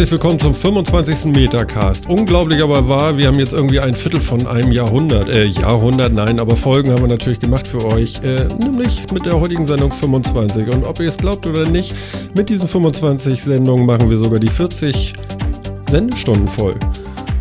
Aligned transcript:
Herzlich 0.00 0.12
willkommen 0.12 0.40
zum 0.40 0.54
25. 0.54 1.26
Metacast. 1.26 2.08
Unglaublich 2.08 2.62
aber 2.62 2.88
wahr, 2.88 3.18
wir 3.18 3.26
haben 3.26 3.38
jetzt 3.38 3.52
irgendwie 3.52 3.80
ein 3.80 3.94
Viertel 3.94 4.18
von 4.18 4.46
einem 4.46 4.72
Jahrhundert, 4.72 5.28
äh, 5.28 5.44
Jahrhundert, 5.44 6.14
nein, 6.14 6.40
aber 6.40 6.56
Folgen 6.56 6.90
haben 6.90 7.02
wir 7.02 7.08
natürlich 7.08 7.38
gemacht 7.38 7.68
für 7.68 7.84
euch, 7.84 8.18
äh, 8.22 8.48
nämlich 8.64 9.04
mit 9.12 9.26
der 9.26 9.38
heutigen 9.38 9.66
Sendung 9.66 9.92
25. 9.92 10.68
Und 10.68 10.84
ob 10.84 11.00
ihr 11.00 11.08
es 11.08 11.18
glaubt 11.18 11.46
oder 11.46 11.68
nicht, 11.68 11.94
mit 12.34 12.48
diesen 12.48 12.66
25 12.66 13.42
Sendungen 13.42 13.84
machen 13.84 14.08
wir 14.08 14.16
sogar 14.16 14.40
die 14.40 14.48
40 14.48 15.12
Sendestunden 15.90 16.48
voll. 16.48 16.76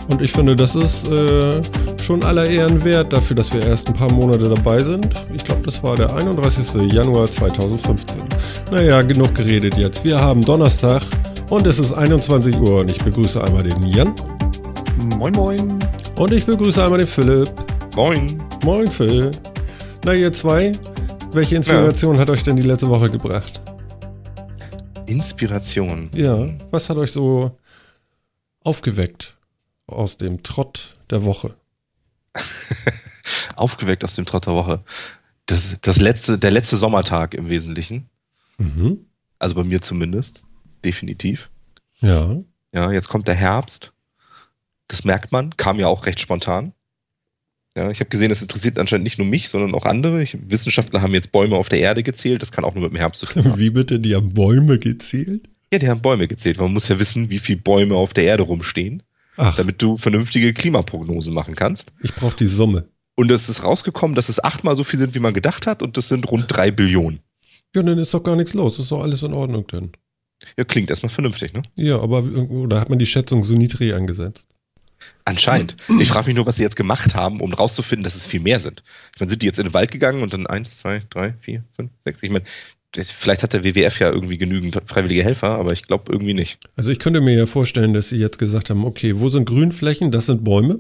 Und 0.10 0.22
ich 0.22 0.34
finde, 0.34 0.54
das 0.54 0.76
ist 0.76 1.08
äh, 1.08 1.62
schon 2.04 2.26
aller 2.26 2.46
Ehren 2.46 2.84
wert 2.84 3.14
dafür, 3.14 3.38
dass 3.38 3.54
wir 3.54 3.66
erst 3.66 3.88
ein 3.88 3.94
paar 3.94 4.12
Monate 4.12 4.50
dabei 4.50 4.82
sind. 4.82 5.08
Ich 5.34 5.46
glaube, 5.46 5.62
das 5.64 5.82
war 5.82 5.96
der 5.96 6.14
31. 6.14 6.92
Januar 6.92 7.32
2015. 7.32 8.22
Naja, 8.70 9.02
genug 9.02 9.34
geredet 9.34 9.78
jetzt. 9.78 10.04
Wir 10.04 10.20
haben 10.20 10.42
Donnerstag 10.42 11.04
und 11.50 11.68
es 11.68 11.80
ist 11.80 11.94
21 11.94 12.56
Uhr 12.58 12.82
und 12.82 12.92
ich 12.92 12.98
begrüße 13.00 13.44
einmal 13.44 13.64
den 13.64 13.86
Jan. 13.86 14.14
Moin, 15.18 15.34
moin. 15.34 15.80
Und 16.16 16.32
ich 16.32 16.46
begrüße 16.46 16.84
einmal 16.84 17.00
den 17.00 17.08
Philipp. 17.08 17.52
Moin. 17.96 18.42
Moin, 18.64 18.90
Phil. 18.90 19.32
Na, 20.06 20.14
ihr 20.14 20.32
zwei, 20.34 20.72
welche 21.34 21.56
Inspiration 21.56 22.16
ja. 22.16 22.22
hat 22.22 22.30
euch 22.30 22.44
denn 22.44 22.56
die 22.56 22.62
letzte 22.62 22.90
Woche 22.90 23.10
gebracht? 23.10 23.62
Inspiration? 25.08 26.10
Ja, 26.14 26.48
was 26.72 26.90
hat 26.90 26.98
euch 26.98 27.12
so 27.12 27.58
aufgeweckt? 28.64 29.36
aus 29.92 30.18
dem 30.18 30.44
Trott 30.44 30.96
der 31.10 31.24
Woche. 31.24 31.56
Aufgeweckt 33.56 34.04
aus 34.04 34.16
dem 34.16 34.26
Trott 34.26 34.48
der 34.48 34.54
Woche. 34.54 34.82
Das, 35.46 35.78
das 35.82 36.00
letzte, 36.00 36.38
der 36.38 36.52
letzte 36.52 36.78
Sommertag 36.78 37.34
im 37.34 37.50
Wesentlichen. 37.50 38.10
Mhm. 38.58 39.06
Also 39.40 39.56
bei 39.56 39.64
mir 39.64 39.82
zumindest. 39.82 40.44
Definitiv. 40.84 41.50
Ja. 42.00 42.38
Ja, 42.74 42.92
jetzt 42.92 43.10
kommt 43.10 43.28
der 43.28 43.36
Herbst. 43.36 43.94
Das 44.88 45.04
merkt 45.04 45.32
man. 45.32 45.56
Kam 45.58 45.80
ja 45.80 45.88
auch 45.88 46.06
recht 46.06 46.20
spontan. 46.20 46.74
Ja, 47.76 47.90
ich 47.92 48.00
habe 48.00 48.10
gesehen, 48.10 48.30
das 48.30 48.42
interessiert 48.42 48.80
anscheinend 48.80 49.04
nicht 49.04 49.20
nur 49.20 49.28
mich, 49.28 49.50
sondern 49.50 49.74
auch 49.76 49.86
andere. 49.86 50.22
Ich, 50.22 50.38
Wissenschaftler 50.50 51.02
haben 51.02 51.14
jetzt 51.14 51.32
Bäume 51.32 51.56
auf 51.56 51.70
der 51.70 51.80
Erde 51.80 52.04
gezählt. 52.04 52.42
Das 52.42 52.52
kann 52.52 52.64
auch 52.64 52.74
nur 52.74 52.84
mit 52.84 52.94
dem 52.94 52.98
Herbst 52.98 53.20
zu 53.22 53.26
tun 53.26 53.46
haben. 53.46 53.58
Wie 53.60 53.70
bitte? 53.70 54.00
Die 54.00 54.16
haben 54.16 54.34
Bäume 54.34 54.80
gezählt? 54.80 55.50
Ja, 55.72 55.80
die 55.80 55.88
haben 55.88 56.02
Bäume 56.02 56.28
gezählt. 56.28 56.58
Man 56.58 56.74
muss 56.74 56.88
ja 56.88 57.00
wissen, 57.00 57.30
wie 57.30 57.38
viele 57.38 57.60
Bäume 57.60 57.96
auf 57.96 58.14
der 58.14 58.24
Erde 58.24 58.44
rumstehen. 58.44 59.04
Ach. 59.40 59.56
damit 59.56 59.82
du 59.82 59.96
vernünftige 59.96 60.54
Klimaprognose 60.54 61.32
machen 61.32 61.56
kannst. 61.56 61.94
Ich 62.02 62.14
brauche 62.14 62.36
die 62.36 62.46
Summe. 62.46 62.90
Und 63.16 63.32
es 63.32 63.48
ist 63.48 63.64
rausgekommen, 63.64 64.14
dass 64.14 64.28
es 64.28 64.44
achtmal 64.44 64.76
so 64.76 64.84
viel 64.84 65.00
sind, 65.00 65.16
wie 65.16 65.20
man 65.20 65.34
gedacht 65.34 65.66
hat, 65.66 65.82
und 65.82 65.96
das 65.96 66.10
sind 66.10 66.30
rund 66.30 66.46
drei 66.48 66.72
Billionen. 66.72 67.22
Ja, 67.74 67.82
dann 67.84 67.98
ist 67.98 68.14
doch 68.14 68.24
gar 68.24 68.36
nichts 68.36 68.54
los. 68.54 68.80
Ist 68.80 68.92
doch 68.92 69.02
alles 69.02 69.24
in 69.24 69.34
Ordnung 69.34 69.66
dann. 69.68 69.92
Ja, 70.58 70.64
klingt 70.64 70.90
erstmal 70.90 71.10
vernünftig, 71.10 71.54
ne? 71.54 71.62
Ja, 71.76 72.00
aber 72.00 72.24
oder 72.24 72.80
hat 72.80 72.90
man 72.90 73.00
die 73.00 73.06
Schätzung 73.06 73.44
so 73.44 73.56
niedrig 73.56 73.94
angesetzt? 73.94 74.48
Anscheinend. 75.24 75.76
Ich 76.00 76.10
frage 76.10 76.28
mich 76.28 76.36
nur, 76.36 76.46
was 76.46 76.58
sie 76.58 76.64
jetzt 76.64 76.76
gemacht 76.76 77.16
haben, 77.16 77.40
um 77.40 77.54
rauszufinden, 77.54 78.04
dass 78.04 78.16
es 78.16 78.28
viel 78.28 78.42
mehr 78.42 78.60
sind. 78.60 78.84
Ich 79.14 79.20
meine, 79.20 79.30
sind 79.30 79.42
die 79.42 79.46
jetzt 79.46 79.60
in 79.60 79.66
den 79.66 79.74
Wald 79.74 79.92
gegangen 79.92 80.22
und 80.24 80.34
dann 80.34 80.46
eins, 80.46 80.80
zwei, 80.80 81.04
drei, 81.10 81.36
vier, 81.40 81.64
fünf, 81.76 81.92
sechs? 82.04 82.22
Ich 82.24 82.30
meine, 82.30 82.44
Vielleicht 82.96 83.44
hat 83.44 83.54
der 83.54 83.64
WWF 83.64 84.00
ja 84.00 84.10
irgendwie 84.10 84.40
genügend 84.40 84.82
freiwillige 84.88 85.24
Helfer, 85.24 85.60
aber 85.60 85.74
ich 85.74 85.84
glaube 85.84 86.12
irgendwie 86.12 86.34
nicht. 86.34 86.60
Also 86.76 86.90
ich 86.90 86.98
könnte 86.98 87.22
mir 87.22 87.36
ja 87.36 87.46
vorstellen, 87.46 87.94
dass 87.94 88.10
sie 88.10 88.18
jetzt 88.18 88.40
gesagt 88.40 88.72
haben, 88.72 88.84
okay, 88.84 89.20
wo 89.20 89.30
sind 89.30 89.46
Grünflächen? 89.46 90.12
Das 90.12 90.26
sind 90.26 90.44
Bäume. 90.44 90.80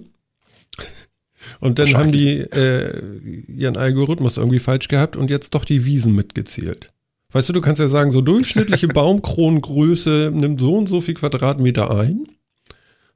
Und 1.59 1.77
dann 1.77 1.93
haben 1.93 2.11
die 2.11 2.39
äh, 2.39 3.01
ihren 3.47 3.77
Algorithmus 3.77 4.37
irgendwie 4.37 4.59
falsch 4.59 4.87
gehabt 4.87 5.15
und 5.15 5.29
jetzt 5.29 5.53
doch 5.53 5.65
die 5.65 5.85
Wiesen 5.85 6.15
mitgezählt. 6.15 6.91
Weißt 7.31 7.47
du, 7.49 7.53
du 7.53 7.61
kannst 7.61 7.79
ja 7.79 7.87
sagen, 7.87 8.11
so 8.11 8.21
durchschnittliche 8.21 8.87
Baumkronengröße 8.89 10.31
nimmt 10.33 10.59
so 10.59 10.75
und 10.75 10.87
so 10.87 11.01
viel 11.01 11.13
Quadratmeter 11.13 11.91
ein. 11.91 12.27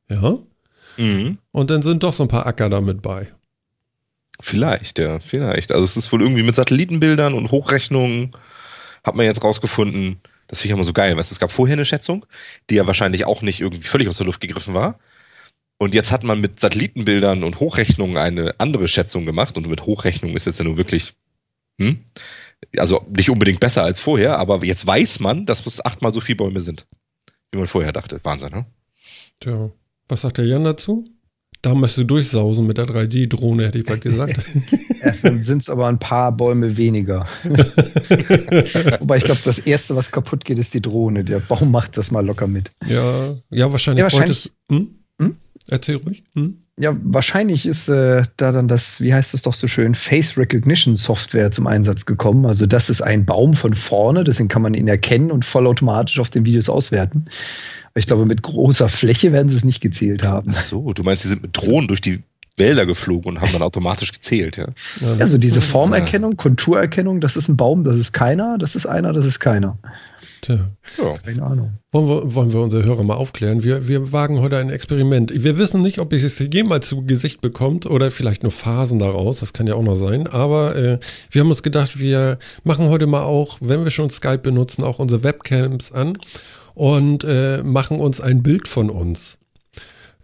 Ja. 0.10 0.38
Mhm. 0.98 1.38
Und 1.52 1.70
dann 1.70 1.82
sind 1.82 2.04
doch 2.04 2.14
so 2.14 2.24
ein 2.24 2.30
paar 2.30 2.46
Acker 2.46 2.70
damit 2.70 3.02
bei. 3.02 3.28
Vielleicht, 4.40 5.00
ja, 5.00 5.20
vielleicht. 5.20 5.72
Also 5.72 5.84
es 5.84 5.98
ist 5.98 6.12
wohl 6.12 6.22
irgendwie 6.22 6.44
mit 6.44 6.56
Satellitenbildern 6.56 7.34
und 7.34 7.52
Hochrechnungen 7.52 8.32
hat 9.04 9.16
man 9.16 9.26
jetzt 9.26 9.44
rausgefunden, 9.44 10.22
das 10.48 10.60
finde 10.60 10.74
ich 10.74 10.78
immer 10.78 10.84
so 10.84 10.94
geil, 10.94 11.18
weißt 11.18 11.32
du, 11.32 11.34
es 11.34 11.40
gab 11.40 11.52
vorher 11.52 11.74
eine 11.74 11.86
Schätzung, 11.86 12.26
die 12.70 12.76
ja 12.76 12.88
wahrscheinlich 12.88 13.26
auch 13.26 13.42
nicht 13.42 13.62
irgendwie 13.62 13.88
völlig 13.88 14.08
aus 14.08 14.18
der 14.18 14.26
Luft 14.26 14.42
gegriffen 14.42 14.74
war. 14.74 15.00
Und 15.78 15.94
jetzt 15.94 16.12
hat 16.12 16.24
man 16.24 16.40
mit 16.40 16.60
Satellitenbildern 16.60 17.44
und 17.44 17.60
Hochrechnungen 17.60 18.18
eine 18.18 18.56
andere 18.60 18.88
Schätzung 18.88 19.26
gemacht. 19.26 19.58
Und 19.58 19.68
mit 19.68 19.86
Hochrechnung 19.86 20.36
ist 20.36 20.46
jetzt 20.46 20.60
ja 20.60 20.66
nur 20.66 20.78
wirklich, 20.78 21.14
hm? 21.80 22.00
Also 22.78 23.06
nicht 23.16 23.30
unbedingt 23.30 23.60
besser 23.60 23.84
als 23.84 24.00
vorher, 24.00 24.38
aber 24.40 24.64
jetzt 24.64 24.86
weiß 24.86 25.20
man, 25.20 25.46
dass 25.46 25.66
es 25.66 25.84
achtmal 25.84 26.14
so 26.14 26.20
viele 26.20 26.38
Bäume 26.38 26.60
sind, 26.60 26.88
wie 27.52 27.58
man 27.58 27.68
vorher 27.68 27.92
dachte. 27.92 28.20
Wahnsinn, 28.24 28.52
ne? 28.52 28.66
Tja, 29.40 29.72
was 30.08 30.22
sagt 30.22 30.38
der 30.38 30.46
Jan 30.46 30.64
dazu? 30.64 31.06
Da 31.62 31.74
musst 31.74 31.98
du 31.98 32.04
durchsausen 32.04 32.68
mit 32.68 32.78
der 32.78 32.86
3D-Drohne, 32.86 33.68
hätte 33.68 33.80
ich 33.80 33.88
mal 33.88 33.98
gesagt. 33.98 34.38
Erstmal 35.02 35.42
sind 35.42 35.62
es 35.62 35.70
aber 35.70 35.88
ein 35.88 35.98
paar 35.98 36.34
Bäume 36.34 36.76
weniger. 36.76 37.26
Wobei 39.00 39.18
ich 39.18 39.24
glaube, 39.24 39.40
das 39.46 39.60
Erste, 39.60 39.96
was 39.96 40.12
kaputt 40.12 40.44
geht, 40.44 40.60
ist 40.60 40.74
die 40.74 40.82
Drohne. 40.82 41.24
Der 41.24 41.40
Baum 41.40 41.72
macht 41.72 41.96
das 41.96 42.12
mal 42.12 42.26
locker 42.26 42.48
mit. 42.48 42.72
Ja, 42.86 43.36
ja 43.50 43.72
wahrscheinlich. 43.72 44.02
Ja, 44.02 44.04
wahrscheinlich 44.12 44.52
hm? 44.70 44.96
Hm? 45.22 45.38
Erzähl 45.70 45.96
ruhig. 45.96 46.26
Hm? 46.36 46.63
Ja, 46.80 46.98
wahrscheinlich 47.04 47.68
ist 47.68 47.88
äh, 47.88 48.24
da 48.36 48.52
dann 48.52 48.68
das, 48.68 49.00
wie 49.00 49.14
heißt 49.14 49.36
es 49.36 49.44
doch 49.44 49.54
so 49.54 49.68
schön, 49.68 49.94
Face 49.94 50.38
Recognition 50.38 50.96
Software 50.96 51.52
zum 51.52 51.68
Einsatz 51.68 52.06
gekommen. 52.06 52.48
Also 52.48 52.66
das 52.66 52.90
ist 52.90 53.02
ein 53.02 53.26
Baum 53.26 53.54
von 53.54 53.76
vorne, 53.76 54.24
deswegen 54.24 54.50
kann 54.50 54.64
man 54.64 54.74
ihn 54.74 54.88
erkennen 54.88 55.32
und 55.32 55.46
vollautomatisch 55.46 56.20
auf 56.20 56.32
den 56.32 56.46
Videos 56.46 56.70
auswerten. 56.70 57.26
Ich 57.94 58.08
glaube, 58.08 58.26
mit 58.26 58.42
großer 58.42 58.90
Fläche 58.90 59.32
werden 59.32 59.50
sie 59.50 59.58
es 59.58 59.64
nicht 59.64 59.82
gezählt 59.82 60.24
haben. 60.24 60.52
Ach 60.52 60.60
so, 60.60 60.94
du 60.94 61.04
meinst, 61.04 61.22
sie 61.22 61.30
sind 61.30 61.44
mit 61.44 61.56
Drohnen 61.56 61.88
durch 61.88 62.02
die 62.02 62.24
Wälder 62.58 62.88
geflogen 62.88 63.34
und 63.34 63.42
haben 63.42 63.52
dann 63.52 63.62
automatisch 63.62 64.12
gezählt, 64.12 64.58
ja? 64.58 64.68
Also 65.20 65.38
diese 65.38 65.62
Formerkennung, 65.62 66.38
Konturerkennung, 66.38 67.22
das 67.22 67.36
ist 67.36 67.50
ein 67.50 67.58
Baum, 67.58 67.84
das 67.84 67.98
ist 67.98 68.14
keiner, 68.14 68.58
das 68.58 68.76
ist 68.76 68.88
einer, 68.88 69.14
das 69.14 69.26
ist 69.26 69.40
keiner. 69.40 69.78
Tja. 70.44 70.72
Ja. 70.98 71.18
Keine 71.24 71.42
Ahnung. 71.42 71.78
Wollen 71.94 72.10
wir, 72.10 72.36
wollen 72.36 72.52
wir 72.52 72.60
unsere 72.60 72.84
Hörer 72.84 73.04
mal 73.04 73.16
aufklären? 73.16 73.64
Wir, 73.64 73.88
wir 73.88 74.12
wagen 74.12 74.42
heute 74.42 74.58
ein 74.58 74.70
Experiment. 74.70 75.32
Wir 75.34 75.58
wissen 75.58 75.82
nicht, 75.82 76.00
ob 76.00 76.12
es 76.12 76.38
jemals 76.38 76.90
zu 76.90 77.06
Gesicht 77.06 77.40
bekommt 77.40 77.86
oder 77.86 78.12
vielleicht 78.12 78.44
nur 78.44 78.52
Phasen 78.52 79.00
daraus. 79.00 79.40
Das 79.40 79.54
kann 79.54 79.68
ja 79.68 79.76
auch 79.76 79.84
noch 79.84 79.96
sein. 79.96 80.28
Aber 80.28 80.76
äh, 80.76 81.00
wir 81.32 81.42
haben 81.42 81.50
uns 81.50 81.64
gedacht, 81.64 81.98
wir 81.98 82.40
machen 82.66 82.90
heute 82.90 83.08
mal 83.08 83.24
auch, 83.24 83.58
wenn 83.62 83.86
wir 83.86 83.92
schon 83.92 84.10
Skype 84.10 84.40
benutzen, 84.40 84.84
auch 84.84 85.00
unsere 85.00 85.24
Webcams 85.24 85.94
an 85.94 86.18
und 86.74 87.24
äh, 87.24 87.64
machen 87.64 88.02
uns 88.02 88.20
ein 88.20 88.44
Bild 88.44 88.68
von 88.68 88.90
uns. 88.90 89.38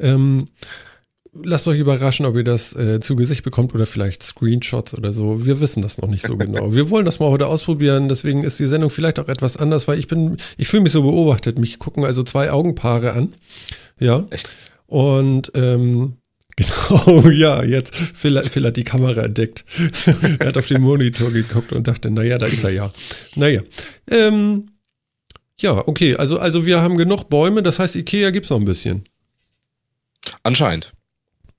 Ähm, 0.02 0.50
lasst 1.34 1.68
euch 1.68 1.80
überraschen, 1.80 2.26
ob 2.26 2.36
ihr 2.36 2.44
das 2.44 2.76
äh, 2.76 3.00
zu 3.00 3.16
Gesicht 3.16 3.44
bekommt 3.44 3.74
oder 3.76 3.86
vielleicht 3.86 4.24
Screenshots 4.24 4.94
oder 4.94 5.12
so. 5.12 5.46
Wir 5.46 5.60
wissen 5.60 5.82
das 5.82 5.98
noch 5.98 6.10
nicht 6.10 6.26
so 6.26 6.38
genau. 6.38 6.74
Wir 6.74 6.90
wollen 6.90 7.06
das 7.06 7.20
mal 7.20 7.30
heute 7.30 7.48
ausprobieren. 7.48 8.10
Deswegen 8.10 8.44
ist 8.44 8.60
die 8.60 8.66
Sendung 8.66 8.90
vielleicht 8.90 9.20
auch 9.20 9.28
etwas 9.28 9.58
anders, 9.58 9.88
weil 9.88 10.00
ich 10.00 10.08
bin, 10.08 10.38
ich 10.58 10.68
fühle 10.68 10.84
mich 10.84 10.92
so 10.92 11.04
beobachtet. 11.04 11.60
Mich 11.60 11.80
gucken 11.80 12.06
also 12.06 12.24
zwei 12.24 12.52
Augenpaare 12.52 13.14
an. 13.14 13.34
Ja. 14.00 14.26
Echt? 14.30 14.50
Und 14.88 15.52
ähm, 15.56 16.14
Genau, 16.60 17.30
ja, 17.30 17.64
jetzt 17.64 17.96
Phil, 17.96 18.42
Phil 18.48 18.66
hat 18.66 18.76
die 18.76 18.84
Kamera 18.84 19.24
entdeckt. 19.24 19.64
er 20.40 20.48
hat 20.48 20.58
auf 20.58 20.68
den 20.68 20.82
Monitor 20.82 21.32
geguckt 21.32 21.72
und 21.72 21.88
dachte, 21.88 22.12
naja, 22.12 22.38
da 22.38 22.48
ist 22.48 22.66
er 22.66 22.72
ja. 22.72 22.92
Naja. 23.36 23.62
Ähm, 24.12 24.72
ja, 25.58 25.88
okay, 25.88 26.16
also, 26.16 26.38
also 26.38 26.66
wir 26.66 26.82
haben 26.82 26.98
genug 26.98 27.30
Bäume, 27.30 27.64
das 27.64 27.80
heißt, 27.80 27.96
Ikea 27.96 28.32
gibt 28.32 28.46
es 28.46 28.50
noch 28.50 28.60
ein 28.60 28.66
bisschen. 28.66 29.06
Anscheinend. 30.44 30.92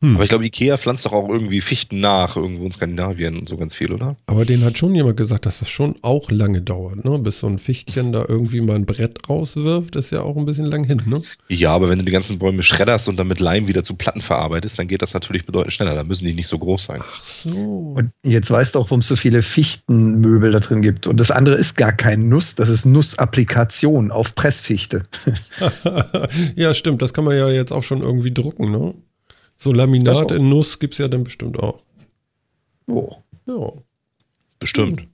Hm. 0.03 0.15
Aber 0.15 0.23
ich 0.23 0.31
glaube, 0.31 0.47
Ikea 0.47 0.79
pflanzt 0.79 1.05
doch 1.05 1.13
auch 1.13 1.29
irgendwie 1.29 1.61
Fichten 1.61 2.01
nach, 2.01 2.37
irgendwo 2.37 2.65
in 2.65 2.73
Skandinavien 2.73 3.37
und 3.37 3.49
so 3.49 3.59
ganz 3.59 3.75
viel, 3.75 3.93
oder? 3.93 4.17
Aber 4.27 4.47
den 4.47 4.65
hat 4.65 4.79
schon 4.79 4.95
jemand 4.95 5.19
gesagt, 5.19 5.45
dass 5.45 5.59
das 5.59 5.69
schon 5.69 5.97
auch 6.01 6.31
lange 6.31 6.63
dauert, 6.63 7.05
ne? 7.05 7.19
Bis 7.19 7.41
so 7.41 7.47
ein 7.47 7.59
Fichtchen 7.59 8.13
da 8.13 8.25
irgendwie 8.27 8.63
mal 8.63 8.77
ein 8.77 8.87
Brett 8.87 9.29
rauswirft, 9.29 9.97
ist 9.97 10.11
ja 10.11 10.23
auch 10.23 10.37
ein 10.39 10.47
bisschen 10.47 10.65
lang 10.65 10.85
hin, 10.85 11.03
ne? 11.05 11.21
Ja, 11.49 11.75
aber 11.75 11.91
wenn 11.91 11.99
du 11.99 12.05
die 12.07 12.13
ganzen 12.13 12.39
Bäume 12.39 12.63
schredderst 12.63 13.11
und 13.11 13.19
dann 13.19 13.29
mit 13.29 13.41
Leim 13.41 13.69
wieder 13.69 13.83
zu 13.83 13.95
Platten 13.95 14.23
verarbeitest, 14.23 14.79
dann 14.79 14.89
geht 14.89 15.03
das 15.03 15.13
natürlich 15.13 15.45
bedeutend 15.45 15.75
schneller. 15.75 15.95
Da 15.95 16.05
müssen 16.05 16.25
die 16.25 16.33
nicht 16.33 16.49
so 16.49 16.59
groß 16.59 16.85
sein. 16.85 17.01
Ach 17.03 17.23
so. 17.23 17.95
Und 17.97 18.11
jetzt 18.23 18.51
weißt 18.51 18.75
du 18.75 18.79
auch, 18.79 18.87
warum 18.87 19.01
es 19.01 19.09
so 19.09 19.17
viele 19.17 19.43
Fichtenmöbel 19.43 20.51
da 20.51 20.61
drin 20.61 20.81
gibt. 20.81 21.09
Und 21.09 21.21
das 21.21 21.31
andere 21.31 21.57
ist 21.57 21.77
gar 21.77 21.93
kein 21.93 22.31
Nuss, 22.31 22.55
das 22.55 22.71
ist 22.71 22.87
Nussapplikation 22.87 24.11
auf 24.11 24.35
Pressfichte. 24.35 25.05
ja, 26.57 26.73
stimmt. 26.73 27.03
Das 27.03 27.13
kann 27.13 27.25
man 27.25 27.37
ja 27.37 27.51
jetzt 27.51 27.73
auch 27.73 27.83
schon 27.83 28.01
irgendwie 28.01 28.33
drucken, 28.33 28.71
ne? 28.71 28.95
So 29.63 29.75
Laminat 29.75 30.31
in 30.31 30.49
Nuss 30.49 30.79
gibt 30.79 30.95
es 30.95 30.99
ja 30.99 31.09
dann 31.09 31.23
bestimmt 31.23 31.59
auch. 31.61 31.83
Oh. 32.87 33.17
Ja. 33.47 33.73
Bestimmt. 34.59 35.07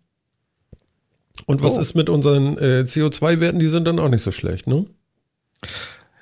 Und 1.46 1.64
was 1.64 1.76
oh. 1.76 1.80
ist 1.80 1.94
mit 1.94 2.08
unseren 2.08 2.56
äh, 2.56 2.84
CO2-Werten? 2.86 3.58
Die 3.58 3.66
sind 3.66 3.86
dann 3.86 3.98
auch 3.98 4.08
nicht 4.08 4.22
so 4.22 4.30
schlecht, 4.30 4.68
ne? 4.68 4.86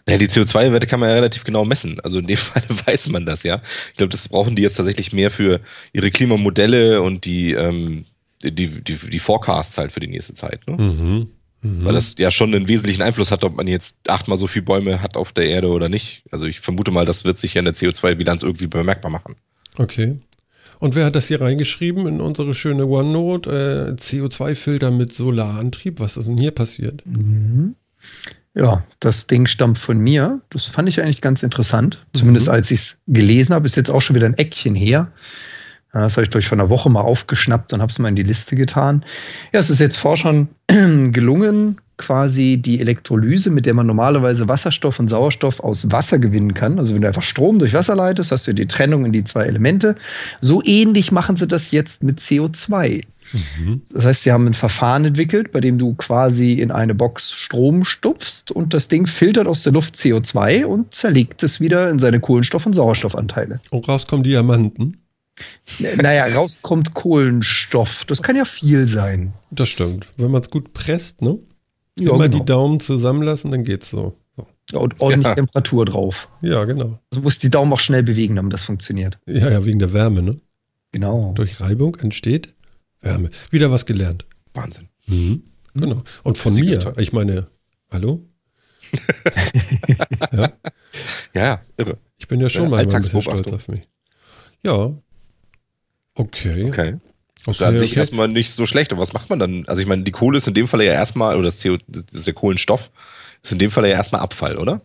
Ja, 0.08 0.16
die 0.16 0.28
CO2-Werte 0.28 0.86
kann 0.86 1.00
man 1.00 1.10
ja 1.10 1.16
relativ 1.16 1.44
genau 1.44 1.66
messen. 1.66 2.00
Also 2.00 2.18
in 2.18 2.26
dem 2.26 2.36
Fall 2.38 2.62
weiß 2.86 3.10
man 3.10 3.26
das 3.26 3.42
ja. 3.42 3.60
Ich 3.90 3.98
glaube, 3.98 4.10
das 4.10 4.26
brauchen 4.30 4.56
die 4.56 4.62
jetzt 4.62 4.76
tatsächlich 4.76 5.12
mehr 5.12 5.30
für 5.30 5.60
ihre 5.92 6.10
Klimamodelle 6.10 7.02
und 7.02 7.26
die, 7.26 7.52
ähm, 7.52 8.06
die, 8.42 8.50
die, 8.52 8.96
die 8.96 9.18
Forecasts 9.18 9.76
halt 9.76 9.92
für 9.92 10.00
die 10.00 10.08
nächste 10.08 10.32
Zeit. 10.32 10.66
Ne? 10.66 10.82
Mhm. 10.82 11.28
Mhm. 11.64 11.84
Weil 11.84 11.94
das 11.94 12.14
ja 12.18 12.30
schon 12.30 12.54
einen 12.54 12.68
wesentlichen 12.68 13.02
Einfluss 13.02 13.32
hat, 13.32 13.42
ob 13.42 13.56
man 13.56 13.66
jetzt 13.66 14.10
achtmal 14.10 14.36
so 14.36 14.46
viele 14.46 14.66
Bäume 14.66 15.00
hat 15.00 15.16
auf 15.16 15.32
der 15.32 15.46
Erde 15.46 15.68
oder 15.68 15.88
nicht. 15.88 16.22
Also 16.30 16.46
ich 16.46 16.60
vermute 16.60 16.90
mal, 16.90 17.06
das 17.06 17.24
wird 17.24 17.38
sich 17.38 17.54
ja 17.54 17.60
in 17.60 17.64
der 17.64 17.74
CO2-Bilanz 17.74 18.42
irgendwie 18.42 18.66
bemerkbar 18.66 19.10
machen. 19.10 19.34
Okay. 19.78 20.18
Und 20.78 20.94
wer 20.94 21.06
hat 21.06 21.14
das 21.14 21.28
hier 21.28 21.40
reingeschrieben 21.40 22.06
in 22.06 22.20
unsere 22.20 22.52
schöne 22.52 22.86
OneNote? 22.86 23.96
Äh, 23.96 24.00
CO2-Filter 24.00 24.90
mit 24.90 25.14
Solarantrieb. 25.14 26.00
Was 26.00 26.18
ist 26.18 26.28
denn 26.28 26.36
hier 26.36 26.50
passiert? 26.50 27.02
Mhm. 27.06 27.76
Ja, 28.54 28.84
das 29.00 29.26
Ding 29.26 29.46
stammt 29.46 29.78
von 29.78 29.98
mir. 29.98 30.42
Das 30.50 30.66
fand 30.66 30.88
ich 30.88 31.00
eigentlich 31.00 31.22
ganz 31.22 31.42
interessant. 31.42 32.04
Zumindest 32.12 32.46
mhm. 32.46 32.52
als 32.52 32.70
ich 32.70 32.80
es 32.80 32.98
gelesen 33.06 33.54
habe, 33.54 33.64
ist 33.64 33.76
jetzt 33.76 33.90
auch 33.90 34.02
schon 34.02 34.14
wieder 34.14 34.26
ein 34.26 34.36
Eckchen 34.36 34.74
her. 34.74 35.12
Das 36.02 36.16
habe 36.16 36.24
ich, 36.24 36.30
glaube 36.30 36.40
ich, 36.40 36.48
von 36.48 36.60
einer 36.60 36.70
Woche 36.70 36.90
mal 36.90 37.02
aufgeschnappt 37.02 37.72
und 37.72 37.80
habe 37.80 37.90
es 37.90 37.98
mal 37.98 38.08
in 38.08 38.16
die 38.16 38.22
Liste 38.22 38.56
getan. 38.56 39.04
Ja, 39.52 39.60
es 39.60 39.70
ist 39.70 39.78
jetzt 39.78 39.96
Forschern 39.96 40.48
gelungen, 40.66 41.78
quasi 41.96 42.58
die 42.60 42.80
Elektrolyse, 42.80 43.50
mit 43.50 43.66
der 43.66 43.74
man 43.74 43.86
normalerweise 43.86 44.48
Wasserstoff 44.48 44.98
und 44.98 45.08
Sauerstoff 45.08 45.60
aus 45.60 45.90
Wasser 45.92 46.18
gewinnen 46.18 46.54
kann. 46.54 46.78
Also 46.78 46.94
wenn 46.94 47.02
du 47.02 47.06
einfach 47.06 47.22
Strom 47.22 47.58
durch 47.58 47.72
Wasser 47.72 47.94
leitest, 47.94 48.32
hast 48.32 48.46
du 48.46 48.52
die 48.52 48.66
Trennung 48.66 49.04
in 49.04 49.12
die 49.12 49.24
zwei 49.24 49.44
Elemente. 49.44 49.96
So 50.40 50.62
ähnlich 50.64 51.12
machen 51.12 51.36
sie 51.36 51.46
das 51.46 51.70
jetzt 51.70 52.02
mit 52.02 52.18
CO2. 52.18 53.04
Mhm. 53.32 53.82
Das 53.90 54.04
heißt, 54.04 54.22
sie 54.24 54.32
haben 54.32 54.46
ein 54.46 54.54
Verfahren 54.54 55.04
entwickelt, 55.04 55.52
bei 55.52 55.60
dem 55.60 55.78
du 55.78 55.94
quasi 55.94 56.54
in 56.54 56.70
eine 56.70 56.94
Box 56.94 57.32
Strom 57.32 57.84
stupfst 57.84 58.50
und 58.50 58.74
das 58.74 58.88
Ding 58.88 59.06
filtert 59.06 59.46
aus 59.46 59.62
der 59.62 59.72
Luft 59.72 59.94
CO2 59.94 60.64
und 60.64 60.94
zerlegt 60.94 61.42
es 61.42 61.60
wieder 61.60 61.90
in 61.90 61.98
seine 61.98 62.18
Kohlenstoff- 62.18 62.66
und 62.66 62.74
Sauerstoffanteile. 62.74 63.60
Und 63.70 63.88
raus 63.88 64.06
kommen 64.06 64.24
Diamanten. 64.24 64.98
Naja, 66.00 66.26
rauskommt 66.34 66.94
Kohlenstoff. 66.94 68.04
Das 68.06 68.22
kann 68.22 68.36
ja 68.36 68.44
viel 68.44 68.86
sein. 68.86 69.32
Das 69.50 69.68
stimmt. 69.68 70.06
Wenn 70.16 70.30
man 70.30 70.42
es 70.42 70.50
gut 70.50 70.72
presst, 70.72 71.22
ne? 71.22 71.38
Ja, 71.98 72.14
Immer 72.14 72.28
genau. 72.28 72.38
die 72.38 72.44
Daumen 72.44 72.80
zusammenlassen, 72.80 73.50
dann 73.50 73.64
geht's 73.64 73.90
so. 73.90 74.16
so. 74.36 74.46
Ja, 74.72 74.78
und 74.80 75.00
ordentlich 75.00 75.28
ja. 75.28 75.34
Temperatur 75.34 75.84
drauf. 75.84 76.28
Ja, 76.40 76.64
genau. 76.64 76.98
Du 77.10 77.20
musst 77.20 77.42
die 77.42 77.50
Daumen 77.50 77.72
auch 77.72 77.80
schnell 77.80 78.02
bewegen, 78.02 78.36
damit 78.36 78.52
das 78.52 78.64
funktioniert. 78.64 79.18
Ja, 79.26 79.50
ja, 79.50 79.64
wegen 79.64 79.78
der 79.78 79.92
Wärme, 79.92 80.22
ne? 80.22 80.40
Genau. 80.92 81.32
Durch 81.34 81.60
Reibung 81.60 81.96
entsteht 81.96 82.54
Wärme. 83.00 83.28
Wieder 83.50 83.70
was 83.70 83.86
gelernt. 83.86 84.26
Wahnsinn. 84.54 84.88
Mhm. 85.06 85.42
Genau. 85.74 86.02
Und 86.22 86.38
von 86.38 86.54
Physik 86.54 86.84
mir, 86.84 86.98
ich 86.98 87.12
meine, 87.12 87.46
hallo? 87.90 88.24
ja? 90.32 90.52
ja, 91.34 91.60
irre. 91.76 91.98
Ich 92.16 92.28
bin 92.28 92.40
ja 92.40 92.48
schon 92.48 92.64
ja, 92.64 92.68
mal 92.70 92.80
ein 92.80 92.88
bisschen 92.88 93.22
stolz 93.22 93.52
auf 93.52 93.68
mich. 93.68 93.82
Ja, 94.64 94.94
Okay. 96.14 96.64
Okay. 96.64 96.94
Das 97.46 97.60
okay, 97.60 97.68
an 97.68 97.76
sich 97.76 97.90
okay. 97.90 98.00
erstmal 98.00 98.28
nicht 98.28 98.52
so 98.52 98.66
schlecht. 98.66 98.92
Und 98.92 98.98
was 98.98 99.12
macht 99.12 99.30
man 99.30 99.38
dann? 99.38 99.64
Also 99.66 99.82
ich 99.82 99.88
meine, 99.88 100.02
die 100.02 100.12
Kohle 100.12 100.38
ist 100.38 100.46
in 100.46 100.54
dem 100.54 100.68
Fall 100.68 100.82
ja 100.82 100.92
erstmal, 100.92 101.36
oder 101.36 101.46
das, 101.46 101.62
CO, 101.62 101.76
das 101.86 102.04
ist 102.12 102.26
der 102.26 102.34
Kohlenstoff, 102.34 102.90
ist 103.42 103.52
in 103.52 103.58
dem 103.58 103.70
Fall 103.70 103.84
ja 103.84 103.90
erstmal 103.90 104.22
Abfall, 104.22 104.56
oder? 104.56 104.80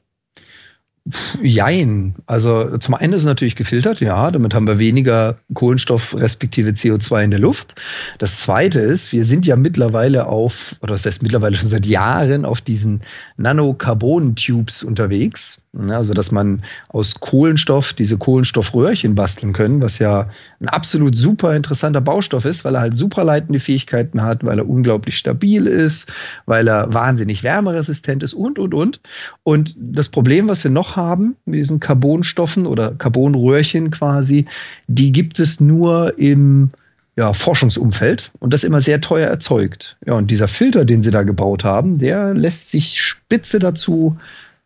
Jein. 1.41 2.15
Also 2.25 2.77
zum 2.77 2.93
einen 2.93 3.13
ist 3.13 3.21
es 3.21 3.25
natürlich 3.25 3.55
gefiltert, 3.55 3.99
ja, 4.01 4.29
damit 4.29 4.53
haben 4.53 4.67
wir 4.67 4.77
weniger 4.77 5.39
Kohlenstoff 5.53 6.13
respektive 6.15 6.71
CO2 6.71 7.23
in 7.23 7.31
der 7.31 7.39
Luft. 7.39 7.75
Das 8.19 8.41
zweite 8.41 8.79
ist, 8.79 9.11
wir 9.11 9.25
sind 9.25 9.45
ja 9.45 9.55
mittlerweile 9.55 10.27
auf, 10.27 10.75
oder 10.81 10.93
das 10.93 11.05
heißt 11.05 11.23
mittlerweile 11.23 11.55
schon 11.55 11.69
seit 11.69 11.85
Jahren 11.85 12.45
auf 12.45 12.61
diesen 12.61 13.01
Nanocarbon-Tubes 13.37 14.83
unterwegs. 14.83 15.61
Also, 15.77 16.16
dass 16.16 16.31
man 16.31 16.63
aus 16.88 17.19
Kohlenstoff 17.19 17.94
diese 17.94 18.18
Kohlenstoffröhrchen 18.18 19.13
basteln 19.13 19.54
können, 19.54 19.83
was 19.83 20.00
ja 20.00 20.30
ein 20.60 20.68
absolut 20.68 21.16
super 21.16 21.56
interessanter 21.56 22.01
Baustoff 22.01 22.44
ist, 22.45 22.66
weil 22.66 22.74
er 22.74 22.81
halt 22.81 22.98
superleitende 22.98 23.60
Fähigkeiten 23.60 24.24
hat, 24.24 24.44
weil 24.44 24.57
er 24.57 24.68
unglaublich 24.68 25.18
stabil 25.18 25.68
ist, 25.68 26.12
weil 26.48 26.68
er 26.68 26.92
wahnsinnig 26.92 27.44
wärmeresistent 27.44 28.24
ist 28.24 28.33
und, 28.33 28.57
und, 28.57 28.74
und. 28.74 29.00
Und 29.44 29.75
das 29.77 30.10
Problem, 30.10 30.48
was 30.48 30.63
wir 30.63 30.71
noch 30.71 30.95
haben 30.95 31.36
mit 31.45 31.60
diesen 31.60 31.80
Carbonstoffen 31.80 32.66
oder 32.66 32.95
Carbonröhrchen 32.95 33.92
quasi, 33.92 34.48
die 34.88 35.12
gibt 35.12 35.39
es 35.39 35.60
nur 35.60 36.18
im 36.18 36.71
ja, 37.16 37.33
Forschungsumfeld 37.33 38.31
und 38.39 38.56
das 38.56 38.63
immer 38.63 38.81
sehr 38.81 39.01
teuer 39.01 39.30
erzeugt. 39.30 39.98
Ja, 40.06 40.13
und 40.13 40.31
dieser 40.31 40.48
Filter, 40.48 40.83
den 40.83 41.04
sie 41.04 41.12
da 41.12 41.21
gebaut 41.21 41.63
haben, 41.63 42.00
der 42.00 42.33
lässt 42.33 42.71
sich 42.71 43.00
spitze 43.00 43.60
dazu 43.60 44.18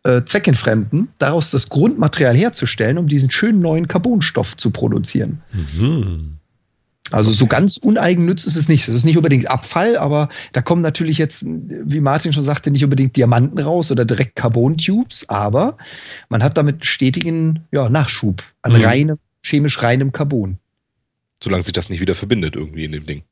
äh, 0.04 0.22
zweckentfremden, 0.24 1.08
daraus 1.18 1.50
das 1.50 1.68
Grundmaterial 1.68 2.36
herzustellen, 2.36 2.98
um 2.98 3.08
diesen 3.08 3.30
schönen 3.30 3.60
neuen 3.60 3.88
Carbonstoff 3.88 4.56
zu 4.56 4.70
produzieren. 4.70 5.42
Mhm. 5.52 6.38
Also 7.10 7.30
so 7.30 7.46
ganz 7.46 7.76
uneigennütz 7.76 8.44
ist 8.44 8.56
es 8.56 8.68
nicht. 8.68 8.88
Das 8.88 8.94
ist 8.94 9.04
nicht 9.04 9.16
unbedingt 9.16 9.50
Abfall, 9.50 9.96
aber 9.96 10.30
da 10.52 10.62
kommen 10.62 10.80
natürlich 10.80 11.18
jetzt, 11.18 11.44
wie 11.44 12.00
Martin 12.00 12.32
schon 12.32 12.42
sagte, 12.42 12.70
nicht 12.70 12.82
unbedingt 12.82 13.16
Diamanten 13.16 13.58
raus 13.58 13.90
oder 13.90 14.04
direkt 14.04 14.36
Carbon-Tubes, 14.36 15.28
aber 15.28 15.76
man 16.28 16.42
hat 16.42 16.56
damit 16.56 16.86
stetigen 16.86 17.64
ja, 17.72 17.88
Nachschub 17.90 18.42
an 18.62 18.72
mhm. 18.72 18.82
reinem, 18.82 19.18
chemisch 19.42 19.82
reinem 19.82 20.12
Carbon. 20.12 20.58
Solange 21.42 21.62
sich 21.62 21.74
das 21.74 21.90
nicht 21.90 22.00
wieder 22.00 22.14
verbindet 22.14 22.56
irgendwie 22.56 22.84
in 22.84 22.92
dem 22.92 23.04
Ding. 23.04 23.22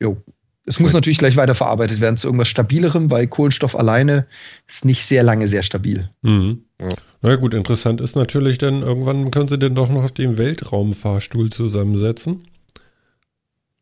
Jo. 0.00 0.22
Es 0.68 0.78
muss 0.78 0.92
natürlich 0.92 1.18
gleich 1.18 1.36
weiterverarbeitet 1.36 2.00
werden 2.00 2.18
zu 2.18 2.26
irgendwas 2.26 2.48
Stabilerem, 2.48 3.10
weil 3.10 3.26
Kohlenstoff 3.26 3.74
alleine 3.74 4.26
ist 4.66 4.84
nicht 4.84 5.06
sehr 5.06 5.22
lange 5.22 5.48
sehr 5.48 5.62
stabil. 5.62 6.10
Mhm. 6.20 6.64
Ja. 6.78 6.88
Na 7.22 7.36
gut, 7.36 7.54
interessant 7.54 8.02
ist 8.02 8.16
natürlich 8.16 8.58
dann, 8.58 8.82
irgendwann 8.82 9.30
können 9.30 9.48
sie 9.48 9.58
denn 9.58 9.74
doch 9.74 9.88
noch 9.88 10.10
den 10.10 10.36
Weltraumfahrstuhl 10.36 11.50
zusammensetzen. 11.50 12.44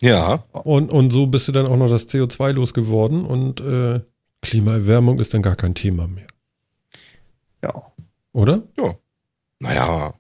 Ja. 0.01 0.45
Und, 0.53 0.91
und 0.91 1.11
so 1.11 1.27
bist 1.27 1.49
du 1.49 1.53
dann 1.53 1.67
auch 1.67 1.77
noch 1.77 1.91
das 1.91 2.09
CO2 2.09 2.53
losgeworden 2.53 3.25
und 3.25 3.61
äh, 3.61 4.01
Klimaerwärmung 4.43 5.19
ist 5.19 5.35
dann 5.35 5.43
gar 5.43 5.57
kein 5.57 5.75
Thema 5.75 6.07
mehr. 6.07 6.29
Ja. 7.63 7.83
Oder? 8.33 8.63
Ja. 8.79 8.95
Naja, 9.59 10.15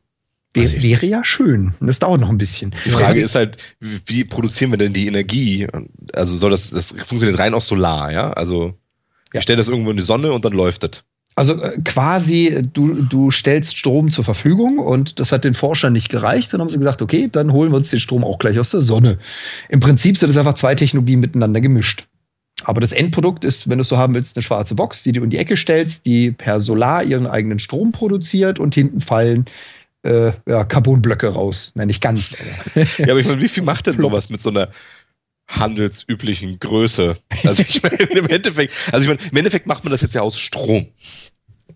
Wär, 0.57 0.83
wäre 0.83 1.07
ja 1.07 1.25
schön. 1.25 1.75
Das 1.81 1.99
dauert 1.99 2.21
noch 2.21 2.31
ein 2.31 2.39
bisschen. 2.39 2.75
Die 2.85 2.91
Frage 2.91 3.21
ist 3.21 3.35
halt, 3.35 3.57
wie 3.81 4.25
produzieren 4.25 4.71
wir 4.71 4.79
denn 4.79 4.93
die 4.93 5.07
Energie? 5.07 5.67
Also 6.15 6.37
soll 6.37 6.51
das, 6.51 6.71
das 6.71 6.93
funktioniert 6.93 7.39
rein 7.39 7.55
aus 7.55 7.69
Solar, 7.69 8.13
ja? 8.13 8.31
Also 8.31 8.75
ich 9.33 9.43
stelle 9.43 9.59
das 9.59 9.69
irgendwo 9.69 9.91
in 9.91 9.97
die 9.97 10.03
Sonne 10.03 10.33
und 10.33 10.45
dann 10.45 10.53
läuft 10.53 10.83
das. 10.83 11.05
Also 11.37 11.61
äh, 11.61 11.79
quasi, 11.85 12.67
du, 12.73 12.95
du 12.95 13.31
stellst 13.31 13.77
Strom 13.77 14.11
zur 14.11 14.25
Verfügung 14.25 14.79
und 14.79 15.21
das 15.21 15.33
hat 15.33 15.45
den 15.45 15.55
Forschern 15.55 15.93
nicht 15.93 16.09
gereicht. 16.09 16.53
Dann 16.53 16.61
haben 16.61 16.71
sie 16.71 16.79
gesagt, 16.79 17.03
okay, 17.03 17.29
dann 17.31 17.53
holen 17.53 17.71
wir 17.71 17.77
uns 17.77 17.91
den 17.91 18.01
Strom 18.01 18.25
auch 18.25 18.39
gleich 18.39 18.59
aus 18.59 18.71
der 18.71 18.81
Sonne. 18.81 19.19
Im 19.69 19.81
Prinzip 19.81 20.17
sind 20.17 20.31
das 20.31 20.39
einfach 20.39 20.55
zwei 20.55 20.75
Technologien 20.75 21.21
miteinander 21.21 21.61
gemischt. 21.61 22.07
Aber 22.65 22.81
das 22.81 22.93
Endprodukt 22.93 23.45
ist, 23.45 23.69
wenn 23.69 23.77
du 23.77 23.83
es 23.83 23.89
so 23.89 23.99
haben 23.99 24.15
willst, 24.15 24.35
eine 24.37 24.43
schwarze 24.43 24.75
Box, 24.75 25.03
die 25.03 25.13
du 25.13 25.23
in 25.23 25.29
die 25.29 25.37
Ecke 25.37 25.59
stellst, 25.59 26.07
die 26.07 26.31
per 26.31 26.61
Solar 26.61 27.05
ihren 27.05 27.27
eigenen 27.27 27.59
Strom 27.59 27.93
produziert 27.93 28.59
und 28.59 28.75
hinten 28.75 29.03
fallen 29.03 29.45
äh, 30.07 30.33
ja, 30.47 30.65
Carbonblöcke 30.65 31.29
raus. 31.29 31.73
Nein, 31.75 31.89
nicht 31.89 32.01
ganz. 32.01 32.31
ja, 32.99 33.11
aber 33.11 33.19
ich 33.19 33.27
meine, 33.27 33.43
wie 33.43 33.49
viel 33.49 33.63
macht 33.63 33.87
denn 33.87 33.97
sowas 33.97 34.31
mit 34.31 34.41
so 34.41 34.51
einer 34.51 34.69
handelsüblichen 35.49 36.59
Größe? 36.59 37.17
Also 37.45 37.65
ich 37.69 37.83
meine, 37.83 37.97
im 37.97 38.29
Endeffekt, 38.29 38.75
also 38.93 39.05
ich 39.05 39.09
meine, 39.09 39.31
im 39.31 39.37
Endeffekt 39.37 39.67
macht 39.67 39.85
man 39.85 39.91
das 39.91 40.01
jetzt 40.01 40.15
ja 40.15 40.23
aus 40.23 40.39
Strom. 40.39 40.89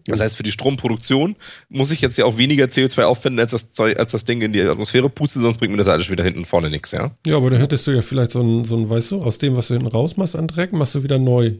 Das 0.07 0.21
heißt, 0.21 0.37
für 0.37 0.43
die 0.43 0.53
Stromproduktion 0.53 1.37
muss 1.69 1.91
ich 1.91 2.01
jetzt 2.01 2.17
ja 2.17 2.25
auch 2.25 2.39
weniger 2.39 2.67
CO2 2.67 3.03
aufwenden, 3.03 3.41
als 3.41 3.51
das, 3.51 3.73
Zeug, 3.73 3.99
als 3.99 4.13
das 4.13 4.25
Ding 4.25 4.41
in 4.41 4.53
die 4.53 4.63
Atmosphäre 4.63 5.11
puste, 5.11 5.41
sonst 5.41 5.59
bringt 5.59 5.73
mir 5.73 5.79
das 5.79 5.89
alles 5.89 6.11
wieder 6.11 6.25
hinten 6.25 6.45
vorne 6.45 6.71
nichts, 6.71 6.93
ja? 6.93 7.11
Ja, 7.27 7.37
aber 7.37 7.51
dann 7.51 7.61
hättest 7.61 7.87
du 7.87 7.91
ja 7.91 8.01
vielleicht 8.03 8.31
so 8.31 8.41
ein, 8.41 8.65
so 8.65 8.77
ein, 8.77 8.89
weißt 8.89 9.13
du, 9.13 9.23
aus 9.23 9.39
dem, 9.39 9.57
was 9.57 9.69
du 9.69 9.75
hinten 9.75 9.89
rausmachst 9.89 10.37
an 10.37 10.49
Dreck, 10.49 10.73
machst 10.73 10.95
du 10.95 11.03
wieder 11.03 11.19
neu. 11.19 11.55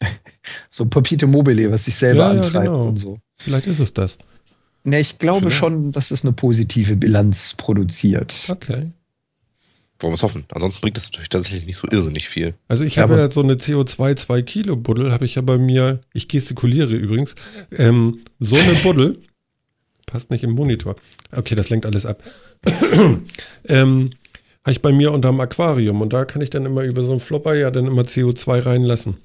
so 0.70 0.84
ein 0.84 0.90
Papite 0.90 1.26
Mobile, 1.26 1.70
was 1.70 1.84
sich 1.84 1.96
selber 1.96 2.22
ja, 2.22 2.30
antreibt 2.30 2.54
ja, 2.54 2.72
genau. 2.72 2.86
und 2.86 2.96
so. 2.96 3.18
Vielleicht 3.38 3.66
ist 3.66 3.80
es 3.80 3.92
das. 3.92 4.18
Ne, 4.84 5.00
ich 5.00 5.18
glaube 5.18 5.40
Vielleicht. 5.40 5.56
schon, 5.56 5.92
dass 5.92 6.10
es 6.10 6.24
eine 6.24 6.32
positive 6.32 6.96
Bilanz 6.96 7.54
produziert. 7.54 8.34
Okay. 8.48 8.90
Wollen 10.00 10.12
wir 10.12 10.14
es 10.14 10.22
hoffen. 10.24 10.44
Ansonsten 10.48 10.80
bringt 10.80 10.96
das 10.96 11.04
natürlich 11.04 11.28
tatsächlich 11.28 11.66
nicht 11.66 11.76
so 11.76 11.86
irrsinnig 11.88 12.28
viel. 12.28 12.54
Also 12.66 12.82
ich 12.82 12.98
habe 12.98 13.16
ja 13.16 13.30
so 13.30 13.42
eine 13.42 13.54
CO2 13.54 14.16
2 14.16 14.42
Kilo 14.42 14.74
Buddel, 14.74 15.12
habe 15.12 15.24
ich 15.24 15.36
ja 15.36 15.42
bei 15.42 15.58
mir, 15.58 16.00
ich 16.12 16.26
gestikuliere 16.26 16.94
übrigens, 16.94 17.36
ähm, 17.78 18.20
so 18.40 18.56
eine 18.56 18.74
Buddel, 18.82 19.18
passt 20.06 20.30
nicht 20.30 20.42
im 20.42 20.50
Monitor. 20.50 20.96
Okay, 21.30 21.54
das 21.54 21.70
lenkt 21.70 21.86
alles 21.86 22.04
ab. 22.04 22.22
ähm, 23.68 24.10
habe 24.64 24.72
ich 24.72 24.82
bei 24.82 24.92
mir 24.92 25.12
unterm 25.12 25.40
Aquarium 25.40 26.00
und 26.00 26.12
da 26.12 26.24
kann 26.24 26.42
ich 26.42 26.50
dann 26.50 26.66
immer 26.66 26.82
über 26.82 27.04
so 27.04 27.12
einen 27.12 27.20
Flopper 27.20 27.54
ja 27.54 27.70
dann 27.70 27.86
immer 27.86 28.02
CO2 28.02 28.66
reinlassen. 28.66 29.18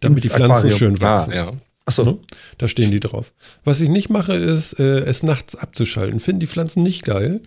Damit 0.00 0.18
Ins 0.18 0.22
die 0.22 0.28
Pflanzen 0.28 0.52
Aquarium. 0.52 0.78
schön 0.78 1.00
wachsen. 1.00 1.32
Ah, 1.32 1.36
ja. 1.36 1.52
Achso. 1.90 2.04
Ne? 2.04 2.18
Da 2.58 2.68
stehen 2.68 2.90
die 2.90 3.00
drauf. 3.00 3.32
Was 3.64 3.80
ich 3.80 3.88
nicht 3.88 4.10
mache, 4.10 4.34
ist, 4.34 4.78
äh, 4.78 5.00
es 5.00 5.22
nachts 5.22 5.56
abzuschalten. 5.56 6.20
Finden 6.20 6.40
die 6.40 6.46
Pflanzen 6.46 6.82
nicht 6.82 7.04
geil, 7.04 7.42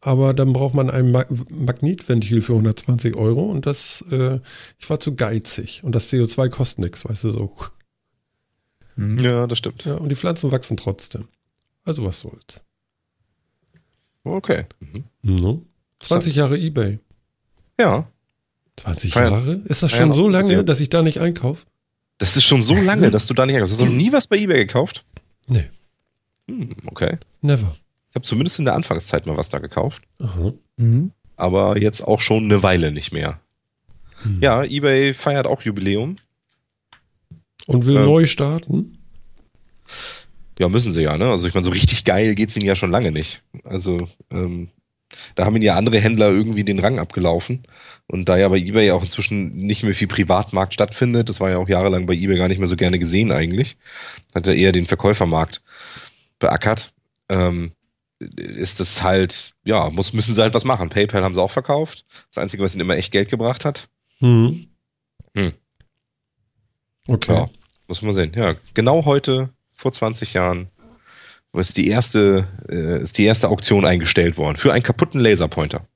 aber 0.00 0.34
dann 0.34 0.52
braucht 0.52 0.74
man 0.74 0.90
ein 0.90 1.10
Mag 1.10 1.28
Magnetventil 1.50 2.42
für 2.42 2.52
120 2.52 3.16
Euro 3.16 3.44
und 3.50 3.66
das, 3.66 4.04
äh, 4.10 4.40
ich 4.78 4.88
war 4.90 5.00
zu 5.00 5.14
geizig. 5.14 5.82
Und 5.82 5.94
das 5.94 6.12
CO2 6.12 6.48
kostet 6.50 6.84
nichts, 6.84 7.08
weißt 7.08 7.24
du 7.24 7.30
so. 7.30 7.56
Mhm. 8.96 9.18
Ja, 9.18 9.46
das 9.46 9.58
stimmt. 9.58 9.84
Ja, 9.84 9.94
und 9.94 10.08
die 10.10 10.16
Pflanzen 10.16 10.52
wachsen 10.52 10.76
trotzdem. 10.76 11.28
Also 11.84 12.04
was 12.04 12.20
soll's. 12.20 12.62
Okay. 14.24 14.66
Mhm. 14.80 15.04
No. 15.22 15.62
20 16.00 16.36
Jahre 16.36 16.58
Ebay. 16.58 16.98
Ja. 17.80 18.06
20 18.76 19.14
Jahre? 19.14 19.62
Ist 19.64 19.82
das 19.82 19.92
schon 19.92 20.12
so 20.12 20.28
lange, 20.28 20.64
dass 20.64 20.80
ich 20.80 20.90
da 20.90 21.02
nicht 21.02 21.20
einkaufe? 21.20 21.66
Das 22.18 22.36
ist 22.36 22.44
schon 22.44 22.62
so 22.62 22.74
lange, 22.74 23.10
dass 23.10 23.26
du 23.26 23.34
da 23.34 23.46
nicht 23.46 23.60
hast. 23.60 23.70
Hast 23.70 23.80
du 23.80 23.86
noch 23.86 23.92
nie 23.92 24.12
was 24.12 24.26
bei 24.26 24.36
eBay 24.36 24.58
gekauft? 24.66 25.04
Nee. 25.46 25.68
Hm, 26.48 26.74
okay. 26.86 27.16
Never. 27.40 27.76
Ich 28.10 28.14
habe 28.16 28.24
zumindest 28.26 28.58
in 28.58 28.64
der 28.64 28.74
Anfangszeit 28.74 29.26
mal 29.26 29.36
was 29.36 29.50
da 29.50 29.58
gekauft. 29.58 30.02
Aha. 30.20 30.52
Mhm. 30.76 31.12
Aber 31.36 31.80
jetzt 31.80 32.02
auch 32.02 32.20
schon 32.20 32.44
eine 32.44 32.62
Weile 32.62 32.90
nicht 32.90 33.12
mehr. 33.12 33.40
Hm. 34.22 34.38
Ja, 34.42 34.64
eBay 34.64 35.14
feiert 35.14 35.46
auch 35.46 35.62
Jubiläum. 35.62 36.16
Und 37.66 37.86
will 37.86 37.96
Ähm. 37.96 38.04
neu 38.04 38.26
starten? 38.26 38.98
Ja, 40.58 40.68
müssen 40.68 40.92
sie 40.92 41.02
ja, 41.02 41.16
ne? 41.16 41.30
Also 41.30 41.46
ich 41.46 41.54
meine, 41.54 41.64
so 41.64 41.70
richtig 41.70 42.04
geil 42.04 42.34
geht's 42.34 42.56
ihnen 42.56 42.66
ja 42.66 42.74
schon 42.74 42.90
lange 42.90 43.12
nicht. 43.12 43.42
Also, 43.62 44.08
ähm, 44.32 44.68
da 45.36 45.44
haben 45.44 45.54
ihnen 45.54 45.64
ja 45.64 45.76
andere 45.76 45.98
Händler 45.98 46.30
irgendwie 46.30 46.64
den 46.64 46.80
Rang 46.80 46.98
abgelaufen. 46.98 47.62
Und 48.10 48.28
da 48.28 48.38
ja 48.38 48.48
bei 48.48 48.56
eBay 48.56 48.90
auch 48.90 49.02
inzwischen 49.02 49.54
nicht 49.54 49.82
mehr 49.82 49.92
viel 49.92 50.08
Privatmarkt 50.08 50.72
stattfindet, 50.72 51.28
das 51.28 51.40
war 51.40 51.50
ja 51.50 51.58
auch 51.58 51.68
jahrelang 51.68 52.06
bei 52.06 52.14
eBay 52.14 52.38
gar 52.38 52.48
nicht 52.48 52.58
mehr 52.58 52.66
so 52.66 52.76
gerne 52.76 52.98
gesehen 52.98 53.30
eigentlich, 53.30 53.76
hat 54.34 54.46
er 54.46 54.54
eher 54.54 54.72
den 54.72 54.86
Verkäufermarkt 54.86 55.62
beackert. 56.38 56.92
Ähm, 57.28 57.72
ist 58.18 58.80
das 58.80 59.02
halt, 59.02 59.52
ja, 59.64 59.90
muss, 59.90 60.14
müssen 60.14 60.34
sie 60.34 60.42
halt 60.42 60.54
was 60.54 60.64
machen. 60.64 60.88
PayPal 60.88 61.22
haben 61.22 61.34
sie 61.34 61.42
auch 61.42 61.50
verkauft. 61.50 62.06
Das 62.32 62.42
Einzige, 62.42 62.62
was 62.62 62.74
ihnen 62.74 62.80
immer 62.80 62.96
echt 62.96 63.12
Geld 63.12 63.28
gebracht 63.28 63.66
hat. 63.66 63.88
Hm. 64.18 64.66
Hm. 65.36 65.52
Okay. 67.06 67.34
Ja, 67.34 67.50
muss 67.86 68.02
man 68.02 68.14
sehen. 68.14 68.32
Ja, 68.34 68.56
genau 68.72 69.04
heute, 69.04 69.50
vor 69.74 69.92
20 69.92 70.32
Jahren, 70.32 70.68
ist 71.52 71.76
die 71.76 71.88
erste, 71.88 72.48
äh, 72.68 73.02
ist 73.02 73.18
die 73.18 73.24
erste 73.24 73.48
Auktion 73.48 73.84
eingestellt 73.84 74.36
worden 74.36 74.56
für 74.56 74.72
einen 74.72 74.82
kaputten 74.82 75.20
Laserpointer. 75.20 75.86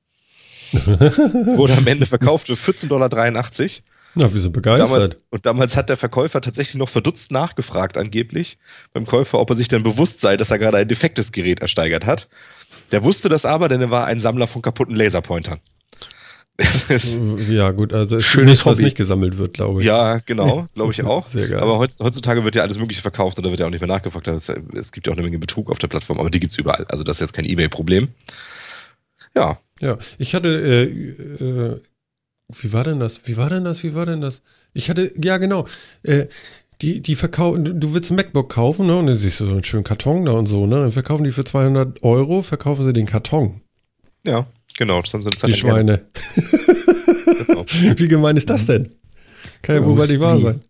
Wurde 1.56 1.76
am 1.76 1.86
Ende 1.86 2.06
verkauft 2.06 2.46
für 2.46 2.54
14,83 2.54 2.88
Dollar. 2.88 3.08
Na, 4.14 4.34
wir 4.34 4.40
sind 4.40 4.52
begeistert. 4.52 4.88
Damals, 4.90 5.18
und 5.30 5.46
damals 5.46 5.76
hat 5.76 5.88
der 5.88 5.96
Verkäufer 5.96 6.40
tatsächlich 6.42 6.74
noch 6.76 6.88
verdutzt 6.90 7.30
nachgefragt, 7.32 7.96
angeblich, 7.96 8.58
beim 8.92 9.06
Käufer, 9.06 9.38
ob 9.38 9.48
er 9.50 9.56
sich 9.56 9.68
denn 9.68 9.82
bewusst 9.82 10.20
sei, 10.20 10.36
dass 10.36 10.50
er 10.50 10.58
gerade 10.58 10.76
ein 10.78 10.88
defektes 10.88 11.32
Gerät 11.32 11.60
ersteigert 11.60 12.04
hat. 12.06 12.28
Der 12.90 13.04
wusste 13.04 13.30
das 13.30 13.46
aber, 13.46 13.68
denn 13.68 13.80
er 13.80 13.90
war 13.90 14.06
ein 14.06 14.20
Sammler 14.20 14.46
von 14.46 14.60
kaputten 14.60 14.94
Laserpointern. 14.96 15.60
Das- 16.88 17.18
ja, 17.48 17.70
gut, 17.70 17.94
also 17.94 18.16
es 18.18 18.24
Schönes 18.24 18.50
nichts, 18.50 18.66
was 18.66 18.76
Hobby. 18.76 18.84
nicht 18.84 18.96
gesammelt 18.98 19.38
wird, 19.38 19.54
glaube 19.54 19.80
ich. 19.80 19.86
ja, 19.86 20.18
genau, 20.18 20.68
glaube 20.74 20.92
ich 20.92 21.02
auch. 21.02 21.26
Sehr 21.30 21.48
geil. 21.48 21.60
Aber 21.60 21.78
heutz- 21.78 22.00
heutzutage 22.02 22.44
wird 22.44 22.54
ja 22.54 22.62
alles 22.62 22.78
Mögliche 22.78 23.00
verkauft 23.00 23.38
und 23.38 23.44
da 23.46 23.50
wird 23.50 23.60
ja 23.60 23.66
auch 23.66 23.70
nicht 23.70 23.80
mehr 23.80 23.88
nachgefragt. 23.88 24.28
Es, 24.28 24.50
es 24.74 24.92
gibt 24.92 25.06
ja 25.06 25.12
auch 25.12 25.16
eine 25.16 25.24
Menge 25.24 25.38
Betrug 25.38 25.70
auf 25.70 25.78
der 25.78 25.88
Plattform, 25.88 26.20
aber 26.20 26.28
die 26.28 26.38
gibt's 26.40 26.58
überall. 26.58 26.84
Also 26.90 27.02
das 27.04 27.16
ist 27.16 27.20
jetzt 27.22 27.32
kein 27.32 27.46
Ebay-Problem. 27.46 28.08
Ja, 29.34 29.58
Ja, 29.82 29.98
ich 30.18 30.34
hatte, 30.34 30.48
äh, 30.48 30.84
äh, 30.84 31.80
wie 32.60 32.72
war 32.72 32.84
denn 32.84 33.00
das? 33.00 33.20
Wie 33.26 33.36
war 33.36 33.50
denn 33.50 33.64
das? 33.64 33.82
Wie 33.82 33.94
war 33.94 34.06
denn 34.06 34.20
das? 34.20 34.42
Ich 34.72 34.88
hatte, 34.88 35.12
ja 35.22 35.36
genau, 35.38 35.66
äh, 36.04 36.26
die, 36.80 37.00
die 37.00 37.14
verkaufen, 37.16 37.64
du- 37.64 37.74
du 37.74 37.92
willst 37.94 38.10
ein 38.10 38.16
MacBook 38.16 38.48
kaufen, 38.50 38.86
ne? 38.86 38.96
Und 38.96 39.06
dann 39.08 39.16
siehst 39.16 39.40
du 39.40 39.44
so 39.46 39.52
einen 39.52 39.64
schönen 39.64 39.84
Karton 39.84 40.24
da 40.24 40.32
und 40.32 40.46
so, 40.46 40.66
ne? 40.66 40.76
Dann 40.76 40.92
verkaufen 40.92 41.24
die 41.24 41.32
für 41.32 41.44
200 41.44 42.02
Euro, 42.02 42.42
verkaufen 42.42 42.84
sie 42.84 42.92
den 42.92 43.06
Karton. 43.06 43.60
ja, 44.26 44.46
genau. 44.78 45.00
Das 45.02 45.12
haben 45.14 45.22
sie 45.22 45.30
Die 45.30 45.54
Schweine. 45.54 46.00
Genau. 47.46 47.64
Wie 47.68 48.08
gemein 48.08 48.36
ist 48.36 48.48
das 48.50 48.66
denn? 48.66 48.94
Kann 49.62 49.76
ja 49.76 49.80
Ja, 49.82 49.86
wohl 49.86 49.94
muss 49.96 50.08
nicht 50.08 50.20
wahr 50.20 50.38
sein. 50.38 50.62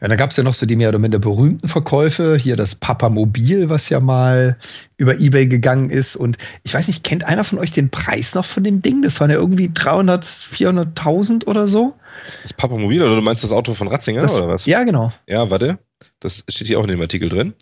Ja, 0.00 0.08
da 0.08 0.16
gab 0.16 0.30
es 0.30 0.36
ja 0.36 0.42
noch 0.42 0.54
so 0.54 0.66
die 0.66 0.76
mehr 0.76 0.88
oder 0.90 0.98
minder 0.98 1.18
berühmten 1.18 1.68
Verkäufe. 1.68 2.36
Hier 2.36 2.56
das 2.56 2.74
Papamobil, 2.74 3.68
was 3.68 3.88
ja 3.88 4.00
mal 4.00 4.56
über 4.96 5.18
Ebay 5.18 5.46
gegangen 5.46 5.90
ist. 5.90 6.16
Und 6.16 6.38
ich 6.62 6.74
weiß 6.74 6.86
nicht, 6.88 7.04
kennt 7.04 7.24
einer 7.24 7.44
von 7.44 7.58
euch 7.58 7.72
den 7.72 7.90
Preis 7.90 8.34
noch 8.34 8.44
von 8.44 8.64
dem 8.64 8.82
Ding? 8.82 9.02
Das 9.02 9.20
waren 9.20 9.30
ja 9.30 9.36
irgendwie 9.36 9.70
300, 9.72 10.24
400.000 10.24 11.46
oder 11.46 11.68
so. 11.68 11.94
Das 12.42 12.52
Papamobil 12.52 13.02
oder 13.02 13.16
du 13.16 13.22
meinst 13.22 13.44
das 13.44 13.52
Auto 13.52 13.74
von 13.74 13.88
Ratzinger 13.88 14.22
Das, 14.22 14.34
oder 14.34 14.48
was? 14.48 14.66
Ja, 14.66 14.84
genau. 14.84 15.12
Ja, 15.26 15.50
warte. 15.50 15.78
Das 16.20 16.44
steht 16.48 16.66
hier 16.68 16.78
auch 16.78 16.84
in 16.84 16.90
dem 16.90 17.00
Artikel 17.00 17.28
drin. 17.28 17.54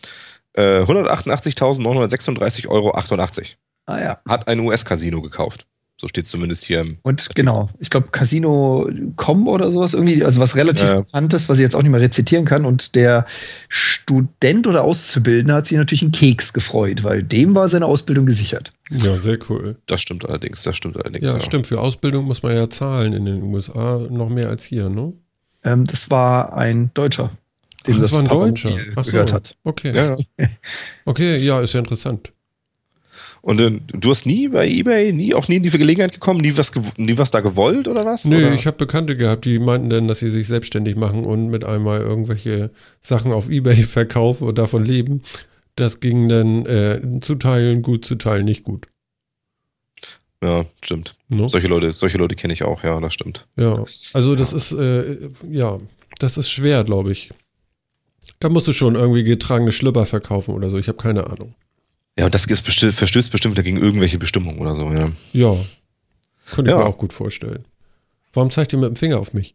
Äh, 0.54 0.80
188.936,88 0.82 2.68
Euro 2.68 2.92
Ah 3.88 4.00
ja. 4.00 4.18
hat 4.28 4.48
ein 4.48 4.60
US-Casino 4.60 5.22
gekauft. 5.22 5.66
So 5.98 6.08
steht 6.08 6.26
zumindest 6.26 6.64
hier 6.64 6.80
im. 6.82 6.98
Und 7.02 7.34
genau, 7.34 7.70
ich 7.78 7.88
glaube 7.88 8.08
Casino.com 8.12 9.48
oder 9.48 9.72
sowas 9.72 9.94
irgendwie, 9.94 10.22
also 10.22 10.40
was 10.40 10.54
relativ 10.54 10.84
Ja. 10.84 11.00
bekanntes, 11.00 11.48
was 11.48 11.58
ich 11.58 11.62
jetzt 11.62 11.74
auch 11.74 11.82
nicht 11.82 11.90
mehr 11.90 12.00
rezitieren 12.02 12.44
kann. 12.44 12.66
Und 12.66 12.94
der 12.94 13.24
Student 13.70 14.66
oder 14.66 14.84
Auszubildende 14.84 15.54
hat 15.54 15.66
sich 15.66 15.78
natürlich 15.78 16.02
einen 16.02 16.12
Keks 16.12 16.52
gefreut, 16.52 17.02
weil 17.02 17.22
dem 17.22 17.54
war 17.54 17.68
seine 17.68 17.86
Ausbildung 17.86 18.26
gesichert. 18.26 18.72
Ja, 18.90 19.16
sehr 19.16 19.38
cool. 19.48 19.76
Das 19.86 20.02
stimmt 20.02 20.26
allerdings, 20.28 20.62
das 20.64 20.76
stimmt 20.76 20.96
allerdings. 20.98 21.30
Ja, 21.32 21.40
stimmt. 21.40 21.66
Für 21.66 21.80
Ausbildung 21.80 22.26
muss 22.26 22.42
man 22.42 22.54
ja 22.54 22.68
zahlen 22.68 23.14
in 23.14 23.24
den 23.24 23.42
USA 23.42 23.96
noch 24.10 24.28
mehr 24.28 24.50
als 24.50 24.64
hier, 24.64 24.90
ne? 24.90 25.14
Ähm, 25.64 25.86
das 25.86 26.10
war 26.10 26.56
ein 26.56 26.90
Deutscher, 26.92 27.30
Ach, 27.88 27.98
das 27.98 28.12
war 28.12 28.18
ein 28.20 28.26
Deutscher. 28.26 28.76
Ach 28.96 29.04
so. 29.04 29.10
gehört 29.12 29.32
hat. 29.32 29.56
Okay. 29.64 29.92
Ja. 29.94 30.16
ja. 30.38 30.48
Okay, 31.06 31.38
ja, 31.38 31.60
ist 31.60 31.72
ja 31.72 31.80
interessant. 31.80 32.32
Und 33.46 33.60
äh, 33.60 33.80
du 33.86 34.10
hast 34.10 34.26
nie 34.26 34.48
bei 34.48 34.68
eBay, 34.68 35.12
nie, 35.12 35.32
auch 35.32 35.46
nie 35.46 35.58
in 35.58 35.62
die 35.62 35.70
Gelegenheit 35.70 36.12
gekommen, 36.12 36.40
nie 36.40 36.56
was, 36.56 36.72
nie 36.96 37.16
was 37.16 37.30
da 37.30 37.38
gewollt 37.38 37.86
oder 37.86 38.04
was? 38.04 38.24
Nö, 38.24 38.38
oder? 38.38 38.52
ich 38.52 38.66
habe 38.66 38.76
Bekannte 38.76 39.16
gehabt, 39.16 39.44
die 39.44 39.60
meinten 39.60 39.88
dann, 39.88 40.08
dass 40.08 40.18
sie 40.18 40.30
sich 40.30 40.48
selbstständig 40.48 40.96
machen 40.96 41.24
und 41.24 41.46
mit 41.46 41.64
einmal 41.64 42.00
irgendwelche 42.00 42.70
Sachen 43.00 43.30
auf 43.30 43.48
Ebay 43.48 43.76
verkaufen 43.84 44.48
und 44.48 44.58
davon 44.58 44.84
leben. 44.84 45.22
Das 45.76 46.00
ging 46.00 46.28
dann 46.28 46.66
äh, 46.66 47.00
zu 47.20 47.36
teilen 47.36 47.82
gut, 47.82 48.04
zu 48.04 48.16
teilen 48.16 48.46
nicht 48.46 48.64
gut. 48.64 48.88
ja, 50.42 50.64
stimmt. 50.82 51.14
Ne? 51.28 51.48
Solche 51.48 51.68
Leute, 51.68 51.92
solche 51.92 52.18
Leute 52.18 52.34
kenne 52.34 52.52
ich 52.52 52.64
auch, 52.64 52.82
ja, 52.82 52.98
das 52.98 53.14
stimmt. 53.14 53.46
Ja, 53.54 53.74
also 54.12 54.34
das 54.34 54.52
ist, 54.52 54.72
äh, 54.72 55.30
ja, 55.48 55.78
das 56.18 56.36
ist 56.36 56.50
schwer, 56.50 56.82
glaube 56.82 57.12
ich. 57.12 57.30
Da 58.40 58.48
musst 58.48 58.66
du 58.66 58.72
schon 58.72 58.96
irgendwie 58.96 59.22
getragene 59.22 59.70
Schlüpper 59.70 60.04
verkaufen 60.04 60.52
oder 60.52 60.68
so. 60.68 60.78
Ich 60.78 60.88
habe 60.88 60.98
keine 60.98 61.28
Ahnung. 61.28 61.54
Ja, 62.18 62.26
und 62.26 62.34
das 62.34 62.46
ist 62.46 62.62
besti 62.64 62.90
verstößt 62.92 63.30
bestimmt 63.30 63.58
dagegen 63.58 63.76
irgendwelche 63.76 64.18
Bestimmungen 64.18 64.58
oder 64.58 64.74
so, 64.76 64.90
ja. 64.90 65.10
Ja, 65.32 65.56
könnte 66.50 66.70
ich 66.70 66.76
Ja. 66.76 66.82
mir 66.82 66.86
auch 66.86 66.98
gut 66.98 67.12
vorstellen. 67.12 67.64
Warum 68.32 68.50
zeigt 68.50 68.72
ihr 68.74 68.78
mit 68.78 68.88
dem 68.90 68.96
Finger 68.96 69.18
auf 69.18 69.32
mich? 69.32 69.54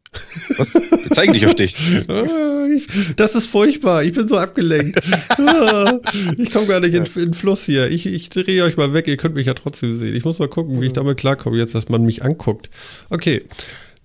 Was? 0.57 0.73
Ich 0.75 1.09
zeige 1.11 1.31
nicht 1.33 1.45
auf 1.45 1.53
dich. 1.55 1.75
Ah, 2.07 2.65
ich- 2.75 3.15
Das 3.15 3.35
ist 3.35 3.47
furchtbar. 3.47 4.03
Ich 4.03 4.13
bin 4.13 4.27
so 4.27 4.37
abgelenkt. 4.37 4.99
Ah, 5.37 5.99
Ich 6.37 6.51
komme 6.51 6.65
gar 6.67 6.79
nicht 6.79 6.93
in, 6.95 7.03
in 7.05 7.25
den 7.25 7.33
Fluss 7.35 7.65
hier. 7.65 7.89
Ich, 7.91 8.05
ich 8.07 8.29
drehe 8.29 8.63
euch 8.63 8.77
mal 8.77 8.93
weg. 8.93 9.07
Ihr 9.07 9.17
könnt 9.17 9.35
mich 9.35 9.45
ja 9.47 9.53
trotzdem 9.53 9.93
sehen. 9.97 10.15
Ich 10.15 10.23
muss 10.25 10.39
mal 10.39 10.47
gucken, 10.47 10.81
wie 10.81 10.87
ich 10.87 10.93
damit 10.93 11.17
klarkomme, 11.17 11.57
jetzt, 11.57 11.75
dass 11.75 11.89
man 11.89 12.03
mich 12.03 12.23
anguckt. 12.23 12.69
Okay. 13.09 13.43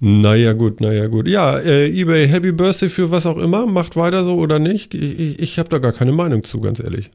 Naja, 0.00 0.52
gut, 0.52 0.80
naja, 0.82 1.06
gut. 1.06 1.26
Ja, 1.26 1.58
äh, 1.58 1.88
eBay, 1.88 2.28
Happy 2.28 2.52
Birthday 2.52 2.90
für 2.90 3.10
was 3.10 3.24
auch 3.24 3.38
immer. 3.38 3.66
Macht 3.66 3.96
weiter 3.96 4.24
so 4.24 4.34
oder 4.34 4.58
nicht. 4.58 4.92
Ich, 4.94 5.18
ich, 5.18 5.38
ich 5.38 5.58
habe 5.58 5.68
da 5.70 5.78
gar 5.78 5.92
keine 5.92 6.12
Meinung 6.12 6.44
zu, 6.44 6.60
ganz 6.60 6.80
ehrlich. 6.80 7.10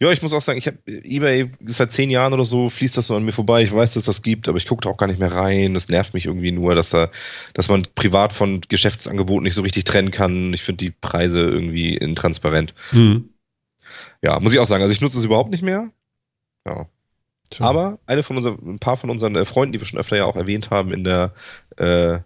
Ja, 0.00 0.10
ich 0.10 0.22
muss 0.22 0.32
auch 0.32 0.40
sagen, 0.42 0.58
ich 0.58 0.66
habe 0.66 0.78
eBay 0.86 1.50
seit 1.64 1.92
zehn 1.92 2.10
Jahren 2.10 2.32
oder 2.32 2.44
so 2.44 2.68
fließt 2.68 2.96
das 2.96 3.06
so 3.06 3.16
an 3.16 3.24
mir 3.24 3.32
vorbei. 3.32 3.62
Ich 3.62 3.72
weiß, 3.72 3.94
dass 3.94 4.04
das 4.04 4.22
gibt, 4.22 4.48
aber 4.48 4.58
ich 4.58 4.66
gucke 4.66 4.82
da 4.82 4.90
auch 4.90 4.96
gar 4.96 5.06
nicht 5.06 5.18
mehr 5.20 5.32
rein. 5.32 5.74
Das 5.74 5.88
nervt 5.88 6.14
mich 6.14 6.26
irgendwie 6.26 6.52
nur, 6.52 6.74
dass 6.74 6.90
da, 6.90 7.10
dass 7.54 7.68
man 7.68 7.86
privat 7.94 8.32
von 8.32 8.60
Geschäftsangeboten 8.68 9.44
nicht 9.44 9.54
so 9.54 9.62
richtig 9.62 9.84
trennen 9.84 10.10
kann. 10.10 10.52
Ich 10.52 10.62
finde 10.62 10.84
die 10.84 10.90
Preise 10.90 11.42
irgendwie 11.42 11.96
intransparent. 11.96 12.74
Hm. 12.90 13.28
Ja, 14.22 14.40
muss 14.40 14.52
ich 14.52 14.58
auch 14.58 14.66
sagen. 14.66 14.82
Also 14.82 14.92
ich 14.92 15.00
nutze 15.00 15.18
es 15.18 15.24
überhaupt 15.24 15.50
nicht 15.50 15.62
mehr. 15.62 15.90
Ja. 16.66 16.86
Tja. 17.50 17.64
Aber 17.64 17.98
eine 18.06 18.22
von 18.22 18.36
unseren, 18.36 18.58
ein 18.74 18.78
paar 18.78 18.96
von 18.96 19.10
unseren 19.10 19.34
äh, 19.36 19.44
Freunden, 19.44 19.72
die 19.72 19.80
wir 19.80 19.86
schon 19.86 19.98
öfter 19.98 20.16
ja 20.16 20.26
auch 20.26 20.36
erwähnt 20.36 20.70
haben 20.70 20.92
in 20.92 21.04
der 21.04 21.32
äh, 21.76 22.18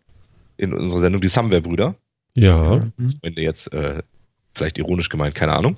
in 0.56 0.72
unserer 0.74 1.00
Sendung, 1.00 1.20
die 1.20 1.28
Samware-Brüder, 1.28 1.94
Ja. 2.34 2.82
Freunde 3.20 3.42
jetzt 3.42 3.72
äh, 3.72 4.02
vielleicht 4.54 4.78
ironisch 4.78 5.08
gemeint, 5.08 5.34
keine 5.34 5.52
Ahnung, 5.52 5.76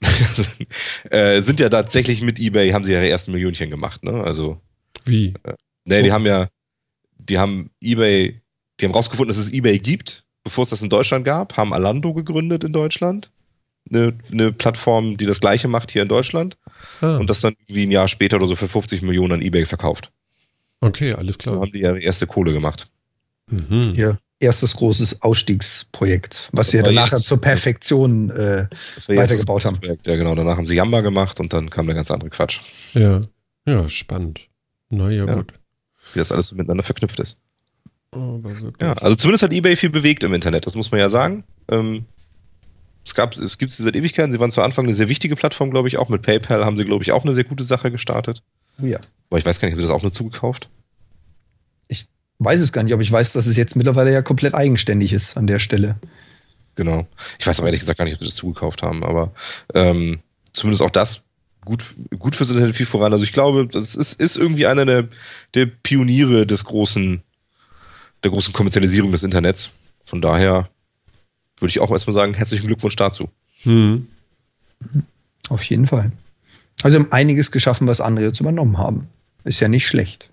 äh, 1.10 1.40
sind 1.42 1.60
ja 1.60 1.68
tatsächlich 1.68 2.22
mit 2.22 2.38
eBay, 2.38 2.70
haben 2.70 2.84
sie 2.84 2.92
ja 2.92 2.98
ihre 3.00 3.08
ersten 3.10 3.32
Millionchen 3.32 3.70
gemacht, 3.70 4.02
ne? 4.04 4.22
Also, 4.24 4.60
Wie? 5.04 5.34
nee, 5.84 6.02
die 6.02 6.10
Oh. 6.10 6.12
haben 6.14 6.26
ja, 6.26 6.48
die 7.18 7.38
haben 7.38 7.70
eBay, 7.82 8.40
die 8.80 8.84
haben 8.84 8.92
rausgefunden, 8.92 9.28
dass 9.28 9.38
es 9.44 9.52
eBay 9.52 9.78
gibt, 9.78 10.24
bevor 10.44 10.64
es 10.64 10.70
das 10.70 10.82
in 10.82 10.88
Deutschland 10.90 11.24
gab, 11.24 11.56
haben 11.56 11.72
Alando 11.72 12.14
gegründet 12.14 12.64
in 12.64 12.72
Deutschland. 12.72 13.30
Eine, 13.88 14.18
eine 14.32 14.52
Plattform, 14.52 15.16
die 15.16 15.26
das 15.26 15.38
gleiche 15.40 15.68
macht 15.68 15.92
hier 15.92 16.02
in 16.02 16.08
Deutschland 16.08 16.56
Ah, 17.00 17.18
und 17.18 17.30
das 17.30 17.40
dann 17.40 17.54
irgendwie 17.66 17.84
ein 17.86 17.92
Jahr 17.92 18.08
später 18.08 18.36
oder 18.36 18.48
so 18.48 18.56
für 18.56 18.66
50 18.66 19.02
Millionen 19.02 19.34
an 19.34 19.42
eBay 19.42 19.64
verkauft. 19.64 20.10
okay, 20.80 21.12
alles 21.12 21.34
So 21.36 21.38
klar. 21.38 21.60
haben 21.60 21.70
die 21.70 21.80
ja 21.80 21.90
ihre 21.90 22.00
erste 22.00 22.26
Kohle 22.26 22.52
gemacht. 22.52 22.90
Mhm. 23.48 23.92
Ihr 23.96 24.18
erstes 24.38 24.76
großes 24.76 25.22
Ausstiegsprojekt, 25.22 26.48
was 26.52 26.66
Das 26.66 26.70
sie 26.72 26.76
ja 26.78 26.82
nachher 26.92 27.16
jetzt- 27.16 27.24
zur 27.28 27.40
Perfektion 27.40 28.30
äh, 28.30 28.68
Weitergebaut 29.08 29.64
haben. 29.64 29.78
Projekt, 29.78 30.06
ja 30.06 30.16
genau. 30.16 30.34
Danach 30.34 30.56
haben 30.56 30.66
sie 30.66 30.74
Yamba 30.74 31.00
gemacht 31.00 31.40
und 31.40 31.52
dann 31.52 31.70
kam 31.70 31.86
der 31.86 31.94
ganz 31.96 32.10
andere 32.10 32.30
Quatsch. 32.30 32.60
Ja. 32.94 33.20
Ja, 33.66 33.88
spannend. 33.88 34.40
Naja, 34.90 35.24
Ja. 35.26 35.34
gut. 35.34 35.52
Wie 36.12 36.18
das 36.18 36.30
alles 36.32 36.48
so 36.48 36.56
miteinander 36.56 36.82
verknüpft 36.84 37.18
ist. 37.20 37.38
Aber 38.12 38.42
wirklich. 38.44 38.72
Ja, 38.80 38.92
also 38.94 39.16
zumindest 39.16 39.42
hat 39.42 39.52
eBay 39.52 39.74
viel 39.76 39.90
bewegt 39.90 40.22
im 40.24 40.32
Internet, 40.34 40.66
das 40.66 40.74
muss 40.74 40.90
man 40.90 41.00
ja 41.00 41.08
sagen. 41.08 41.42
Ähm, 41.70 42.04
es 43.04 43.14
gab, 43.14 43.36
es 43.36 43.58
gibt 43.58 43.72
sie 43.72 43.82
seit 43.82 43.94
Ewigkeiten. 43.96 44.32
Sie 44.32 44.40
waren 44.40 44.50
zu 44.50 44.62
Anfang 44.62 44.84
eine 44.84 44.94
sehr 44.94 45.08
wichtige 45.08 45.36
Plattform, 45.36 45.70
glaube 45.70 45.88
ich. 45.88 45.96
Auch 45.98 46.08
mit 46.08 46.22
PayPal 46.22 46.64
haben 46.64 46.76
sie, 46.76 46.84
glaube 46.84 47.02
ich, 47.04 47.12
auch 47.12 47.22
eine 47.24 47.32
sehr 47.32 47.44
gute 47.44 47.64
Sache 47.64 47.90
gestartet. 47.90 48.42
ja. 48.78 48.98
Aber 49.28 49.38
ich 49.38 49.44
weiß 49.46 49.58
gar 49.58 49.66
nicht, 49.66 49.72
haben 49.74 49.80
sie 49.80 49.86
das 49.88 49.94
auch 49.94 50.02
nur 50.02 50.12
zugekauft? 50.12 50.68
Weiß 52.38 52.60
es 52.60 52.72
gar 52.72 52.82
nicht, 52.82 52.92
aber 52.92 53.02
ich 53.02 53.12
weiß, 53.12 53.32
dass 53.32 53.46
es 53.46 53.56
jetzt 53.56 53.76
mittlerweile 53.76 54.12
ja 54.12 54.22
komplett 54.22 54.54
eigenständig 54.54 55.12
ist 55.12 55.36
an 55.36 55.46
der 55.46 55.58
Stelle. 55.58 55.96
genau. 56.74 57.06
Ich 57.38 57.46
weiß 57.46 57.58
aber 57.58 57.68
ehrlich 57.68 57.80
gesagt 57.80 57.98
gar 57.98 58.04
nicht, 58.04 58.14
ob 58.14 58.20
sie 58.20 58.26
das 58.26 58.34
zugekauft 58.34 58.82
haben, 58.82 59.02
aber 59.02 59.32
ähm, 59.74 60.20
zumindest 60.52 60.82
auch 60.82 60.90
das 60.90 61.24
gut, 61.64 61.82
gut 62.18 62.34
fürs 62.34 62.50
Internet 62.50 62.74
viel 62.74 62.86
voran. 62.86 63.12
Also 63.12 63.24
ich 63.24 63.32
glaube, 63.32 63.66
das 63.66 63.94
ist, 63.94 64.20
ist 64.20 64.36
irgendwie 64.36 64.66
einer 64.66 64.86
der, 64.86 65.08
der 65.54 65.66
Pioniere 65.66 66.46
des 66.46 66.64
großen, 66.64 67.22
der 68.24 68.30
großen 68.30 68.52
Kommerzialisierung 68.54 69.12
des 69.12 69.22
Internets. 69.22 69.70
Von 70.04 70.22
daher 70.22 70.68
würde 71.58 71.70
ich 71.70 71.80
auch 71.80 71.90
erstmal 71.90 72.14
sagen, 72.14 72.34
herzlichen 72.34 72.66
Glückwunsch 72.66 72.96
dazu. 72.96 73.28
Hm. 73.62 74.06
Auf 75.48 75.62
jeden 75.64 75.86
Fall. 75.86 76.12
Also 76.82 76.98
haben 76.98 77.12
einiges 77.12 77.50
geschaffen, 77.50 77.86
was 77.86 78.00
andere 78.00 78.26
jetzt 78.26 78.40
übernommen 78.40 78.78
haben. 78.78 79.08
Ist 79.44 79.60
ja 79.60 79.68
nicht 79.68 79.86
schlecht. 79.86 80.28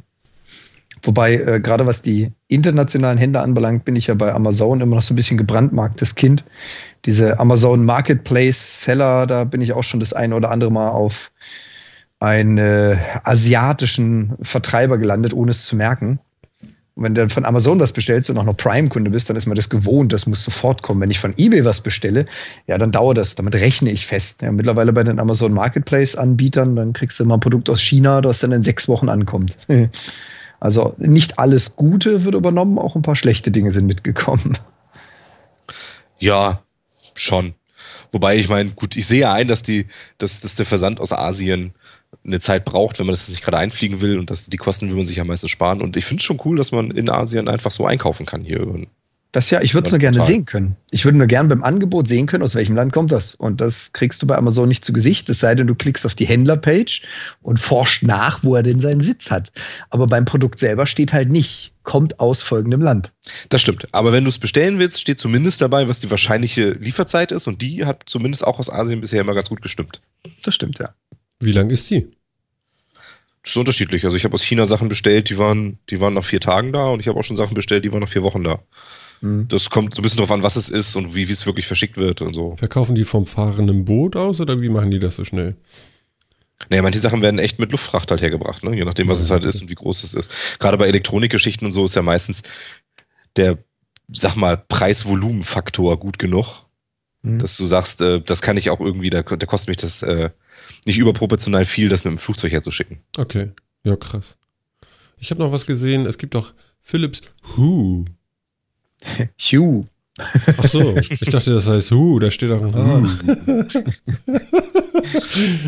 Wobei, 1.03 1.36
äh, 1.36 1.60
gerade 1.60 1.86
was 1.86 2.01
die 2.01 2.31
internationalen 2.48 3.17
Händler 3.17 3.43
anbelangt, 3.43 3.83
bin 3.83 3.98
ich 3.98 4.07
ja 4.07 4.15
bei 4.15 4.33
Amazon 4.33 4.79
immer 4.79 4.95
noch 4.95 5.03
so 5.03 5.13
ein 5.13 5.17
bisschen 5.17 5.38
gebrandmarktes 5.38 6.15
Kind. 6.15 6.45
Diese 7.05 7.39
Amazon 7.39 7.83
Marketplace 7.83 8.83
Seller, 8.83 9.27
da 9.27 9.43
bin 9.43 9.62
ich 9.62 9.74
auch 9.74 9.83
schon 9.83 10.00
das 10.00 10.13
eine 10.13 10.36
oder 10.36 10.50
andere 10.50 10.72
Mal 10.72 10.89
auf 10.89 11.31
einen 12.19 12.57
äh, 12.57 12.98
asiatischen 13.25 14.36
Vertreiber 14.41 14.98
gelandet, 14.98 15.33
ohne 15.33 15.51
es 15.51 15.65
zu 15.65 15.75
merken. 15.75 16.19
Und 16.95 17.03
wenn 17.03 17.15
du 17.15 17.22
dann 17.22 17.29
von 17.29 17.43
Amazon 17.43 17.81
was 17.81 17.91
bestellst 17.91 18.29
und 18.29 18.38
auch 18.38 18.45
noch 18.45 18.55
Prime-Kunde 18.55 19.10
bist, 19.10 19.29
dann 19.29 19.36
ist 19.36 19.45
man 19.45 19.55
das 19.55 19.67
gewohnt, 19.67 20.13
das 20.13 20.25
muss 20.25 20.41
sofort 20.41 20.83
kommen. 20.83 21.01
Wenn 21.01 21.12
ich 21.12 21.19
von 21.19 21.33
eBay 21.36 21.65
was 21.65 21.81
bestelle, 21.81 22.27
ja, 22.67 22.77
dann 22.77 22.93
dauert 22.93 23.17
das, 23.17 23.36
damit 23.36 23.55
rechne 23.55 23.91
ich 23.91 24.05
fest. 24.05 24.41
Ja, 24.41 24.53
mittlerweile 24.53 24.93
bei 24.93 25.03
den 25.03 25.19
Amazon 25.19 25.53
Marketplace-Anbietern, 25.53 26.77
dann 26.77 26.93
kriegst 26.93 27.19
du 27.19 27.25
immer 27.25 27.36
ein 27.36 27.39
Produkt 27.41 27.69
aus 27.69 27.81
China, 27.81 28.22
das 28.22 28.39
dann 28.39 28.53
in 28.53 28.63
sechs 28.63 28.88
Wochen 28.88 29.10
ankommt. 29.10 29.57
Also 30.63 30.96
nicht 30.98 31.39
alles 31.39 31.75
Gute 31.75 32.24
wird 32.24 32.36
übernommen, 32.36 32.79
auch 32.79 32.96
ein 32.96 33.01
paar 33.01 33.17
schlechte 33.17 33.51
Dinge 33.51 33.72
sind 33.72 33.86
mitgekommen. 33.86 34.58
Ja, 36.20 36.63
schon. 37.15 37.53
Wobei 38.13 38.38
ich 38.38 38.48
meine, 38.48 38.70
gut, 38.70 38.96
ich 38.96 39.05
sehe 39.05 39.29
ein, 39.29 39.50
dass 39.50 39.62
die, 39.62 39.88
dass, 40.20 40.39
dass 40.39 40.55
der 40.55 40.65
Versand 40.65 41.01
aus 41.01 41.12
Asien 41.12 41.74
eine 42.24 42.39
Zeit 42.39 42.63
braucht, 42.63 42.98
wenn 42.98 43.08
man 43.08 43.12
das 43.12 43.27
nicht 43.27 43.43
gerade 43.43 43.58
einfliegen 43.58 44.00
will 44.00 44.17
und 44.17 44.32
das, 44.32 44.48
die 44.48 44.55
Kosten 44.55 44.88
will 44.88 44.96
man 44.96 45.05
sich 45.05 45.17
ja 45.17 45.25
meistens 45.25 45.51
sparen. 45.51 45.82
Und 45.82 45.98
ich 45.98 46.05
finde 46.05 46.22
es 46.22 46.25
schon 46.25 46.39
cool, 46.46 46.55
dass 46.55 46.72
man 46.72 46.91
in 46.91 47.10
Asien 47.10 47.50
einfach 47.50 47.72
so 47.72 47.86
einkaufen 47.86 48.25
kann 48.25 48.46
hier. 48.46 48.65
Das 49.33 49.49
ja, 49.49 49.61
ich 49.61 49.73
würde 49.73 49.87
es 49.87 49.91
nur 49.91 49.99
gerne 49.99 50.23
sehen 50.23 50.45
können. 50.45 50.75
Ich 50.91 51.05
würde 51.05 51.17
nur 51.17 51.25
gerne 51.25 51.49
beim 51.49 51.63
Angebot 51.63 52.07
sehen 52.07 52.27
können, 52.27 52.43
aus 52.43 52.53
welchem 52.53 52.75
Land 52.75 52.93
kommt 52.93 53.11
das. 53.11 53.33
Und 53.33 53.61
das 53.61 53.91
kriegst 53.91 54.21
du 54.21 54.27
bei 54.27 54.37
Amazon 54.37 54.67
nicht 54.67 54.85
zu 54.85 54.93
Gesicht, 54.93 55.27
es 55.27 55.39
sei 55.39 55.55
denn, 55.55 55.65
du 55.65 55.73
klickst 55.73 56.05
auf 56.05 56.13
die 56.13 56.27
Händlerpage 56.27 57.01
und 57.41 57.59
forschst 57.59 58.03
nach, 58.03 58.43
wo 58.43 58.55
er 58.55 58.61
denn 58.61 58.79
seinen 58.79 59.01
Sitz 59.01 59.31
hat. 59.31 59.51
Aber 59.89 60.05
beim 60.05 60.25
Produkt 60.25 60.59
selber 60.59 60.85
steht 60.85 61.13
halt 61.13 61.31
nicht, 61.31 61.73
kommt 61.81 62.19
aus 62.19 62.43
folgendem 62.43 62.81
Land. 62.81 63.11
Das 63.49 63.59
stimmt. 63.59 63.87
Aber 63.91 64.11
wenn 64.11 64.23
du 64.23 64.29
es 64.29 64.37
bestellen 64.37 64.77
willst, 64.77 65.01
steht 65.01 65.19
zumindest 65.19 65.61
dabei, 65.61 65.87
was 65.87 65.99
die 65.99 66.11
wahrscheinliche 66.11 66.73
Lieferzeit 66.73 67.31
ist. 67.31 67.47
Und 67.47 67.63
die 67.63 67.85
hat 67.85 68.03
zumindest 68.05 68.45
auch 68.45 68.59
aus 68.59 68.71
Asien 68.71 69.01
bisher 69.01 69.21
immer 69.21 69.33
ganz 69.33 69.49
gut 69.49 69.63
gestimmt. 69.63 69.99
Das 70.43 70.53
stimmt, 70.53 70.77
ja. 70.77 70.93
Wie 71.39 71.53
lang 71.53 71.71
ist 71.71 71.89
die? 71.89 72.08
Das 73.41 73.53
ist 73.53 73.58
unterschiedlich. 73.58 74.05
Also 74.05 74.15
ich 74.15 74.25
habe 74.25 74.36
aus 74.36 74.43
China 74.43 74.67
Sachen 74.67 74.89
bestellt, 74.89 75.31
die 75.31 75.39
waren, 75.39 75.79
die 75.89 75.99
waren 75.99 76.13
nach 76.13 76.23
vier 76.23 76.39
Tagen 76.39 76.71
da 76.71 76.89
und 76.89 76.99
ich 76.99 77.08
habe 77.08 77.19
auch 77.19 77.23
schon 77.23 77.36
Sachen 77.36 77.55
bestellt, 77.55 77.84
die 77.84 77.91
waren 77.91 78.01
nach 78.01 78.10
vier 78.10 78.21
Wochen 78.21 78.43
da. 78.43 78.60
Mhm. 79.23 79.47
Das 79.47 79.69
kommt 79.69 79.95
so 79.95 80.01
ein 80.01 80.03
bisschen 80.03 80.19
drauf 80.19 80.31
an, 80.31 80.43
was 80.43 80.57
es 80.57 80.69
ist 80.69 80.95
und 80.97 81.15
wie, 81.15 81.23
es 81.23 81.45
wirklich 81.45 81.65
verschickt 81.65 81.97
wird 81.97 82.21
und 82.21 82.33
so. 82.33 82.55
Verkaufen 82.57 82.93
die 82.93 83.05
vom 83.05 83.25
fahrenden 83.25 83.86
Boot 83.86 84.15
aus 84.17 84.41
oder 84.41 84.62
wie 84.62 84.69
machen 84.69 84.91
die 84.91 84.99
das 84.99 85.15
so 85.15 85.23
schnell? 85.23 85.55
Naja, 86.69 86.81
manche 86.81 86.99
Sachen 86.99 87.21
werden 87.21 87.39
echt 87.39 87.57
mit 87.57 87.71
Luftfracht 87.71 88.12
halt 88.12 88.21
hergebracht, 88.21 88.63
ne? 88.63 88.75
je 88.75 88.83
nachdem, 88.83 89.07
was 89.07 89.19
ja, 89.19 89.25
es 89.25 89.31
halt 89.31 89.45
ist 89.45 89.62
und 89.62 89.69
wie 89.69 89.75
groß 89.75 90.03
es 90.03 90.13
ist. 90.13 90.59
Gerade 90.59 90.77
bei 90.77 90.88
Elektronikgeschichten 90.88 91.65
und 91.65 91.71
so 91.71 91.86
ist 91.86 91.95
ja 91.95 92.01
meistens 92.01 92.43
der, 93.38 93.57
sag 94.09 94.36
mal, 94.36 94.57
Preis-Volumen-Faktor 94.57 95.99
gut 95.99 96.19
genug, 96.19 96.65
mhm. 97.21 97.39
dass 97.39 97.55
du 97.55 97.65
sagst, 97.65 98.01
äh, 98.01 98.21
das 98.21 98.41
kann 98.41 98.57
ich 98.57 98.69
auch 98.69 98.81
irgendwie, 98.81 99.09
da, 99.09 99.21
da 99.21 99.45
kostet 99.45 99.69
mich 99.69 99.77
das 99.77 100.03
äh, 100.03 100.31
nicht 100.86 100.97
überproportional 100.97 101.65
viel, 101.65 101.88
das 101.88 102.03
mit 102.03 102.12
dem 102.12 102.17
Flugzeug 102.17 102.51
herzuschicken. 102.51 102.99
Okay, 103.17 103.51
ja 103.83 103.95
krass. 103.95 104.38
Ich 105.17 105.31
habe 105.31 105.41
noch 105.41 105.53
was 105.53 105.65
gesehen, 105.65 106.05
es 106.05 106.17
gibt 106.17 106.36
auch 106.36 106.53
Philips 106.81 107.21
Who 107.55 108.05
Hugh. 109.39 109.85
Ach 110.17 110.67
so, 110.67 110.95
ich 110.95 111.19
dachte, 111.21 111.53
das 111.53 111.67
heißt 111.67 111.91
Hu, 111.91 112.19
da 112.19 112.29
steht 112.29 112.51
auch 112.51 112.61
ein 112.61 112.75
H. 112.75 113.01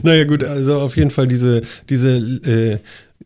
naja, 0.03 0.23
gut, 0.25 0.43
also 0.43 0.79
auf 0.79 0.95
jeden 0.97 1.09
Fall 1.09 1.27
diese, 1.27 1.63
diese 1.89 2.17
äh, 2.17 2.77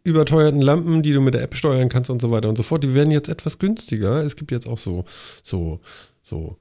überteuerten 0.03 0.61
Lampen, 0.61 1.01
die 1.01 1.11
du 1.11 1.19
mit 1.19 1.33
der 1.33 1.41
App 1.41 1.55
steuern 1.55 1.89
kannst 1.89 2.09
und 2.09 2.21
so 2.21 2.31
weiter 2.31 2.47
und 2.47 2.57
so 2.57 2.63
fort, 2.63 2.85
die 2.85 2.93
werden 2.93 3.11
jetzt 3.11 3.27
etwas 3.27 3.59
günstiger. 3.59 4.23
Es 4.23 4.37
gibt 4.37 4.51
jetzt 4.51 4.65
auch 4.65 4.77
so, 4.77 5.03
so, 5.43 5.81
so 6.21 6.57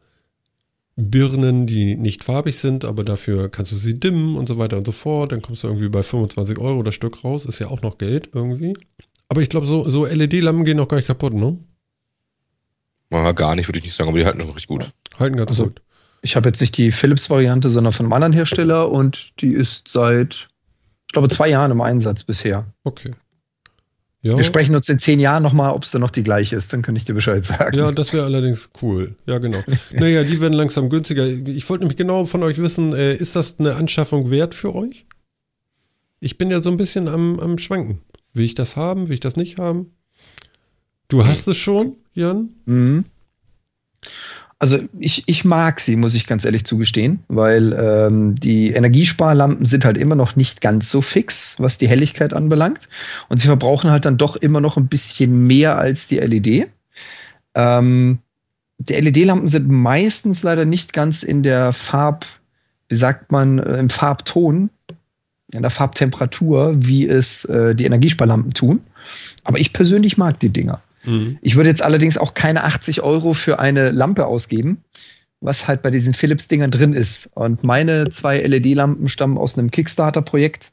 Birnen, 0.96 1.66
die 1.66 1.96
nicht 1.96 2.24
farbig 2.24 2.58
sind, 2.58 2.84
aber 2.84 3.04
dafür 3.04 3.48
kannst 3.48 3.70
du 3.70 3.76
sie 3.76 4.00
dimmen 4.00 4.36
und 4.36 4.48
so 4.48 4.58
weiter 4.58 4.76
und 4.76 4.86
so 4.86 4.92
fort. 4.92 5.30
Dann 5.30 5.42
kommst 5.42 5.62
du 5.62 5.68
irgendwie 5.68 5.88
bei 5.88 6.02
25 6.02 6.58
Euro 6.58 6.82
das 6.82 6.96
Stück 6.96 7.22
raus. 7.22 7.44
Ist 7.44 7.60
ja 7.60 7.68
auch 7.68 7.82
noch 7.82 7.98
Geld 7.98 8.30
irgendwie. 8.34 8.74
Aber 9.28 9.40
ich 9.40 9.48
glaube, 9.48 9.66
so, 9.66 9.88
so 9.88 10.06
LED-Lampen 10.06 10.64
gehen 10.64 10.80
auch 10.80 10.88
gar 10.88 10.96
nicht 10.96 11.06
kaputt, 11.06 11.34
ne? 11.34 11.58
Ja, 13.12 13.32
gar 13.32 13.54
nicht, 13.54 13.68
würde 13.68 13.78
ich 13.78 13.84
nicht 13.84 13.94
sagen, 13.94 14.10
aber 14.10 14.18
die 14.18 14.26
halten 14.26 14.40
schon 14.40 14.50
recht 14.50 14.68
gut. 14.68 14.90
Halten 15.18 15.36
ganz 15.36 15.50
also, 15.50 15.64
gut. 15.64 15.82
Ich 16.20 16.36
habe 16.36 16.48
jetzt 16.48 16.60
nicht 16.60 16.76
die 16.76 16.92
Philips-Variante, 16.92 17.70
sondern 17.70 17.92
von 17.92 18.06
einem 18.06 18.12
anderen 18.12 18.32
Hersteller 18.32 18.90
und 18.90 19.32
die 19.40 19.52
ist 19.52 19.88
seit, 19.88 20.48
ich 21.06 21.12
glaube, 21.12 21.28
zwei 21.28 21.48
Jahren 21.48 21.70
im 21.70 21.80
Einsatz 21.80 22.24
bisher. 22.24 22.66
Okay. 22.84 23.12
Ja. 24.20 24.36
Wir 24.36 24.44
sprechen 24.44 24.74
uns 24.74 24.88
in 24.88 24.98
zehn 24.98 25.20
Jahren 25.20 25.44
nochmal, 25.44 25.72
ob 25.72 25.84
es 25.84 25.92
dann 25.92 26.00
noch 26.00 26.10
die 26.10 26.24
gleiche 26.24 26.56
ist, 26.56 26.72
dann 26.72 26.82
kann 26.82 26.96
ich 26.96 27.04
dir 27.04 27.14
Bescheid 27.14 27.44
sagen. 27.44 27.78
Ja, 27.78 27.92
das 27.92 28.12
wäre 28.12 28.24
allerdings 28.24 28.70
cool. 28.82 29.14
Ja, 29.26 29.38
genau. 29.38 29.62
naja, 29.92 30.24
die 30.24 30.40
werden 30.40 30.54
langsam 30.54 30.90
günstiger. 30.90 31.26
Ich 31.26 31.68
wollte 31.70 31.84
nämlich 31.84 31.96
genau 31.96 32.26
von 32.26 32.42
euch 32.42 32.58
wissen, 32.58 32.92
äh, 32.92 33.14
ist 33.14 33.36
das 33.36 33.60
eine 33.60 33.76
Anschaffung 33.76 34.30
wert 34.30 34.54
für 34.54 34.74
euch? 34.74 35.06
Ich 36.20 36.36
bin 36.36 36.50
ja 36.50 36.60
so 36.60 36.70
ein 36.70 36.76
bisschen 36.76 37.06
am, 37.06 37.38
am 37.38 37.58
Schwanken. 37.58 38.00
Will 38.32 38.44
ich 38.44 38.56
das 38.56 38.74
haben? 38.74 39.06
Will 39.06 39.14
ich 39.14 39.20
das 39.20 39.36
nicht 39.36 39.58
haben? 39.58 39.92
Du 41.08 41.26
hast 41.26 41.48
es 41.48 41.56
schon? 41.56 41.96
Jan? 42.14 42.50
Mhm. 42.66 43.04
Also 44.60 44.80
ich, 44.98 45.22
ich 45.26 45.44
mag 45.44 45.78
sie, 45.78 45.96
muss 45.96 46.14
ich 46.14 46.26
ganz 46.26 46.44
ehrlich 46.44 46.64
zugestehen, 46.64 47.20
weil 47.28 47.72
ähm, 47.72 48.34
die 48.34 48.72
Energiesparlampen 48.72 49.66
sind 49.66 49.84
halt 49.84 49.96
immer 49.96 50.16
noch 50.16 50.34
nicht 50.34 50.60
ganz 50.60 50.90
so 50.90 51.00
fix, 51.00 51.54
was 51.58 51.78
die 51.78 51.88
Helligkeit 51.88 52.32
anbelangt. 52.32 52.88
Und 53.28 53.38
sie 53.38 53.46
verbrauchen 53.46 53.90
halt 53.90 54.04
dann 54.04 54.18
doch 54.18 54.36
immer 54.36 54.60
noch 54.60 54.76
ein 54.76 54.88
bisschen 54.88 55.46
mehr 55.46 55.78
als 55.78 56.08
die 56.08 56.18
LED. 56.18 56.70
Ähm, 57.54 58.18
die 58.78 58.94
LED-Lampen 58.94 59.48
sind 59.48 59.68
meistens 59.68 60.42
leider 60.42 60.64
nicht 60.64 60.92
ganz 60.92 61.22
in 61.22 61.42
der 61.42 61.72
Farb, 61.72 62.26
wie 62.88 62.96
sagt 62.96 63.30
man, 63.30 63.60
äh, 63.60 63.78
im 63.78 63.90
Farbton, 63.90 64.70
in 65.52 65.62
der 65.62 65.70
Farbtemperatur, 65.70 66.74
wie 66.76 67.06
es 67.06 67.44
äh, 67.44 67.76
die 67.76 67.84
Energiesparlampen 67.84 68.52
tun. 68.52 68.80
Aber 69.44 69.58
ich 69.58 69.72
persönlich 69.72 70.18
mag 70.18 70.40
die 70.40 70.50
Dinger. 70.50 70.82
Mhm. 71.04 71.38
Ich 71.40 71.56
würde 71.56 71.70
jetzt 71.70 71.82
allerdings 71.82 72.18
auch 72.18 72.34
keine 72.34 72.64
80 72.64 73.02
Euro 73.02 73.34
für 73.34 73.58
eine 73.58 73.90
Lampe 73.90 74.26
ausgeben, 74.26 74.82
was 75.40 75.68
halt 75.68 75.82
bei 75.82 75.90
diesen 75.90 76.14
Philips-Dingern 76.14 76.70
drin 76.70 76.92
ist. 76.92 77.30
Und 77.34 77.64
meine 77.64 78.10
zwei 78.10 78.40
LED-Lampen 78.40 79.08
stammen 79.08 79.38
aus 79.38 79.56
einem 79.56 79.70
Kickstarter-Projekt. 79.70 80.72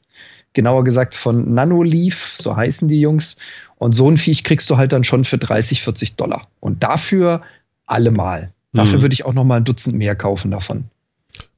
Genauer 0.52 0.84
gesagt 0.84 1.14
von 1.14 1.52
Nanoleaf, 1.54 2.34
so 2.38 2.56
heißen 2.56 2.88
die 2.88 3.00
Jungs. 3.00 3.36
Und 3.76 3.94
so 3.94 4.10
ein 4.10 4.16
Viech 4.16 4.42
kriegst 4.42 4.70
du 4.70 4.76
halt 4.78 4.92
dann 4.92 5.04
schon 5.04 5.24
für 5.24 5.38
30, 5.38 5.82
40 5.82 6.14
Dollar. 6.16 6.48
Und 6.60 6.82
dafür 6.82 7.42
allemal. 7.86 8.52
Dafür 8.72 8.98
mhm. 8.98 9.02
würde 9.02 9.12
ich 9.12 9.24
auch 9.24 9.34
noch 9.34 9.44
mal 9.44 9.56
ein 9.56 9.64
Dutzend 9.64 9.96
mehr 9.96 10.16
kaufen 10.16 10.50
davon. 10.50 10.84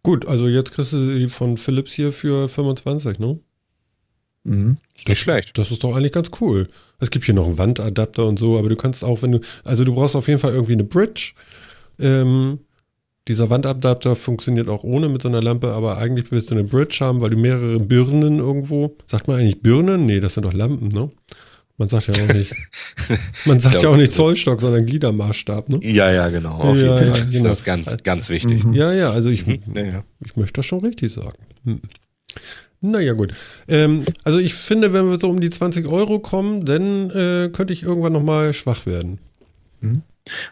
Gut, 0.03 0.27
also 0.27 0.49
jetzt 0.49 0.73
kriegst 0.73 0.93
du 0.93 0.99
sie 0.99 1.29
von 1.29 1.57
Philips 1.57 1.93
hier 1.93 2.13
für 2.13 2.49
25, 2.49 3.19
ne? 3.19 3.39
Mhm. 4.49 4.77
Ist 4.97 5.09
nicht 5.09 5.21
schlecht. 5.21 5.59
Das 5.59 5.71
ist 5.71 5.85
doch 5.85 5.95
eigentlich 5.95 6.13
ganz 6.13 6.31
cool. 6.41 6.69
Es 7.01 7.11
gibt 7.11 7.25
hier 7.25 7.35
noch 7.35 7.47
einen 7.47 7.59
Wandadapter 7.59 8.27
und 8.27 8.39
so, 8.39 8.59
aber 8.59 8.69
du 8.69 8.77
kannst 8.77 9.05
auch, 9.05 9.23
wenn 9.23 9.33
du, 9.33 9.41
also 9.65 9.85
du 9.85 9.95
brauchst 9.95 10.17
auf 10.17 10.29
jeden 10.29 10.41
Fall 10.41 10.53
irgendwie 10.53 10.73
eine 10.73 10.85
Bridge. 10.85 11.33
Ähm, 12.01 12.61
dieser 13.29 13.51
Wandadapter 13.51 14.17
funktioniert 14.17 14.69
auch 14.69 14.85
ohne 14.85 15.09
mit 15.09 15.21
so 15.23 15.29
einer 15.29 15.43
Lampe, 15.43 15.69
aber 15.73 15.99
eigentlich 15.99 16.33
willst 16.33 16.51
du 16.51 16.55
eine 16.55 16.65
Bridge 16.65 16.97
haben, 17.01 17.21
weil 17.21 17.31
du 17.31 17.37
mehrere 17.37 17.79
Birnen 17.79 18.39
irgendwo, 18.39 18.97
sagt 19.07 19.29
man 19.29 19.39
eigentlich 19.39 19.61
Birnen? 19.61 20.07
Nee, 20.07 20.21
das 20.21 20.35
sind 20.35 20.45
doch 20.45 20.55
Lampen, 20.55 20.89
ne? 20.89 21.11
Man 21.77 21.89
sagt 21.89 22.09
ja 22.09 22.15
auch 22.15 22.35
nicht, 22.35 22.53
man 23.45 23.61
sagt 23.61 23.83
ja 23.83 23.91
auch 23.91 23.97
nicht 23.97 24.13
Zollstock, 24.13 24.61
sondern 24.61 24.85
Gliedermaßstab, 24.87 25.69
ne? 25.69 25.79
Ja, 25.83 26.11
ja, 26.11 26.29
genau. 26.29 26.55
Auf 26.55 26.77
ja, 26.77 26.99
jeden 26.99 27.11
Fall. 27.11 27.19
Ja, 27.21 27.25
genau. 27.31 27.45
Das 27.45 27.59
ist 27.59 27.65
ganz, 27.65 28.03
ganz 28.03 28.31
wichtig. 28.31 28.65
Mhm. 28.65 28.73
Ja, 28.73 28.93
ja, 28.93 29.13
also 29.13 29.31
ich, 29.31 29.47
mhm. 29.47 29.61
ja, 29.75 29.83
ja. 29.83 30.05
ich 30.25 30.35
möchte 30.35 30.55
das 30.55 30.67
schon 30.67 30.81
richtig 30.81 31.13
sagen. 31.13 31.39
Naja, 32.81 33.13
gut. 33.13 33.35
Ähm, 33.67 34.05
also 34.25 34.39
ich 34.39 34.55
finde, 34.55 34.93
wenn 34.93 35.09
wir 35.11 35.19
so 35.19 35.29
um 35.29 35.41
die 35.41 35.51
20 35.51 35.87
Euro 35.87 36.21
kommen, 36.21 36.65
dann 36.65 37.11
äh, 37.11 37.51
könnte 37.53 37.73
ich 37.73 37.83
irgendwann 37.83 38.13
nochmal 38.13 38.53
schwach 38.53 38.87
werden. 38.87 39.19
Hm. 39.81 40.03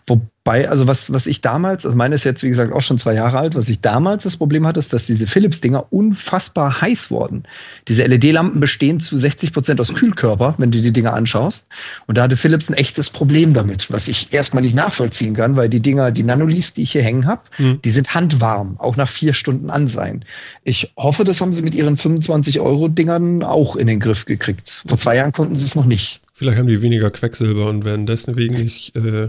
Wobei, 0.07 0.69
also 0.69 0.87
was, 0.87 1.12
was 1.12 1.27
ich 1.27 1.41
damals, 1.41 1.85
also 1.85 1.97
meine 1.97 2.15
ist 2.15 2.25
jetzt 2.25 2.43
wie 2.43 2.49
gesagt 2.49 2.73
auch 2.73 2.81
schon 2.81 2.99
zwei 2.99 3.15
Jahre 3.15 3.39
alt, 3.39 3.55
was 3.55 3.69
ich 3.69 3.81
damals 3.81 4.23
das 4.23 4.37
Problem 4.37 4.67
hatte, 4.67 4.79
ist, 4.79 4.93
dass 4.93 5.07
diese 5.07 5.27
Philips-Dinger 5.27 5.93
unfassbar 5.93 6.81
heiß 6.81 7.11
wurden. 7.11 7.45
Diese 7.89 8.05
LED-Lampen 8.07 8.61
bestehen 8.61 9.01
zu 9.01 9.17
60 9.17 9.53
Prozent 9.53 9.81
aus 9.81 9.95
Kühlkörper, 9.95 10.55
wenn 10.59 10.71
du 10.71 10.81
die 10.81 10.93
Dinger 10.93 11.15
anschaust. 11.15 11.69
Und 12.07 12.17
da 12.19 12.23
hatte 12.23 12.37
Philips 12.37 12.69
ein 12.69 12.75
echtes 12.75 13.11
Problem 13.11 13.55
damit, 13.55 13.91
was 13.91 14.09
ich 14.09 14.33
erstmal 14.33 14.62
nicht 14.62 14.77
nachvollziehen 14.77 15.35
kann, 15.35 15.57
weil 15.57 15.69
die 15.69 15.81
Dinger, 15.81 16.11
die 16.11 16.23
Nanolis, 16.23 16.75
die 16.75 16.83
ich 16.83 16.93
hier 16.93 17.03
hängen 17.03 17.27
habe, 17.27 17.43
hm. 17.57 17.81
die 17.83 17.91
sind 17.91 18.15
handwarm, 18.15 18.77
auch 18.79 18.97
nach 18.97 19.09
vier 19.09 19.35
Stunden 19.35 19.71
an 19.71 19.89
sein. 19.89 20.25
Ich 20.65 20.93
hoffe, 20.97 21.25
das 21.25 21.41
haben 21.41 21.53
sie 21.53 21.62
mit 21.62 21.75
ihren 21.75 21.97
25 21.97 22.61
Euro-Dingern 22.61 23.43
auch 23.43 23.77
in 23.77 23.87
den 23.87 24.01
Griff 24.01 24.25
gekriegt. 24.25 24.83
Vor 24.87 24.99
zwei 24.99 25.17
Jahren 25.17 25.33
konnten 25.33 25.57
sie 25.57 25.65
es 25.65 25.75
noch 25.75 25.87
nicht. 25.87 26.21
Vielleicht 26.37 26.59
haben 26.59 26.67
die 26.67 26.83
weniger 26.83 27.11
Quecksilber 27.11 27.67
und 27.67 27.87
werden 27.87 28.05
deswegen 28.05 28.57
nicht, 28.57 28.95
äh, 28.95 29.29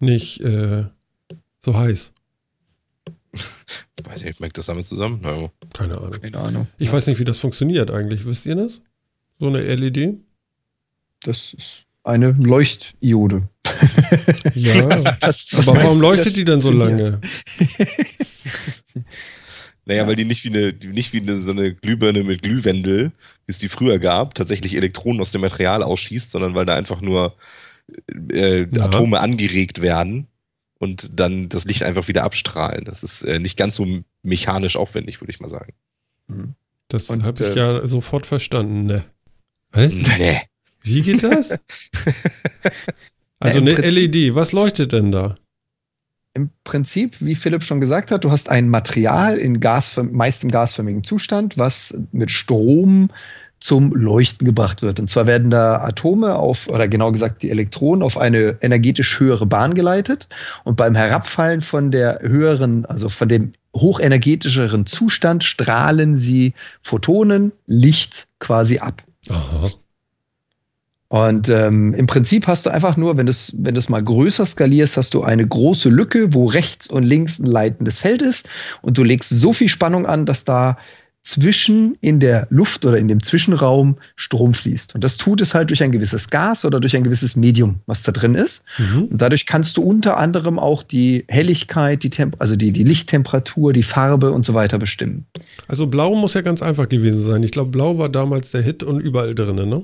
nicht 0.00 0.40
äh, 0.40 0.84
so 1.64 1.76
heiß. 1.76 2.12
Weiß 4.04 4.24
nicht, 4.24 4.40
merkt 4.40 4.58
das 4.58 4.66
damit 4.66 4.86
zusammen? 4.86 5.20
No. 5.20 5.52
Keine 5.72 5.98
Ahnung. 5.98 6.20
Keine 6.20 6.38
Ahnung. 6.38 6.66
Ich 6.78 6.88
ja. 6.88 6.92
weiß 6.94 7.06
nicht, 7.06 7.18
wie 7.18 7.24
das 7.24 7.38
funktioniert 7.38 7.90
eigentlich. 7.90 8.24
Wisst 8.24 8.46
ihr 8.46 8.56
das? 8.56 8.80
So 9.38 9.46
eine 9.46 9.60
LED? 9.60 10.16
Das 11.22 11.54
ist 11.54 11.84
eine 12.02 12.32
Leuchtiode. 12.32 13.48
Ja, 14.54 14.74
was, 14.88 15.04
was, 15.20 15.56
was 15.56 15.68
aber 15.68 15.84
warum 15.84 16.00
leuchtet 16.00 16.36
die 16.36 16.44
dann 16.44 16.60
so 16.60 16.72
lange? 16.72 17.20
Naja, 19.90 20.02
ja. 20.02 20.08
weil 20.08 20.14
die 20.14 20.24
nicht 20.24 20.44
wie 20.44 20.50
eine, 20.50 20.72
nicht 20.92 21.12
wie 21.12 21.20
eine, 21.20 21.36
so 21.38 21.50
eine 21.50 21.74
Glühbirne 21.74 22.22
mit 22.22 22.42
Glühwendel, 22.42 23.10
wie 23.46 23.50
es 23.50 23.58
die 23.58 23.68
früher 23.68 23.98
gab, 23.98 24.34
tatsächlich 24.34 24.76
Elektronen 24.76 25.20
aus 25.20 25.32
dem 25.32 25.40
Material 25.40 25.82
ausschießt, 25.82 26.30
sondern 26.30 26.54
weil 26.54 26.64
da 26.64 26.76
einfach 26.76 27.00
nur 27.00 27.34
äh, 28.32 28.66
ja. 28.70 28.84
Atome 28.84 29.20
angeregt 29.20 29.80
werden 29.80 30.26
und 30.78 31.18
dann 31.18 31.48
das 31.48 31.64
Licht 31.64 31.82
einfach 31.82 32.08
wieder 32.08 32.24
abstrahlen. 32.24 32.84
Das 32.84 33.02
ist 33.02 33.22
äh, 33.22 33.38
nicht 33.38 33.56
ganz 33.56 33.76
so 33.76 33.86
mechanisch 34.22 34.76
aufwendig, 34.76 35.20
würde 35.20 35.30
ich 35.30 35.40
mal 35.40 35.48
sagen. 35.48 35.72
Mhm. 36.28 36.54
Das 36.88 37.08
habe 37.08 37.44
ich 37.44 37.56
äh, 37.56 37.58
ja 37.58 37.86
sofort 37.86 38.26
verstanden, 38.26 38.86
ne? 38.86 39.04
Was? 39.72 39.92
Ne. 40.18 40.40
Wie 40.82 41.02
geht 41.02 41.22
das? 41.22 41.50
also 43.38 43.58
eine 43.58 43.74
LED, 43.74 44.34
was 44.34 44.52
leuchtet 44.52 44.92
denn 44.92 45.12
da? 45.12 45.36
im 46.34 46.50
Prinzip, 46.64 47.16
wie 47.20 47.34
Philipp 47.34 47.64
schon 47.64 47.80
gesagt 47.80 48.10
hat, 48.10 48.24
du 48.24 48.30
hast 48.30 48.48
ein 48.48 48.68
Material 48.68 49.36
in 49.36 49.60
Gas, 49.60 49.96
meist 49.96 50.44
im 50.44 50.50
gasförmigen 50.50 51.02
Zustand, 51.02 51.58
was 51.58 51.98
mit 52.12 52.30
Strom 52.30 53.10
zum 53.60 53.92
Leuchten 53.94 54.46
gebracht 54.46 54.82
wird. 54.82 54.98
Und 54.98 55.08
zwar 55.08 55.26
werden 55.26 55.50
da 55.50 55.82
Atome 55.82 56.34
auf, 56.34 56.68
oder 56.68 56.88
genau 56.88 57.12
gesagt 57.12 57.42
die 57.42 57.50
Elektronen, 57.50 58.02
auf 58.02 58.16
eine 58.16 58.56
energetisch 58.62 59.20
höhere 59.20 59.46
Bahn 59.46 59.74
geleitet. 59.74 60.28
Und 60.64 60.76
beim 60.76 60.94
Herabfallen 60.94 61.60
von 61.60 61.90
der 61.90 62.20
höheren, 62.22 62.86
also 62.86 63.08
von 63.08 63.28
dem 63.28 63.52
hochenergetischeren 63.76 64.86
Zustand, 64.86 65.44
strahlen 65.44 66.16
sie 66.16 66.54
Photonen, 66.82 67.52
Licht 67.66 68.26
quasi 68.38 68.78
ab. 68.78 69.02
Aha. 69.28 69.70
Und 71.12 71.48
ähm, 71.48 71.92
im 71.94 72.06
Prinzip 72.06 72.46
hast 72.46 72.66
du 72.66 72.70
einfach 72.70 72.96
nur, 72.96 73.16
wenn 73.16 73.26
du 73.26 73.30
es 73.30 73.52
wenn 73.58 73.76
mal 73.88 74.02
größer 74.02 74.46
skalierst, 74.46 74.96
hast 74.96 75.12
du 75.12 75.24
eine 75.24 75.44
große 75.44 75.88
Lücke, 75.88 76.32
wo 76.32 76.46
rechts 76.46 76.86
und 76.86 77.02
links 77.02 77.40
ein 77.40 77.46
leitendes 77.46 77.98
Feld 77.98 78.22
ist. 78.22 78.48
Und 78.80 78.96
du 78.96 79.02
legst 79.02 79.28
so 79.28 79.52
viel 79.52 79.68
Spannung 79.68 80.06
an, 80.06 80.24
dass 80.24 80.44
da 80.44 80.78
zwischen 81.22 81.96
in 82.00 82.18
der 82.18 82.46
Luft 82.50 82.84
oder 82.84 82.96
in 82.98 83.06
dem 83.06 83.22
Zwischenraum 83.22 83.98
Strom 84.16 84.54
fließt. 84.54 84.94
Und 84.94 85.04
das 85.04 85.16
tut 85.16 85.40
es 85.40 85.54
halt 85.54 85.70
durch 85.70 85.82
ein 85.82 85.92
gewisses 85.92 86.30
Gas 86.30 86.64
oder 86.64 86.80
durch 86.80 86.96
ein 86.96 87.04
gewisses 87.04 87.36
Medium, 87.36 87.80
was 87.86 88.02
da 88.02 88.12
drin 88.12 88.34
ist. 88.34 88.64
Mhm. 88.78 89.04
Und 89.04 89.20
dadurch 89.20 89.46
kannst 89.46 89.76
du 89.76 89.82
unter 89.82 90.16
anderem 90.16 90.58
auch 90.58 90.82
die 90.82 91.24
Helligkeit, 91.28 92.02
die 92.02 92.10
Temp 92.10 92.36
also 92.38 92.56
die, 92.56 92.72
die 92.72 92.84
Lichttemperatur, 92.84 93.72
die 93.72 93.82
Farbe 93.82 94.32
und 94.32 94.44
so 94.44 94.54
weiter 94.54 94.78
bestimmen. 94.78 95.26
Also 95.68 95.86
blau 95.86 96.14
muss 96.14 96.34
ja 96.34 96.40
ganz 96.40 96.62
einfach 96.62 96.88
gewesen 96.88 97.24
sein. 97.24 97.42
Ich 97.42 97.52
glaube, 97.52 97.70
blau 97.70 97.98
war 97.98 98.08
damals 98.08 98.50
der 98.50 98.62
Hit 98.62 98.82
und 98.82 99.00
überall 99.00 99.34
drin, 99.34 99.56
ne? 99.56 99.82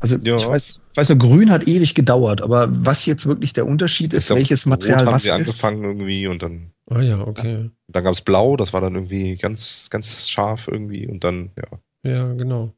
Also 0.00 0.16
ja. 0.22 0.36
ich 0.36 0.46
weiß, 0.46 0.82
ich 0.92 0.96
weiß 0.96 1.08
nur, 1.08 1.18
grün 1.18 1.50
hat 1.50 1.66
ewig 1.66 1.94
gedauert, 1.94 2.40
aber 2.40 2.68
was 2.70 3.06
jetzt 3.06 3.26
wirklich 3.26 3.52
der 3.52 3.66
Unterschied 3.66 4.12
ist, 4.12 4.26
glaub, 4.26 4.38
welches 4.38 4.64
Material 4.64 5.00
Rot 5.00 5.06
was 5.06 5.12
haben 5.12 5.20
sie 5.20 5.30
angefangen 5.32 5.82
irgendwie 5.82 6.26
und 6.28 6.42
dann. 6.42 6.70
Ah 6.90 7.02
ja, 7.02 7.20
okay. 7.20 7.70
Dann 7.88 8.04
gab 8.04 8.12
es 8.12 8.22
Blau, 8.22 8.56
das 8.56 8.72
war 8.72 8.80
dann 8.80 8.94
irgendwie 8.94 9.36
ganz, 9.36 9.88
ganz 9.90 10.28
scharf 10.28 10.68
irgendwie 10.68 11.06
und 11.06 11.22
dann, 11.22 11.50
ja. 11.56 12.10
Ja, 12.10 12.32
genau. 12.32 12.72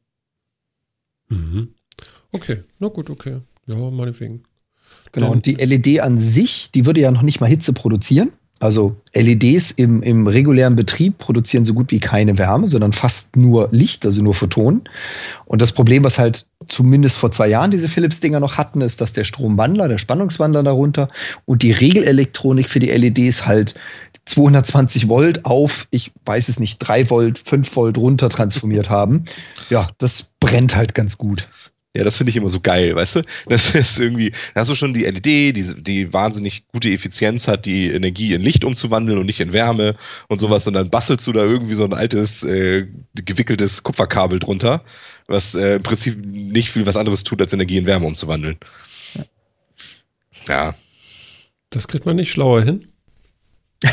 Mhm. 1.29 1.75
Okay, 2.31 2.61
na 2.79 2.89
gut, 2.89 3.09
okay. 3.09 3.41
Ja, 3.67 3.75
meinetwegen. 3.75 4.43
Genau, 5.11 5.27
Denn, 5.27 5.33
und 5.37 5.45
die 5.45 5.55
LED 5.55 6.01
an 6.01 6.17
sich, 6.17 6.71
die 6.71 6.85
würde 6.85 6.99
ja 6.99 7.11
noch 7.11 7.21
nicht 7.21 7.39
mal 7.39 7.47
Hitze 7.47 7.73
produzieren. 7.73 8.31
Also 8.61 8.95
LEDs 9.15 9.71
im, 9.71 10.03
im 10.03 10.27
regulären 10.27 10.75
Betrieb 10.75 11.17
produzieren 11.17 11.65
so 11.65 11.73
gut 11.73 11.89
wie 11.89 11.99
keine 11.99 12.37
Wärme, 12.37 12.67
sondern 12.67 12.93
fast 12.93 13.35
nur 13.35 13.69
Licht, 13.71 14.05
also 14.05 14.21
nur 14.21 14.35
Photonen. 14.35 14.83
Und 15.45 15.63
das 15.63 15.71
Problem, 15.71 16.03
was 16.03 16.19
halt 16.19 16.45
zumindest 16.67 17.17
vor 17.17 17.31
zwei 17.31 17.47
Jahren 17.47 17.71
diese 17.71 17.89
Philips-Dinger 17.89 18.39
noch 18.39 18.57
hatten, 18.57 18.81
ist, 18.81 19.01
dass 19.01 19.13
der 19.13 19.23
Stromwandler, 19.23 19.87
der 19.87 19.97
Spannungswandler 19.97 20.61
darunter 20.61 21.09
und 21.45 21.63
die 21.63 21.71
Regelelektronik 21.71 22.69
für 22.69 22.79
die 22.79 22.91
LEDs 22.91 23.47
halt 23.47 23.73
220 24.25 25.09
Volt 25.09 25.43
auf, 25.45 25.87
ich 25.89 26.11
weiß 26.25 26.47
es 26.47 26.59
nicht, 26.59 26.77
3 26.77 27.09
Volt, 27.09 27.41
5 27.43 27.75
Volt 27.75 27.97
runter 27.97 28.29
transformiert 28.29 28.91
haben. 28.91 29.25
Ja, 29.71 29.87
das 29.97 30.25
brennt 30.39 30.75
halt 30.75 30.93
ganz 30.93 31.17
gut. 31.17 31.47
Ja, 31.95 32.05
das 32.05 32.15
finde 32.15 32.29
ich 32.29 32.37
immer 32.37 32.47
so 32.47 32.61
geil, 32.61 32.95
weißt 32.95 33.17
du? 33.17 33.21
Das 33.47 33.75
ist 33.75 33.99
irgendwie, 33.99 34.31
da 34.53 34.61
hast 34.61 34.69
du 34.69 34.75
schon 34.75 34.93
die 34.93 35.03
LED, 35.03 35.25
die, 35.25 35.83
die 35.83 36.13
wahnsinnig 36.13 36.65
gute 36.67 36.89
Effizienz 36.89 37.47
hat, 37.47 37.65
die 37.65 37.87
Energie 37.91 38.33
in 38.33 38.41
Licht 38.41 38.63
umzuwandeln 38.63 39.19
und 39.19 39.25
nicht 39.25 39.41
in 39.41 39.51
Wärme 39.51 39.95
und 40.29 40.39
sowas, 40.39 40.65
und 40.67 40.73
dann 40.73 40.89
bastelst 40.89 41.27
du 41.27 41.33
da 41.33 41.43
irgendwie 41.43 41.73
so 41.73 41.83
ein 41.83 41.93
altes, 41.93 42.43
äh, 42.43 42.87
gewickeltes 43.25 43.83
Kupferkabel 43.83 44.39
drunter, 44.39 44.83
was 45.27 45.53
äh, 45.55 45.75
im 45.75 45.83
Prinzip 45.83 46.17
nicht 46.25 46.69
viel 46.69 46.85
was 46.85 46.95
anderes 46.95 47.23
tut, 47.23 47.41
als 47.41 47.51
Energie 47.51 47.77
in 47.77 47.85
Wärme 47.85 48.07
umzuwandeln. 48.07 48.57
Ja. 50.47 50.73
Das 51.71 51.87
kriegt 51.87 52.05
man 52.05 52.15
nicht 52.15 52.31
schlauer 52.31 52.63
hin. 52.63 52.87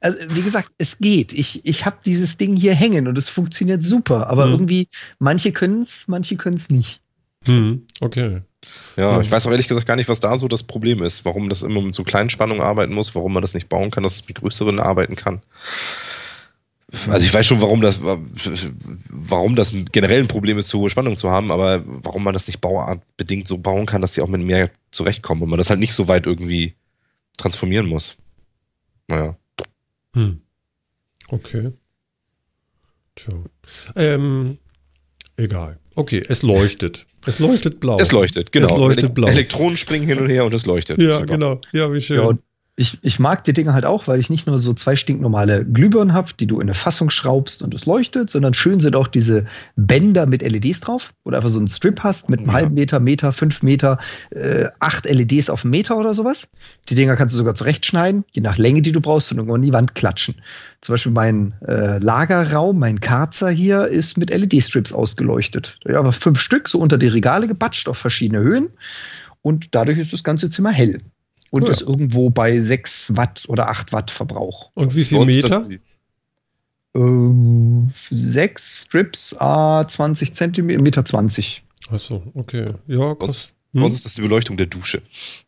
also, 0.00 0.18
wie 0.28 0.42
gesagt, 0.42 0.70
es 0.78 0.98
geht. 0.98 1.32
Ich, 1.32 1.64
ich 1.64 1.84
habe 1.84 1.98
dieses 2.04 2.36
Ding 2.36 2.56
hier 2.56 2.74
hängen 2.74 3.08
und 3.08 3.18
es 3.18 3.28
funktioniert 3.28 3.82
super, 3.82 4.28
aber 4.28 4.44
hm. 4.44 4.52
irgendwie, 4.52 4.88
manche 5.18 5.52
können 5.52 5.82
es, 5.82 6.04
manche 6.06 6.36
können 6.36 6.56
es 6.56 6.70
nicht. 6.70 7.01
Hm, 7.44 7.86
okay. 8.00 8.42
Ja, 8.96 9.20
ich 9.20 9.30
weiß 9.30 9.46
auch 9.46 9.50
ehrlich 9.50 9.68
gesagt 9.68 9.86
gar 9.86 9.96
nicht, 9.96 10.08
was 10.08 10.20
da 10.20 10.36
so 10.36 10.46
das 10.48 10.62
Problem 10.62 11.02
ist. 11.02 11.24
Warum 11.24 11.48
das 11.48 11.62
immer 11.62 11.80
mit 11.80 11.94
so 11.94 12.04
kleinen 12.04 12.30
Spannungen 12.30 12.62
arbeiten 12.62 12.94
muss, 12.94 13.14
warum 13.14 13.32
man 13.32 13.42
das 13.42 13.54
nicht 13.54 13.68
bauen 13.68 13.90
kann, 13.90 14.04
dass 14.04 14.16
es 14.16 14.28
mit 14.28 14.38
größeren 14.38 14.78
arbeiten 14.78 15.16
kann. 15.16 15.42
Also 17.08 17.24
ich 17.24 17.32
weiß 17.32 17.46
schon, 17.46 17.62
warum 17.62 17.80
das, 17.80 18.00
warum 19.08 19.56
das 19.56 19.72
generell 19.92 20.20
ein 20.20 20.28
Problem 20.28 20.58
ist, 20.58 20.68
zu 20.68 20.78
hohe 20.78 20.90
Spannung 20.90 21.16
zu 21.16 21.30
haben, 21.30 21.50
aber 21.50 21.82
warum 21.86 22.22
man 22.22 22.34
das 22.34 22.46
nicht 22.46 22.60
bauartbedingt 22.60 23.48
so 23.48 23.58
bauen 23.58 23.86
kann, 23.86 24.02
dass 24.02 24.12
sie 24.12 24.20
auch 24.20 24.28
mit 24.28 24.42
mehr 24.42 24.70
zurechtkommen 24.90 25.42
und 25.42 25.50
man 25.50 25.58
das 25.58 25.70
halt 25.70 25.80
nicht 25.80 25.94
so 25.94 26.06
weit 26.08 26.26
irgendwie 26.26 26.74
transformieren 27.38 27.86
muss. 27.86 28.16
Naja. 29.08 29.36
Hm. 30.14 30.42
Okay. 31.28 31.72
Tja. 33.14 33.34
Ähm, 33.96 34.58
egal. 35.36 35.78
Okay, 35.94 36.24
es 36.28 36.42
leuchtet. 36.42 37.06
Es 37.26 37.38
leuchtet 37.38 37.80
blau. 37.80 37.98
Es 37.98 38.12
leuchtet, 38.12 38.50
genau. 38.52 38.68
Es 38.68 38.78
leuchtet 38.78 39.14
blau. 39.14 39.28
Elektronen 39.28 39.76
springen 39.76 40.06
hin 40.06 40.18
und 40.18 40.28
her 40.28 40.44
und 40.44 40.54
es 40.54 40.66
leuchtet. 40.66 40.98
Ja, 41.00 41.18
Super. 41.18 41.26
genau. 41.26 41.60
Ja, 41.72 41.92
wie 41.92 42.00
schön. 42.00 42.16
Ja, 42.16 42.32
ich, 42.74 42.98
ich 43.02 43.18
mag 43.18 43.44
die 43.44 43.52
Dinge 43.52 43.74
halt 43.74 43.84
auch, 43.84 44.08
weil 44.08 44.18
ich 44.18 44.30
nicht 44.30 44.46
nur 44.46 44.58
so 44.58 44.72
zwei 44.72 44.96
stinknormale 44.96 45.62
Glühbirnen 45.62 46.14
habe, 46.14 46.30
die 46.40 46.46
du 46.46 46.56
in 46.56 46.68
eine 46.68 46.74
Fassung 46.74 47.10
schraubst 47.10 47.62
und 47.62 47.74
es 47.74 47.84
leuchtet, 47.84 48.30
sondern 48.30 48.54
schön 48.54 48.80
sind 48.80 48.96
auch 48.96 49.08
diese 49.08 49.44
Bänder 49.76 50.24
mit 50.24 50.40
LEDs 50.40 50.80
drauf, 50.80 51.12
du 51.26 51.34
einfach 51.34 51.50
so 51.50 51.58
einen 51.58 51.68
Strip 51.68 52.02
hast 52.02 52.30
mit 52.30 52.40
einem 52.40 52.48
ja. 52.48 52.54
halben 52.54 52.74
Meter, 52.74 52.98
Meter, 52.98 53.32
fünf 53.32 53.62
Meter, 53.62 53.98
äh, 54.30 54.68
acht 54.80 55.04
LEDs 55.04 55.50
auf 55.50 55.64
einen 55.64 55.70
Meter 55.70 55.98
oder 55.98 56.14
sowas. 56.14 56.48
Die 56.88 56.94
Dinger 56.94 57.14
kannst 57.14 57.34
du 57.34 57.36
sogar 57.36 57.54
zurechtschneiden, 57.54 58.24
je 58.30 58.40
nach 58.40 58.56
Länge, 58.56 58.80
die 58.80 58.92
du 58.92 59.02
brauchst, 59.02 59.30
und 59.32 59.36
irgendwo 59.36 59.54
an 59.54 59.62
die 59.62 59.74
Wand 59.74 59.94
klatschen. 59.94 60.36
Zum 60.80 60.94
Beispiel 60.94 61.12
mein 61.12 61.52
äh, 61.68 61.98
Lagerraum, 61.98 62.78
mein 62.78 63.00
Karzer 63.00 63.50
hier, 63.50 63.88
ist 63.88 64.16
mit 64.16 64.30
LED-Strips 64.30 64.94
ausgeleuchtet. 64.94 65.78
Ja, 65.84 65.98
aber 65.98 66.14
fünf 66.14 66.40
Stück 66.40 66.70
so 66.70 66.78
unter 66.78 66.96
die 66.96 67.08
Regale 67.08 67.48
gebatscht 67.48 67.86
auf 67.86 67.98
verschiedene 67.98 68.40
Höhen. 68.40 68.70
Und 69.42 69.74
dadurch 69.74 69.98
ist 69.98 70.14
das 70.14 70.24
ganze 70.24 70.48
Zimmer 70.48 70.70
hell 70.70 71.02
und 71.52 71.64
cool. 71.64 71.70
ist 71.70 71.82
irgendwo 71.82 72.30
bei 72.30 72.58
6 72.58 73.14
Watt 73.16 73.44
oder 73.46 73.68
8 73.68 73.92
Watt 73.92 74.10
Verbrauch. 74.10 74.70
Und 74.74 74.94
wie 74.94 75.02
viel 75.02 75.22
Meter? 75.24 75.62
Ähm, 76.94 77.92
sechs 78.10 78.82
Strips, 78.82 79.34
a 79.38 79.86
20 79.86 80.34
Zentimeter, 80.34 80.82
Meter 80.82 81.04
20. 81.04 81.62
Achso, 81.88 82.22
okay. 82.34 82.66
Ja, 82.86 83.14
bei 83.14 83.26
uns, 83.26 83.56
hm. 83.72 83.82
uns 83.82 83.96
ist 83.96 84.04
das 84.06 84.14
die 84.14 84.22
Beleuchtung 84.22 84.56
der 84.56 84.66
Dusche. 84.66 85.02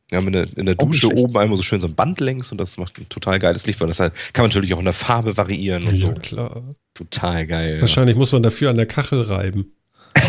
Wir 0.08 0.18
haben 0.18 0.26
in 0.26 0.32
der, 0.34 0.48
in 0.56 0.66
der 0.66 0.74
Dusche 0.74 1.08
oben 1.08 1.36
einmal 1.36 1.56
so 1.56 1.62
schön 1.62 1.80
so 1.80 1.86
ein 1.86 1.94
Band 1.94 2.20
längs 2.20 2.50
und 2.50 2.60
das 2.60 2.76
macht 2.76 2.98
ein 2.98 3.08
total 3.08 3.38
geiles 3.38 3.66
Licht, 3.66 3.80
weil 3.80 3.88
das 3.88 4.00
halt, 4.00 4.14
kann 4.32 4.44
man 4.44 4.50
natürlich 4.50 4.74
auch 4.74 4.78
in 4.78 4.84
der 4.84 4.94
Farbe 4.94 5.36
variieren 5.36 5.84
und 5.84 5.94
ja, 5.94 6.06
so. 6.06 6.12
Ja, 6.12 6.18
klar. 6.18 6.74
Total 6.92 7.46
geil. 7.46 7.80
Wahrscheinlich 7.80 8.14
ja. 8.14 8.18
muss 8.18 8.32
man 8.32 8.42
dafür 8.42 8.70
an 8.70 8.76
der 8.76 8.86
Kachel 8.86 9.22
reiben. 9.22 9.72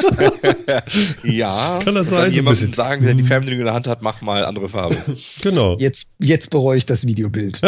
ja, 1.24 1.80
Kann 1.82 1.94
das 1.94 2.10
sein? 2.10 2.32
Jemandem 2.32 2.72
sagen, 2.72 3.04
der 3.04 3.14
die 3.14 3.22
Fernbedienung 3.22 3.60
in 3.60 3.66
der 3.66 3.74
Hand 3.74 3.86
hat, 3.86 4.02
mach 4.02 4.20
mal 4.20 4.44
andere 4.44 4.68
Farbe. 4.68 4.96
genau. 5.40 5.78
Jetzt, 5.78 6.08
jetzt 6.18 6.50
bereue 6.50 6.78
ich 6.78 6.86
das 6.86 7.06
Videobild. 7.06 7.60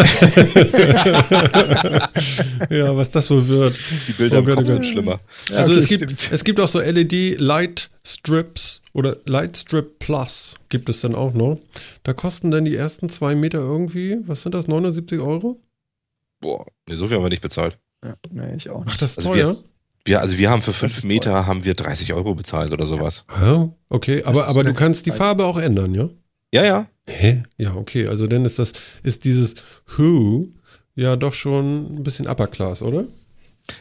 ja, 2.70 2.96
was 2.96 3.10
das 3.10 3.30
wohl 3.30 3.48
wird. 3.48 3.76
Die 4.08 4.12
Bilder 4.12 4.38
oh 4.38 4.40
im 4.40 4.54
Kopf 4.54 4.66
sind 4.66 4.86
schlimmer. 4.86 5.20
Ja, 5.50 5.56
also 5.56 5.72
okay, 5.72 5.82
es, 5.82 5.88
gibt, 5.88 6.32
es 6.32 6.44
gibt 6.44 6.60
auch 6.60 6.68
so 6.68 6.80
LED 6.80 7.38
Light 7.40 7.90
Strips 8.04 8.82
oder 8.92 9.16
Light 9.26 9.56
Strip 9.56 9.98
Plus 9.98 10.56
gibt 10.68 10.88
es 10.88 11.00
dann 11.00 11.14
auch 11.14 11.32
noch. 11.32 11.58
Da 12.02 12.12
kosten 12.12 12.50
dann 12.50 12.64
die 12.64 12.74
ersten 12.74 13.08
zwei 13.08 13.34
Meter 13.34 13.58
irgendwie, 13.58 14.18
was 14.26 14.42
sind 14.42 14.54
das, 14.54 14.68
79 14.68 15.20
Euro? 15.20 15.60
Boah, 16.40 16.66
nee, 16.88 16.96
so 16.96 17.06
viel 17.06 17.16
haben 17.16 17.24
wir 17.24 17.30
nicht 17.30 17.42
bezahlt. 17.42 17.78
Ja, 18.04 18.14
nee, 18.30 18.56
ich 18.56 18.68
auch. 18.68 18.84
Ach, 18.86 18.96
das 18.96 19.12
ist 19.12 19.18
also 19.18 19.30
teuer? 19.30 19.54
Wir, 19.54 19.64
wir, 20.04 20.20
also 20.20 20.38
wir 20.38 20.50
haben 20.50 20.62
für 20.62 20.72
fünf 20.72 21.04
Meter 21.04 21.30
teuer. 21.30 21.46
haben 21.46 21.64
wir 21.64 21.74
30 21.74 22.12
Euro 22.12 22.34
bezahlt 22.34 22.72
oder 22.72 22.86
sowas. 22.86 23.24
Ja, 23.40 23.70
okay, 23.88 24.22
aber, 24.24 24.48
aber 24.48 24.64
du 24.64 24.74
kannst 24.74 25.06
die 25.06 25.12
Farbe 25.12 25.44
auch 25.44 25.58
ändern, 25.58 25.94
ja? 25.94 26.08
Ja, 26.52 26.64
ja. 26.64 26.86
Hä? 27.08 27.42
Ja, 27.56 27.74
okay. 27.74 28.06
Also 28.08 28.26
dann 28.26 28.44
ist 28.44 28.58
das, 28.58 28.72
ist 29.02 29.24
dieses 29.24 29.54
Who 29.96 30.48
ja 30.94 31.16
doch 31.16 31.34
schon 31.34 31.96
ein 31.96 32.02
bisschen 32.02 32.26
Upper 32.26 32.46
Class, 32.46 32.82
oder? 32.82 33.06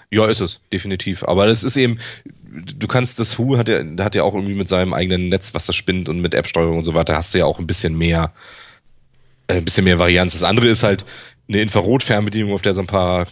Ja, 0.09 0.27
ist 0.27 0.41
es, 0.41 0.61
definitiv. 0.71 1.23
Aber 1.23 1.47
das 1.47 1.63
ist 1.63 1.75
eben, 1.75 1.99
du 2.43 2.87
kannst, 2.87 3.19
das 3.19 3.37
Who 3.37 3.57
hat 3.57 3.67
ja, 3.67 3.83
hat 3.99 4.15
ja 4.15 4.23
auch 4.23 4.33
irgendwie 4.33 4.55
mit 4.55 4.69
seinem 4.69 4.93
eigenen 4.93 5.29
Netz, 5.29 5.53
was 5.53 5.65
das 5.65 5.75
spinnt 5.75 6.07
und 6.07 6.19
mit 6.19 6.33
App-Steuerung 6.33 6.77
und 6.77 6.83
so 6.83 6.93
weiter, 6.93 7.15
hast 7.15 7.33
du 7.33 7.39
ja 7.39 7.45
auch 7.45 7.59
ein 7.59 7.67
bisschen 7.67 7.97
mehr, 7.97 8.33
äh, 9.47 9.55
ein 9.55 9.65
bisschen 9.65 9.83
mehr 9.83 9.99
Varianz. 9.99 10.33
Das 10.33 10.43
andere 10.43 10.67
ist 10.67 10.83
halt 10.83 11.05
eine 11.47 11.61
Infrarot-Fernbedienung, 11.61 12.53
auf 12.53 12.61
der 12.61 12.73
so 12.73 12.81
ein 12.81 12.87
paar, 12.87 13.27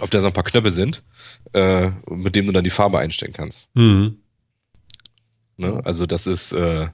auf 0.00 0.10
der 0.10 0.20
so 0.20 0.28
ein 0.28 0.32
paar 0.32 0.44
Knöpfe 0.44 0.70
sind, 0.70 1.02
äh, 1.52 1.90
mit 2.10 2.36
dem 2.36 2.46
du 2.46 2.52
dann 2.52 2.64
die 2.64 2.70
Farbe 2.70 2.98
einstellen 2.98 3.32
kannst. 3.32 3.68
Mhm. 3.74 4.18
Ne? 5.56 5.80
Also 5.84 6.06
das 6.06 6.26
ist, 6.26 6.52
äh, 6.52 6.88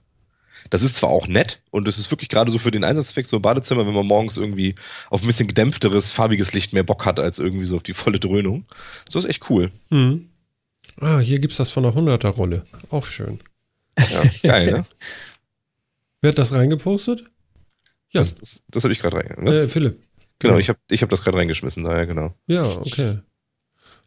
das 0.71 0.83
ist 0.83 0.97
zwar 0.97 1.11
auch 1.11 1.27
nett 1.27 1.61
und 1.71 1.89
es 1.89 1.99
ist 1.99 2.11
wirklich 2.11 2.29
gerade 2.29 2.51
so 2.51 2.59
für 2.59 2.71
den 2.71 2.85
Einsatzzweck 2.85 3.27
so 3.27 3.37
ein 3.37 3.43
Badezimmer, 3.43 3.87
wenn 3.87 3.95
man 3.95 4.07
morgens 4.07 4.37
irgendwie 4.37 4.75
auf 5.11 5.23
ein 5.23 5.27
bisschen 5.27 5.49
gedämpfteres, 5.49 6.13
farbiges 6.13 6.53
Licht 6.53 6.73
mehr 6.73 6.85
Bock 6.85 7.05
hat 7.05 7.19
als 7.19 7.39
irgendwie 7.39 7.67
so 7.67 7.77
auf 7.77 7.83
die 7.83 7.95
volle 7.95 8.21
Dröhnung. 8.21 8.67
So 9.09 9.19
ist 9.19 9.25
echt 9.25 9.51
cool. 9.51 9.73
Mhm. 9.91 10.29
Ah, 11.01 11.19
hier 11.19 11.41
gibt 11.41 11.53
es 11.53 11.59
das 11.59 11.71
von 11.71 11.83
der 11.83 11.95
100er-Rolle. 11.95 12.65
Auch 12.91 13.07
schön. 13.07 13.41
Ja, 13.99 14.25
geil, 14.43 14.73
ne? 14.73 14.87
Wer 16.21 16.31
hat 16.31 16.39
das 16.39 16.53
reingepostet? 16.53 17.25
Ja. 18.11 18.21
Das, 18.21 18.35
das, 18.35 18.63
das 18.69 18.85
habe 18.85 18.93
ich 18.93 19.01
gerade 19.01 19.17
rein. 19.17 19.47
Äh, 19.47 19.69
Philipp. 19.69 20.01
Genau, 20.39 20.59
ich 20.59 20.69
habe 20.69 20.79
ich 20.91 21.03
hab 21.03 21.11
das 21.11 21.23
gerade 21.23 21.39
reingeschmissen, 21.39 21.85
daher 21.85 22.07
genau. 22.07 22.35
Ja, 22.47 22.65
okay. 22.65 23.19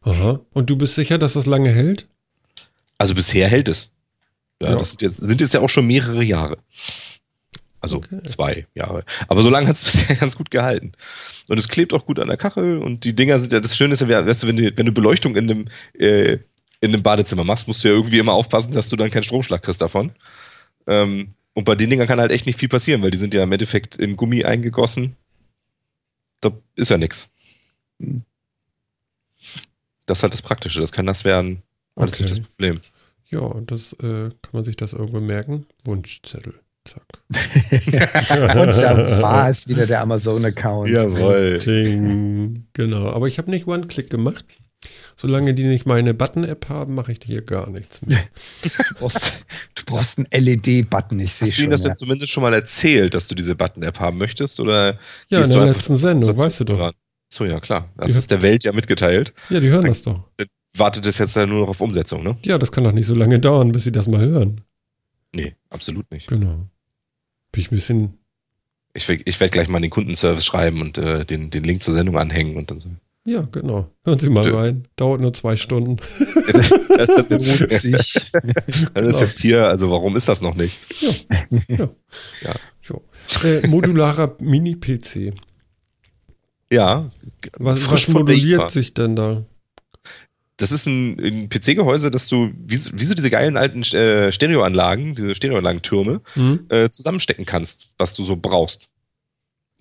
Aha. 0.06 0.40
Und 0.54 0.70
du 0.70 0.78
bist 0.78 0.96
sicher, 0.96 1.18
dass 1.18 1.34
das 1.34 1.46
lange 1.46 1.72
hält? 1.72 2.08
Also 2.98 3.16
bisher 3.16 3.50
hält 3.50 3.68
es. 3.68 3.92
Ja, 4.62 4.70
ja. 4.70 4.76
das 4.78 4.92
sind 4.92 5.02
jetzt, 5.02 5.18
sind 5.18 5.42
jetzt 5.42 5.54
ja 5.54 5.60
auch 5.60 5.70
schon 5.70 5.88
mehrere 5.88 6.24
Jahre. 6.24 6.58
Also 7.82 7.98
okay. 7.98 8.22
zwei 8.26 8.68
Jahre. 8.74 9.04
Aber 9.28 9.44
so 9.44 9.50
lange 9.50 9.68
hat 9.68 9.76
es 9.76 9.84
bisher 9.92 10.16
ganz 10.16 10.38
gut 10.38 10.52
gehalten. 10.52 10.94
Und 11.50 11.58
es 11.58 11.68
klebt 11.68 11.94
auch 11.94 12.06
gut 12.06 12.20
an 12.20 12.28
der 12.28 12.38
Kachel 12.38 12.78
und 12.78 13.04
die 13.04 13.16
Dinger 13.16 13.40
sind 13.40 13.52
ja, 13.52 13.60
das 13.60 13.76
Schöne 13.76 13.94
ist 13.94 14.02
ja, 14.02 14.26
weißt 14.26 14.44
du, 14.44 14.48
wenn 14.48 14.58
du, 14.58 14.78
wenn 14.78 14.86
du 14.86 14.92
Beleuchtung 14.92 15.36
in 15.36 15.50
einem, 15.50 15.66
äh, 16.00 16.38
in 16.82 16.94
einem 16.94 17.04
Badezimmer 17.04 17.44
machst, 17.44 17.68
musst 17.68 17.84
du 17.84 17.88
ja 17.88 17.94
irgendwie 17.94 18.20
immer 18.20 18.34
aufpassen, 18.34 18.74
dass 18.74 18.90
du 18.90 18.96
dann 18.96 19.12
keinen 19.12 19.24
Stromschlag 19.24 19.64
kriegst 19.64 19.82
davon. 19.82 20.12
Ähm, 20.88 21.34
und 21.54 21.64
bei 21.64 21.76
den 21.76 21.90
Dingern 21.90 22.08
kann 22.08 22.20
halt 22.20 22.32
echt 22.32 22.46
nicht 22.46 22.60
viel 22.60 22.70
passieren, 22.70 23.02
weil 23.02 23.12
die 23.12 23.18
sind 23.18 23.34
ja 23.34 23.44
im 23.44 23.52
Endeffekt 23.52 23.96
in 23.96 24.18
Gummi 24.18 24.44
eingegossen. 24.44 25.16
Da 26.42 26.52
ist 26.76 26.90
ja 26.90 26.98
nichts. 26.98 27.30
Das 30.06 30.20
ist 30.20 30.24
halt 30.24 30.34
das 30.34 30.42
Praktische, 30.42 30.80
das 30.80 30.92
kann 30.92 31.06
nass 31.06 31.26
werden. 31.26 31.64
Das 31.96 32.04
okay. 32.04 32.14
ist 32.14 32.20
nicht 32.20 32.32
das 32.32 32.40
Problem. 32.40 32.80
Ja, 33.30 33.62
das 33.66 33.94
äh, 33.94 34.30
kann 34.30 34.52
man 34.52 34.64
sich 34.64 34.76
das 34.76 34.94
irgendwo 34.94 35.20
merken. 35.20 35.66
Wunschzettel. 35.84 36.54
Zack. 36.86 37.02
Und 37.32 38.78
da 38.78 39.22
war 39.22 39.50
es 39.50 39.68
wieder 39.68 39.88
der 39.88 40.02
Amazon-Account. 40.02 40.90
Jawohl. 40.90 41.58
Ding. 41.58 42.68
Genau. 42.74 43.10
Aber 43.10 43.28
ich 43.28 43.40
habe 43.40 43.50
nicht 43.50 43.66
One-Click 43.66 44.10
gemacht. 44.12 44.46
Solange 45.16 45.56
die 45.56 45.64
nicht 45.64 45.88
meine 45.88 46.14
Button-App 46.14 46.70
haben, 46.70 46.94
mache 46.94 47.12
ich 47.12 47.20
hier 47.24 47.42
gar 47.42 47.70
nichts 47.72 48.02
mehr. 48.04 48.20
du 48.62 48.96
brauchst, 49.00 49.34
du 49.74 49.84
brauchst 49.86 50.20
einen 50.20 50.28
LED-Button, 50.30 51.20
ich 51.20 51.34
sehe 51.34 51.48
Hast 51.48 51.58
du 51.58 51.62
ihnen 51.64 51.72
das 51.72 51.84
ja. 51.84 51.90
jetzt 51.90 52.00
zumindest 52.00 52.32
schon 52.32 52.44
mal 52.44 52.54
erzählt, 52.54 53.16
dass 53.16 53.26
du 53.26 53.34
diese 53.34 53.56
Button-App 53.56 54.00
haben 54.00 54.20
möchtest? 54.20 54.60
Oder 54.60 55.00
ja, 55.30 55.42
in 55.42 55.50
der 55.50 55.66
letzten 55.66 55.96
Sendung, 55.96 56.38
weißt 56.38 56.60
du 56.60 56.64
doch. 56.66 56.78
Dran? 56.78 56.94
So, 57.36 57.46
ja, 57.46 57.60
klar. 57.60 57.90
Das 57.98 58.12
die 58.14 58.18
ist 58.18 58.32
der 58.32 58.42
Welt 58.42 58.64
ja 58.64 58.72
mitgeteilt. 58.72 59.34
Ja, 59.50 59.60
die 59.60 59.70
hören 59.70 59.82
Dann, 59.82 59.92
das 59.92 60.04
doch 60.04 60.24
wartet 60.78 61.06
es 61.06 61.18
jetzt 61.18 61.36
nur 61.36 61.48
noch 61.48 61.70
auf 61.70 61.82
Umsetzung, 61.82 62.24
ne? 62.24 62.38
Ja, 62.44 62.58
das 62.58 62.72
kann 62.72 62.84
doch 62.84 62.92
nicht 62.92 63.08
so 63.08 63.16
lange 63.16 63.40
dauern, 63.40 63.72
bis 63.72 63.84
sie 63.84 63.92
das 63.92 64.08
mal 64.08 64.22
hören. 64.22 64.62
Nee, 65.34 65.56
absolut 65.70 66.10
nicht. 66.12 66.28
Genau. 66.28 66.68
Bin 67.52 67.62
ich 67.62 67.72
ein 67.72 67.76
bisschen. 67.76 68.18
Ich, 68.94 69.10
ich 69.10 69.40
werde 69.40 69.52
gleich 69.52 69.68
mal 69.68 69.82
den 69.82 69.90
Kundenservice 69.90 70.46
schreiben 70.46 70.82
und 70.82 70.98
äh, 70.98 71.26
den, 71.26 71.50
den 71.50 71.64
Link 71.64 71.82
zur 71.82 71.94
Sendung 71.94 72.18
anhängen 72.18 72.56
und 72.56 72.72
dann 72.72 72.80
so. 72.80 72.90
Ja, 73.28 73.42
genau. 73.52 73.90
Hören 74.04 74.20
Sie 74.20 74.30
mal 74.30 74.48
rein. 74.48 74.88
Dauert 74.96 75.20
nur 75.20 75.34
zwei 75.34 75.56
Stunden. 75.56 75.98
das, 76.54 76.70
das, 76.98 77.28
das, 77.28 77.46
ist 77.46 77.60
jetzt, 77.60 77.86
das 78.94 79.14
ist 79.14 79.22
jetzt 79.22 79.42
hier, 79.42 79.68
also 79.68 79.90
warum 79.90 80.16
ist 80.16 80.28
das 80.28 80.42
noch 80.42 80.56
nicht? 80.56 80.80
Ja. 81.02 81.12
ja. 81.68 81.90
ja. 82.42 82.56
ja. 82.84 83.50
Äh, 83.50 83.68
modularer 83.68 84.36
Mini-PC. 84.40 85.34
Ja. 86.76 87.12
Was, 87.58 87.90
was 87.90 88.08
moduliert 88.10 88.72
sich 88.72 88.94
denn 88.94 89.16
da? 89.16 89.44
das 90.58 90.72
ist 90.72 90.86
ein, 90.86 91.20
ein 91.20 91.50
PC-Gehäuse, 91.50 92.12
dass 92.12 92.28
du, 92.28 92.52
wie, 92.56 92.78
wie 92.94 93.04
so 93.04 93.14
diese 93.14 93.30
geilen 93.30 93.58
alten 93.58 93.82
äh, 93.82 94.32
Stereoanlagen, 94.32 95.16
diese 95.16 95.36
Stereoanlagentürme, 95.36 96.22
mhm. 96.36 96.66
äh, 96.70 96.90
zusammenstecken 96.90 97.46
kannst, 97.46 97.90
was 97.98 98.14
du 98.14 98.24
so 98.24 98.36
brauchst. 98.36 98.88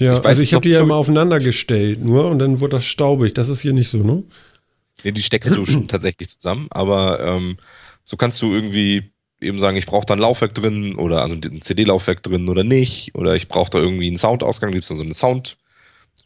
Ja, 0.01 0.15
ich 0.15 0.25
also 0.25 0.43
ich 0.43 0.55
habe 0.55 0.63
die 0.63 0.71
ja 0.71 0.81
immer 0.81 0.97
aufeinander 0.97 1.39
gestellt, 1.39 2.05
nur 2.05 2.29
und 2.29 2.41
dann 2.41 2.61
wurde 2.61 2.77
das 2.77 2.85
staubig. 2.85 3.35
Das 3.35 3.49
ist 3.49 3.61
hier 3.61 3.73
nicht 3.73 3.91
so, 3.91 3.99
ne? 3.99 4.25
Nee, 5.05 5.13
die 5.13 5.23
steckst 5.23 5.55
du 5.55 5.65
schon 5.65 5.87
tatsächlich 5.89 6.29
zusammen, 6.29 6.67
aber 6.71 7.21
ähm, 7.21 7.57
so 8.03 8.17
kannst 8.17 8.43
du 8.43 8.53
irgendwie 8.53 9.13
eben 9.41 9.61
sagen, 9.61 9.77
ich 9.77 9.87
brauche 9.87 10.07
da 10.07 10.15
ein 10.15 10.21
Laufwerk 10.21 10.55
drin 10.55 10.97
oder 10.97 11.23
also 11.23 11.37
ein 11.37 11.63
CD-Laufwerk 11.63 12.23
drin 12.25 12.49
oder 12.49 12.65
nicht, 12.65 13.15
oder 13.15 13.37
ich 13.37 13.47
brauche 13.47 13.71
da 13.71 13.79
irgendwie 13.79 14.09
einen 14.09 14.19
Soundausgang, 14.19 14.73
gibt 14.73 14.83
es 14.85 14.89
dann 14.89 14.99
so 14.99 15.05
eine 15.05 15.15
Sound- 15.15 15.57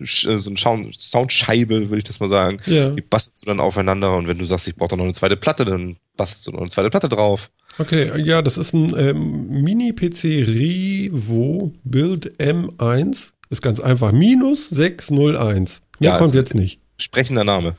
so 0.01 0.51
eine 0.71 0.93
Soundscheibe, 0.93 1.89
würde 1.91 1.99
ich 1.99 2.05
das 2.05 2.21
mal 2.21 2.29
sagen. 2.29 2.59
Ja. 2.67 2.91
Die 2.91 3.01
bastelst 3.01 3.43
du 3.43 3.47
dann 3.47 3.61
aufeinander 3.61 4.15
und 4.17 4.29
wenn 4.29 4.39
du 4.39 4.45
sagst, 4.45 4.69
ich 4.69 4.77
brauche 4.77 4.91
da 4.91 4.97
noch 4.97 5.05
eine 5.05 5.13
zweite 5.13 5.37
Platte, 5.37 5.65
dann 5.65 5.97
bastelst 6.17 6.47
du 6.47 6.53
noch 6.53 6.61
eine 6.61 6.71
zweite 6.71 6.91
Platte 6.91 7.09
drauf. 7.09 7.51
Okay, 7.79 8.21
ja, 8.23 8.43
das 8.43 8.59
ist 8.59 8.73
ein 8.73 8.93
ähm, 8.97 9.63
Mini-PC 9.63 10.25
Rivo 10.25 11.73
Build 11.85 12.41
M1. 12.41 13.33
Ist 13.51 13.63
ganz 13.63 13.81
einfach. 13.81 14.13
Minus 14.13 14.69
601. 14.69 15.81
Mehr 16.01 16.11
ja, 16.11 16.19
kommt 16.19 16.35
jetzt 16.35 16.55
nicht. 16.55 16.81
Sprechender 16.99 17.45
Name. 17.45 17.77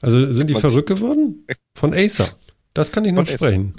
Also 0.00 0.32
sind 0.32 0.48
die 0.48 0.54
verrückt 0.54 0.88
geworden? 0.88 1.46
Von 1.74 1.94
Acer. 1.94 2.28
Das 2.74 2.92
kann 2.92 3.04
ich 3.04 3.12
noch 3.12 3.26
sprechen. 3.26 3.74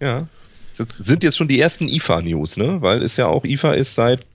Acer. 0.00 0.06
Ja. 0.06 0.28
Das 0.76 0.88
sind 0.88 1.24
jetzt 1.24 1.36
schon 1.36 1.48
die 1.48 1.60
ersten 1.60 1.86
IFA-News, 1.86 2.56
ne? 2.56 2.80
Weil 2.80 3.02
es 3.02 3.16
ja 3.16 3.26
auch 3.26 3.44
IFA 3.44 3.72
ist 3.72 3.94
seit 3.94 4.26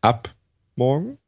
ab 0.00 0.34
morgen. 0.76 1.18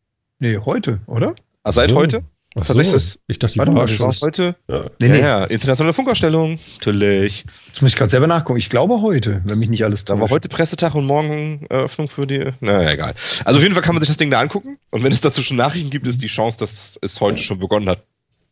Nee, 0.42 0.58
heute, 0.58 0.98
oder? 1.06 1.36
Ah, 1.62 1.70
seit 1.70 1.90
so. 1.90 1.96
heute? 1.96 2.24
Ach 2.56 2.66
Tatsächlich. 2.66 3.04
So. 3.04 3.18
Ich 3.28 3.38
dachte, 3.38 3.52
die 3.52 3.60
war 3.60 3.86
schon. 3.86 4.10
heute. 4.22 4.56
Ja. 4.66 4.86
Nee, 4.98 5.08
nee. 5.08 5.20
Ja, 5.20 5.44
internationale 5.44 5.92
Funkausstellung. 5.92 6.58
Natürlich. 6.78 7.44
Jetzt 7.68 7.80
muss 7.80 7.92
ich 7.92 7.96
gerade 7.96 8.10
selber 8.10 8.26
nachgucken. 8.26 8.58
Ich 8.58 8.68
glaube 8.68 9.00
heute, 9.02 9.40
wenn 9.44 9.60
mich 9.60 9.68
nicht 9.70 9.84
alles 9.84 10.04
da 10.04 10.18
war. 10.18 10.30
heute 10.30 10.48
Pressetag 10.48 10.96
und 10.96 11.06
morgen 11.06 11.64
Eröffnung 11.70 12.08
für 12.08 12.26
die. 12.26 12.44
Naja, 12.58 12.90
egal. 12.90 13.14
Also 13.44 13.58
auf 13.58 13.62
jeden 13.62 13.74
Fall 13.74 13.84
kann 13.84 13.94
man 13.94 14.02
sich 14.02 14.08
das 14.08 14.16
Ding 14.16 14.32
da 14.32 14.40
angucken. 14.40 14.78
Und 14.90 15.04
wenn 15.04 15.12
es 15.12 15.20
dazu 15.20 15.42
schon 15.42 15.58
Nachrichten 15.58 15.90
gibt, 15.90 16.08
ist 16.08 16.20
die 16.20 16.26
Chance, 16.26 16.58
dass 16.58 16.98
es 17.00 17.20
heute 17.20 17.38
schon 17.38 17.60
begonnen 17.60 17.88
hat, 17.88 18.02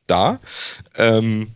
da. 0.06 0.38
Ähm, 0.96 1.48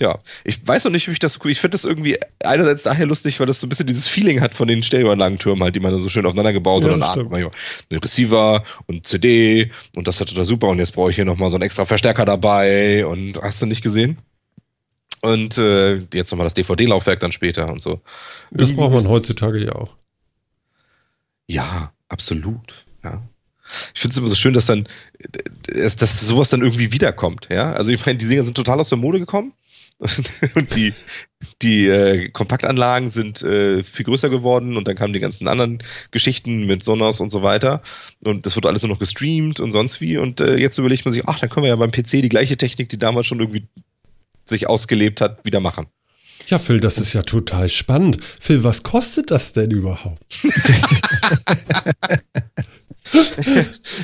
ja, 0.00 0.18
ich 0.44 0.66
weiß 0.66 0.84
noch 0.84 0.92
nicht, 0.92 1.08
wie 1.08 1.12
ich 1.12 1.18
das. 1.18 1.38
Ich 1.44 1.60
finde 1.60 1.74
das 1.74 1.84
irgendwie 1.84 2.18
einerseits 2.44 2.82
daher 2.82 3.06
lustig, 3.06 3.40
weil 3.40 3.46
das 3.46 3.60
so 3.60 3.66
ein 3.66 3.68
bisschen 3.68 3.86
dieses 3.86 4.06
Feeling 4.08 4.40
hat 4.40 4.54
von 4.54 4.68
den 4.68 4.82
Stereoanlagentürmen 4.82 5.62
halt, 5.62 5.74
die 5.74 5.80
man 5.80 5.92
da 5.92 5.98
so 5.98 6.08
schön 6.08 6.26
aufeinander 6.26 6.52
gebaut 6.52 6.84
hat. 6.84 6.90
Ja, 6.90 6.94
und 6.94 7.02
ah, 7.02 7.50
ein 7.90 7.98
Receiver 7.98 8.64
und 8.86 9.06
CD 9.06 9.70
und 9.94 10.08
das 10.08 10.20
hat 10.20 10.28
total 10.28 10.44
super. 10.44 10.68
Und 10.68 10.78
jetzt 10.78 10.92
brauche 10.92 11.10
ich 11.10 11.16
hier 11.16 11.24
nochmal 11.24 11.50
so 11.50 11.56
einen 11.56 11.62
extra 11.62 11.84
Verstärker 11.84 12.24
dabei 12.24 13.06
und 13.06 13.40
hast 13.40 13.62
du 13.62 13.66
nicht 13.66 13.82
gesehen? 13.82 14.18
Und 15.22 15.56
äh, 15.56 16.02
jetzt 16.12 16.30
nochmal 16.30 16.44
das 16.44 16.54
DVD-Laufwerk 16.54 17.20
dann 17.20 17.32
später 17.32 17.70
und 17.70 17.80
so. 17.80 18.02
Das 18.50 18.74
braucht 18.74 18.92
man 18.92 19.08
heutzutage 19.08 19.64
ja 19.64 19.72
auch. 19.72 19.96
Ja, 21.46 21.92
absolut. 22.08 22.84
Ja. 23.02 23.22
Ich 23.94 24.00
finde 24.00 24.12
es 24.12 24.18
immer 24.18 24.28
so 24.28 24.34
schön, 24.34 24.54
dass 24.54 24.66
dann, 24.66 24.86
dass, 25.72 25.96
dass 25.96 26.20
sowas 26.20 26.50
dann 26.50 26.60
irgendwie 26.60 26.92
wiederkommt. 26.92 27.48
Ja, 27.50 27.72
also 27.72 27.90
ich 27.90 28.04
meine, 28.04 28.18
die 28.18 28.28
Dinger 28.28 28.44
sind 28.44 28.54
total 28.54 28.80
aus 28.80 28.90
der 28.90 28.98
Mode 28.98 29.18
gekommen 29.18 29.52
und 30.54 30.74
die, 30.74 30.92
die 31.62 31.86
äh, 31.86 32.28
Kompaktanlagen 32.28 33.10
sind 33.10 33.42
äh, 33.42 33.82
viel 33.82 34.04
größer 34.04 34.28
geworden 34.28 34.76
und 34.76 34.88
dann 34.88 34.96
kamen 34.96 35.12
die 35.12 35.20
ganzen 35.20 35.48
anderen 35.48 35.82
Geschichten 36.10 36.66
mit 36.66 36.82
Sonos 36.82 37.20
und 37.20 37.30
so 37.30 37.42
weiter. 37.42 37.82
Und 38.22 38.44
das 38.46 38.56
wurde 38.56 38.68
alles 38.68 38.82
nur 38.82 38.90
noch 38.90 38.98
gestreamt 38.98 39.60
und 39.60 39.72
sonst 39.72 40.00
wie. 40.00 40.16
Und 40.18 40.40
äh, 40.40 40.56
jetzt 40.56 40.78
überlegt 40.78 41.04
man 41.04 41.12
sich, 41.12 41.26
ach, 41.26 41.38
dann 41.38 41.48
können 41.48 41.64
wir 41.64 41.70
ja 41.70 41.76
beim 41.76 41.90
PC 41.92 42.22
die 42.22 42.28
gleiche 42.28 42.56
Technik, 42.56 42.88
die 42.88 42.98
damals 42.98 43.26
schon 43.26 43.40
irgendwie 43.40 43.66
sich 44.44 44.68
ausgelebt 44.68 45.20
hat, 45.20 45.44
wieder 45.44 45.60
machen. 45.60 45.86
Ja, 46.48 46.58
Phil, 46.58 46.80
das 46.80 46.98
ist 46.98 47.14
ja 47.14 47.22
total 47.22 47.68
spannend. 47.70 48.18
Phil, 48.38 48.64
was 48.64 48.82
kostet 48.82 49.30
das 49.30 49.54
denn 49.54 49.70
überhaupt? 49.70 50.22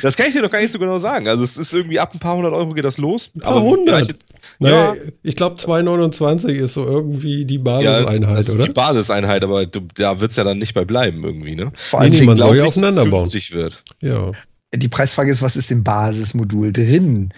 das 0.03 0.17
kann 0.17 0.29
ich 0.29 0.35
dir 0.35 0.43
doch 0.43 0.51
gar 0.51 0.61
nicht 0.61 0.73
so 0.73 0.79
genau 0.79 0.99
sagen. 0.99 1.27
Also 1.29 1.43
es 1.43 1.57
ist 1.57 1.73
irgendwie 1.73 1.99
ab 1.99 2.11
ein 2.13 2.19
paar 2.19 2.37
hundert 2.37 2.53
Euro 2.53 2.75
geht 2.75 2.85
das 2.85 2.99
los. 2.99 3.31
Ein 3.35 3.41
paar 3.41 3.63
hundert? 3.63 4.07
Jetzt, 4.07 4.29
naja, 4.59 4.95
ja. 4.95 5.01
Ich 5.23 5.37
glaube 5.37 5.57
2,29 5.57 6.51
ist 6.51 6.75
so 6.75 6.85
irgendwie 6.85 7.45
die 7.45 7.59
Basiseinheit, 7.59 8.23
ja, 8.23 8.35
das 8.35 8.49
ist 8.49 8.57
oder? 8.57 8.67
die 8.67 8.73
Basiseinheit, 8.73 9.45
aber 9.45 9.67
du, 9.67 9.81
da 9.95 10.21
wird 10.21 10.31
es 10.31 10.37
ja 10.37 10.45
dann 10.45 10.59
nicht 10.59 10.75
bei 10.75 10.85
bleiben 10.85 11.25
irgendwie, 11.25 11.57
ne? 11.57 11.73
Vor 11.75 12.01
allem, 12.01 12.13
nee, 12.13 12.23
man 12.23 12.37
soll 12.37 12.57
ja 12.57 12.65
auseinanderbauen. 12.65 13.29
wird. 13.33 13.85
Ja. 14.01 14.33
Die 14.75 14.89
Preisfrage 14.89 15.33
ist, 15.33 15.43
was 15.43 15.57
ist 15.57 15.71
im 15.71 15.83
Basismodul 15.83 16.73
drin? 16.73 17.33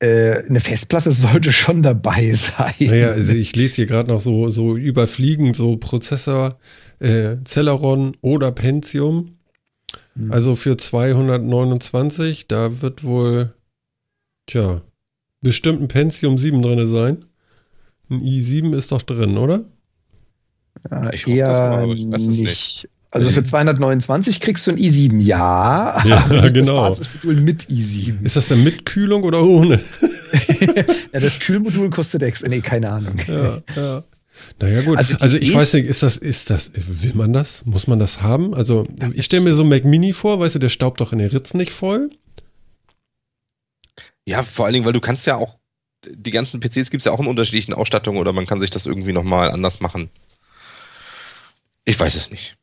Äh, 0.00 0.44
eine 0.48 0.60
Festplatte 0.60 1.10
sollte 1.10 1.52
schon 1.52 1.82
dabei 1.82 2.32
sein. 2.32 2.74
Naja, 2.78 3.10
also 3.10 3.32
ich 3.32 3.54
lese 3.56 3.76
hier 3.76 3.86
gerade 3.86 4.08
noch 4.08 4.20
so, 4.20 4.50
so 4.50 4.76
überfliegend 4.76 5.56
so 5.56 5.76
Prozessor, 5.76 6.58
äh, 7.00 7.36
Celeron 7.44 8.16
oder 8.20 8.52
Pentium. 8.52 9.37
Mhm. 10.18 10.32
Also 10.32 10.56
für 10.56 10.76
229, 10.76 12.48
da 12.48 12.82
wird 12.82 13.04
wohl, 13.04 13.54
tja, 14.46 14.82
bestimmt 15.40 15.80
ein 15.80 15.88
Pentium 15.88 16.38
7 16.38 16.60
drin 16.60 16.86
sein. 16.86 17.24
Ein 18.10 18.20
i7 18.20 18.74
ist 18.74 18.90
doch 18.90 19.02
drin, 19.02 19.38
oder? 19.38 19.64
Ja, 20.90 21.12
ich 21.12 21.26
hoffe 21.26 21.38
das 21.38 21.58
mal, 21.58 21.82
aber 21.82 21.92
ich 21.94 22.10
weiß 22.10 22.26
es 22.26 22.38
nicht. 22.38 22.88
Also 23.10 23.30
für 23.30 23.42
229 23.42 24.38
kriegst 24.40 24.66
du 24.66 24.72
ein 24.72 24.76
i7, 24.76 25.20
ja. 25.20 26.04
Ja, 26.04 26.48
genau. 26.52 26.88
Das 26.88 26.98
Basismodul 26.98 27.40
mit 27.40 27.66
i7. 27.66 28.22
Ist 28.22 28.36
das 28.36 28.48
denn 28.48 28.64
mit 28.64 28.84
Kühlung 28.84 29.22
oder 29.22 29.42
ohne? 29.42 29.80
ja, 31.12 31.20
das 31.20 31.38
Kühlmodul 31.38 31.90
kostet 31.90 32.22
extra. 32.22 32.48
Nee, 32.48 32.60
keine 32.60 32.90
Ahnung. 32.90 33.16
Ja, 33.26 33.62
ja. 33.74 34.04
Naja, 34.60 34.82
gut. 34.82 34.98
Also, 34.98 35.16
also 35.18 35.36
ich 35.36 35.54
weiß 35.54 35.74
nicht, 35.74 35.86
ist 35.86 36.02
das, 36.02 36.16
ist 36.16 36.50
das, 36.50 36.72
will 36.74 37.14
man 37.14 37.32
das? 37.32 37.64
Muss 37.64 37.86
man 37.86 37.98
das 37.98 38.20
haben? 38.20 38.54
Also, 38.54 38.86
ich 39.14 39.24
stelle 39.24 39.44
mir 39.44 39.54
so 39.54 39.64
Mac 39.64 39.84
Mini 39.84 40.12
vor, 40.12 40.40
weißt 40.40 40.56
du, 40.56 40.58
der 40.58 40.68
staubt 40.68 41.00
doch 41.00 41.12
in 41.12 41.18
den 41.18 41.28
Ritzen 41.28 41.58
nicht 41.58 41.72
voll. 41.72 42.10
Ja, 44.26 44.42
vor 44.42 44.66
allen 44.66 44.74
Dingen, 44.74 44.84
weil 44.84 44.92
du 44.92 45.00
kannst 45.00 45.26
ja 45.26 45.36
auch, 45.36 45.58
die 46.06 46.30
ganzen 46.30 46.60
PCs 46.60 46.90
gibt 46.90 47.00
es 47.00 47.06
ja 47.06 47.12
auch 47.12 47.20
in 47.20 47.26
unterschiedlichen 47.26 47.72
Ausstattungen 47.72 48.18
oder 48.18 48.34
man 48.34 48.46
kann 48.46 48.60
sich 48.60 48.70
das 48.70 48.84
irgendwie 48.84 49.12
nochmal 49.12 49.50
anders 49.50 49.80
machen. 49.80 50.10
Ich 51.86 51.98
weiß 51.98 52.14
es 52.14 52.30
nicht. 52.30 52.57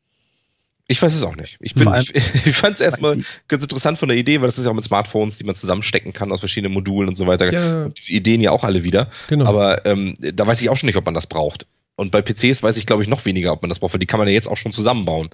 Ich 0.88 1.02
weiß 1.02 1.14
es 1.14 1.22
auch 1.24 1.36
nicht. 1.36 1.58
Ich, 1.60 1.74
bin, 1.74 1.92
ich, 1.98 2.14
ich 2.14 2.56
fand 2.56 2.74
es 2.74 2.80
erstmal 2.80 3.18
ganz 3.48 3.62
interessant 3.62 3.98
von 3.98 4.08
der 4.08 4.16
Idee, 4.16 4.40
weil 4.40 4.46
das 4.46 4.58
ist 4.58 4.64
ja 4.64 4.70
auch 4.70 4.74
mit 4.74 4.84
Smartphones, 4.84 5.38
die 5.38 5.44
man 5.44 5.54
zusammenstecken 5.54 6.12
kann 6.12 6.30
aus 6.30 6.40
verschiedenen 6.40 6.72
Modulen 6.72 7.08
und 7.08 7.14
so 7.14 7.26
weiter. 7.26 7.52
Ja. 7.52 7.88
Diese 7.88 8.12
Ideen 8.12 8.40
ja 8.40 8.52
auch 8.52 8.64
alle 8.64 8.84
wieder. 8.84 9.08
Genau. 9.28 9.46
Aber 9.46 9.84
ähm, 9.86 10.14
da 10.18 10.46
weiß 10.46 10.62
ich 10.62 10.70
auch 10.70 10.76
schon 10.76 10.86
nicht, 10.86 10.96
ob 10.96 11.04
man 11.04 11.14
das 11.14 11.26
braucht. 11.26 11.66
Und 11.98 12.10
bei 12.10 12.20
PCs 12.20 12.62
weiß 12.62 12.76
ich, 12.76 12.84
glaube 12.84 13.02
ich, 13.02 13.08
noch 13.08 13.24
weniger, 13.24 13.52
ob 13.52 13.62
man 13.62 13.70
das 13.70 13.78
braucht, 13.78 13.94
weil 13.94 13.98
die 13.98 14.06
kann 14.06 14.18
man 14.18 14.28
ja 14.28 14.34
jetzt 14.34 14.48
auch 14.48 14.58
schon 14.58 14.70
zusammenbauen. 14.70 15.30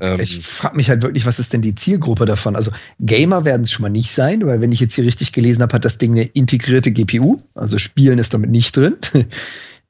Ähm 0.00 0.18
ich 0.18 0.44
frage 0.44 0.76
mich 0.76 0.88
halt 0.88 1.02
wirklich, 1.02 1.26
was 1.26 1.38
ist 1.38 1.52
denn 1.52 1.62
die 1.62 1.76
Zielgruppe 1.76 2.26
davon? 2.26 2.56
Also 2.56 2.72
Gamer 2.98 3.44
werden 3.44 3.62
es 3.62 3.70
schon 3.70 3.82
mal 3.82 3.88
nicht 3.88 4.12
sein, 4.12 4.44
weil 4.44 4.60
wenn 4.60 4.72
ich 4.72 4.80
jetzt 4.80 4.96
hier 4.96 5.04
richtig 5.04 5.32
gelesen 5.32 5.62
habe, 5.62 5.72
hat 5.74 5.84
das 5.84 5.98
Ding 5.98 6.10
eine 6.10 6.24
integrierte 6.24 6.90
GPU. 6.90 7.40
Also 7.54 7.78
Spielen 7.78 8.18
ist 8.18 8.34
damit 8.34 8.50
nicht 8.50 8.76
drin. 8.76 8.96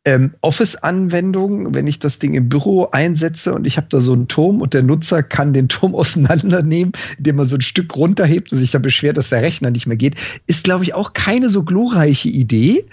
Ähm, 0.04 0.34
Office-Anwendung, 0.40 1.74
wenn 1.74 1.86
ich 1.86 1.98
das 1.98 2.18
Ding 2.18 2.34
im 2.34 2.48
Büro 2.48 2.88
einsetze 2.90 3.54
und 3.54 3.66
ich 3.66 3.76
habe 3.76 3.86
da 3.88 4.00
so 4.00 4.12
einen 4.12 4.26
Turm 4.26 4.60
und 4.60 4.74
der 4.74 4.82
Nutzer 4.82 5.22
kann 5.22 5.52
den 5.52 5.68
Turm 5.68 5.94
auseinandernehmen, 5.96 6.92
indem 7.18 7.38
er 7.38 7.46
so 7.46 7.56
ein 7.56 7.60
Stück 7.60 7.96
runterhebt 7.96 8.52
und 8.52 8.58
sich 8.58 8.72
da 8.72 8.78
beschwert, 8.78 9.16
dass 9.16 9.30
der 9.30 9.42
Rechner 9.42 9.70
nicht 9.70 9.86
mehr 9.86 9.96
geht, 9.96 10.16
ist, 10.46 10.64
glaube 10.64 10.84
ich, 10.84 10.94
auch 10.94 11.12
keine 11.12 11.50
so 11.50 11.62
glorreiche 11.62 12.28
Idee. 12.28 12.84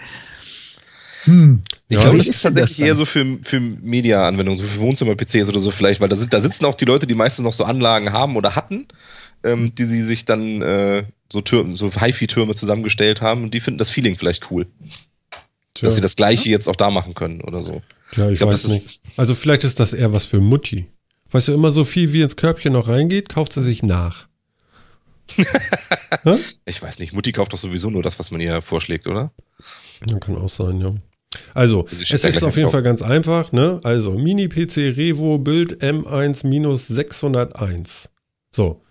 Hm. 1.23 1.63
Ich 1.89 1.97
ja, 1.97 2.03
glaube, 2.03 2.19
das 2.19 2.27
ist 2.27 2.41
tatsächlich 2.41 2.79
eher 2.79 2.95
so 2.95 3.05
für, 3.05 3.25
für 3.41 3.59
Media-Anwendungen, 3.59 4.59
so 4.59 4.63
für 4.63 4.79
Wohnzimmer-PCs 4.79 5.49
oder 5.49 5.59
so 5.59 5.71
vielleicht, 5.71 5.99
weil 6.01 6.09
da, 6.09 6.15
sind, 6.15 6.33
da 6.33 6.41
sitzen 6.41 6.65
auch 6.65 6.75
die 6.75 6.85
Leute, 6.85 7.07
die 7.07 7.15
meistens 7.15 7.43
noch 7.43 7.53
so 7.53 7.63
Anlagen 7.63 8.13
haben 8.13 8.35
oder 8.35 8.55
hatten, 8.55 8.87
ähm, 9.43 9.73
die 9.73 9.85
sie 9.85 10.03
sich 10.03 10.25
dann 10.25 10.61
äh, 10.61 11.03
so, 11.31 11.41
so 11.71 11.91
HiFi-Türme 11.91 12.53
zusammengestellt 12.53 13.21
haben 13.21 13.43
und 13.43 13.53
die 13.55 13.59
finden 13.59 13.79
das 13.79 13.89
Feeling 13.89 14.17
vielleicht 14.17 14.51
cool. 14.51 14.67
Tja. 15.73 15.87
Dass 15.87 15.95
sie 15.95 16.01
das 16.01 16.15
Gleiche 16.15 16.49
jetzt 16.49 16.67
auch 16.67 16.75
da 16.75 16.89
machen 16.89 17.13
können 17.13 17.41
oder 17.41 17.61
so. 17.61 17.81
Ja, 18.15 18.27
ich, 18.27 18.33
ich 18.33 18.39
glaub, 18.39 18.51
weiß 18.51 18.67
nicht. 18.69 19.01
Also 19.17 19.35
vielleicht 19.35 19.63
ist 19.63 19.79
das 19.79 19.93
eher 19.93 20.13
was 20.13 20.25
für 20.25 20.39
Mutti. 20.39 20.87
Weißt 21.31 21.47
du, 21.47 21.53
immer 21.53 21.71
so 21.71 21.85
viel 21.85 22.11
wie 22.11 22.21
ins 22.21 22.35
Körbchen 22.35 22.73
noch 22.73 22.87
reingeht, 22.87 23.29
kauft 23.29 23.53
sie 23.53 23.61
sich 23.61 23.83
nach. 23.83 24.27
ich 26.65 26.81
weiß 26.81 26.97
nicht, 26.99 27.13
Mutti 27.13 27.31
kauft 27.31 27.53
doch 27.53 27.59
sowieso 27.59 27.91
nur 27.91 28.01
das, 28.01 28.17
was 28.17 28.31
man 28.31 28.41
ihr 28.41 28.63
vorschlägt, 28.63 29.07
oder? 29.07 29.31
Ja, 30.07 30.17
kann 30.17 30.35
auch 30.37 30.49
sein, 30.49 30.81
ja. 30.81 30.95
Also, 31.53 31.85
es 31.91 32.01
ist 32.01 32.43
auf 32.43 32.57
jeden 32.57 32.71
Fall 32.71 32.81
ganz 32.81 33.03
einfach, 33.03 33.51
ne? 33.51 33.79
Also, 33.83 34.17
Mini-PC 34.17 34.97
Revo 34.97 35.37
Bild 35.37 35.83
M1-601. 35.83 38.07
So. 38.51 38.81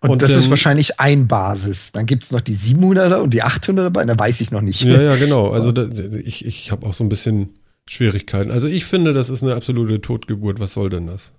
Und, 0.00 0.10
und 0.10 0.22
das 0.22 0.32
ähm, 0.32 0.38
ist 0.38 0.50
wahrscheinlich 0.50 1.00
ein 1.00 1.26
Basis. 1.26 1.92
Dann 1.92 2.06
gibt 2.06 2.24
es 2.24 2.32
noch 2.32 2.40
die 2.40 2.56
700er 2.56 3.16
und 3.16 3.30
die 3.32 3.42
800er, 3.42 4.04
da 4.04 4.18
weiß 4.18 4.40
ich 4.40 4.50
noch 4.50 4.60
nicht. 4.60 4.82
Ja, 4.82 5.00
ja, 5.00 5.16
genau. 5.16 5.50
Also 5.50 5.72
da, 5.72 5.86
ich, 6.24 6.44
ich 6.44 6.70
habe 6.70 6.86
auch 6.86 6.94
so 6.94 7.04
ein 7.04 7.08
bisschen 7.08 7.54
Schwierigkeiten. 7.88 8.50
Also 8.50 8.68
ich 8.68 8.84
finde, 8.84 9.12
das 9.12 9.30
ist 9.30 9.42
eine 9.42 9.54
absolute 9.54 10.00
Totgeburt. 10.00 10.60
Was 10.60 10.74
soll 10.74 10.90
denn 10.90 11.06
das? 11.06 11.32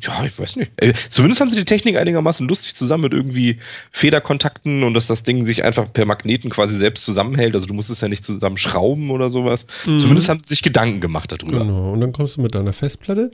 Ja, 0.00 0.24
ich 0.24 0.38
weiß 0.38 0.56
nicht. 0.56 0.70
Äh, 0.76 0.92
zumindest 1.08 1.40
haben 1.40 1.50
sie 1.50 1.56
die 1.56 1.64
Technik 1.64 1.96
einigermaßen 1.96 2.46
lustig 2.46 2.76
zusammen 2.76 3.02
mit 3.02 3.14
irgendwie 3.14 3.58
Federkontakten 3.90 4.84
und 4.84 4.94
dass 4.94 5.08
das 5.08 5.24
Ding 5.24 5.44
sich 5.44 5.64
einfach 5.64 5.92
per 5.92 6.06
Magneten 6.06 6.50
quasi 6.50 6.76
selbst 6.76 7.04
zusammenhält. 7.04 7.54
Also 7.54 7.66
du 7.66 7.74
musst 7.74 7.90
es 7.90 8.00
ja 8.00 8.06
nicht 8.06 8.24
zusammenschrauben 8.24 9.10
oder 9.10 9.28
sowas. 9.28 9.66
Mhm. 9.86 9.98
Zumindest 9.98 10.28
haben 10.28 10.38
sie 10.38 10.48
sich 10.48 10.62
Gedanken 10.62 11.00
gemacht 11.00 11.32
darüber. 11.32 11.64
Genau. 11.64 11.92
Und 11.92 12.00
dann 12.00 12.12
kommst 12.12 12.36
du 12.36 12.42
mit 12.42 12.54
deiner 12.54 12.72
Festplatte 12.72 13.32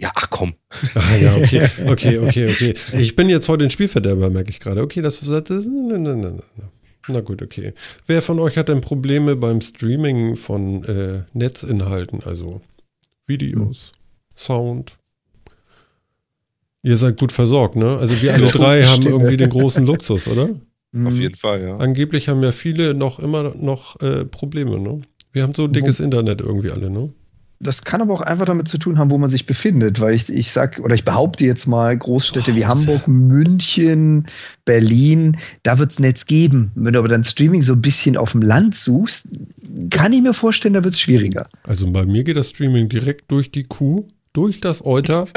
ja, 0.00 0.10
ach 0.14 0.30
komm. 0.30 0.54
Ah, 0.94 1.16
ja, 1.16 1.36
okay, 1.36 1.68
okay, 1.86 2.18
okay, 2.18 2.50
okay. 2.50 2.74
Ich 2.98 3.16
bin 3.16 3.28
jetzt 3.28 3.48
heute 3.48 3.64
ein 3.64 3.70
Spielverderber, 3.70 4.30
merke 4.30 4.50
ich 4.50 4.60
gerade. 4.60 4.82
Okay, 4.82 5.02
das, 5.02 5.20
das 5.20 5.50
ist. 5.50 5.68
Na 7.08 7.20
gut, 7.20 7.42
okay. 7.42 7.72
Wer 8.06 8.22
von 8.22 8.38
euch 8.38 8.56
hat 8.56 8.68
denn 8.68 8.80
Probleme 8.80 9.36
beim 9.36 9.60
Streaming 9.60 10.36
von 10.36 10.84
äh, 10.84 11.22
Netzinhalten, 11.32 12.22
also 12.24 12.60
Videos, 13.26 13.92
Sound? 14.36 14.96
Ihr 16.82 16.96
seid 16.96 17.18
gut 17.18 17.32
versorgt, 17.32 17.76
ne? 17.76 17.98
Also 17.98 18.20
wir 18.22 18.32
alle 18.32 18.46
drei 18.50 18.84
haben 18.84 19.02
irgendwie 19.02 19.36
den 19.36 19.50
großen 19.50 19.84
Luxus, 19.84 20.28
oder? 20.28 20.50
Auf 21.04 21.18
jeden 21.18 21.36
Fall, 21.36 21.62
ja. 21.62 21.76
Angeblich 21.76 22.28
haben 22.28 22.42
ja 22.42 22.52
viele 22.52 22.94
noch 22.94 23.18
immer 23.18 23.54
noch 23.54 24.00
äh, 24.00 24.24
Probleme, 24.24 24.78
ne? 24.78 25.02
Wir 25.32 25.42
haben 25.44 25.54
so 25.54 25.68
dickes 25.68 26.00
Internet 26.00 26.40
irgendwie 26.40 26.70
alle, 26.70 26.90
ne? 26.90 27.12
Das 27.62 27.84
kann 27.84 28.00
aber 28.00 28.14
auch 28.14 28.22
einfach 28.22 28.46
damit 28.46 28.68
zu 28.68 28.78
tun 28.78 28.98
haben, 28.98 29.10
wo 29.10 29.18
man 29.18 29.28
sich 29.28 29.44
befindet, 29.44 30.00
weil 30.00 30.14
ich, 30.14 30.30
ich 30.30 30.50
sag, 30.50 30.80
oder 30.80 30.94
ich 30.94 31.04
behaupte 31.04 31.44
jetzt 31.44 31.66
mal, 31.66 31.96
Großstädte 31.96 32.52
oh, 32.52 32.56
wie 32.56 32.64
Hamburg, 32.64 33.06
München, 33.06 34.28
Berlin, 34.64 35.36
da 35.62 35.78
wird 35.78 35.92
es 35.92 35.98
Netz 35.98 36.24
geben. 36.24 36.72
Wenn 36.74 36.94
du 36.94 36.98
aber 36.98 37.08
dann 37.08 37.22
Streaming 37.22 37.60
so 37.60 37.74
ein 37.74 37.82
bisschen 37.82 38.16
auf 38.16 38.32
dem 38.32 38.40
Land 38.40 38.76
suchst, 38.76 39.28
kann 39.90 40.14
ich 40.14 40.22
mir 40.22 40.32
vorstellen, 40.32 40.72
da 40.72 40.82
wird 40.82 40.94
es 40.94 41.00
schwieriger. 41.00 41.46
Also 41.64 41.90
bei 41.90 42.06
mir 42.06 42.24
geht 42.24 42.38
das 42.38 42.48
Streaming 42.48 42.88
direkt 42.88 43.30
durch 43.30 43.52
die 43.52 43.64
Kuh, 43.64 44.08
durch 44.32 44.60
das 44.60 44.84
Euter. 44.84 45.28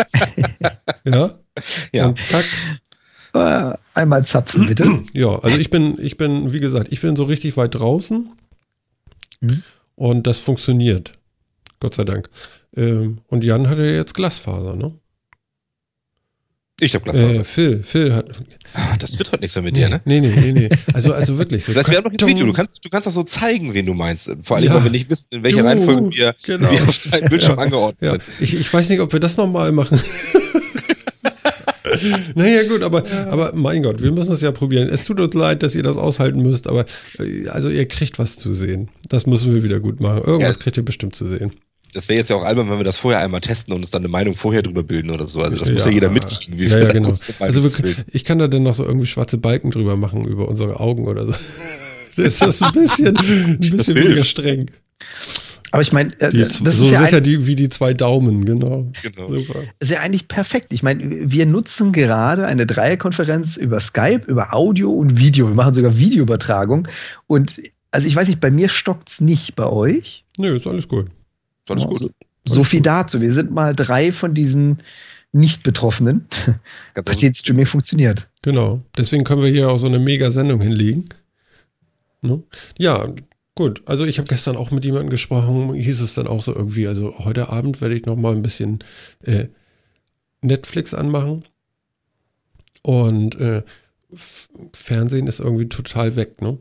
ja. 1.04 1.32
ja. 1.94 2.08
Und 2.08 2.22
zack. 2.22 2.46
Äh, 3.34 3.74
einmal 3.96 4.26
zapfen, 4.26 4.68
bitte. 4.68 5.04
Ja, 5.14 5.40
also 5.40 5.58
ich 5.58 5.70
bin, 5.70 5.98
ich 6.00 6.16
bin, 6.16 6.54
wie 6.54 6.60
gesagt, 6.62 6.94
ich 6.94 7.02
bin 7.02 7.18
so 7.18 7.26
richtig 7.26 7.58
weit 7.58 7.76
draußen. 7.76 8.30
Mhm. 9.42 9.64
Und 9.96 10.26
das 10.26 10.38
funktioniert. 10.38 11.18
Gott 11.84 11.96
sei 11.96 12.06
Dank. 12.06 12.30
Ähm, 12.78 13.18
und 13.28 13.44
Jan 13.44 13.70
hatte 13.70 13.84
jetzt 13.84 14.14
Glasfaser, 14.14 14.78
ne? 14.78 14.94
Ich 16.80 16.96
habe 16.96 17.04
Glasfaser. 17.04 17.42
Äh, 17.42 17.44
Phil, 17.44 17.84
Phil 17.84 18.16
hat. 18.16 18.32
Ah, 18.74 18.96
das 18.98 19.20
wird 19.20 19.34
heute 19.34 19.42
nichts 19.42 19.58
mehr 19.58 19.64
mit 19.64 19.76
nee, 19.76 19.82
dir, 19.82 19.90
ne? 19.90 20.02
Nee, 20.06 20.22
nee, 20.22 20.34
nee, 20.34 20.54
nee. 20.54 20.70
Also, 20.94 21.14
also 21.14 21.38
wirklich. 21.38 21.66
So 21.66 21.74
das 21.74 21.90
wäre 21.90 22.02
doch 22.02 22.10
das 22.10 22.26
Video. 22.26 22.46
Du 22.46 22.54
kannst, 22.54 22.86
du 22.86 22.90
kannst 22.90 23.10
auch 23.10 23.12
so 23.12 23.24
zeigen, 23.24 23.74
wen 23.74 23.86
du 23.86 23.94
meinst. 23.94 24.32
Vor 24.44 24.56
allem, 24.56 24.68
ja, 24.68 24.76
weil 24.76 24.86
wir 24.86 24.92
nicht 24.92 25.10
wissen, 25.10 25.28
in 25.32 25.44
welcher 25.44 25.62
du, 25.62 25.68
Reihenfolge 25.68 26.16
wir, 26.16 26.36
genau. 26.42 26.72
wir 26.72 26.82
auf 26.88 26.98
deinem 27.12 27.28
Bildschirm 27.28 27.58
ja, 27.58 27.64
angeordnet 27.64 28.02
ja. 28.02 28.12
sind. 28.12 28.24
Ich, 28.40 28.58
ich 28.58 28.74
weiß 28.74 28.90
nicht, 28.90 29.02
ob 29.02 29.12
wir 29.12 29.20
das 29.20 29.36
nochmal 29.36 29.74
machen. 29.74 30.00
naja, 32.36 32.64
gut, 32.64 32.82
aber, 32.82 33.06
ja. 33.06 33.28
aber 33.28 33.54
mein 33.56 33.84
Gott, 33.84 34.02
wir 34.02 34.14
müssen 34.14 34.32
es 34.32 34.40
ja 34.40 34.54
probieren. 34.54 34.88
Es 34.88 35.04
tut 35.04 35.20
uns 35.20 35.34
leid, 35.34 35.64
dass 35.64 35.76
ihr 35.76 35.84
das 35.84 35.98
aushalten 35.98 36.42
müsst, 36.42 36.68
aber 36.68 36.86
äh, 37.20 37.50
also 37.50 37.68
ihr 37.68 37.90
kriegt 37.90 38.20
was 38.20 38.38
zu 38.38 38.54
sehen. 38.54 38.88
Das 39.10 39.28
müssen 39.28 39.54
wir 39.54 39.64
wieder 39.64 39.82
gut 39.82 40.00
machen. 40.00 40.24
Irgendwas 40.24 40.60
kriegt 40.60 40.78
ihr 40.78 40.86
bestimmt 40.86 41.14
zu 41.14 41.28
sehen 41.28 41.52
das 41.94 42.10
wäre 42.10 42.20
jetzt 42.20 42.30
ja 42.30 42.36
auch 42.36 42.44
albern, 42.44 42.70
wenn 42.70 42.78
wir 42.78 42.84
das 42.84 42.98
vorher 42.98 43.22
einmal 43.22 43.42
testen 43.42 43.74
und 43.74 43.82
uns 43.82 43.92
dann 43.92 44.02
eine 44.02 44.10
Meinung 44.10 44.36
vorher 44.36 44.62
drüber 44.62 44.84
bilden 44.84 45.12
oder 45.12 45.28
so. 45.28 45.42
Also 45.42 45.58
das 45.58 45.68
ja, 45.68 45.74
muss 45.74 45.86
ja 45.86 45.92
jeder 45.92 46.10
mitkriegen, 46.10 46.60
wie 46.60 46.66
ja, 46.66 46.80
ja, 46.80 46.88
genau. 46.92 47.10
Also 47.40 47.64
wir, 47.64 47.96
ich 48.12 48.24
kann 48.24 48.40
da 48.40 48.48
dann 48.48 48.64
noch 48.64 48.74
so 48.74 48.84
irgendwie 48.84 49.08
schwarze 49.08 49.38
Balken 49.38 49.72
drüber 49.72 49.96
machen 49.96 50.26
über 50.26 50.48
unsere 50.48 50.80
Augen 50.80 51.08
oder 51.08 51.26
so. 51.26 51.34
Das 52.16 52.42
ist 52.42 52.62
ein 52.62 52.74
bisschen, 52.74 53.18
ein 53.18 53.58
bisschen 53.58 54.04
weniger 54.04 54.24
streng. 54.24 54.70
Aber 55.72 55.82
ich 55.82 55.92
meine, 55.92 56.12
äh, 56.20 56.32
das 56.32 56.60
so 56.60 56.68
ist 56.68 56.92
ja 56.92 57.04
sicher 57.04 57.20
die, 57.20 57.48
wie 57.48 57.56
die 57.56 57.70
zwei 57.70 57.96
Daumen, 57.96 58.46
genau. 58.46 58.92
genau. 59.02 59.40
Super. 59.40 59.64
ist 59.80 59.90
ja 59.90 60.02
eigentlich 60.02 60.28
perfekt. 60.28 60.72
Ich 60.72 60.84
meine, 60.84 61.32
wir 61.32 61.48
nutzen 61.48 61.92
gerade 61.92 62.46
eine 62.46 62.68
Dreierkonferenz 62.68 63.58
über 63.58 63.80
Skype, 63.80 64.26
über 64.28 64.54
Audio 64.54 64.92
und 64.92 65.20
Video. 65.20 65.48
Wir 65.48 65.56
machen 65.56 65.74
sogar 65.74 65.98
Videoübertragung. 65.98 66.88
Und 67.26 67.60
also 67.90 68.08
ich 68.08 68.16
weiß 68.16 68.28
nicht, 68.28 68.40
bei 68.40 68.52
mir 68.52 68.70
stockt 68.70 69.10
es 69.10 69.20
nicht, 69.20 69.56
bei 69.56 69.66
euch? 69.66 70.26
Nö, 70.38 70.56
ist 70.56 70.68
alles 70.68 70.88
gut. 70.88 71.08
Ist 71.66 71.72
alles 71.72 71.86
gut. 71.86 72.00
So, 72.00 72.10
so 72.46 72.64
viel 72.64 72.80
gut. 72.80 72.88
dazu. 72.88 73.22
Wir 73.22 73.32
sind 73.32 73.52
mal 73.52 73.76
drei 73.76 74.12
von 74.12 74.34
diesen 74.34 74.84
Nicht-Betroffenen. 75.32 76.28
Hat 76.96 77.22
jetzt 77.22 77.40
Streaming 77.40 77.66
funktioniert. 77.66 78.28
Genau. 78.42 78.82
Deswegen 78.98 79.24
können 79.24 79.42
wir 79.42 79.50
hier 79.50 79.70
auch 79.70 79.78
so 79.78 79.88
eine 79.88 80.00
Mega-Sendung 80.00 80.62
hinlegen. 80.62 81.10
Ne? 82.22 82.44
Ja, 82.78 83.14
gut. 83.56 83.84
Also 83.86 84.06
ich 84.06 84.18
habe 84.18 84.28
gestern 84.28 84.58
auch 84.58 84.72
mit 84.72 84.86
jemandem 84.86 85.10
gesprochen, 85.10 85.74
hieß 85.74 86.02
es 86.02 86.14
dann 86.14 86.28
auch 86.28 86.42
so 86.42 86.54
irgendwie, 86.54 86.88
also 86.88 87.18
heute 87.20 87.50
Abend 87.50 87.82
werde 87.82 87.96
ich 87.96 88.06
noch 88.06 88.16
mal 88.16 88.34
ein 88.34 88.42
bisschen 88.42 88.80
äh, 89.24 89.48
Netflix 90.42 90.94
anmachen. 90.94 91.44
Und 92.82 93.40
äh, 93.40 93.64
Fernsehen 94.74 95.28
ist 95.28 95.40
irgendwie 95.40 95.70
total 95.70 96.16
weg, 96.16 96.42
ne? 96.42 96.58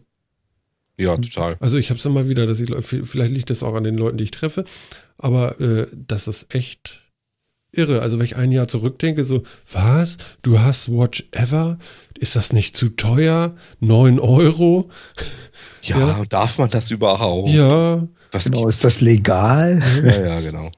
Ja, 1.02 1.16
total. 1.16 1.56
Also 1.60 1.78
ich 1.78 1.90
habe 1.90 1.98
es 1.98 2.06
immer 2.06 2.28
wieder, 2.28 2.46
dass 2.46 2.60
ich, 2.60 2.70
vielleicht 2.84 3.32
liegt 3.32 3.50
das 3.50 3.62
auch 3.62 3.74
an 3.74 3.84
den 3.84 3.96
Leuten, 3.96 4.18
die 4.18 4.24
ich 4.24 4.30
treffe, 4.30 4.64
aber 5.18 5.60
äh, 5.60 5.86
das 5.92 6.28
ist 6.28 6.54
echt 6.54 7.02
irre. 7.72 8.02
Also 8.02 8.18
wenn 8.18 8.24
ich 8.24 8.36
ein 8.36 8.52
Jahr 8.52 8.68
zurückdenke, 8.68 9.24
so, 9.24 9.42
was? 9.70 10.18
Du 10.42 10.60
hast 10.60 10.90
Watch 10.90 11.28
Ever? 11.32 11.78
Ist 12.18 12.36
das 12.36 12.52
nicht 12.52 12.76
zu 12.76 12.90
teuer? 12.90 13.56
9 13.80 14.20
Euro? 14.20 14.90
Ja, 15.82 15.98
ja. 15.98 16.24
darf 16.28 16.58
man 16.58 16.70
das 16.70 16.90
überhaupt? 16.90 17.48
Ja. 17.48 18.06
Was 18.30 18.44
genau, 18.44 18.68
ist 18.68 18.84
das 18.84 19.00
legal? 19.00 19.82
Ja, 20.04 20.20
ja, 20.20 20.40
genau. 20.40 20.70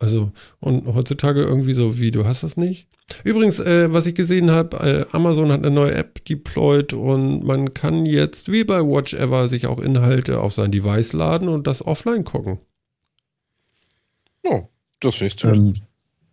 Also, 0.00 0.32
und 0.60 0.86
heutzutage 0.94 1.42
irgendwie 1.42 1.74
so, 1.74 2.00
wie, 2.00 2.10
du 2.10 2.24
hast 2.24 2.42
das 2.42 2.56
nicht? 2.56 2.88
Übrigens, 3.22 3.60
äh, 3.60 3.92
was 3.92 4.06
ich 4.06 4.14
gesehen 4.14 4.50
habe, 4.50 4.76
äh, 4.78 5.14
Amazon 5.14 5.52
hat 5.52 5.60
eine 5.60 5.70
neue 5.70 5.92
App 5.92 6.24
deployed 6.24 6.94
und 6.94 7.44
man 7.44 7.74
kann 7.74 8.06
jetzt, 8.06 8.50
wie 8.50 8.64
bei 8.64 8.80
Watch 8.80 9.12
Ever, 9.12 9.48
sich 9.48 9.66
auch 9.66 9.78
Inhalte 9.78 10.40
auf 10.40 10.54
sein 10.54 10.70
Device 10.70 11.12
laden 11.12 11.48
und 11.48 11.66
das 11.66 11.86
offline 11.86 12.24
gucken. 12.24 12.58
Oh, 14.42 14.62
das 15.00 15.20
ist 15.20 15.44
ähm, 15.44 15.74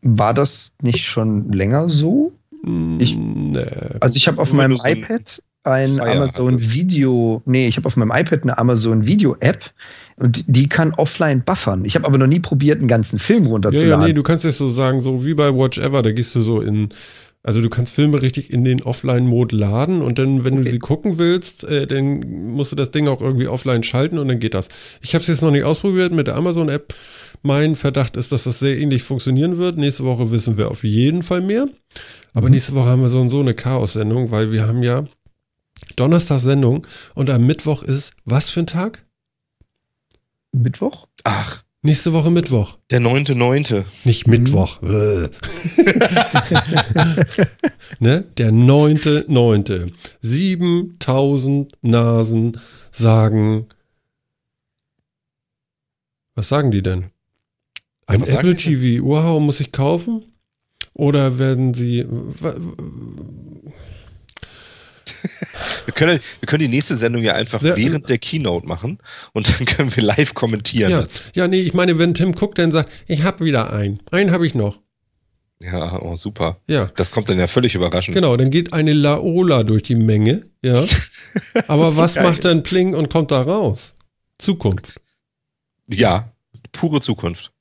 War 0.02 0.34
das 0.34 0.72
nicht 0.82 1.06
schon 1.06 1.52
länger 1.52 1.90
so? 1.90 2.32
Mm, 2.64 3.02
ich, 3.02 3.18
nee. 3.18 3.66
Also 4.00 4.16
ich 4.16 4.30
habe 4.30 4.42
auf 4.42 4.54
meinem 4.54 4.78
iPad 4.82 5.44
ein 5.68 6.00
Amazon 6.00 6.60
Video, 6.60 7.42
nee, 7.46 7.68
ich 7.68 7.78
habe 7.78 7.88
auf 7.88 7.96
meinem 7.98 8.12
iPad 8.12 8.44
eine 8.44 8.58
Amazon 8.58 9.06
Video 9.06 9.36
App 9.40 9.72
und 10.18 10.44
die 10.48 10.68
kann 10.68 10.94
offline 10.96 11.44
buffern. 11.44 11.86
Ich 11.86 11.96
habe 11.96 12.06
aber 12.06 12.18
noch 12.18 12.28
nie 12.28 12.40
probiert, 12.40 12.80
einen 12.80 12.88
ganzen 12.88 13.20
Film 13.20 13.46
runterzuladen. 13.48 13.90
Ja, 13.90 14.00
ja, 14.00 14.08
nee, 14.08 14.14
du 14.14 14.24
kannst 14.24 14.46
es 14.46 14.58
so 14.58 14.70
sagen, 14.70 15.00
so 15.00 15.26
wie 15.26 15.34
bei 15.34 15.54
Watch 15.54 15.78
Ever, 15.78 16.02
da 16.02 16.12
gehst 16.12 16.34
du 16.36 16.42
so 16.42 16.62
in, 16.62 16.90
also 17.44 17.62
du 17.62 17.70
kannst 17.70 17.94
Filme 17.94 18.22
richtig 18.22 18.52
in 18.52 18.64
den 18.66 18.82
Offline-Mode 18.82 19.56
laden 19.56 20.02
und 20.02 20.20
dann, 20.20 20.44
wenn 20.44 20.56
okay. 20.56 20.64
du 20.64 20.72
sie 20.72 20.80
gucken 20.80 21.18
willst, 21.18 21.64
äh, 21.64 21.86
dann 21.86 22.52
musst 22.52 22.72
du 22.72 22.76
das 22.76 22.92
Ding 22.92 23.08
auch 23.08 23.22
irgendwie 23.22 23.48
offline 23.48 23.84
schalten 23.84 24.18
und 24.18 24.28
dann 24.28 24.40
geht 24.40 24.54
das. 24.54 24.70
Ich 25.02 25.14
habe 25.14 25.22
es 25.22 25.28
jetzt 25.28 25.44
noch 25.44 25.52
nicht 25.52 25.64
ausprobiert 25.64 26.12
mit 26.12 26.28
der 26.28 26.36
Amazon-App. 26.36 26.94
Mein 27.44 27.76
Verdacht 27.76 28.18
ist, 28.18 28.32
dass 28.32 28.46
das 28.46 28.60
sehr 28.60 28.78
ähnlich 28.78 29.04
funktionieren 29.04 29.58
wird. 29.58 29.78
Nächste 29.78 30.04
Woche 30.04 30.32
wissen 30.32 30.58
wir 30.58 30.72
auf 30.72 30.84
jeden 30.84 31.22
Fall 31.22 31.42
mehr. 31.42 31.68
Aber 32.34 32.48
mhm. 32.48 32.54
nächste 32.54 32.76
Woche 32.76 32.88
haben 32.88 33.02
wir 33.02 33.10
so 33.10 33.22
und 33.22 33.30
so 33.30 33.40
eine 33.40 33.54
Chaos-Sendung, 33.54 34.32
weil 34.32 34.52
wir 34.52 34.68
haben 34.68 34.84
ja 34.84 35.06
Donnerstag 35.96 36.40
Sendung 36.40 36.86
und 37.16 37.30
am 37.30 37.46
Mittwoch 37.46 37.84
ist 37.84 38.14
was 38.26 38.50
für 38.50 38.62
ein 38.62 38.68
Tag? 38.68 39.06
Mittwoch? 40.52 41.08
Ach. 41.24 41.64
Nächste 41.84 42.12
Woche 42.12 42.32
Mittwoch. 42.32 42.78
Der 42.92 43.00
9.9. 43.00 43.86
Nicht 44.04 44.28
Mittwoch. 44.28 44.82
Mhm. 44.82 45.30
ne? 48.00 48.26
Der 48.38 48.52
9.9. 48.52 49.92
7000 50.22 51.72
Nasen 51.84 52.60
sagen. 52.92 53.68
Was 56.36 56.50
sagen 56.50 56.72
die 56.72 56.82
denn? 56.82 57.12
Ein 58.08 58.24
Apple 58.24 58.56
TV. 58.56 59.06
Wow, 59.06 59.40
muss 59.42 59.60
ich 59.60 59.72
kaufen? 59.72 60.24
Oder 60.94 61.40
werden 61.40 61.74
sie. 61.74 62.06
Wir, 65.86 65.94
können, 65.94 66.20
wir 66.40 66.48
können 66.48 66.62
die 66.62 66.68
nächste 66.68 66.96
Sendung 66.96 67.24
ja 67.24 67.34
einfach 67.34 67.62
ja. 67.62 67.76
während 67.76 68.10
der 68.10 68.18
Keynote 68.18 68.68
machen 68.68 69.00
und 69.34 69.48
dann 69.48 69.66
können 69.66 69.96
wir 69.96 70.04
live 70.04 70.34
kommentieren. 70.34 70.92
Ja, 70.92 71.04
ja 71.34 71.48
nee, 71.48 71.62
ich 71.62 71.74
meine, 71.74 71.98
wenn 72.00 72.14
Tim 72.14 72.34
guckt, 72.34 72.58
dann 72.58 72.72
sagt, 72.72 72.90
ich 73.08 73.24
habe 73.24 73.46
wieder 73.46 73.74
einen. 73.74 74.00
Einen 74.12 74.32
habe 74.32 74.46
ich 74.46 74.56
noch. 74.56 74.80
Ja, 75.60 76.00
oh, 76.02 76.16
super. 76.16 76.62
Ja. 76.68 76.90
Das 76.96 77.10
kommt 77.10 77.30
dann 77.30 77.40
ja 77.40 77.48
völlig 77.48 77.74
überraschend. 77.74 78.16
Genau, 78.16 78.38
dann 78.38 78.52
geht 78.52 78.74
eine 78.74 78.94
Laola 78.94 79.64
durch 79.64 79.84
die 79.84 79.96
Menge, 79.96 80.46
ja. 80.64 80.86
Aber 81.68 81.98
was 81.98 82.16
geil. 82.16 82.24
macht 82.24 82.46
dann 82.46 82.64
Pling 82.64 82.94
und 82.94 83.10
kommt 83.10 83.32
da 83.32 83.42
raus? 83.42 83.96
Zukunft. 84.38 85.02
Ja, 85.88 86.32
pure 86.72 87.02
Zukunft. 87.02 87.52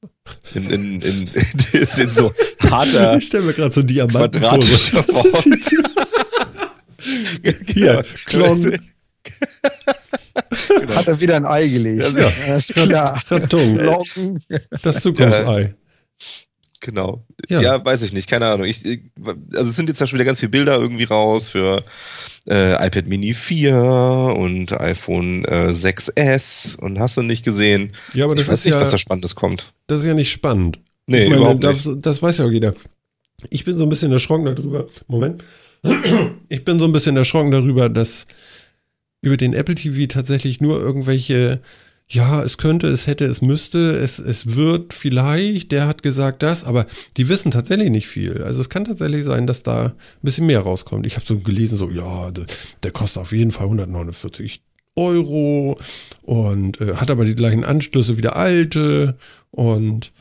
In, 0.54 0.70
in, 0.70 1.00
in, 1.00 1.30
in, 1.72 1.88
in 1.98 2.10
so 2.10 2.32
harter. 2.58 3.16
Ich 3.16 3.28
stelle 3.28 3.44
mir 3.44 3.54
gerade 3.54 3.72
so 3.72 3.82
Diamanten 3.82 4.42
quadratischer 4.42 5.02
vor. 5.04 5.24
Hier, 7.66 8.04
Klon. 8.26 8.62
genau. 10.68 10.94
Hat 10.94 11.08
er 11.08 11.20
wieder 11.20 11.36
ein 11.36 11.46
Ei 11.46 11.68
gelegt. 11.68 12.02
Das, 12.02 12.16
ja, 12.16 12.24
das 12.24 12.70
ist 12.70 12.74
klar. 12.74 13.22
Karton. 13.28 14.40
Das 14.82 15.00
Zukunftsei. 15.02 15.74
Genau. 16.80 17.24
Ja. 17.48 17.60
ja. 17.60 17.84
weiß 17.84 18.02
ich 18.02 18.12
nicht, 18.12 18.28
keine 18.28 18.46
Ahnung. 18.46 18.66
Ich, 18.66 18.84
also 18.84 19.70
es 19.70 19.76
sind 19.76 19.88
jetzt 19.88 20.00
ja 20.00 20.06
schon 20.06 20.18
wieder 20.18 20.24
ganz 20.24 20.40
viele 20.40 20.50
Bilder 20.50 20.76
irgendwie 20.76 21.04
raus 21.04 21.48
für 21.48 21.82
äh, 22.48 22.74
iPad 22.74 23.06
Mini 23.06 23.34
4 23.34 24.34
und 24.36 24.72
iPhone 24.72 25.44
äh, 25.46 25.70
6S 25.70 26.78
und 26.78 27.00
hast 27.00 27.16
du 27.16 27.22
nicht 27.22 27.44
gesehen. 27.44 27.92
Ja, 28.14 28.24
aber 28.24 28.34
das 28.34 28.44
ich 28.44 28.48
weiß 28.50 28.58
ist 28.60 28.64
nicht, 28.66 28.74
ja, 28.74 28.80
was 28.80 28.90
da 28.90 28.98
Spannendes 28.98 29.34
kommt. 29.34 29.72
Das 29.88 30.00
ist 30.00 30.06
ja 30.06 30.14
nicht 30.14 30.30
spannend. 30.30 30.78
Nee, 31.06 31.24
meine, 31.24 31.36
überhaupt 31.36 31.62
nicht. 31.62 31.86
Das, 31.86 31.96
das 31.98 32.22
weiß 32.22 32.38
ja 32.38 32.46
auch 32.46 32.50
jeder. 32.50 32.74
Ich 33.50 33.64
bin 33.64 33.76
so 33.76 33.84
ein 33.84 33.88
bisschen 33.88 34.12
erschrocken 34.12 34.44
darüber. 34.44 34.86
Moment. 35.08 35.42
Ich 36.48 36.64
bin 36.64 36.78
so 36.78 36.84
ein 36.84 36.92
bisschen 36.92 37.16
erschrocken 37.16 37.50
darüber, 37.50 37.88
dass 37.88 38.26
über 39.20 39.36
den 39.36 39.54
Apple 39.54 39.74
TV 39.74 40.06
tatsächlich 40.06 40.60
nur 40.60 40.80
irgendwelche, 40.80 41.60
ja, 42.08 42.42
es 42.44 42.58
könnte, 42.58 42.86
es 42.86 43.06
hätte, 43.06 43.24
es 43.24 43.42
müsste, 43.42 43.96
es, 43.96 44.18
es 44.18 44.54
wird 44.54 44.94
vielleicht, 44.94 45.72
der 45.72 45.86
hat 45.86 46.02
gesagt 46.02 46.42
das, 46.42 46.62
aber 46.62 46.86
die 47.16 47.28
wissen 47.28 47.50
tatsächlich 47.50 47.90
nicht 47.90 48.06
viel. 48.06 48.42
Also 48.42 48.60
es 48.60 48.68
kann 48.68 48.84
tatsächlich 48.84 49.24
sein, 49.24 49.46
dass 49.46 49.62
da 49.64 49.86
ein 49.86 49.94
bisschen 50.22 50.46
mehr 50.46 50.60
rauskommt. 50.60 51.06
Ich 51.06 51.16
habe 51.16 51.26
so 51.26 51.40
gelesen, 51.40 51.76
so, 51.76 51.90
ja, 51.90 52.30
der, 52.30 52.46
der 52.82 52.90
kostet 52.92 53.22
auf 53.22 53.32
jeden 53.32 53.50
Fall 53.50 53.64
149 53.64 54.62
Euro 54.94 55.78
und 56.22 56.80
äh, 56.80 56.94
hat 56.94 57.10
aber 57.10 57.24
die 57.24 57.34
gleichen 57.34 57.64
Anschlüsse 57.64 58.16
wie 58.16 58.22
der 58.22 58.36
alte 58.36 59.18
und 59.50 60.12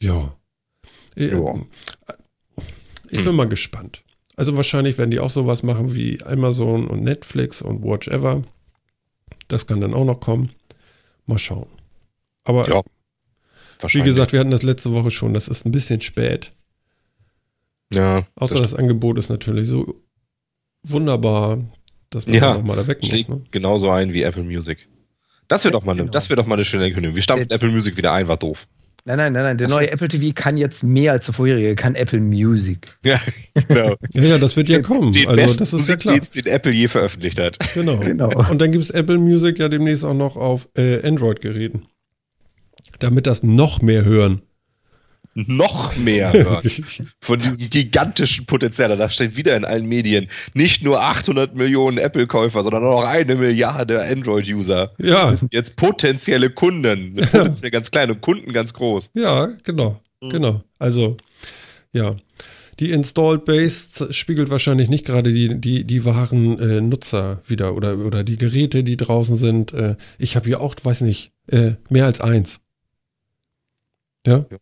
ja. 0.00 0.36
Äh, 1.16 1.32
ja. 1.32 1.54
Ich 3.08 3.18
bin 3.18 3.26
hm. 3.26 3.36
mal 3.36 3.48
gespannt. 3.48 4.01
Also 4.36 4.56
wahrscheinlich 4.56 4.98
werden 4.98 5.10
die 5.10 5.20
auch 5.20 5.30
sowas 5.30 5.62
machen 5.62 5.94
wie 5.94 6.22
Amazon 6.22 6.86
und 6.86 7.02
Netflix 7.02 7.62
und 7.62 7.82
Watch 7.82 8.08
Ever. 8.08 8.42
Das 9.48 9.66
kann 9.66 9.80
dann 9.80 9.94
auch 9.94 10.04
noch 10.04 10.20
kommen. 10.20 10.50
Mal 11.26 11.38
schauen. 11.38 11.68
Aber 12.44 12.68
ja, 12.68 12.82
wie 13.92 14.02
gesagt, 14.02 14.32
wir 14.32 14.40
hatten 14.40 14.50
das 14.50 14.62
letzte 14.62 14.92
Woche 14.92 15.10
schon. 15.10 15.34
Das 15.34 15.48
ist 15.48 15.66
ein 15.66 15.72
bisschen 15.72 16.00
spät. 16.00 16.52
Ja. 17.92 18.26
Außer 18.36 18.54
das, 18.54 18.70
das 18.70 18.74
Angebot 18.74 19.18
ist 19.18 19.28
natürlich 19.28 19.68
so 19.68 20.02
wunderbar, 20.82 21.58
dass 22.10 22.26
man 22.26 22.34
ja, 22.34 22.54
nochmal 22.54 22.76
da 22.76 22.86
weg 22.86 22.98
muss. 23.02 23.28
Ne? 23.28 23.42
Genauso 23.50 23.90
ein 23.90 24.12
wie 24.12 24.22
Apple 24.22 24.42
Music. 24.42 24.88
Das 25.48 25.64
wäre 25.64 25.72
doch, 25.72 25.84
mal 25.84 25.94
genau. 25.94 26.12
wär 26.12 26.36
doch 26.36 26.46
mal 26.46 26.54
eine 26.54 26.64
schöne 26.64 26.86
Ankündigung. 26.86 27.14
Wir 27.14 27.22
stampfen 27.22 27.50
Apple 27.50 27.70
Music 27.70 27.96
wieder 27.96 28.12
ein, 28.12 28.28
war 28.28 28.38
doof. 28.38 28.66
Nein, 29.04 29.18
nein, 29.18 29.32
nein, 29.32 29.42
nein. 29.42 29.58
Der 29.58 29.68
neue 29.68 29.90
Apple 29.90 30.08
TV 30.08 30.32
kann 30.32 30.56
jetzt 30.56 30.84
mehr 30.84 31.12
als 31.12 31.24
der 31.24 31.34
vorherige, 31.34 31.74
kann 31.74 31.96
Apple 31.96 32.20
Music. 32.20 32.96
Ja, 33.04 33.18
genau. 33.66 33.96
ja, 34.12 34.38
das 34.38 34.56
wird 34.56 34.68
ja 34.68 34.80
kommen. 34.80 35.12
Den 35.12 35.28
also, 35.28 35.42
besten 35.42 35.58
das 35.58 35.72
ist 35.72 35.88
ja 35.90 35.96
klar. 35.96 36.18
den 36.18 36.46
Apple 36.46 36.72
je 36.72 36.88
veröffentlicht 36.88 37.40
hat. 37.40 37.58
Genau. 37.74 37.98
genau. 37.98 38.50
Und 38.50 38.60
dann 38.60 38.70
gibt 38.70 38.84
es 38.84 38.90
Apple 38.90 39.18
Music 39.18 39.58
ja 39.58 39.68
demnächst 39.68 40.04
auch 40.04 40.14
noch 40.14 40.36
auf 40.36 40.68
äh, 40.76 41.04
Android-Geräten. 41.06 41.86
Damit 43.00 43.26
das 43.26 43.42
noch 43.42 43.82
mehr 43.82 44.04
hören 44.04 44.42
noch 45.34 45.96
mehr 45.96 46.62
von 47.20 47.38
diesem 47.38 47.70
gigantischen 47.70 48.46
Potenzial. 48.46 48.96
Da 48.96 49.10
steht 49.10 49.36
wieder 49.36 49.56
in 49.56 49.64
allen 49.64 49.86
Medien 49.86 50.28
nicht 50.54 50.82
nur 50.82 51.00
800 51.00 51.54
Millionen 51.54 51.98
Apple-Käufer, 51.98 52.62
sondern 52.62 52.84
auch 52.84 53.04
eine 53.04 53.34
Milliarde 53.36 54.02
Android-User. 54.02 54.92
Ja. 54.98 55.28
Sind 55.28 55.52
jetzt 55.52 55.76
potenzielle 55.76 56.50
Kunden. 56.50 57.16
Potenziell 57.16 57.70
ganz 57.70 57.90
kleine 57.90 58.14
Kunden 58.16 58.52
ganz 58.52 58.74
groß. 58.74 59.10
Ja, 59.14 59.46
genau. 59.64 60.00
Mhm. 60.22 60.30
Genau. 60.30 60.64
Also, 60.78 61.16
ja. 61.92 62.16
Die 62.80 62.90
Installed 62.90 63.44
Base 63.44 64.12
spiegelt 64.12 64.50
wahrscheinlich 64.50 64.88
nicht 64.88 65.04
gerade 65.04 65.32
die, 65.32 65.60
die, 65.60 65.84
die 65.84 66.04
wahren 66.04 66.58
äh, 66.58 66.80
Nutzer 66.80 67.42
wieder 67.46 67.74
oder, 67.76 67.98
oder 67.98 68.24
die 68.24 68.38
Geräte, 68.38 68.82
die 68.82 68.96
draußen 68.96 69.36
sind. 69.36 69.72
Äh, 69.72 69.96
ich 70.18 70.36
habe 70.36 70.46
hier 70.46 70.60
auch, 70.60 70.74
weiß 70.82 71.02
nicht, 71.02 71.32
äh, 71.48 71.72
mehr 71.90 72.06
als 72.06 72.20
eins. 72.20 72.60
ja. 74.26 74.46
ja. 74.50 74.58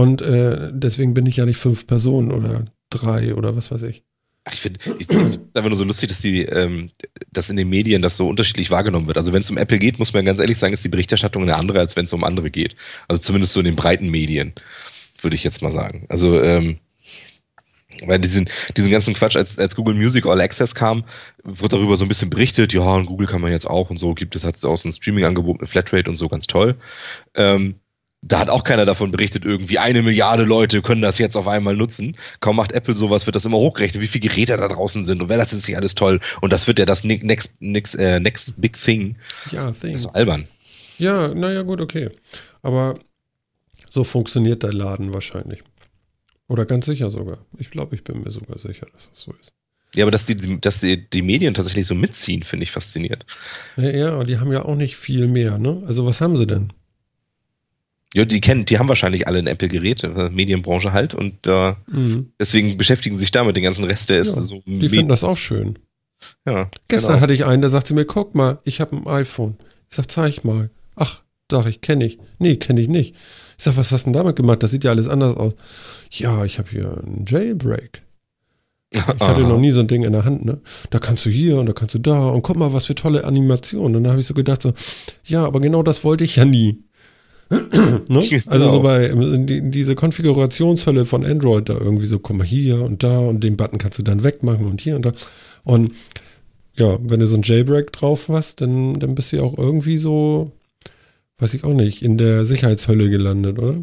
Und 0.00 0.22
äh, 0.22 0.70
deswegen 0.72 1.12
bin 1.12 1.26
ich 1.26 1.36
ja 1.36 1.44
nicht 1.44 1.58
fünf 1.58 1.86
Personen 1.86 2.32
oder 2.32 2.64
drei 2.88 3.34
oder 3.34 3.54
was 3.54 3.70
weiß 3.70 3.82
ich. 3.82 4.02
Ich 4.50 4.60
finde 4.60 4.80
es 4.88 5.38
einfach 5.52 5.68
nur 5.68 5.76
so 5.76 5.84
lustig, 5.84 6.08
dass 6.08 6.20
die, 6.20 6.40
ähm, 6.40 6.88
dass 7.30 7.50
in 7.50 7.58
den 7.58 7.68
Medien 7.68 8.00
das 8.00 8.16
so 8.16 8.26
unterschiedlich 8.26 8.70
wahrgenommen 8.70 9.08
wird. 9.08 9.18
Also 9.18 9.34
wenn 9.34 9.42
es 9.42 9.50
um 9.50 9.58
Apple 9.58 9.78
geht, 9.78 9.98
muss 9.98 10.14
man 10.14 10.24
ganz 10.24 10.40
ehrlich 10.40 10.56
sagen, 10.56 10.72
ist 10.72 10.82
die 10.82 10.88
Berichterstattung 10.88 11.42
eine 11.42 11.56
andere, 11.56 11.80
als 11.80 11.96
wenn 11.96 12.06
es 12.06 12.14
um 12.14 12.24
andere 12.24 12.50
geht. 12.50 12.76
Also 13.08 13.20
zumindest 13.20 13.52
so 13.52 13.60
in 13.60 13.66
den 13.66 13.76
breiten 13.76 14.08
Medien, 14.08 14.54
würde 15.20 15.36
ich 15.36 15.44
jetzt 15.44 15.60
mal 15.60 15.70
sagen. 15.70 16.06
Also 16.08 16.42
ähm, 16.42 16.78
weil 18.06 18.18
diesen, 18.18 18.48
diesen 18.78 18.90
ganzen 18.90 19.12
Quatsch, 19.12 19.36
als, 19.36 19.58
als 19.58 19.76
Google 19.76 19.94
Music 19.94 20.24
All 20.24 20.40
Access 20.40 20.74
kam, 20.74 21.04
wird 21.44 21.74
darüber 21.74 21.94
so 21.98 22.06
ein 22.06 22.08
bisschen 22.08 22.30
berichtet, 22.30 22.72
ja, 22.72 22.94
und 22.94 23.04
Google 23.04 23.26
kann 23.26 23.42
man 23.42 23.52
jetzt 23.52 23.66
auch 23.66 23.90
und 23.90 23.98
so, 23.98 24.14
gibt 24.14 24.34
es, 24.34 24.44
hat 24.44 24.56
es 24.56 24.64
auch 24.64 24.78
so 24.78 24.88
ein 24.88 24.92
Streaming-Angebot 24.92 25.60
mit 25.60 25.68
Flatrate 25.68 26.08
und 26.08 26.16
so, 26.16 26.30
ganz 26.30 26.46
toll. 26.46 26.76
Ähm, 27.34 27.74
da 28.22 28.40
hat 28.40 28.50
auch 28.50 28.64
keiner 28.64 28.84
davon 28.84 29.10
berichtet, 29.10 29.44
irgendwie 29.44 29.78
eine 29.78 30.02
Milliarde 30.02 30.44
Leute 30.44 30.82
können 30.82 31.00
das 31.00 31.18
jetzt 31.18 31.36
auf 31.36 31.48
einmal 31.48 31.74
nutzen. 31.74 32.16
Kaum 32.40 32.56
macht 32.56 32.72
Apple 32.72 32.94
sowas, 32.94 33.26
wird 33.26 33.36
das 33.36 33.46
immer 33.46 33.56
hochgerechnet, 33.56 34.02
wie 34.02 34.06
viele 34.06 34.28
Geräte 34.28 34.56
da 34.56 34.68
draußen 34.68 35.04
sind 35.04 35.22
und 35.22 35.28
wer 35.28 35.38
das 35.38 35.52
ist 35.52 35.66
nicht 35.66 35.76
alles 35.76 35.94
toll. 35.94 36.20
Und 36.40 36.52
das 36.52 36.66
wird 36.66 36.78
ja 36.78 36.84
das 36.84 37.02
next, 37.04 37.60
next, 37.60 37.98
äh, 37.98 38.20
next 38.20 38.60
big 38.60 38.74
thing. 38.74 39.16
Ja, 39.50 39.72
thing. 39.72 39.92
Das 39.92 40.02
ist 40.02 40.08
albern. 40.08 40.44
Ja, 40.98 41.32
naja, 41.32 41.62
gut, 41.62 41.80
okay. 41.80 42.10
Aber 42.62 42.94
so 43.88 44.04
funktioniert 44.04 44.62
der 44.62 44.74
Laden 44.74 45.14
wahrscheinlich. 45.14 45.62
Oder 46.46 46.66
ganz 46.66 46.86
sicher 46.86 47.10
sogar. 47.10 47.38
Ich 47.58 47.70
glaube, 47.70 47.94
ich 47.94 48.04
bin 48.04 48.22
mir 48.22 48.30
sogar 48.30 48.58
sicher, 48.58 48.86
dass 48.92 49.08
das 49.08 49.20
so 49.20 49.32
ist. 49.40 49.54
Ja, 49.94 50.04
aber 50.04 50.10
dass 50.10 50.26
die, 50.26 50.60
dass 50.60 50.80
die, 50.80 51.08
die 51.08 51.22
Medien 51.22 51.54
tatsächlich 51.54 51.86
so 51.86 51.94
mitziehen, 51.94 52.42
finde 52.42 52.64
ich 52.64 52.70
faszinierend. 52.70 53.24
Ja, 53.76 53.90
ja, 53.90 54.18
die 54.20 54.38
haben 54.38 54.52
ja 54.52 54.64
auch 54.64 54.76
nicht 54.76 54.96
viel 54.96 55.26
mehr, 55.26 55.58
ne? 55.58 55.82
Also 55.86 56.06
was 56.06 56.20
haben 56.20 56.36
sie 56.36 56.46
denn? 56.46 56.72
Ja, 58.14 58.24
die 58.24 58.40
kennen, 58.40 58.64
die 58.64 58.78
haben 58.78 58.88
wahrscheinlich 58.88 59.28
alle 59.28 59.38
ein 59.38 59.46
Apple-Gerät, 59.46 60.02
äh, 60.02 60.30
Medienbranche 60.30 60.92
halt, 60.92 61.14
und 61.14 61.46
äh, 61.46 61.74
mhm. 61.86 62.32
deswegen 62.40 62.76
beschäftigen 62.76 63.16
sich 63.16 63.30
damit. 63.30 63.56
Den 63.56 63.62
ganzen 63.62 63.84
Rest, 63.84 64.10
der 64.10 64.18
ist 64.18 64.34
ja, 64.34 64.42
so. 64.42 64.62
Die 64.66 64.88
finden 64.88 65.10
das 65.10 65.22
auch 65.22 65.38
schön. 65.38 65.78
Ja. 66.46 66.70
Gestern 66.88 67.12
genau. 67.12 67.22
hatte 67.22 67.34
ich 67.34 67.44
einen, 67.44 67.62
der 67.62 67.70
sagte 67.70 67.94
mir, 67.94 68.04
guck 68.04 68.34
mal, 68.34 68.58
ich 68.64 68.80
habe 68.80 68.96
ein 68.96 69.06
iPhone. 69.06 69.56
Ich 69.90 69.96
sag, 69.96 70.10
zeig 70.10 70.44
mal. 70.44 70.70
Ach, 70.96 71.22
sag 71.50 71.66
ich, 71.66 71.80
kenne 71.80 72.04
ich. 72.04 72.18
Nee, 72.38 72.56
kenne 72.56 72.80
ich 72.80 72.88
nicht. 72.88 73.14
Ich 73.58 73.64
sag, 73.64 73.76
was 73.76 73.92
hast 73.92 74.04
du 74.04 74.06
denn 74.06 74.14
damit 74.14 74.36
gemacht? 74.36 74.62
Das 74.62 74.70
sieht 74.70 74.84
ja 74.84 74.90
alles 74.90 75.08
anders 75.08 75.36
aus. 75.36 75.54
Ja, 76.10 76.44
ich 76.44 76.58
habe 76.58 76.70
hier 76.70 76.98
einen 77.06 77.24
Jailbreak. 77.26 78.02
Ich 78.90 79.06
hatte 79.06 79.40
noch 79.42 79.58
nie 79.58 79.70
so 79.70 79.80
ein 79.80 79.88
Ding 79.88 80.02
in 80.02 80.12
der 80.12 80.24
Hand, 80.24 80.44
ne? 80.44 80.60
Da 80.90 80.98
kannst 80.98 81.24
du 81.26 81.30
hier 81.30 81.58
und 81.58 81.66
da 81.66 81.72
kannst 81.72 81.94
du 81.94 81.98
da 81.98 82.28
und 82.28 82.42
guck 82.42 82.56
mal, 82.56 82.72
was 82.72 82.86
für 82.86 82.94
tolle 82.94 83.24
Animationen. 83.24 83.96
Und 83.96 84.02
dann 84.04 84.10
habe 84.10 84.20
ich 84.20 84.26
so 84.26 84.34
gedacht, 84.34 84.62
so, 84.62 84.72
ja, 85.24 85.44
aber 85.44 85.60
genau 85.60 85.82
das 85.82 86.02
wollte 86.02 86.24
ich 86.24 86.36
ja 86.36 86.44
nie. 86.44 86.82
Ne? 87.50 88.26
genau. 88.28 88.42
Also 88.46 88.70
so 88.70 88.82
bei 88.82 89.08
die, 89.08 89.70
diese 89.70 89.94
Konfigurationshölle 89.94 91.04
von 91.04 91.24
Android 91.24 91.68
da 91.68 91.74
irgendwie 91.74 92.06
so, 92.06 92.18
guck 92.18 92.36
mal 92.36 92.46
hier 92.46 92.82
und 92.82 93.02
da 93.02 93.18
und 93.18 93.42
den 93.42 93.56
Button 93.56 93.78
kannst 93.78 93.98
du 93.98 94.02
dann 94.02 94.22
wegmachen 94.22 94.66
und 94.66 94.80
hier 94.80 94.96
und 94.96 95.04
da. 95.04 95.12
Und 95.64 95.92
ja, 96.76 96.98
wenn 97.02 97.20
du 97.20 97.26
so 97.26 97.36
ein 97.36 97.42
Jailbreak 97.42 97.92
drauf 97.92 98.28
hast, 98.28 98.60
dann, 98.60 98.98
dann 99.00 99.14
bist 99.14 99.32
du 99.32 99.36
ja 99.36 99.42
auch 99.42 99.58
irgendwie 99.58 99.98
so, 99.98 100.52
weiß 101.38 101.54
ich 101.54 101.64
auch 101.64 101.74
nicht, 101.74 102.02
in 102.02 102.18
der 102.18 102.46
Sicherheitshölle 102.46 103.10
gelandet, 103.10 103.58
oder? 103.58 103.82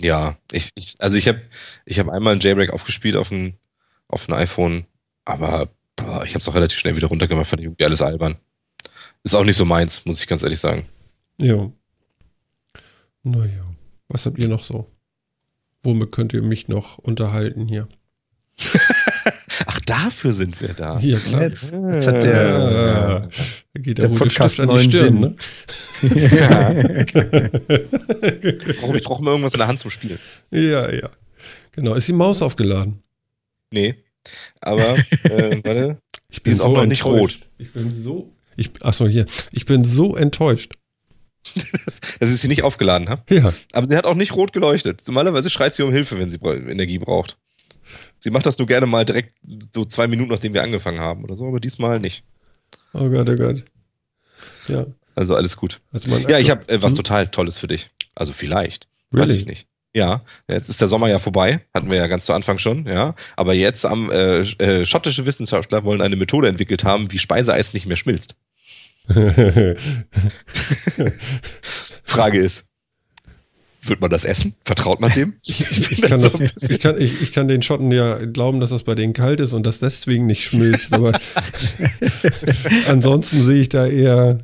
Ja, 0.00 0.38
ich, 0.50 0.70
ich 0.74 0.94
also 1.00 1.18
ich 1.18 1.28
habe 1.28 1.42
ich 1.84 1.98
hab 1.98 2.08
einmal 2.08 2.34
ein 2.34 2.40
Jailbreak 2.40 2.72
aufgespielt 2.72 3.16
auf 3.16 3.30
ein, 3.30 3.54
auf 4.08 4.26
ein 4.28 4.34
iPhone, 4.34 4.84
aber 5.26 5.68
boah, 5.96 6.24
ich 6.24 6.30
habe 6.30 6.38
es 6.38 6.48
auch 6.48 6.54
relativ 6.54 6.78
schnell 6.78 6.96
wieder 6.96 7.08
runtergemacht, 7.08 7.46
fand 7.46 7.60
ich 7.60 7.66
irgendwie 7.66 7.84
alles 7.84 8.00
albern. 8.00 8.36
Ist 9.22 9.34
auch 9.34 9.44
nicht 9.44 9.56
so 9.56 9.66
meins, 9.66 10.06
muss 10.06 10.20
ich 10.20 10.26
ganz 10.26 10.42
ehrlich 10.42 10.60
sagen. 10.60 10.86
Ja. 11.38 11.70
Naja, 13.22 13.64
was 14.08 14.26
habt 14.26 14.38
ihr 14.38 14.48
noch 14.48 14.64
so? 14.64 14.86
Womit 15.82 16.12
könnt 16.12 16.32
ihr 16.32 16.42
mich 16.42 16.68
noch 16.68 16.98
unterhalten 16.98 17.68
hier? 17.68 17.88
Ach, 19.66 19.80
dafür 19.80 20.32
sind 20.32 20.60
wir 20.60 20.74
da. 20.74 20.98
Ja, 20.98 21.18
klar. 21.18 21.42
Jetzt, 21.42 21.72
jetzt 21.72 22.06
hat 22.06 22.14
der, 22.22 22.42
ja, 22.44 23.20
ja. 23.20 23.28
geht 23.74 23.98
der, 23.98 24.08
der 24.08 24.16
Podcast 24.16 24.60
an 24.60 24.68
die 24.68 24.78
Stirn, 24.78 25.20
ne? 25.20 25.36
ja. 26.02 26.74
Warum 28.80 28.96
ich 28.96 29.02
brauche 29.02 29.22
mal 29.22 29.30
irgendwas 29.30 29.54
in 29.54 29.58
der 29.58 29.68
Hand 29.68 29.80
zum 29.80 29.90
Spielen. 29.90 30.18
Ja, 30.50 30.90
ja. 30.92 31.10
Genau. 31.72 31.94
Ist 31.94 32.08
die 32.08 32.12
Maus 32.12 32.42
aufgeladen? 32.42 33.02
Nee. 33.70 33.96
Aber, 34.60 34.98
äh, 35.24 35.60
warte. 35.64 35.98
Ich 36.30 36.42
bin 36.42 36.50
die 36.50 36.56
ist 36.56 36.58
so 36.58 36.64
auch 36.64 36.74
noch 36.74 36.86
nicht 36.86 37.04
rot. 37.04 37.40
Ich 37.58 37.72
bin 37.72 37.90
so. 37.90 38.32
Ich, 38.56 38.70
achso, 38.82 39.06
hier. 39.06 39.26
Ich 39.52 39.66
bin 39.66 39.84
so 39.84 40.16
enttäuscht. 40.16 40.74
dass 42.20 42.30
ich 42.30 42.40
sie 42.40 42.48
nicht 42.48 42.64
aufgeladen 42.64 43.08
habe. 43.08 43.22
Ja. 43.34 43.52
Aber 43.72 43.86
sie 43.86 43.96
hat 43.96 44.04
auch 44.04 44.14
nicht 44.14 44.34
rot 44.34 44.52
geleuchtet. 44.52 45.02
Normalerweise 45.06 45.50
schreit 45.50 45.74
sie 45.74 45.82
um 45.82 45.92
Hilfe, 45.92 46.18
wenn 46.18 46.30
sie 46.30 46.38
Energie 46.38 46.98
braucht. 46.98 47.38
Sie 48.18 48.30
macht 48.30 48.46
das 48.46 48.58
nur 48.58 48.68
gerne 48.68 48.86
mal 48.86 49.04
direkt 49.04 49.34
so 49.74 49.84
zwei 49.84 50.06
Minuten, 50.06 50.30
nachdem 50.30 50.54
wir 50.54 50.62
angefangen 50.62 51.00
haben 51.00 51.24
oder 51.24 51.36
so, 51.36 51.46
aber 51.46 51.60
diesmal 51.60 51.98
nicht. 51.98 52.24
Oh 52.92 53.08
Gott, 53.08 53.28
oh 53.28 53.36
Gott. 53.36 53.64
Ja. 54.68 54.86
Also 55.16 55.34
alles 55.34 55.56
gut. 55.56 55.80
Also 55.92 56.16
ja, 56.28 56.38
ich 56.38 56.50
habe 56.50 56.68
äh, 56.68 56.82
was 56.82 56.92
hm? 56.92 56.96
total 56.96 57.28
Tolles 57.28 57.58
für 57.58 57.66
dich. 57.66 57.88
Also 58.14 58.32
vielleicht. 58.32 58.88
Really? 59.12 59.28
Weiß 59.28 59.36
ich 59.36 59.46
nicht. 59.46 59.66
Ja, 59.92 60.22
jetzt 60.46 60.68
ist 60.68 60.80
der 60.80 60.86
Sommer 60.86 61.08
ja 61.08 61.18
vorbei, 61.18 61.58
hatten 61.74 61.90
wir 61.90 61.96
ja 61.96 62.06
ganz 62.06 62.24
zu 62.24 62.32
Anfang 62.32 62.58
schon, 62.58 62.86
ja. 62.86 63.14
Aber 63.34 63.54
jetzt 63.54 63.84
am 63.84 64.08
äh, 64.10 64.38
äh, 64.38 64.86
schottische 64.86 65.26
Wissenschaftler 65.26 65.84
wollen 65.84 66.00
eine 66.00 66.14
Methode 66.14 66.46
entwickelt 66.46 66.84
haben, 66.84 67.10
wie 67.10 67.18
Speiseeis 67.18 67.74
nicht 67.74 67.86
mehr 67.86 67.96
schmilzt. 67.96 68.36
Frage 72.04 72.38
ist, 72.38 72.70
wird 73.82 74.00
man 74.00 74.10
das 74.10 74.24
essen? 74.24 74.54
Vertraut 74.64 75.00
man 75.00 75.12
dem? 75.12 75.34
Ich, 75.44 75.60
ich, 75.92 76.02
kann, 76.02 76.20
das, 76.20 76.38
ich, 76.40 76.80
kann, 76.80 77.00
ich, 77.00 77.32
kann, 77.32 77.48
den 77.48 77.62
Schotten 77.62 77.90
ja 77.90 78.24
glauben, 78.26 78.60
dass 78.60 78.70
das 78.70 78.82
bei 78.82 78.94
denen 78.94 79.12
kalt 79.12 79.40
ist 79.40 79.52
und 79.52 79.66
das 79.66 79.78
deswegen 79.78 80.26
nicht 80.26 80.44
schmilzt, 80.44 80.92
aber 80.92 81.18
ansonsten 82.88 83.42
sehe 83.44 83.62
ich 83.62 83.68
da 83.68 83.86
eher. 83.86 84.40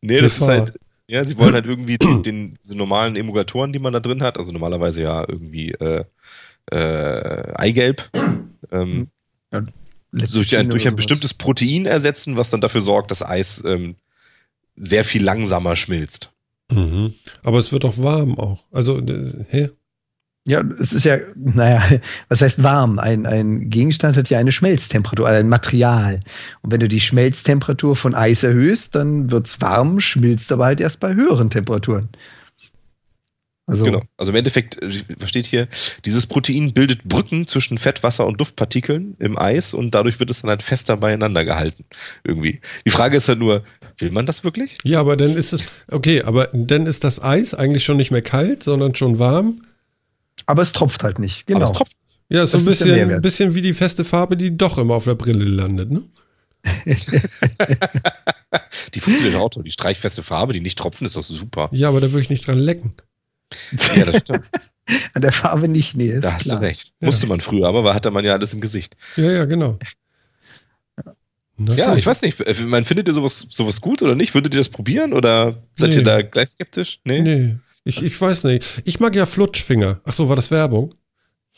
Nee, 0.00 0.20
das 0.20 0.38
ist 0.38 0.46
halt, 0.46 0.74
ja, 1.08 1.24
sie 1.24 1.38
wollen 1.38 1.54
halt 1.54 1.66
irgendwie 1.66 1.98
den, 1.98 2.22
den, 2.22 2.56
diese 2.62 2.76
normalen 2.76 3.16
Emulgatoren, 3.16 3.72
die 3.72 3.78
man 3.78 3.92
da 3.92 4.00
drin 4.00 4.22
hat, 4.22 4.38
also 4.38 4.52
normalerweise 4.52 5.02
ja 5.02 5.24
irgendwie 5.28 5.72
äh, 5.72 6.04
äh, 6.70 7.52
Eigelb, 7.54 8.10
ähm, 8.72 9.08
ja, 9.52 9.60
durch 10.14 10.56
ein, 10.56 10.70
durch 10.70 10.86
ein 10.86 10.96
bestimmtes 10.96 11.34
Protein 11.34 11.86
ersetzen, 11.86 12.36
was 12.36 12.50
dann 12.50 12.60
dafür 12.60 12.80
sorgt, 12.80 13.10
dass 13.10 13.24
Eis 13.24 13.64
ähm, 13.66 13.96
sehr 14.76 15.04
viel 15.04 15.22
langsamer 15.22 15.76
schmilzt. 15.76 16.32
Mhm. 16.70 17.14
Aber 17.42 17.58
es 17.58 17.72
wird 17.72 17.84
doch 17.84 17.98
warm 17.98 18.38
auch. 18.38 18.64
Also, 18.72 18.98
äh, 19.00 19.44
hä? 19.48 19.70
Ja, 20.46 20.62
es 20.78 20.92
ist 20.92 21.04
ja, 21.04 21.18
naja, 21.36 21.82
was 22.28 22.42
heißt 22.42 22.62
warm? 22.62 22.98
Ein, 22.98 23.26
ein 23.26 23.70
Gegenstand 23.70 24.16
hat 24.16 24.28
ja 24.28 24.38
eine 24.38 24.52
Schmelztemperatur, 24.52 25.26
also 25.26 25.40
ein 25.40 25.48
Material. 25.48 26.20
Und 26.62 26.70
wenn 26.70 26.80
du 26.80 26.88
die 26.88 27.00
Schmelztemperatur 27.00 27.96
von 27.96 28.14
Eis 28.14 28.42
erhöhst, 28.42 28.94
dann 28.94 29.30
wird 29.30 29.46
es 29.46 29.60
warm, 29.60 30.00
schmilzt 30.00 30.52
aber 30.52 30.66
halt 30.66 30.80
erst 30.80 31.00
bei 31.00 31.14
höheren 31.14 31.50
Temperaturen. 31.50 32.10
Also, 33.66 33.84
genau. 33.84 34.02
Also 34.18 34.32
im 34.32 34.36
Endeffekt 34.36 34.82
äh, 34.82 35.16
versteht 35.16 35.46
hier, 35.46 35.68
dieses 36.04 36.26
Protein 36.26 36.74
bildet 36.74 37.04
Brücken 37.04 37.46
zwischen 37.46 37.78
Fett, 37.78 38.02
Wasser 38.02 38.26
und 38.26 38.38
Duftpartikeln 38.38 39.16
im 39.18 39.38
Eis 39.38 39.72
und 39.72 39.94
dadurch 39.94 40.20
wird 40.20 40.28
es 40.30 40.42
dann 40.42 40.50
halt 40.50 40.62
fester 40.62 40.98
beieinander 40.98 41.44
gehalten. 41.44 41.84
Irgendwie. 42.24 42.60
Die 42.84 42.90
Frage 42.90 43.16
ist 43.16 43.28
halt 43.28 43.38
nur, 43.38 43.64
will 43.98 44.10
man 44.10 44.26
das 44.26 44.44
wirklich? 44.44 44.76
Ja, 44.84 45.00
aber 45.00 45.16
dann 45.16 45.34
ist 45.34 45.54
es, 45.54 45.76
okay, 45.90 46.22
aber 46.22 46.48
dann 46.52 46.86
ist 46.86 47.04
das 47.04 47.22
Eis 47.22 47.54
eigentlich 47.54 47.84
schon 47.84 47.96
nicht 47.96 48.10
mehr 48.10 48.22
kalt, 48.22 48.62
sondern 48.62 48.94
schon 48.94 49.18
warm. 49.18 49.62
Aber 50.44 50.60
es 50.60 50.72
tropft 50.72 51.02
halt 51.02 51.18
nicht. 51.18 51.46
Genau. 51.46 51.58
Aber 51.58 51.64
es 51.64 51.72
tropft. 51.72 51.94
Ja, 52.28 52.42
ist 52.42 52.50
so 52.50 52.58
ein 52.58 52.64
bisschen, 52.64 53.12
ein 53.12 53.20
bisschen 53.22 53.54
wie 53.54 53.62
die 53.62 53.74
feste 53.74 54.04
Farbe, 54.04 54.36
die 54.36 54.56
doch 54.56 54.76
immer 54.78 54.94
auf 54.94 55.04
der 55.04 55.14
Brille 55.14 55.44
landet, 55.44 55.90
ne? 55.90 56.02
die 58.94 59.00
funktioniert 59.00 59.36
auch 59.36 59.50
toll. 59.50 59.64
Die 59.64 59.70
streichfeste 59.70 60.22
Farbe, 60.22 60.54
die 60.54 60.60
nicht 60.60 60.78
tropfen, 60.78 61.06
ist 61.06 61.16
doch 61.16 61.22
super. 61.22 61.68
Ja, 61.72 61.88
aber 61.88 62.00
da 62.00 62.10
würde 62.10 62.22
ich 62.22 62.30
nicht 62.30 62.46
dran 62.46 62.58
lecken. 62.58 62.94
Ja, 63.96 64.04
das 64.04 64.16
stimmt. 64.22 64.44
An 65.14 65.22
der 65.22 65.32
Farbe 65.32 65.68
nicht, 65.68 65.96
nee. 65.96 66.20
Da 66.20 66.34
hast 66.34 66.44
klar. 66.44 66.58
du 66.58 66.64
recht. 66.64 66.92
Ja. 67.00 67.06
Musste 67.06 67.26
man 67.26 67.40
früher, 67.40 67.66
aber 67.66 67.94
hatte 67.94 68.10
man 68.10 68.24
ja 68.24 68.32
alles 68.32 68.52
im 68.52 68.60
Gesicht. 68.60 68.96
Ja, 69.16 69.30
ja, 69.30 69.44
genau. 69.46 69.78
Na, 71.56 71.74
ja, 71.74 71.96
ich 71.96 72.04
weiß 72.04 72.22
nicht. 72.22 72.40
Äh, 72.40 72.64
man 72.66 72.84
findet 72.84 73.08
ihr 73.08 73.14
sowas, 73.14 73.46
sowas 73.48 73.80
gut 73.80 74.02
oder 74.02 74.14
nicht? 74.14 74.34
Würdet 74.34 74.52
ihr 74.54 74.58
das 74.58 74.68
probieren 74.68 75.12
oder 75.12 75.62
seid 75.76 75.90
nee. 75.90 75.96
ihr 75.96 76.04
da 76.04 76.22
gleich 76.22 76.50
skeptisch? 76.50 77.00
Nee. 77.04 77.20
Nee, 77.20 77.56
ich, 77.84 78.02
ich 78.02 78.20
weiß 78.20 78.44
nicht. 78.44 78.82
Ich 78.84 79.00
mag 79.00 79.14
ja 79.14 79.24
Flutschfinger. 79.24 80.00
Ach 80.04 80.12
so, 80.12 80.28
war 80.28 80.36
das 80.36 80.50
Werbung? 80.50 80.90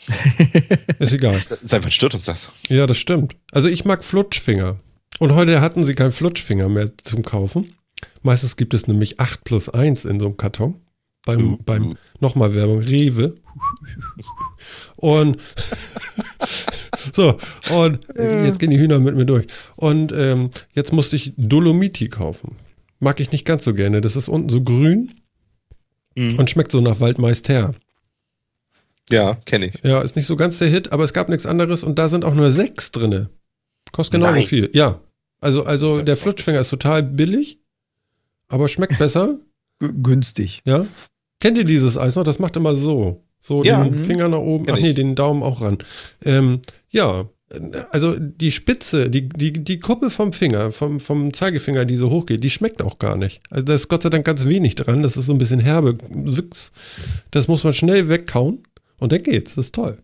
Ist 0.98 1.14
egal. 1.14 1.42
Seit 1.48 1.82
wann 1.82 1.90
stört 1.90 2.14
uns 2.14 2.26
das? 2.26 2.50
Ja, 2.68 2.86
das 2.86 2.98
stimmt. 2.98 3.36
Also 3.52 3.68
ich 3.68 3.84
mag 3.86 4.04
Flutschfinger. 4.04 4.78
Und 5.18 5.34
heute 5.34 5.62
hatten 5.62 5.82
sie 5.82 5.94
keinen 5.94 6.12
Flutschfinger 6.12 6.68
mehr 6.68 6.90
zum 7.02 7.22
Kaufen. 7.22 7.74
Meistens 8.22 8.56
gibt 8.56 8.74
es 8.74 8.86
nämlich 8.86 9.18
8 9.18 9.44
plus 9.44 9.70
1 9.70 10.04
in 10.04 10.20
so 10.20 10.26
einem 10.26 10.36
Karton 10.36 10.80
beim, 11.26 11.52
uh, 11.52 11.56
beim 11.58 11.90
uh. 11.90 11.94
nochmal 12.20 12.54
Werbung, 12.54 12.78
Rewe. 12.78 13.36
Und 14.96 15.38
so, 17.12 17.36
und 17.74 18.00
jetzt 18.16 18.58
gehen 18.58 18.70
die 18.70 18.78
Hühner 18.78 18.98
mit 18.98 19.14
mir 19.14 19.26
durch. 19.26 19.46
Und 19.76 20.12
ähm, 20.12 20.50
jetzt 20.72 20.94
musste 20.94 21.16
ich 21.16 21.34
Dolomiti 21.36 22.08
kaufen. 22.08 22.56
Mag 22.98 23.20
ich 23.20 23.30
nicht 23.30 23.44
ganz 23.44 23.64
so 23.64 23.74
gerne. 23.74 24.00
Das 24.00 24.16
ist 24.16 24.30
unten 24.30 24.48
so 24.48 24.62
grün 24.62 25.12
mhm. 26.16 26.38
und 26.38 26.48
schmeckt 26.48 26.72
so 26.72 26.80
nach 26.80 27.00
Waldmeister. 27.00 27.74
Ja, 29.10 29.34
kenne 29.44 29.66
ich. 29.66 29.82
Ja, 29.82 30.00
ist 30.00 30.16
nicht 30.16 30.26
so 30.26 30.36
ganz 30.36 30.58
der 30.58 30.68
Hit, 30.68 30.92
aber 30.92 31.04
es 31.04 31.12
gab 31.12 31.28
nichts 31.28 31.46
anderes 31.46 31.84
und 31.84 31.98
da 31.98 32.08
sind 32.08 32.24
auch 32.24 32.34
nur 32.34 32.50
sechs 32.50 32.90
drinne. 32.90 33.28
Kostet 33.92 34.14
genauso 34.14 34.36
Nein. 34.36 34.46
viel, 34.46 34.70
ja. 34.72 35.00
Also, 35.40 35.64
also 35.64 36.02
der 36.02 36.16
Flutschfinger 36.16 36.60
ist 36.60 36.70
total 36.70 37.02
billig, 37.02 37.60
aber 38.48 38.68
schmeckt 38.68 38.98
besser. 38.98 39.38
G 39.78 39.90
günstig. 39.92 40.62
Ja. 40.64 40.86
Kennt 41.40 41.58
ihr 41.58 41.64
dieses 41.64 41.98
Eis 41.98 42.16
noch? 42.16 42.24
Das 42.24 42.38
macht 42.38 42.56
immer 42.56 42.74
so. 42.74 43.22
So 43.40 43.62
ja. 43.62 43.84
den 43.84 44.00
mhm. 44.00 44.04
Finger 44.04 44.28
nach 44.28 44.38
oben. 44.38 44.66
Ach 44.70 44.78
nee, 44.78 44.92
den 44.92 45.14
Daumen 45.14 45.42
auch 45.42 45.60
ran. 45.60 45.78
Ähm, 46.24 46.60
ja, 46.90 47.28
also 47.90 48.16
die 48.18 48.50
Spitze, 48.50 49.08
die, 49.08 49.28
die, 49.28 49.52
die 49.52 49.78
Kuppe 49.78 50.10
vom 50.10 50.32
Finger, 50.32 50.72
vom, 50.72 50.98
vom 50.98 51.32
Zeigefinger, 51.32 51.84
die 51.84 51.96
so 51.96 52.10
hoch 52.10 52.26
geht, 52.26 52.42
die 52.42 52.50
schmeckt 52.50 52.82
auch 52.82 52.98
gar 52.98 53.16
nicht. 53.16 53.40
Also 53.50 53.64
da 53.64 53.74
ist 53.74 53.88
Gott 53.88 54.02
sei 54.02 54.10
Dank 54.10 54.24
ganz 54.24 54.46
wenig 54.46 54.74
dran. 54.74 55.02
Das 55.02 55.16
ist 55.16 55.26
so 55.26 55.32
ein 55.32 55.38
bisschen 55.38 55.60
herbe 55.60 55.96
Süchs. 56.24 56.72
Das 57.30 57.46
muss 57.46 57.62
man 57.62 57.72
schnell 57.72 58.08
wegkauen 58.08 58.64
und 58.98 59.12
dann 59.12 59.22
geht's. 59.22 59.54
Das 59.54 59.66
ist 59.66 59.74
toll. 59.74 59.98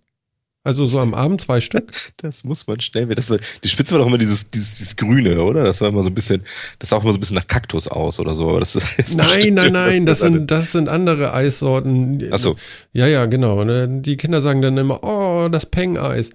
Also 0.64 0.86
so 0.86 1.00
am 1.00 1.14
Abend 1.14 1.40
zwei 1.40 1.60
Stück. 1.60 1.92
Das 2.18 2.44
muss 2.44 2.66
man 2.68 2.78
schnell. 2.78 3.06
Das 3.06 3.30
war, 3.30 3.38
die 3.64 3.68
Spitze 3.68 3.92
war 3.92 3.98
doch 3.98 4.06
immer 4.06 4.18
dieses, 4.18 4.50
dieses, 4.50 4.74
dieses 4.74 4.96
Grüne, 4.96 5.42
oder? 5.42 5.64
Das 5.64 5.80
war 5.80 5.88
immer 5.88 6.04
so 6.04 6.10
ein 6.10 6.14
bisschen, 6.14 6.42
das 6.78 6.90
sah 6.90 6.96
auch 6.96 7.02
immer 7.02 7.12
so 7.12 7.18
ein 7.18 7.20
bisschen 7.20 7.36
nach 7.36 7.48
Kaktus 7.48 7.88
aus 7.88 8.20
oder 8.20 8.34
so. 8.34 8.58
Das 8.60 8.76
ist 8.76 9.16
nein, 9.16 9.54
nein, 9.54 9.72
nein, 9.72 10.06
das, 10.06 10.20
sind, 10.20 10.50
das 10.52 10.70
sind 10.70 10.88
andere 10.88 11.34
Eissorten. 11.34 12.28
Ach 12.30 12.38
so. 12.38 12.56
Ja, 12.92 13.08
ja, 13.08 13.26
genau. 13.26 13.64
Ne? 13.64 13.88
Die 13.88 14.16
Kinder 14.16 14.40
sagen 14.40 14.62
dann 14.62 14.76
immer, 14.76 15.02
oh, 15.02 15.48
das 15.48 15.66
Peng-Eis. 15.66 16.30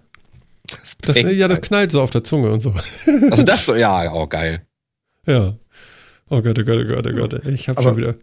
Das, 0.68 0.98
das 0.98 1.22
ja, 1.22 1.48
das 1.48 1.62
knallt 1.62 1.94
so 1.94 2.02
auf 2.02 2.10
der 2.10 2.26
Zunge 2.26 2.52
und 2.52 2.60
so. 2.60 2.74
Also 3.32 3.46
das 3.46 3.66
so, 3.66 3.76
ja, 3.76 4.14
oh, 4.14 4.28
geil. 4.28 4.62
Ja. 5.26 5.56
Oh 6.30 6.42
Gott, 6.42 6.60
oh 6.60 6.64
Gott, 6.64 6.80
oh 6.84 6.88
Gott, 6.88 7.08
oh 7.08 7.16
Gott. 7.16 7.46
Ich 7.46 7.70
hab 7.70 7.78
Aber, 7.78 7.90
schon 7.90 7.98
wieder. 7.98 8.16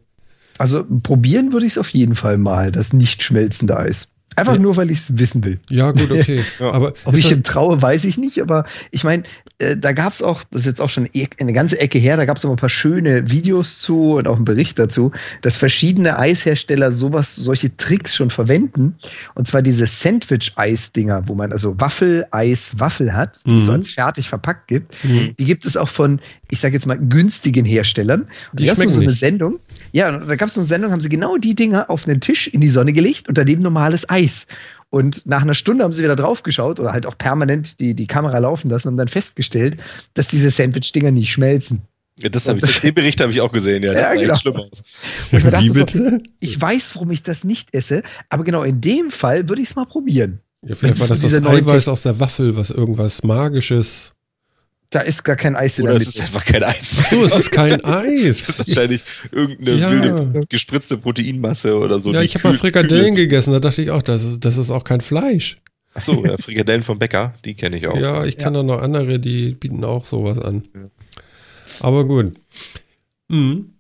Also 0.59 0.85
probieren 0.85 1.53
würde 1.53 1.65
ich 1.65 1.73
es 1.73 1.79
auf 1.79 1.89
jeden 1.89 2.15
Fall 2.15 2.37
mal, 2.37 2.71
das 2.71 2.93
nicht 2.93 3.23
schmelzende 3.23 3.79
Eis. 3.79 4.09
Einfach 4.37 4.55
ja. 4.55 4.59
nur, 4.59 4.77
weil 4.77 4.91
ich 4.91 4.99
es 4.99 5.19
wissen 5.19 5.45
will. 5.45 5.61
Ja, 5.69 5.93
gut, 5.93 6.11
okay. 6.11 6.45
Ja. 6.59 6.73
Aber 6.73 6.95
Ob 7.05 7.17
ich 7.17 7.31
ihm 7.31 7.43
traue, 7.43 7.81
weiß 7.81 8.05
ich 8.05 8.19
nicht. 8.19 8.41
Aber 8.41 8.65
ich 8.91 9.05
meine, 9.05 9.25
äh, 9.59 9.77
da 9.77 9.93
gab 9.93 10.13
es 10.13 10.23
auch, 10.23 10.43
das 10.51 10.63
ist 10.63 10.67
jetzt 10.67 10.81
auch 10.81 10.91
schon 10.91 11.09
e 11.13 11.27
eine 11.39 11.53
ganze 11.53 11.81
Ecke 11.81 11.99
her, 11.99 12.17
da 12.17 12.25
gab 12.25 12.39
es 12.39 12.45
auch 12.45 12.51
ein 12.51 12.57
paar 12.57 12.69
schöne 12.69 13.31
Videos 13.31 13.79
zu 13.79 14.15
und 14.15 14.29
auch 14.29 14.37
einen 14.37 14.45
Bericht 14.45 14.79
dazu, 14.79 15.13
dass 15.43 15.57
verschiedene 15.57 16.19
Eishersteller 16.19 16.93
sowas, 16.93 17.37
solche 17.37 17.77
Tricks 17.77 18.15
schon 18.15 18.31
verwenden. 18.31 18.97
Und 19.35 19.47
zwar 19.47 19.63
diese 19.63 19.87
Sandwich-Eis-Dinger, 19.87 21.25
wo 21.27 21.35
man 21.35 21.53
also 21.53 21.81
Waffel, 21.81 22.27
Eis, 22.31 22.79
Waffel 22.79 23.15
hat, 23.15 23.41
die 23.47 23.53
mhm. 23.53 23.59
es 23.59 23.67
so 23.67 23.73
als 23.73 23.91
fertig 23.91 24.29
verpackt 24.29 24.69
gibt. 24.69 24.95
Mhm. 25.05 25.35
Die 25.39 25.45
gibt 25.45 25.65
es 25.65 25.77
auch 25.77 25.89
von, 25.89 26.21
ich 26.51 26.61
sage 26.61 26.75
jetzt 26.75 26.87
mal, 26.87 26.99
günstigen 26.99 27.65
Herstellern. 27.65 28.23
Und 28.23 28.61
die 28.61 28.69
schmecken 28.69 28.91
so 28.91 29.01
eine 29.01 29.11
nicht. 29.11 29.19
Sendung. 29.19 29.61
Ja, 29.95 30.11
da 30.11 30.35
gab 30.35 30.49
es 30.49 30.57
eine 30.57 30.67
Sendung, 30.67 30.91
haben 30.91 31.01
sie 31.01 31.09
genau 31.09 31.37
die 31.37 31.55
Dinger 31.55 31.89
auf 31.89 32.09
einen 32.09 32.21
Tisch 32.21 32.49
in 32.49 32.61
die 32.61 32.69
Sonne 32.69 32.93
gelegt 32.93 33.29
und 33.29 33.39
daneben 33.39 33.63
normales 33.63 34.11
Eis. 34.11 34.49
Und 34.91 35.25
nach 35.25 35.43
einer 35.43 35.55
Stunde 35.55 35.85
haben 35.85 35.93
sie 35.93 36.03
wieder 36.03 36.17
draufgeschaut 36.17 36.81
oder 36.81 36.93
halt 36.93 37.07
auch 37.07 37.17
permanent 37.17 37.79
die, 37.79 37.95
die 37.95 38.09
Kamera 38.09 38.39
laufen 38.39 38.71
lassen 38.71 38.89
und 38.89 38.97
dann 38.97 39.07
festgestellt, 39.07 39.77
dass 40.15 40.27
diese 40.27 40.51
Sandwich-Dinger 40.51 41.13
nicht 41.13 41.31
schmelzen. 41.31 41.83
Ja, 42.19 42.29
das 42.29 42.49
habe 42.49 42.59
ich, 42.65 42.81
den 42.81 42.93
Bericht 42.93 43.21
habe 43.21 43.31
ich 43.31 43.41
auch 43.41 43.53
gesehen, 43.53 43.85
ja, 43.85 43.93
das 43.93 44.03
ja, 44.03 44.09
sah 44.09 44.15
genau. 44.15 44.33
echt 44.33 44.43
schlimm 44.43 44.57
aus. 44.57 44.83
Ich, 45.31 45.45
Wie 45.45 45.71
bitte? 45.71 46.11
So, 46.11 46.31
ich 46.41 46.61
weiß, 46.61 46.97
warum 46.97 47.13
ich 47.13 47.23
das 47.23 47.45
nicht 47.45 47.73
esse, 47.73 48.03
aber 48.31 48.43
genau 48.43 48.65
in 48.65 48.81
dem 48.81 49.13
Fall 49.13 49.49
würde 49.49 49.63
ich 49.63 49.71
es 49.71 49.77
mal 49.77 49.87
probieren. 49.87 50.41
Ja, 50.67 50.75
vielleicht 50.75 50.99
war 50.99 51.07
das 51.07 51.21
das 51.21 51.35
Eiweiß 51.35 51.87
aus 51.87 52.03
der 52.03 52.19
Waffel, 52.19 52.57
was 52.57 52.71
irgendwas 52.71 53.23
Magisches 53.23 54.14
da 54.95 55.01
ist 55.01 55.25
gar 55.25 55.37
kein 55.37 55.57
Eis 55.57 55.79
in 55.79 55.85
Oder 55.85 55.95
der 55.95 55.99
Mitte. 55.99 56.09
es 56.11 56.17
ist 56.17 56.23
einfach 56.23 56.45
kein 56.45 56.63
Eis. 56.63 57.01
Ach 57.03 57.11
so, 57.11 57.25
es 57.25 57.37
ist 57.37 57.51
kein 57.51 57.85
Eis. 57.85 58.45
Das 58.47 58.61
ist 58.61 58.69
wahrscheinlich 58.69 59.03
irgendeine 59.33 59.79
ja. 59.79 59.91
wilde 59.91 60.41
gespritzte 60.49 60.97
Proteinmasse 60.99 61.77
oder 61.77 61.99
so. 61.99 62.13
Ja, 62.13 62.23
ich 62.23 62.35
habe 62.37 62.49
mal 62.49 62.59
Frikadellen 62.59 63.15
gegessen, 63.15 63.53
da 63.53 63.61
dachte 63.61 63.83
ich 63.83 63.91
auch, 63.91 64.03
das 64.03 64.23
ist, 64.23 64.45
das 64.45 64.57
ist 64.57 64.71
auch 64.71 64.85
kein 64.85 65.01
Fleisch. 65.01 65.57
Ach 65.95 66.01
so, 66.01 66.25
ja, 66.25 66.37
Frikadellen 66.39 66.83
vom 66.83 66.99
Bäcker, 66.99 67.35
die 67.45 67.55
kenne 67.55 67.77
ich 67.77 67.87
auch. 67.89 67.97
Ja, 67.97 68.25
ich 68.25 68.37
kenne 68.37 68.59
ja. 68.59 68.63
noch 68.63 68.81
andere, 68.83 69.19
die 69.19 69.55
bieten 69.55 69.85
auch 69.85 70.07
sowas 70.07 70.39
an. 70.39 70.65
Ja. 70.75 70.89
Aber 71.81 72.05
gut. 72.05 72.35
Mhm. 73.29 73.74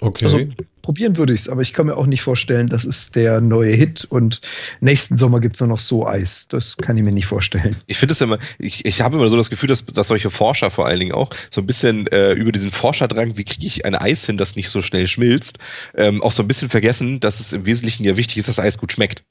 Okay. 0.00 0.24
Also, 0.24 0.40
probieren 0.82 1.16
würde 1.16 1.34
ich 1.34 1.42
es, 1.42 1.48
aber 1.48 1.60
ich 1.62 1.72
kann 1.72 1.86
mir 1.86 1.96
auch 1.96 2.06
nicht 2.06 2.22
vorstellen, 2.22 2.66
das 2.66 2.84
ist 2.84 3.14
der 3.14 3.40
neue 3.40 3.74
Hit 3.74 4.06
und 4.06 4.40
nächsten 4.80 5.16
Sommer 5.16 5.40
gibt 5.40 5.56
es 5.56 5.60
nur 5.60 5.68
noch 5.68 5.78
so 5.78 6.06
Eis. 6.06 6.46
Das 6.48 6.76
kann 6.78 6.96
ich 6.96 7.02
mir 7.02 7.12
nicht 7.12 7.26
vorstellen. 7.26 7.76
Ich 7.86 7.98
finde 7.98 8.12
es 8.12 8.20
immer, 8.20 8.38
ich, 8.58 8.84
ich 8.86 9.02
habe 9.02 9.16
immer 9.16 9.28
so 9.28 9.36
das 9.36 9.50
Gefühl, 9.50 9.68
dass, 9.68 9.84
dass 9.84 10.08
solche 10.08 10.30
Forscher 10.30 10.70
vor 10.70 10.86
allen 10.86 11.00
Dingen 11.00 11.12
auch 11.12 11.30
so 11.50 11.60
ein 11.60 11.66
bisschen 11.66 12.06
äh, 12.08 12.32
über 12.32 12.50
diesen 12.50 12.70
Forscherdrang, 12.70 13.36
wie 13.36 13.44
kriege 13.44 13.66
ich 13.66 13.84
ein 13.84 13.94
Eis 13.94 14.24
hin, 14.24 14.38
das 14.38 14.56
nicht 14.56 14.70
so 14.70 14.80
schnell 14.80 15.06
schmilzt, 15.06 15.58
ähm, 15.96 16.22
auch 16.22 16.32
so 16.32 16.42
ein 16.42 16.48
bisschen 16.48 16.70
vergessen, 16.70 17.20
dass 17.20 17.40
es 17.40 17.52
im 17.52 17.66
Wesentlichen 17.66 18.04
ja 18.04 18.16
wichtig 18.16 18.38
ist, 18.38 18.48
dass 18.48 18.58
Eis 18.58 18.78
gut 18.78 18.92
schmeckt. 18.92 19.22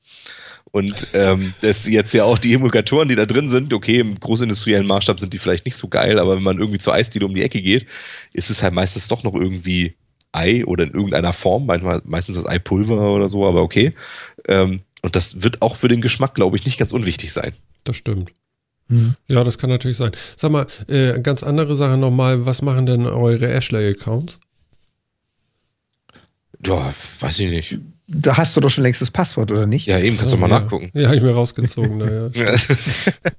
Und 0.71 1.07
ähm, 1.13 1.53
das 1.61 1.89
jetzt 1.89 2.13
ja 2.13 2.25
auch 2.25 2.37
die 2.37 2.53
Emulgatoren, 2.53 3.09
die 3.09 3.15
da 3.15 3.25
drin 3.25 3.49
sind, 3.49 3.73
okay, 3.73 3.99
im 3.99 4.19
großindustriellen 4.19 4.85
Maßstab 4.85 5.19
sind 5.19 5.33
die 5.33 5.39
vielleicht 5.39 5.65
nicht 5.65 5.75
so 5.75 5.87
geil, 5.87 6.19
aber 6.19 6.35
wenn 6.35 6.43
man 6.43 6.59
irgendwie 6.59 6.77
zur 6.77 6.93
Eisdiele 6.93 7.25
um 7.25 7.33
die 7.33 7.41
Ecke 7.41 7.61
geht, 7.61 7.87
ist 8.33 8.51
es 8.51 8.61
halt 8.61 8.73
meistens 8.73 9.07
doch 9.07 9.23
noch 9.23 9.33
irgendwie 9.33 9.95
Ei 10.31 10.65
oder 10.65 10.83
in 10.83 10.93
irgendeiner 10.93 11.33
Form, 11.33 11.65
manchmal 11.65 12.01
meistens 12.05 12.35
das 12.35 12.45
Eipulver 12.45 13.13
oder 13.13 13.27
so, 13.27 13.47
aber 13.47 13.61
okay. 13.61 13.93
Ähm, 14.47 14.81
und 15.01 15.15
das 15.15 15.43
wird 15.43 15.61
auch 15.61 15.75
für 15.75 15.87
den 15.87 16.01
Geschmack, 16.01 16.35
glaube 16.35 16.57
ich, 16.57 16.65
nicht 16.65 16.77
ganz 16.77 16.91
unwichtig 16.91 17.31
sein. 17.33 17.53
Das 17.83 17.97
stimmt. 17.97 18.31
Mhm. 18.87 19.15
Ja, 19.27 19.43
das 19.43 19.57
kann 19.57 19.69
natürlich 19.69 19.97
sein. 19.97 20.11
Sag 20.35 20.51
mal, 20.51 20.67
äh, 20.87 21.19
ganz 21.21 21.43
andere 21.43 21.75
Sache 21.75 21.97
nochmal, 21.97 22.45
was 22.45 22.61
machen 22.61 22.85
denn 22.85 23.05
eure 23.05 23.47
Ashley-Accounts? 23.47 24.39
Ja, 26.65 26.93
weiß 27.21 27.39
ich 27.39 27.49
nicht 27.49 27.79
da 28.11 28.37
hast 28.37 28.55
du 28.55 28.61
doch 28.61 28.69
schon 28.69 28.83
längst 28.83 29.01
das 29.01 29.11
Passwort, 29.11 29.51
oder 29.51 29.67
nicht? 29.67 29.87
Ja, 29.87 29.99
eben, 29.99 30.17
kannst 30.17 30.33
du 30.33 30.37
mal 30.37 30.49
ja. 30.49 30.59
nachgucken. 30.59 30.89
Ja, 30.93 31.07
habe 31.07 31.17
ich 31.17 31.21
mir 31.21 31.33
rausgezogen. 31.33 31.99
naja. 31.99 32.29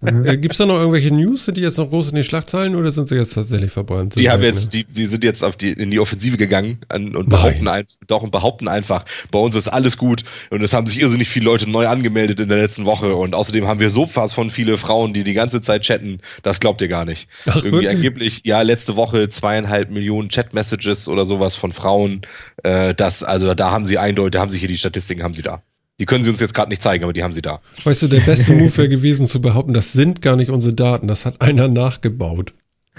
äh, 0.01 0.37
Gibt 0.37 0.53
es 0.53 0.59
da 0.59 0.67
noch 0.67 0.77
irgendwelche 0.77 1.13
News, 1.13 1.51
die 1.53 1.61
jetzt 1.61 1.79
noch 1.79 1.91
groß 1.91 2.11
in 2.11 2.17
die 2.17 2.23
Schlagzeilen 2.23 2.77
oder 2.77 2.93
sind 2.93 3.09
sie 3.09 3.17
jetzt 3.17 3.35
tatsächlich 3.35 3.73
verbrannt? 3.73 4.19
Die 4.19 4.31
haben 4.31 4.43
jetzt, 4.43 4.73
die, 4.73 4.85
die 4.85 5.07
sind 5.07 5.25
jetzt 5.25 5.43
auf 5.45 5.57
die, 5.57 5.73
in 5.73 5.91
die 5.91 5.99
Offensive 5.99 6.37
gegangen 6.37 6.79
und 6.93 7.29
behaupten, 7.29 7.67
ein, 7.67 7.85
doch, 8.07 8.23
und 8.23 8.31
behaupten 8.31 8.69
einfach, 8.69 9.05
bei 9.31 9.41
uns 9.41 9.57
ist 9.57 9.69
alles 9.69 9.97
gut 9.97 10.25
und 10.51 10.63
es 10.63 10.73
haben 10.73 10.87
sich 10.87 11.01
irrsinnig 11.01 11.29
viele 11.29 11.47
Leute 11.47 11.69
neu 11.69 11.89
angemeldet 11.89 12.39
in 12.39 12.49
der 12.49 12.59
letzten 12.59 12.85
Woche 12.85 13.15
und 13.17 13.35
außerdem 13.35 13.67
haben 13.67 13.81
wir 13.81 13.91
so 13.91 14.07
fast 14.07 14.35
von 14.35 14.51
viele 14.51 14.79
Frauen, 14.79 15.13
die 15.13 15.25
die 15.25 15.35
ganze 15.35 15.61
Zeit 15.61 15.83
chatten, 15.83 16.21
das 16.43 16.61
glaubt 16.61 16.81
ihr 16.81 16.89
gar 16.89 17.05
nicht. 17.05 17.29
Ach, 17.47 17.57
Irgendwie 17.57 17.73
wirklich? 17.73 17.89
angeblich, 17.89 18.41
ja, 18.45 18.63
letzte 18.63 18.95
Woche 18.95 19.29
zweieinhalb 19.29 19.91
Millionen 19.91 20.29
Chat-Messages 20.29 21.09
oder 21.09 21.25
sowas 21.25 21.57
von 21.57 21.73
Frauen, 21.73 22.23
äh, 22.63 22.95
das, 22.95 23.25
also 23.25 23.55
da 23.55 23.73
haben 23.73 23.87
sie 23.87 23.99
eindeutig, 23.99 24.41
haben 24.41 24.51
sie 24.51 24.60
hier 24.61 24.69
die 24.69 24.79
Statistiken 24.79 25.23
haben 25.23 25.35
sie 25.35 25.43
da. 25.43 25.63
Die 25.99 26.07
können 26.07 26.25
sie 26.25 26.31
uns 26.31 26.41
jetzt 26.41 26.55
gerade 26.55 26.71
nicht 26.71 26.81
zeigen, 26.81 27.05
aber 27.05 27.13
die 27.13 27.23
haben 27.23 27.35
sie 27.35 27.43
da. 27.43 27.61
Weißt 27.85 28.01
du, 28.03 28.09
der 28.09 28.21
beste 28.21 28.53
Move 28.53 28.75
wäre 28.79 28.89
gewesen 28.89 29.27
zu 29.27 29.41
behaupten, 29.41 29.75
das 29.75 29.93
sind 29.93 30.23
gar 30.23 30.37
nicht 30.37 30.51
unsere 30.51 30.75
Daten, 30.75 31.09
das 31.09 31.27
hat 31.27 31.43
einer 31.43 31.69
nachgebaut. 31.69 32.55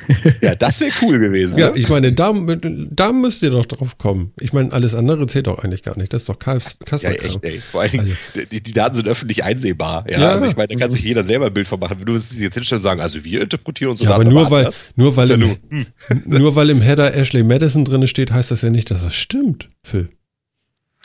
ja, 0.42 0.56
das 0.56 0.80
wäre 0.82 0.92
cool 1.02 1.20
gewesen. 1.20 1.58
Ja, 1.58 1.72
ne? 1.72 1.78
ich 1.78 1.90
meine, 1.90 2.14
da, 2.14 2.34
da 2.34 3.12
müsst 3.12 3.44
ihr 3.44 3.52
doch 3.52 3.66
drauf 3.66 3.98
kommen. 3.98 4.34
Ich 4.40 4.54
meine, 4.54 4.72
alles 4.72 4.96
andere 4.96 5.28
zählt 5.28 5.48
doch 5.48 5.60
eigentlich 5.60 5.84
gar 5.84 5.98
nicht. 5.98 6.14
Das 6.14 6.24
ist 6.24 6.30
doch 6.30 6.40
Kasper. 6.40 6.98
Ja, 7.00 7.12
echt, 7.12 7.44
ey. 7.44 7.62
Vor 7.72 7.82
allen 7.82 7.92
Dingen, 7.92 8.18
also. 8.36 8.48
die, 8.52 8.62
die, 8.62 8.74
Daten 8.74 8.96
sind 8.96 9.08
öffentlich 9.08 9.44
einsehbar. 9.44 10.06
Ja, 10.10 10.22
ja 10.22 10.30
also 10.30 10.46
ich 10.46 10.56
meine, 10.56 10.70
da 10.70 10.80
kann 10.80 10.92
sich 10.92 11.04
jeder 11.04 11.24
selber 11.24 11.48
ein 11.48 11.54
Bild 11.54 11.68
von 11.68 11.80
machen. 11.80 12.00
Wenn 12.00 12.06
du 12.06 12.16
es 12.16 12.38
jetzt 12.38 12.54
hinstellen 12.54 12.80
und 12.80 12.84
sagen, 12.84 13.02
also 13.02 13.24
wir 13.24 13.42
interpretieren 13.42 13.92
unsere 13.92 14.10
ja, 14.10 14.18
Daten. 14.18 14.28
Aber 14.28 14.40
nur 14.40 14.52
weil, 14.52 14.70
nur, 14.96 15.16
weil 15.16 15.32
im, 15.32 15.42
ja 15.42 15.56
nur, 16.26 16.40
nur 16.40 16.56
weil 16.56 16.70
im 16.70 16.82
Header 16.82 17.16
Ashley 17.16 17.44
Madison 17.44 17.86
drin 17.86 18.06
steht, 18.08 18.32
heißt 18.32 18.52
das 18.52 18.62
ja 18.62 18.70
nicht, 18.70 18.92
dass 18.92 19.04
das 19.04 19.16
stimmt, 19.16 19.70
Phil. 19.84 20.10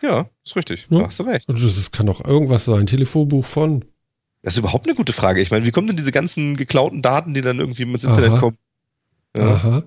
Ja, 0.03 0.29
ist 0.45 0.57
richtig. 0.57 0.87
Ja? 0.91 1.01
Da 1.01 1.07
hast 1.07 1.19
du 1.21 1.25
recht. 1.25 1.49
Und 1.49 1.63
das 1.63 1.91
kann 1.91 2.07
doch 2.07 2.25
irgendwas 2.25 2.65
sein. 2.65 2.87
Telefonbuch 2.87 3.45
von. 3.45 3.85
Das 4.43 4.55
ist 4.55 4.59
überhaupt 4.59 4.87
eine 4.87 4.95
gute 4.95 5.13
Frage. 5.13 5.41
Ich 5.41 5.51
meine, 5.51 5.67
wie 5.67 5.71
kommen 5.71 5.87
denn 5.87 5.97
diese 5.97 6.13
ganzen 6.13 6.57
geklauten 6.57 7.03
Daten, 7.03 7.35
die 7.35 7.41
dann 7.41 7.59
irgendwie 7.59 7.83
ins 7.83 8.05
Internet 8.05 8.31
Aha. 8.33 8.39
kommen? 8.39 8.59
Ja. 9.37 9.43
Aha. 9.43 9.83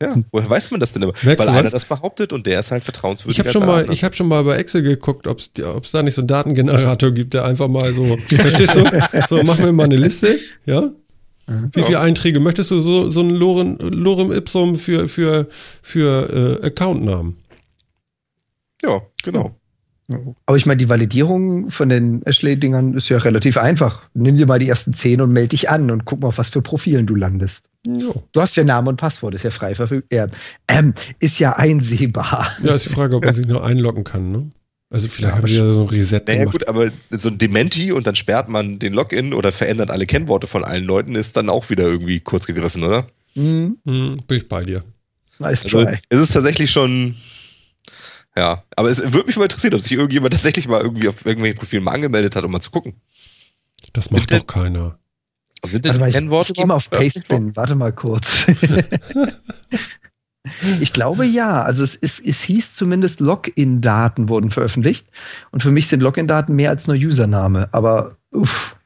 Ja, 0.00 0.16
woher 0.30 0.48
weiß 0.48 0.70
man 0.70 0.78
das 0.78 0.92
denn 0.92 1.02
immer? 1.02 1.12
Merkst 1.22 1.44
Weil 1.44 1.52
einer 1.52 1.64
was? 1.64 1.72
das 1.72 1.86
behauptet 1.86 2.32
und 2.32 2.46
der 2.46 2.60
ist 2.60 2.70
halt 2.70 2.84
vertrauenswürdig. 2.84 3.36
Ich 3.36 3.40
habe 3.40 3.50
schon, 3.50 3.66
mal, 3.66 3.92
ich 3.92 4.04
hab 4.04 4.14
schon 4.14 4.28
mal 4.28 4.44
bei 4.44 4.56
Excel 4.56 4.82
geguckt, 4.82 5.26
ob 5.26 5.40
es 5.40 5.50
da 5.90 6.02
nicht 6.04 6.14
so 6.14 6.20
einen 6.20 6.28
Datengenerator 6.28 7.10
gibt, 7.10 7.34
der 7.34 7.44
einfach 7.44 7.66
mal 7.66 7.92
so, 7.92 8.16
verstehst 8.26 8.76
du? 8.76 8.84
So, 9.28 9.42
mach 9.42 9.58
mir 9.58 9.72
mal 9.72 9.84
eine 9.84 9.96
Liste, 9.96 10.38
ja? 10.66 10.92
Wie 11.72 11.82
viele 11.82 11.98
Einträge 11.98 12.38
möchtest 12.38 12.70
du 12.70 12.78
so, 12.78 13.08
so 13.08 13.20
ein 13.22 13.30
Lorem, 13.30 13.78
Lorem 13.80 14.30
Ipsum 14.30 14.78
für, 14.78 15.08
für, 15.08 15.48
für 15.82 16.60
äh, 16.62 16.66
Accountnamen? 16.66 17.36
Ja, 18.82 19.02
genau. 19.22 19.54
Aber 20.46 20.56
ich 20.56 20.64
meine, 20.64 20.78
die 20.78 20.88
Validierung 20.88 21.68
von 21.68 21.90
den 21.90 22.22
Ashley-Dingern 22.22 22.94
ist 22.94 23.10
ja 23.10 23.18
relativ 23.18 23.58
einfach. 23.58 24.08
Nimm 24.14 24.36
dir 24.36 24.46
mal 24.46 24.58
die 24.58 24.68
ersten 24.68 24.94
zehn 24.94 25.20
und 25.20 25.32
melde 25.32 25.48
dich 25.48 25.68
an 25.68 25.90
und 25.90 26.06
guck 26.06 26.20
mal, 26.20 26.28
auf 26.28 26.38
was 26.38 26.48
für 26.48 26.62
Profilen 26.62 27.06
du 27.06 27.14
landest. 27.14 27.68
Jo. 27.86 28.14
Du 28.32 28.40
hast 28.40 28.56
ja 28.56 28.64
Name 28.64 28.88
und 28.88 28.96
Passwort, 28.96 29.34
ist 29.34 29.44
ja 29.44 29.50
frei 29.50 29.74
verfügbar. 29.74 30.30
Ähm, 30.66 30.94
ist 31.20 31.38
ja 31.38 31.56
einsehbar. 31.56 32.52
Ja, 32.62 32.74
ist 32.74 32.86
die 32.86 32.90
Frage, 32.90 33.16
ob 33.16 33.24
man 33.24 33.34
sich 33.34 33.46
nur 33.46 33.62
einloggen 33.62 34.04
kann, 34.04 34.32
ne? 34.32 34.50
Also 34.90 35.08
vielleicht 35.08 35.34
ja, 35.34 35.36
haben 35.36 35.46
die 35.46 35.56
ja 35.56 35.70
so 35.70 35.82
ein 35.82 35.88
Reset 35.88 36.22
naja, 36.26 36.38
gemacht. 36.38 36.52
gut, 36.52 36.68
aber 36.68 36.90
so 37.10 37.28
ein 37.28 37.36
Dementi 37.36 37.92
und 37.92 38.06
dann 38.06 38.14
sperrt 38.14 38.48
man 38.48 38.78
den 38.78 38.94
Login 38.94 39.34
oder 39.34 39.52
verändert 39.52 39.90
alle 39.90 40.06
Kennworte 40.06 40.46
von 40.46 40.64
allen 40.64 40.84
Leuten, 40.84 41.14
ist 41.14 41.36
dann 41.36 41.50
auch 41.50 41.68
wieder 41.68 41.84
irgendwie 41.84 42.20
kurz 42.20 42.46
gegriffen, 42.46 42.82
oder? 42.82 43.06
Mhm. 43.34 43.76
Mhm, 43.84 44.22
bin 44.26 44.38
ich 44.38 44.48
bei 44.48 44.64
dir. 44.64 44.82
Nice 45.38 45.64
also, 45.64 45.84
try. 45.84 45.98
Es 46.08 46.18
ist 46.18 46.32
tatsächlich 46.32 46.70
schon 46.70 47.14
ja, 48.38 48.62
aber 48.76 48.88
es 48.88 49.12
würde 49.12 49.26
mich 49.26 49.36
mal 49.36 49.44
interessieren, 49.44 49.74
ob 49.74 49.80
sich 49.80 49.92
irgendjemand 49.92 50.32
tatsächlich 50.32 50.68
mal 50.68 50.80
irgendwie 50.80 51.08
auf 51.08 51.26
irgendwelchen 51.26 51.58
Profilen 51.58 51.82
mal 51.82 51.92
angemeldet 51.92 52.36
hat, 52.36 52.44
um 52.44 52.52
mal 52.52 52.60
zu 52.60 52.70
gucken. 52.70 52.94
Das 53.92 54.10
macht 54.10 54.30
Sind 54.30 54.42
doch 54.42 54.46
keiner. 54.46 54.98
Sind 55.64 55.84
denn 55.84 55.98
Warte 55.98 56.20
mal, 56.20 56.42
ich, 56.42 56.50
ich 56.50 56.54
gehe 56.54 56.66
mal 56.66 56.74
auf 56.74 56.88
Pastebin. 56.88 57.56
Warte 57.56 57.74
mal 57.74 57.92
kurz. 57.92 58.46
ich 60.80 60.92
glaube 60.92 61.24
ja. 61.24 61.62
Also 61.62 61.82
es, 61.82 61.96
ist, 61.96 62.20
es 62.20 62.42
hieß 62.42 62.74
zumindest 62.74 63.18
Login-Daten 63.18 64.28
wurden 64.28 64.52
veröffentlicht. 64.52 65.08
Und 65.50 65.64
für 65.64 65.72
mich 65.72 65.88
sind 65.88 66.00
Login-Daten 66.00 66.54
mehr 66.54 66.70
als 66.70 66.86
nur 66.86 66.94
Username. 66.94 67.68
Aber 67.72 68.18
uff, 68.30 68.76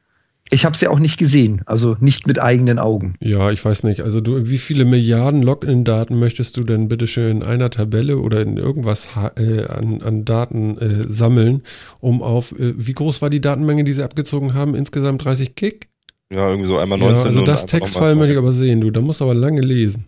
ich 0.49 0.65
habe 0.65 0.75
es 0.75 0.81
ja 0.81 0.89
auch 0.89 0.99
nicht 0.99 1.17
gesehen. 1.17 1.61
Also 1.65 1.97
nicht 1.99 2.27
mit 2.27 2.39
eigenen 2.39 2.77
Augen. 2.77 3.15
Ja, 3.19 3.49
ich 3.51 3.63
weiß 3.63 3.83
nicht. 3.83 4.01
Also 4.01 4.21
du, 4.21 4.49
wie 4.49 4.57
viele 4.57 4.85
Milliarden 4.85 5.41
Login-Daten 5.41 6.17
möchtest 6.19 6.57
du 6.57 6.63
denn 6.63 6.87
bitte 6.87 7.07
schön 7.07 7.37
in 7.37 7.43
einer 7.43 7.69
Tabelle 7.69 8.17
oder 8.19 8.41
in 8.41 8.57
irgendwas 8.57 9.07
äh, 9.35 9.65
an, 9.65 10.01
an, 10.01 10.25
Daten 10.25 10.77
äh, 10.77 11.07
sammeln, 11.07 11.63
um 11.99 12.21
auf, 12.21 12.51
äh, 12.51 12.73
wie 12.77 12.93
groß 12.93 13.21
war 13.21 13.29
die 13.29 13.41
Datenmenge, 13.41 13.83
die 13.83 13.93
sie 13.93 14.03
abgezogen 14.03 14.53
haben? 14.53 14.75
Insgesamt 14.75 15.23
30 15.23 15.55
Gig? 15.55 15.87
Ja, 16.29 16.49
irgendwie 16.49 16.67
so 16.67 16.77
einmal 16.77 16.97
19. 16.97 17.17
Ja, 17.17 17.25
also 17.27 17.45
das 17.45 17.65
Textfile 17.65 18.15
möchte 18.15 18.33
ich 18.33 18.39
aber 18.39 18.51
sehen, 18.51 18.81
du. 18.81 18.91
Da 18.91 19.01
musst 19.01 19.21
du 19.21 19.25
aber 19.25 19.35
lange 19.35 19.61
lesen. 19.61 20.05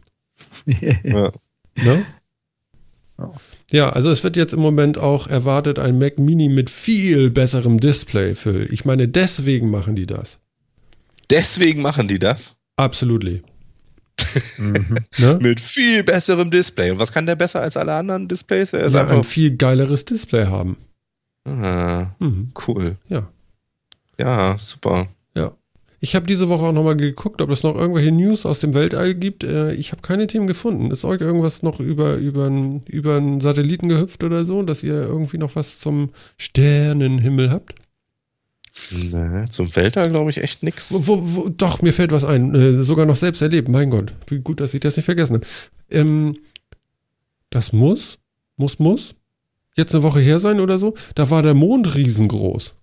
ja. 1.04 1.32
Ne? 1.78 2.06
Ja, 3.72 3.90
also 3.90 4.12
es 4.12 4.24
wird 4.24 4.36
jetzt 4.36 4.54
im 4.54 4.60
Moment 4.60 4.98
auch 4.98 5.28
erwartet 5.28 5.80
ein 5.80 5.98
Mac 5.98 6.20
Mini 6.20 6.50
mit 6.50 6.70
viel 6.70 7.30
besserem 7.30 7.80
Display, 7.80 8.36
Phil. 8.36 8.68
Ich 8.72 8.86
meine, 8.86 9.08
deswegen 9.08 9.70
machen 9.70 9.96
die 9.96 10.06
das. 10.06 10.40
Deswegen 11.30 11.82
machen 11.82 12.08
die 12.08 12.20
das? 12.20 12.56
Absolutely. 12.76 13.42
mhm. 14.58 14.98
ne? 15.18 15.40
Mit 15.42 15.60
viel 15.60 16.04
besserem 16.04 16.52
Display. 16.52 16.92
Und 16.92 17.00
was 17.00 17.12
kann 17.12 17.26
der 17.26 17.36
besser 17.36 17.62
als 17.62 17.78
alle 17.78 17.94
anderen 17.94 18.28
Displays? 18.28 18.74
Er 18.74 18.82
ist 18.82 18.94
ja, 18.94 19.02
einfach 19.02 19.18
ein 19.18 19.24
viel 19.24 19.56
geileres 19.56 20.06
Display 20.06 20.46
haben. 20.46 20.78
Ah, 21.46 22.08
mhm. 22.20 22.52
Cool. 22.68 22.98
Ja. 23.08 23.30
Ja, 24.20 24.58
super. 24.58 25.08
Ich 26.06 26.14
habe 26.14 26.28
diese 26.28 26.50
Woche 26.50 26.66
auch 26.66 26.72
nochmal 26.72 26.96
geguckt, 26.96 27.42
ob 27.42 27.50
es 27.50 27.64
noch 27.64 27.74
irgendwelche 27.74 28.12
News 28.12 28.46
aus 28.46 28.60
dem 28.60 28.76
Weltall 28.76 29.16
gibt. 29.16 29.44
Äh, 29.44 29.74
ich 29.74 29.92
habe 29.92 30.04
keine 30.04 30.28
Themen 30.28 30.46
gefunden. 30.46 30.92
Ist 30.92 31.04
euch 31.04 31.20
irgendwas 31.20 31.64
noch 31.64 31.80
über, 31.80 32.18
über, 32.18 32.46
über 32.86 33.18
einen 33.18 33.42
Satelliten 33.42 33.90
gehüpft 33.90 34.24
oder 34.24 34.44
so, 34.44 34.62
dass 34.62 34.84
ihr 34.84 34.94
irgendwie 34.94 35.40
noch 35.40 35.56
was 35.56 35.80
zum 35.80 36.12
Sternenhimmel 36.38 37.50
habt? 37.50 37.74
Nee, 38.92 39.48
zum 39.50 39.76
Weltall 39.76 40.10
glaube 40.10 40.30
ich 40.30 40.38
echt 40.38 40.62
nichts. 40.62 40.96
Doch, 41.58 41.82
mir 41.82 41.92
fällt 41.92 42.12
was 42.12 42.24
ein. 42.24 42.54
Äh, 42.54 42.84
sogar 42.84 43.08
noch 43.08 43.16
selbst 43.16 43.42
erlebt. 43.42 43.68
Mein 43.68 43.90
Gott, 43.90 44.14
wie 44.28 44.42
gut, 44.42 44.60
dass 44.60 44.76
ich 44.76 44.82
das 44.82 44.98
nicht 44.98 45.06
vergessen 45.06 45.38
habe. 45.38 45.48
Ähm, 45.90 46.38
das 47.50 47.74
muss, 47.74 48.20
muss, 48.58 48.78
muss, 48.78 49.16
jetzt 49.76 49.96
eine 49.96 50.04
Woche 50.04 50.20
her 50.20 50.40
sein 50.40 50.60
oder 50.60 50.78
so. 50.78 50.94
Da 51.16 51.32
war 51.32 51.42
der 51.42 51.56
Mond 51.56 51.96
riesengroß. 51.96 52.76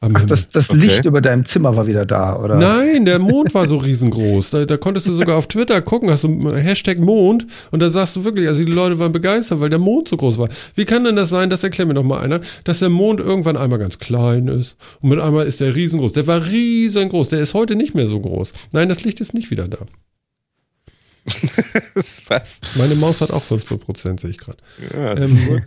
Ach, 0.00 0.24
das, 0.26 0.50
das 0.50 0.70
okay. 0.70 0.78
Licht 0.78 1.04
über 1.06 1.20
deinem 1.20 1.44
Zimmer 1.44 1.74
war 1.74 1.88
wieder 1.88 2.06
da, 2.06 2.36
oder? 2.36 2.54
Nein, 2.54 3.04
der 3.04 3.18
Mond 3.18 3.52
war 3.52 3.66
so 3.66 3.78
riesengroß. 3.78 4.50
Da, 4.50 4.64
da 4.64 4.76
konntest 4.76 5.08
du 5.08 5.14
sogar 5.14 5.36
auf 5.36 5.48
Twitter 5.48 5.82
gucken, 5.82 6.08
hast 6.08 6.22
du 6.22 6.54
Hashtag 6.54 6.98
Mond 6.98 7.46
und 7.72 7.80
da 7.80 7.90
sagst 7.90 8.14
du 8.14 8.22
wirklich, 8.22 8.46
also 8.46 8.62
die 8.62 8.70
Leute 8.70 9.00
waren 9.00 9.10
begeistert, 9.10 9.60
weil 9.60 9.70
der 9.70 9.80
Mond 9.80 10.06
so 10.06 10.16
groß 10.16 10.38
war. 10.38 10.50
Wie 10.76 10.84
kann 10.84 11.02
denn 11.02 11.16
das 11.16 11.30
sein, 11.30 11.50
das 11.50 11.64
erklärt 11.64 11.88
mir 11.88 11.94
doch 11.94 12.04
mal 12.04 12.20
einer, 12.20 12.40
dass 12.62 12.78
der 12.78 12.90
Mond 12.90 13.18
irgendwann 13.18 13.56
einmal 13.56 13.80
ganz 13.80 13.98
klein 13.98 14.46
ist 14.46 14.76
und 15.00 15.10
mit 15.10 15.18
einmal 15.18 15.46
ist 15.46 15.58
der 15.58 15.74
riesengroß. 15.74 16.12
Der 16.12 16.28
war 16.28 16.46
riesengroß, 16.46 17.30
der 17.30 17.40
ist 17.40 17.54
heute 17.54 17.74
nicht 17.74 17.96
mehr 17.96 18.06
so 18.06 18.20
groß. 18.20 18.52
Nein, 18.70 18.88
das 18.88 19.02
Licht 19.02 19.20
ist 19.20 19.34
nicht 19.34 19.50
wieder 19.50 19.66
da. 19.66 19.78
Was? 22.28 22.60
Meine 22.76 22.94
Maus 22.94 23.20
hat 23.20 23.32
auch 23.32 23.42
15 23.42 23.78
Prozent, 23.80 24.20
sehe 24.20 24.30
ich 24.30 24.38
gerade. 24.38 24.58
Ja, 24.92 25.16
ähm, 25.16 25.62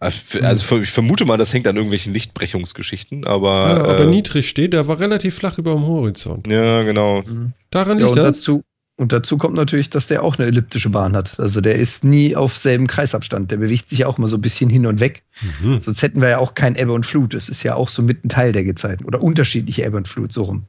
also 0.00 0.80
ich 0.80 0.90
vermute 0.90 1.24
mal, 1.24 1.36
das 1.36 1.52
hängt 1.52 1.66
an 1.66 1.74
irgendwelchen 1.74 2.12
Lichtbrechungsgeschichten, 2.12 3.26
aber. 3.26 3.48
Ja, 3.50 3.76
aber 3.84 4.00
äh, 4.00 4.06
niedrig 4.06 4.48
steht, 4.48 4.72
der 4.72 4.86
war 4.86 5.00
relativ 5.00 5.34
flach 5.34 5.58
über 5.58 5.72
dem 5.72 5.86
Horizont. 5.86 6.46
Ja, 6.46 6.84
genau. 6.84 7.22
Mhm. 7.22 7.52
Daran 7.70 7.98
liegt 7.98 8.14
ja, 8.14 8.22
und 8.22 8.28
das? 8.28 8.36
Dazu, 8.36 8.62
und 8.96 9.12
dazu 9.12 9.38
kommt 9.38 9.54
natürlich, 9.54 9.90
dass 9.90 10.06
der 10.06 10.22
auch 10.22 10.38
eine 10.38 10.46
elliptische 10.46 10.90
Bahn 10.90 11.16
hat. 11.16 11.38
Also 11.38 11.60
der 11.60 11.76
ist 11.76 12.04
nie 12.04 12.36
auf 12.36 12.58
selben 12.58 12.86
Kreisabstand. 12.86 13.50
Der 13.50 13.56
bewegt 13.56 13.90
sich 13.90 14.00
ja 14.00 14.06
auch 14.06 14.18
mal 14.18 14.26
so 14.26 14.36
ein 14.36 14.40
bisschen 14.40 14.70
hin 14.70 14.86
und 14.86 15.00
weg. 15.00 15.22
Mhm. 15.62 15.80
Sonst 15.80 16.02
hätten 16.02 16.20
wir 16.20 16.28
ja 16.28 16.38
auch 16.38 16.54
kein 16.54 16.76
Ebbe 16.76 16.92
und 16.92 17.06
Flut. 17.06 17.34
Das 17.34 17.48
ist 17.48 17.62
ja 17.62 17.74
auch 17.74 17.88
so 17.88 18.02
mit 18.02 18.24
ein 18.24 18.28
Teil 18.28 18.52
der 18.52 18.64
Gezeiten. 18.64 19.04
Oder 19.04 19.22
unterschiedliche 19.22 19.84
Ebbe 19.84 19.96
und 19.96 20.08
Flut, 20.08 20.32
so 20.32 20.44
rum. 20.44 20.66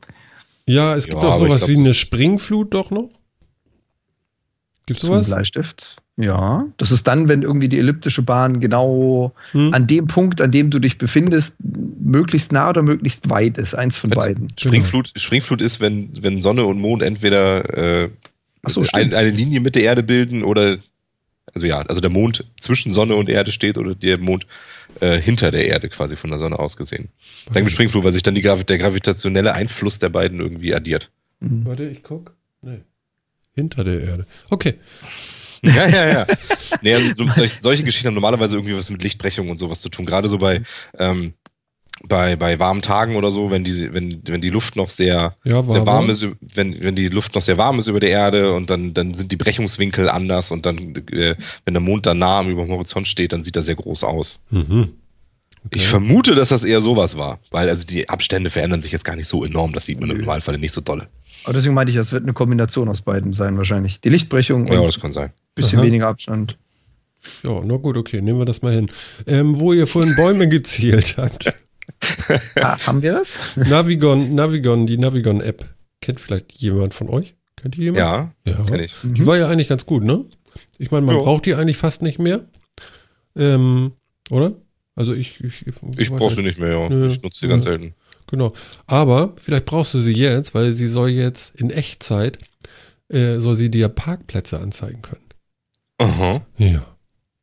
Ja, 0.68 0.96
es 0.96 1.06
gibt 1.06 1.22
ja, 1.22 1.30
auch 1.30 1.40
sowas 1.40 1.66
glaub, 1.66 1.70
wie 1.70 1.78
eine 1.78 1.94
Springflut 1.96 2.74
doch 2.74 2.92
noch. 2.92 3.10
Gibt 4.86 5.02
es 5.02 5.08
sowas? 5.08 5.28
Bleistift. 5.28 5.98
Ja, 6.22 6.68
das 6.76 6.92
ist 6.92 7.08
dann, 7.08 7.30
wenn 7.30 7.44
irgendwie 7.44 7.70
die 7.70 7.78
elliptische 7.78 8.22
Bahn 8.22 8.60
genau 8.60 9.32
hm. 9.52 9.74
an 9.74 9.88
dem 9.88 10.08
Punkt, 10.08 10.42
an 10.42 10.52
dem 10.52 10.70
du 10.70 10.80
dich 10.80 10.98
befindest, 10.98 11.56
möglichst 11.64 12.52
nah 12.52 12.70
oder 12.70 12.82
möglichst 12.82 13.30
weit 13.30 13.58
ist. 13.58 13.74
Eins 13.74 13.96
von 13.96 14.12
Wenn's 14.12 14.26
beiden. 14.26 14.48
Springflut, 14.60 15.14
genau. 15.14 15.24
Springflut 15.24 15.62
ist, 15.62 15.80
wenn, 15.80 16.10
wenn 16.22 16.42
Sonne 16.42 16.66
und 16.66 16.78
Mond 16.78 17.04
entweder 17.04 18.04
äh, 18.04 18.10
so, 18.68 18.84
ein, 18.92 19.14
eine 19.14 19.30
Linie 19.30 19.62
mit 19.62 19.76
der 19.76 19.84
Erde 19.84 20.04
bilden 20.04 20.44
oder, 20.44 20.80
also 21.54 21.66
ja, 21.66 21.84
also 21.84 22.02
der 22.02 22.10
Mond 22.10 22.44
zwischen 22.60 22.92
Sonne 22.92 23.16
und 23.16 23.30
Erde 23.30 23.54
steht 23.54 23.78
oder 23.78 23.96
der 23.96 24.18
Mond 24.18 24.46
äh, 25.00 25.22
hinter 25.22 25.52
der 25.52 25.68
Erde 25.68 25.88
quasi 25.88 26.18
von 26.18 26.32
der 26.32 26.40
Sonne 26.40 26.60
aus 26.60 26.76
gesehen. 26.76 27.08
Okay. 27.46 27.54
Dann 27.54 27.64
gibt 27.64 27.72
Springflut, 27.72 28.04
weil 28.04 28.12
sich 28.12 28.24
dann 28.24 28.36
die, 28.36 28.42
der 28.42 28.78
gravitationelle 28.78 29.54
Einfluss 29.54 30.00
der 30.00 30.10
beiden 30.10 30.42
irgendwie 30.42 30.76
addiert. 30.76 31.12
Mhm. 31.40 31.64
Warte, 31.64 31.86
ich 31.86 32.04
guck. 32.04 32.36
Nee. 32.62 32.82
Hinter 33.56 33.86
der 33.86 34.02
Erde. 34.02 34.26
Okay. 34.50 34.74
Ja, 35.64 35.88
ja, 35.88 36.08
ja. 36.08 36.28
nee, 36.82 36.94
also 36.94 37.14
so, 37.14 37.34
solche, 37.34 37.56
solche, 37.56 37.84
Geschichten 37.84 38.08
haben 38.08 38.16
normalerweise 38.16 38.56
irgendwie 38.56 38.78
was 38.78 38.90
mit 38.90 39.04
Lichtbrechung 39.04 39.50
und 39.50 39.58
sowas 39.58 39.82
zu 39.82 39.90
tun. 39.90 40.06
Gerade 40.06 40.30
so 40.30 40.38
bei, 40.38 40.62
ähm, 40.98 41.34
bei, 42.08 42.36
bei 42.36 42.60
warmen 42.60 42.82
Tagen 42.82 43.16
oder 43.16 43.32
so, 43.32 43.52
wenn 43.52 43.64
die, 43.64 43.94
wenn, 43.94 44.22
wenn 44.26 44.42
die 44.42 44.50
Luft 44.50 44.76
noch 44.76 44.90
sehr, 44.90 45.36
ja, 45.44 45.56
war, 45.56 45.70
sehr 45.70 45.86
warm 45.86 46.10
ist, 46.10 46.26
wenn, 46.56 46.82
wenn 46.82 46.96
die 46.96 47.10
Luft 47.10 47.36
noch 47.36 47.42
sehr 47.42 47.58
warm 47.58 47.80
ist 47.80 47.88
über 47.88 48.00
der 48.00 48.10
Erde 48.10 48.54
und 48.54 48.70
dann, 48.70 48.94
dann 48.94 49.14
sind 49.14 49.32
die 49.32 49.38
Brechungswinkel 49.38 50.10
anders 50.10 50.52
und 50.52 50.66
dann, 50.66 50.96
äh, 51.12 51.36
wenn 51.66 51.74
der 51.74 51.82
Mond 51.82 52.06
dann 52.06 52.20
nah 52.20 52.42
über 52.44 52.64
dem 52.64 52.72
Horizont 52.72 53.08
steht, 53.08 53.34
dann 53.34 53.42
sieht 53.42 53.56
er 53.56 53.62
sehr 53.62 53.76
groß 53.76 54.04
aus. 54.04 54.40
Mhm. 54.50 54.94
Okay. 55.66 55.76
Ich 55.76 55.88
vermute, 55.88 56.36
dass 56.36 56.50
das 56.50 56.64
eher 56.64 56.80
sowas 56.80 57.18
war, 57.18 57.40
weil 57.52 57.68
also 57.68 57.86
die 57.86 58.08
Abstände 58.08 58.50
verändern 58.50 58.80
sich 58.80 58.94
jetzt 58.94 59.04
gar 59.04 59.18
nicht 59.18 59.28
so 59.28 59.44
enorm. 59.44 59.74
Das 59.74 59.86
sieht 59.86 60.00
man 60.00 60.10
im 60.10 60.20
Normalfall 60.20 60.58
nicht 60.58 60.72
so 60.72 60.80
dolle. 60.80 61.08
Aber 61.44 61.54
deswegen 61.54 61.74
meinte 61.74 61.92
ich, 61.92 61.98
das 61.98 62.12
wird 62.12 62.24
eine 62.24 62.34
Kombination 62.34 62.88
aus 62.90 63.02
beiden 63.02 63.34
sein, 63.34 63.58
wahrscheinlich. 63.58 64.02
Die 64.02 64.10
Lichtbrechung 64.10 64.68
ja, 64.68 64.80
und 64.80 64.86
das 64.86 65.00
kann 65.00 65.12
sein. 65.12 65.32
Bisschen 65.62 65.80
Aha. 65.80 65.86
weniger 65.86 66.08
Abstand. 66.08 66.58
Ja, 67.44 67.62
na 67.64 67.78
gut, 67.78 67.98
okay, 67.98 68.22
nehmen 68.22 68.40
wir 68.40 68.46
das 68.46 68.62
mal 68.62 68.74
hin. 68.74 68.90
Ähm, 69.28 69.60
wo 69.60 69.74
ihr 69.74 69.88
vorhin 69.88 70.16
Bäume 70.16 70.48
gezählt 70.50 71.18
habt. 71.18 71.54
ah, 72.62 72.78
haben 72.86 73.02
wir 73.02 73.14
das? 73.14 73.38
Navigon, 73.56 74.36
Navigon, 74.36 74.88
die 74.88 74.98
Navigon-App. 74.98 75.66
Kennt 76.02 76.20
vielleicht 76.20 76.54
jemand 76.54 76.94
von 76.94 77.10
euch? 77.10 77.36
Kennt 77.58 77.78
ihr 77.78 77.86
jemand? 77.86 78.00
Ja, 78.00 78.34
ja. 78.46 78.64
kenn 78.64 78.80
ich. 78.80 78.96
Die 79.04 79.22
mhm. 79.22 79.26
war 79.26 79.38
ja 79.38 79.50
eigentlich 79.50 79.68
ganz 79.68 79.86
gut, 79.86 80.04
ne? 80.04 80.24
Ich 80.78 80.92
meine, 80.92 81.06
man 81.06 81.16
jo. 81.16 81.24
braucht 81.24 81.46
die 81.46 81.56
eigentlich 81.56 81.78
fast 81.78 82.02
nicht 82.02 82.20
mehr. 82.20 82.46
Ähm, 83.36 83.92
oder? 84.30 84.54
Also 84.96 85.14
ich. 85.14 85.42
Ich, 85.42 85.68
ich, 85.68 85.76
ich 85.98 86.12
brauche 86.12 86.34
sie 86.34 86.44
nicht 86.44 86.60
mehr, 86.60 86.70
ja. 86.70 86.90
Nö, 86.90 87.08
ich 87.08 87.22
nutze 87.22 87.42
sie 87.42 87.48
ganz 87.48 87.64
selten. 87.64 87.94
Genau. 88.28 88.54
Aber 88.86 89.34
vielleicht 89.38 89.66
brauchst 89.66 89.94
du 89.94 90.00
sie 90.00 90.14
jetzt, 90.14 90.54
weil 90.54 90.72
sie 90.74 90.88
soll 90.88 91.10
jetzt 91.10 91.56
in 91.60 91.70
Echtzeit, 91.70 92.38
äh, 93.10 93.40
soll 93.40 93.56
sie 93.56 93.70
dir 93.70 93.90
Parkplätze 93.90 94.60
anzeigen 94.60 95.02
können. 95.02 95.29
Aha. 96.00 96.46
Ja. 96.58 96.86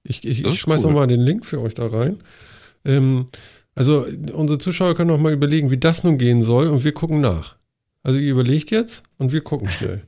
Ich, 0.03 0.25
ich, 0.25 0.45
ich 0.45 0.61
schmeiß 0.61 0.85
cool. 0.85 0.91
nochmal 0.91 1.07
den 1.07 1.21
Link 1.21 1.47
für 1.47 1.61
euch 1.61 1.75
da 1.75 1.87
rein. 1.87 2.19
Ähm, 2.85 3.27
also 3.75 4.07
unsere 4.33 4.59
Zuschauer 4.59 4.95
können 4.95 5.11
noch 5.11 5.19
mal 5.19 5.33
überlegen, 5.33 5.71
wie 5.71 5.79
das 5.79 6.03
nun 6.03 6.19
gehen 6.19 6.43
soll 6.43 6.69
und 6.69 6.83
wir 6.83 6.93
gucken 6.93 7.21
nach. 7.21 7.57
Also 8.03 8.19
ihr 8.19 8.31
überlegt 8.31 8.71
jetzt 8.71 9.03
und 9.19 9.33
wir 9.33 9.43
gucken 9.43 9.69
schnell. 9.69 10.01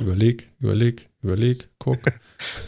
Überleg, 0.00 0.48
überleg, 0.60 1.08
überleg, 1.22 1.68
guck. 1.78 1.98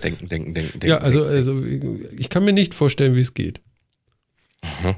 denken, 0.02 0.28
denken, 0.28 0.54
denken, 0.54 0.80
denken. 0.80 0.86
Ja, 0.86 0.98
also, 0.98 1.24
also 1.24 1.64
ich 1.64 2.28
kann 2.28 2.44
mir 2.44 2.52
nicht 2.52 2.74
vorstellen, 2.74 3.16
wie 3.16 3.20
es 3.20 3.34
geht. 3.34 3.60
Aha. 4.62 4.96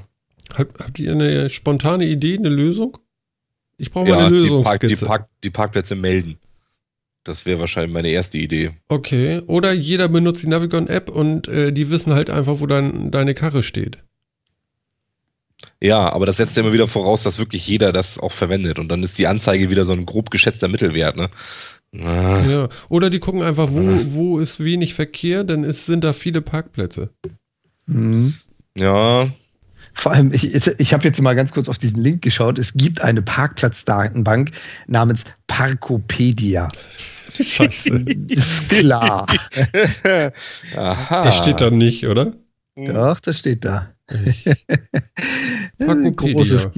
Habt, 0.53 0.79
habt 0.79 0.99
ihr 0.99 1.11
eine 1.11 1.49
spontane 1.49 2.05
Idee, 2.05 2.37
eine 2.37 2.49
Lösung? 2.49 2.97
Ich 3.77 3.91
brauche 3.91 4.09
ja, 4.09 4.15
mal 4.15 4.25
eine 4.25 4.35
Lösung. 4.35 4.61
Die, 4.61 4.63
Park, 4.63 4.87
die, 4.87 4.95
Park, 4.95 5.29
die 5.43 5.49
Parkplätze 5.49 5.95
melden. 5.95 6.37
Das 7.23 7.45
wäre 7.45 7.59
wahrscheinlich 7.59 7.93
meine 7.93 8.09
erste 8.09 8.37
Idee. 8.37 8.71
Okay. 8.89 9.41
Oder 9.47 9.71
jeder 9.71 10.09
benutzt 10.09 10.43
die 10.43 10.47
Navigon-App 10.47 11.09
und 11.09 11.47
äh, 11.47 11.71
die 11.71 11.89
wissen 11.89 12.13
halt 12.13 12.29
einfach, 12.29 12.59
wo 12.59 12.65
dein, 12.65 13.11
deine 13.11 13.33
Karre 13.33 13.63
steht. 13.63 13.99
Ja, 15.79 16.11
aber 16.11 16.25
das 16.25 16.37
setzt 16.37 16.57
ja 16.57 16.63
immer 16.63 16.73
wieder 16.73 16.87
voraus, 16.87 17.23
dass 17.23 17.39
wirklich 17.39 17.67
jeder 17.67 17.91
das 17.91 18.19
auch 18.19 18.31
verwendet. 18.31 18.79
Und 18.79 18.89
dann 18.89 19.03
ist 19.03 19.17
die 19.17 19.27
Anzeige 19.27 19.69
wieder 19.69 19.85
so 19.85 19.93
ein 19.93 20.05
grob 20.05 20.31
geschätzter 20.31 20.67
Mittelwert, 20.67 21.15
ne? 21.15 21.29
Ah. 22.01 22.43
Ja. 22.49 22.69
Oder 22.89 23.09
die 23.09 23.19
gucken 23.19 23.41
einfach, 23.41 23.69
wo, 23.71 23.79
ah. 23.79 24.05
wo 24.09 24.39
ist 24.39 24.63
wenig 24.63 24.93
Verkehr, 24.93 25.43
dann 25.43 25.63
ist, 25.63 25.85
sind 25.85 26.03
da 26.03 26.13
viele 26.13 26.41
Parkplätze. 26.41 27.09
Mhm. 27.85 28.33
Ja, 28.77 29.29
vor 29.93 30.11
allem, 30.11 30.33
ich, 30.33 30.53
ich 30.79 30.93
habe 30.93 31.03
jetzt 31.03 31.21
mal 31.21 31.35
ganz 31.35 31.51
kurz 31.51 31.69
auf 31.69 31.77
diesen 31.77 32.01
Link 32.01 32.21
geschaut. 32.21 32.57
Es 32.57 32.73
gibt 32.73 33.01
eine 33.01 33.21
Parkplatzdatenbank 33.21 34.51
namens 34.87 35.25
Parkopedia. 35.47 36.71
Scheiße. 37.39 38.05
Ist 38.27 38.69
klar. 38.69 39.27
Aha. 40.75 41.23
Das 41.23 41.37
steht 41.37 41.61
da 41.61 41.69
nicht, 41.69 42.07
oder? 42.07 42.33
Doch, 42.75 43.19
das 43.19 43.39
steht 43.39 43.65
da. 43.65 43.93
Parkopedia. 45.77 46.71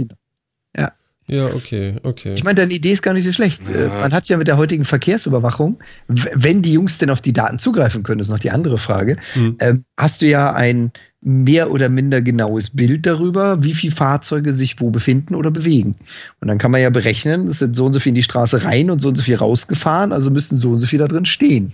Ja. 0.77 0.91
Ja, 1.27 1.47
okay, 1.47 1.95
okay. 2.03 2.35
Ich 2.35 2.43
meine, 2.43 2.55
deine 2.55 2.73
Idee 2.73 2.91
ist 2.91 3.01
gar 3.01 3.13
nicht 3.13 3.23
so 3.23 3.33
schlecht. 3.33 3.67
Ja. 3.67 3.85
Äh, 3.85 4.01
man 4.01 4.13
hat 4.13 4.27
ja 4.27 4.37
mit 4.37 4.47
der 4.47 4.57
heutigen 4.57 4.85
Verkehrsüberwachung, 4.85 5.79
wenn 6.07 6.61
die 6.61 6.73
Jungs 6.73 6.99
denn 6.99 7.09
auf 7.09 7.21
die 7.21 7.33
Daten 7.33 7.57
zugreifen 7.57 8.03
können, 8.03 8.19
ist 8.19 8.29
noch 8.29 8.37
die 8.37 8.51
andere 8.51 8.77
Frage, 8.77 9.17
hm. 9.33 9.55
ähm, 9.59 9.85
hast 9.97 10.21
du 10.21 10.27
ja 10.27 10.53
ein 10.53 10.91
mehr 11.25 11.71
oder 11.71 11.89
minder 11.89 12.21
genaues 12.21 12.69
Bild 12.69 13.05
darüber, 13.05 13.63
wie 13.63 13.73
viele 13.73 13.95
Fahrzeuge 13.95 14.53
sich 14.53 14.79
wo 14.79 14.91
befinden 14.91 15.35
oder 15.35 15.51
bewegen. 15.51 15.95
Und 16.39 16.47
dann 16.47 16.57
kann 16.57 16.71
man 16.71 16.81
ja 16.81 16.89
berechnen, 16.89 17.47
es 17.47 17.59
sind 17.59 17.75
so 17.75 17.85
und 17.85 17.93
so 17.93 17.99
viel 17.99 18.11
in 18.11 18.15
die 18.15 18.23
Straße 18.23 18.63
rein 18.63 18.91
und 18.91 18.99
so 18.99 19.09
und 19.09 19.15
so 19.15 19.23
viel 19.23 19.35
rausgefahren, 19.35 20.13
also 20.13 20.29
müssten 20.29 20.57
so 20.57 20.71
und 20.71 20.79
so 20.79 20.87
viel 20.87 20.99
da 20.99 21.07
drin 21.07 21.25
stehen. 21.25 21.73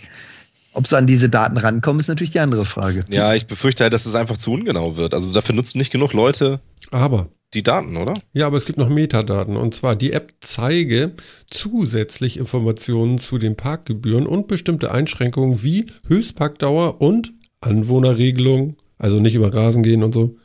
Ob 0.73 0.87
sie 0.87 0.97
an 0.97 1.05
diese 1.05 1.27
Daten 1.27 1.57
rankommen, 1.57 1.99
ist 1.99 2.07
natürlich 2.07 2.31
die 2.31 2.39
andere 2.39 2.63
Frage. 2.63 3.03
Ja, 3.09 3.33
ich 3.33 3.45
befürchte 3.45 3.83
halt, 3.83 3.93
dass 3.93 4.05
es 4.05 4.15
einfach 4.15 4.37
zu 4.37 4.53
ungenau 4.53 4.95
wird. 4.95 5.13
Also 5.13 5.33
dafür 5.33 5.53
nutzen 5.53 5.79
nicht 5.79 5.91
genug 5.91 6.13
Leute 6.13 6.61
aber 6.91 7.29
die 7.53 7.63
Daten, 7.63 7.97
oder? 7.97 8.13
Ja, 8.33 8.47
aber 8.47 8.57
es 8.57 8.65
gibt 8.65 8.77
noch 8.77 8.89
Metadaten. 8.89 9.57
Und 9.57 9.73
zwar, 9.73 9.95
die 9.95 10.13
App 10.13 10.33
zeige 10.41 11.13
zusätzlich 11.49 12.37
Informationen 12.37 13.17
zu 13.17 13.37
den 13.37 13.55
Parkgebühren 13.55 14.27
und 14.27 14.47
bestimmte 14.47 14.91
Einschränkungen 14.91 15.63
wie 15.63 15.87
Höchstparkdauer 16.07 17.01
und 17.01 17.33
Anwohnerregelung. 17.61 18.75
Also 19.01 19.19
nicht 19.19 19.33
über 19.33 19.51
Rasen 19.51 19.81
gehen 19.81 20.03
und 20.03 20.13
so. 20.13 20.37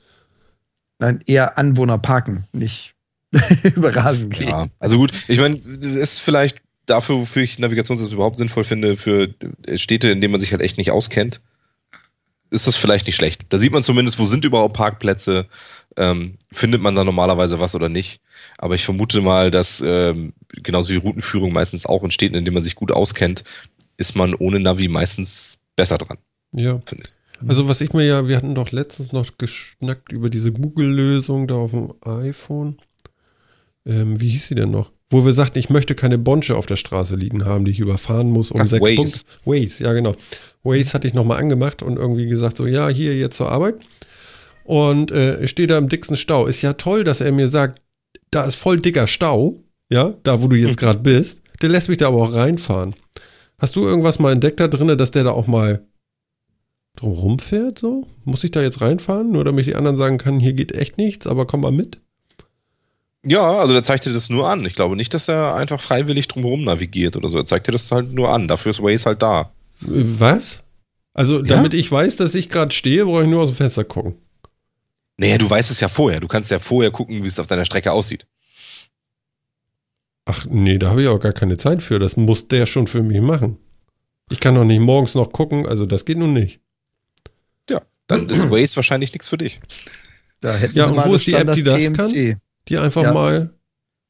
Nein, 0.99 1.23
eher 1.27 1.59
Anwohner 1.59 1.99
parken, 1.99 2.45
nicht 2.53 2.95
über 3.77 3.95
Rasen 3.95 4.31
gehen. 4.31 4.49
Ja, 4.49 4.69
also 4.79 4.97
gut, 4.97 5.13
ich 5.29 5.39
meine, 5.39 5.57
es 5.57 5.85
ist 5.85 6.21
vielleicht 6.21 6.63
dafür, 6.87 7.17
wofür 7.17 7.43
ich 7.43 7.59
Navigationsapp 7.59 8.11
überhaupt 8.11 8.39
sinnvoll 8.39 8.65
finde, 8.65 8.97
für 8.97 9.35
Städte, 9.75 10.11
in 10.11 10.23
denen 10.23 10.33
man 10.33 10.41
sich 10.41 10.53
halt 10.53 10.63
echt 10.63 10.79
nicht 10.79 10.91
auskennt, 10.91 11.43
ist 12.49 12.67
das 12.67 12.77
vielleicht 12.77 13.05
nicht 13.07 13.17
schlecht. 13.17 13.45
Da 13.51 13.59
sieht 13.59 13.73
man 13.73 13.83
zumindest, 13.83 14.19
wo 14.19 14.25
sind 14.25 14.47
überhaupt 14.47 14.75
Parkplätze, 14.75 15.49
ähm, 15.99 16.39
findet 16.51 16.81
man 16.81 16.95
da 16.95 17.05
normalerweise 17.05 17.61
was 17.61 17.75
oder 17.75 17.91
nicht. 17.91 18.23
Aber 18.57 18.75
ich 18.75 18.87
vermute 18.87 19.21
mal, 19.21 19.51
dass 19.51 19.83
ähm, 19.85 20.33
genauso 20.49 20.95
wie 20.95 20.99
Routenführung 20.99 21.53
meistens 21.53 21.85
auch 21.85 22.05
in 22.05 22.11
Städten, 22.11 22.37
in 22.37 22.47
denen 22.47 22.55
man 22.55 22.63
sich 22.63 22.75
gut 22.75 22.91
auskennt, 22.91 23.43
ist 23.99 24.17
man 24.17 24.35
ohne 24.35 24.61
Navi 24.61 24.89
meistens 24.89 25.59
besser 25.75 25.99
dran. 25.99 26.17
Ja. 26.53 26.81
Finde 26.87 27.05
ich. 27.07 27.26
Also 27.47 27.69
was 27.69 27.81
ich 27.81 27.93
mir 27.93 28.05
ja, 28.05 28.29
wir 28.29 28.37
hatten 28.37 28.55
doch 28.55 28.73
letztens 28.73 29.13
noch 29.13 29.27
geschnackt 29.39 30.13
über 30.13 30.31
diese 30.31 30.53
Google-Lösung 30.53 31.47
da 31.47 31.57
auf 31.57 31.71
dem 31.73 31.93
iPhone. 32.03 32.79
Ähm, 33.85 34.21
wie 34.21 34.29
hieß 34.29 34.49
sie 34.49 34.55
denn 34.55 34.71
noch? 34.71 34.91
Wo 35.11 35.25
wir 35.25 35.33
sagten, 35.33 35.59
ich 35.59 35.71
möchte 35.71 35.95
keine 35.95 36.19
Bonsche 36.19 36.57
auf 36.57 36.67
der 36.67 36.77
Straße 36.77 37.15
liegen 37.15 37.45
haben, 37.45 37.65
die 37.65 37.71
ich 37.71 37.79
überfahren 37.79 38.31
muss 38.31 38.51
um 38.51 38.61
Ach, 38.61 38.69
sechs 38.69 38.83
Waze. 38.83 38.95
Punkte. 38.97 39.21
Waze, 39.45 39.85
ja 39.85 39.93
genau. 39.93 40.17
Waze 40.65 40.93
hatte 40.95 41.07
ich 41.07 41.15
nochmal 41.15 41.39
angemacht 41.39 41.83
und 41.83 41.97
irgendwie 41.97 42.27
gesagt, 42.27 42.57
so 42.57 42.67
ja, 42.67 42.89
hier 42.89 43.17
jetzt 43.17 43.37
zur 43.37 43.51
Arbeit 43.51 43.77
und 44.67 45.13
äh, 45.13 45.47
stehe 45.47 45.69
da 45.69 45.79
im 45.79 45.89
dicksten 45.89 46.17
Stau. 46.17 46.47
Ist 46.47 46.63
ja 46.63 46.73
toll, 46.75 47.05
dass 47.05 47.21
er 47.21 47.33
mir 47.33 47.49
sagt, 47.49 47.81
da 48.31 48.45
ist 48.45 48.57
voll 48.57 48.81
dicker 48.81 49.07
Stau, 49.07 49.61
ja, 49.91 50.15
da 50.25 50.43
wo 50.43 50.49
du 50.49 50.57
jetzt 50.57 50.79
gerade 50.79 50.99
bist. 50.99 51.43
Der 51.63 51.69
lässt 51.69 51.89
mich 51.89 51.99
da 51.99 52.09
aber 52.09 52.23
auch 52.23 52.35
reinfahren. 52.35 52.95
Hast 53.59 53.77
du 53.77 53.87
irgendwas 53.87 54.19
mal 54.19 54.33
entdeckt 54.33 54.61
da 54.61 54.69
drin, 54.69 54.99
dass 54.99 55.13
der 55.13 55.25
da 55.25 55.31
auch 55.31 55.47
mal 55.47 55.87
drumherum 56.97 57.39
fährt? 57.39 57.79
So? 57.79 58.07
Muss 58.25 58.45
ich 58.45 58.51
da 58.51 58.63
jetzt 58.63 58.81
reinfahren, 58.81 59.33
nur 59.33 59.45
damit 59.45 59.67
die 59.67 59.75
anderen 59.75 59.97
sagen 59.97 60.19
kann, 60.19 60.39
hier 60.39 60.53
geht 60.53 60.73
echt 60.73 60.99
nichts, 60.99 61.27
aber 61.27 61.47
komm 61.47 61.61
mal 61.61 61.73
mit? 61.73 61.99
Ja, 63.25 63.59
also 63.59 63.75
der 63.75 63.83
zeigt 63.83 64.07
dir 64.07 64.13
das 64.13 64.29
nur 64.31 64.49
an. 64.49 64.65
Ich 64.65 64.75
glaube 64.75 64.95
nicht, 64.95 65.13
dass 65.13 65.29
er 65.29 65.57
einfach 65.57 65.81
freiwillig 65.81 66.29
drumherum 66.29 66.65
navigiert 66.65 67.17
oder 67.17 67.29
so. 67.29 67.39
Er 67.39 67.45
zeigt 67.45 67.67
dir 67.67 67.73
das 67.73 67.91
halt 67.91 68.13
nur 68.13 68.31
an. 68.31 68.47
Dafür 68.47 68.71
ist 68.71 68.83
Waze 68.83 69.07
halt 69.07 69.23
da. 69.23 69.51
Was? 69.81 70.63
Also, 71.13 71.43
damit 71.43 71.75
ja? 71.75 71.81
ich 71.81 71.91
weiß, 71.91 72.17
dass 72.17 72.35
ich 72.35 72.51
gerade 72.51 72.73
stehe, 72.73 73.05
brauche 73.05 73.25
ich 73.25 73.29
nur 73.29 73.43
aus 73.43 73.49
dem 73.49 73.57
Fenster 73.57 73.85
gucken. 73.85 74.17
Naja, 75.17 75.39
du 75.39 75.49
weißt 75.49 75.71
es 75.71 75.81
ja 75.81 75.89
vorher. 75.89 76.21
Du 76.21 76.29
kannst 76.29 76.51
ja 76.51 76.59
vorher 76.59 76.91
gucken, 76.91 77.25
wie 77.25 77.29
es 77.29 77.41
auf 77.41 77.47
deiner 77.47 77.65
Strecke 77.65 77.91
aussieht. 77.91 78.27
Ach 80.25 80.47
nee, 80.49 80.79
da 80.79 80.91
habe 80.91 81.03
ich 81.03 81.09
auch 81.09 81.19
gar 81.19 81.33
keine 81.33 81.57
Zeit 81.57 81.83
für. 81.83 81.99
Das 81.99 82.17
muss 82.17 82.49
der 82.49 82.67
schon 82.67 82.87
für 82.87 83.03
mich 83.03 83.21
machen. 83.21 83.59
Ich 84.31 84.41
kann 84.41 84.57
doch 84.57 84.65
nicht 84.65 84.81
morgens 84.81 85.15
noch 85.15 85.33
gucken, 85.33 85.67
also 85.67 85.87
das 85.87 86.05
geht 86.05 86.19
nun 86.19 86.33
nicht. 86.33 86.61
Dann 88.07 88.29
ist 88.29 88.51
Waze 88.51 88.77
wahrscheinlich 88.77 89.13
nichts 89.13 89.29
für 89.29 89.39
dich. 89.39 89.61
Da 90.41 90.57
ja, 90.73 90.87
und 90.87 91.05
wo 91.05 91.15
ist 91.15 91.27
die 91.27 91.35
App, 91.35 91.53
die 91.53 91.63
das 91.63 91.83
TMC. 91.83 91.97
kann? 91.97 92.41
Die 92.69 92.79
einfach 92.79 93.03
ja. 93.03 93.13
mal. 93.13 93.51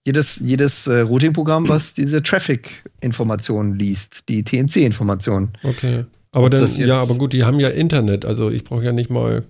Jedes, 0.04 0.36
jedes 0.36 0.86
äh, 0.86 1.00
Routing-Programm, 1.00 1.68
was 1.68 1.94
diese 1.94 2.22
Traffic-Informationen 2.22 3.74
liest, 3.74 4.28
die 4.28 4.44
TMC-Informationen. 4.44 5.52
Okay. 5.62 6.04
Aber 6.32 6.50
dann, 6.50 6.68
ja, 6.76 7.00
aber 7.00 7.14
gut, 7.14 7.32
die 7.32 7.44
haben 7.44 7.60
ja 7.60 7.70
Internet, 7.70 8.26
also 8.26 8.50
ich 8.50 8.62
brauche 8.62 8.84
ja 8.84 8.92
nicht 8.92 9.08
mal 9.08 9.44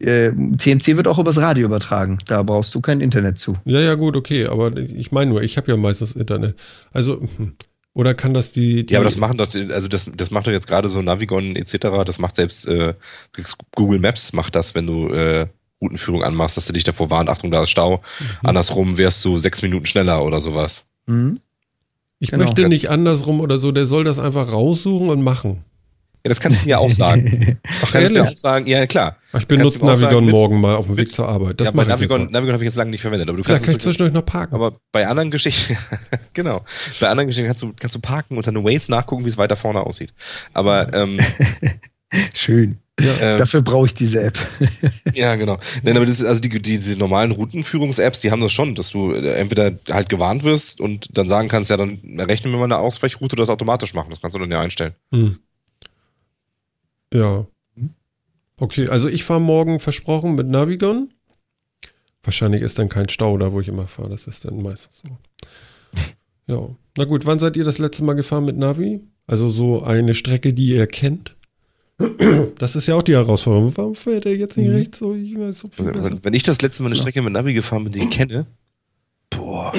äh, 0.00 0.30
TMC 0.30 0.96
wird 0.96 1.08
auch 1.08 1.18
übers 1.18 1.38
Radio 1.38 1.64
übertragen. 1.64 2.18
Da 2.26 2.42
brauchst 2.42 2.74
du 2.74 2.80
kein 2.80 3.00
Internet 3.00 3.38
zu. 3.38 3.56
Ja, 3.64 3.80
ja, 3.80 3.94
gut, 3.94 4.16
okay. 4.16 4.46
Aber 4.46 4.76
ich 4.76 5.10
meine 5.10 5.30
nur, 5.30 5.42
ich 5.42 5.56
habe 5.56 5.70
ja 5.70 5.76
meistens 5.76 6.12
Internet. 6.12 6.56
Also, 6.92 7.20
hm. 7.20 7.54
Oder 7.98 8.14
kann 8.14 8.32
das 8.32 8.52
die, 8.52 8.86
die, 8.86 8.94
Ja, 8.94 9.00
aber 9.00 9.06
das 9.06 9.16
machen 9.16 9.38
doch, 9.38 9.48
also 9.52 9.88
das, 9.88 10.08
das 10.16 10.30
macht 10.30 10.46
doch 10.46 10.52
jetzt 10.52 10.68
gerade 10.68 10.88
so 10.88 11.02
Navigon 11.02 11.56
etc. 11.56 12.04
Das 12.06 12.20
macht 12.20 12.36
selbst 12.36 12.68
äh, 12.68 12.94
Google 13.74 13.98
Maps 13.98 14.32
macht 14.32 14.54
das, 14.54 14.76
wenn 14.76 14.86
du 14.86 15.08
äh, 15.08 15.48
Routenführung 15.82 16.22
anmachst, 16.22 16.56
dass 16.56 16.66
du 16.66 16.72
dich 16.72 16.84
davor 16.84 17.10
warnt, 17.10 17.28
Achtung, 17.28 17.50
da 17.50 17.64
ist 17.64 17.70
Stau. 17.70 17.96
Mhm. 17.96 18.26
Andersrum 18.44 18.98
wärst 18.98 19.24
du 19.24 19.40
sechs 19.40 19.62
Minuten 19.62 19.84
schneller 19.84 20.24
oder 20.24 20.40
sowas. 20.40 20.84
Mhm. 21.06 21.40
Ich 22.20 22.30
genau. 22.30 22.44
möchte 22.44 22.68
nicht 22.68 22.88
andersrum 22.88 23.40
oder 23.40 23.58
so, 23.58 23.72
der 23.72 23.86
soll 23.86 24.04
das 24.04 24.20
einfach 24.20 24.52
raussuchen 24.52 25.10
und 25.10 25.22
machen. 25.22 25.64
Ja, 26.24 26.30
das 26.30 26.40
kannst 26.40 26.62
du 26.62 26.66
mir 26.66 26.78
auch 26.78 26.90
sagen. 26.90 27.58
Ach, 27.82 27.92
kannst 27.92 28.12
mir 28.12 28.24
auch 28.24 28.34
sagen, 28.34 28.66
ja 28.66 28.86
klar. 28.86 29.16
Ich 29.38 29.46
benutze 29.46 29.84
Navigon 29.84 30.24
mit, 30.24 30.34
morgen 30.34 30.60
mal 30.60 30.76
auf 30.76 30.86
dem 30.86 30.96
Weg 30.96 31.10
zur 31.10 31.28
Arbeit. 31.28 31.60
Das 31.60 31.68
ja, 31.68 31.84
Navigon, 31.84 32.30
Navigon 32.30 32.54
habe 32.54 32.64
ich 32.64 32.68
jetzt 32.68 32.76
lange 32.76 32.90
nicht 32.90 33.02
verwendet. 33.02 33.28
Aber 33.28 33.36
du 33.36 33.44
Vielleicht 33.44 33.64
kannst 33.64 33.66
kann 33.66 33.76
ich 33.76 33.82
zwischendurch 33.82 34.12
noch 34.12 34.24
parken. 34.24 34.54
Aber 34.54 34.80
bei 34.90 35.06
anderen 35.06 35.30
Geschichten, 35.30 35.76
genau, 36.32 36.64
bei 36.98 37.08
anderen 37.08 37.28
Geschichten 37.28 37.46
kannst 37.46 37.62
du, 37.62 37.72
kannst 37.78 37.94
du 37.94 38.00
parken 38.00 38.36
und 38.36 38.46
dann 38.46 38.56
eine 38.56 38.64
Waze 38.64 38.90
nachgucken, 38.90 39.24
wie 39.24 39.28
es 39.28 39.38
weiter 39.38 39.56
vorne 39.56 39.80
aussieht. 39.80 40.12
Aber 40.54 40.92
ähm, 40.92 41.20
schön. 42.34 42.78
Ja, 43.00 43.12
ähm, 43.20 43.38
Dafür 43.38 43.62
brauche 43.62 43.86
ich 43.86 43.94
diese 43.94 44.20
App. 44.22 44.38
ja, 45.14 45.36
genau. 45.36 45.58
Nein, 45.82 45.96
aber 45.96 46.06
das 46.06 46.18
ist, 46.18 46.26
also 46.26 46.40
die, 46.40 46.48
die, 46.48 46.60
diese 46.60 46.98
normalen 46.98 47.30
Routenführungs-Apps, 47.30 48.20
die 48.20 48.30
haben 48.32 48.40
das 48.40 48.50
schon, 48.50 48.74
dass 48.74 48.90
du 48.90 49.12
äh, 49.12 49.34
entweder 49.34 49.72
halt 49.90 50.08
gewarnt 50.08 50.42
wirst 50.42 50.80
und 50.80 51.16
dann 51.16 51.28
sagen 51.28 51.48
kannst, 51.48 51.70
ja, 51.70 51.76
dann 51.76 52.00
rechnen 52.18 52.52
wir 52.52 52.58
mal 52.58 52.64
eine 52.64 52.78
Ausweichroute 52.78 53.34
oder 53.34 53.42
das 53.42 53.50
automatisch 53.50 53.94
machen. 53.94 54.10
Das 54.10 54.20
kannst 54.20 54.34
du 54.34 54.40
dann 54.40 54.50
ja 54.50 54.60
einstellen. 54.60 54.94
Hm. 55.12 55.38
Ja. 57.12 57.46
Okay, 58.60 58.88
also 58.88 59.08
ich 59.08 59.24
fahre 59.24 59.40
morgen 59.40 59.80
versprochen 59.80 60.34
mit 60.34 60.48
Navigon. 60.48 61.12
Wahrscheinlich 62.22 62.62
ist 62.62 62.78
dann 62.78 62.88
kein 62.88 63.08
Stau 63.08 63.38
da, 63.38 63.52
wo 63.52 63.60
ich 63.60 63.68
immer 63.68 63.86
fahre. 63.86 64.10
Das 64.10 64.26
ist 64.26 64.44
dann 64.44 64.62
meistens 64.62 65.02
so. 65.06 65.08
Ja. 66.50 66.66
Na 66.96 67.04
gut, 67.04 67.26
wann 67.26 67.38
seid 67.38 67.58
ihr 67.58 67.64
das 67.64 67.76
letzte 67.76 68.04
Mal 68.04 68.14
gefahren 68.14 68.46
mit 68.46 68.56
Navi? 68.56 69.02
Also 69.26 69.50
so 69.50 69.82
eine 69.82 70.14
Strecke, 70.14 70.54
die 70.54 70.68
ihr 70.68 70.86
kennt? 70.86 71.36
Das 72.58 72.74
ist 72.74 72.86
ja 72.86 72.94
auch 72.94 73.02
die 73.02 73.12
Herausforderung. 73.12 73.76
Warum 73.76 73.94
fährt 73.94 74.24
er 74.24 74.34
jetzt 74.34 74.56
nicht 74.56 74.68
mhm. 74.68 74.74
rechts 74.74 74.98
so? 74.98 75.14
Ich 75.14 75.38
weiß, 75.38 75.58
so 75.58 75.68
besser. 75.68 76.18
Wenn 76.22 76.32
ich 76.34 76.42
das 76.42 76.62
letzte 76.62 76.82
Mal 76.82 76.88
eine 76.88 76.96
Strecke 76.96 77.20
mit 77.22 77.34
Navi 77.34 77.52
gefahren 77.52 77.84
bin, 77.84 77.92
die 77.92 78.00
ich 78.00 78.10
kenne, 78.10 78.46
boah. 79.30 79.72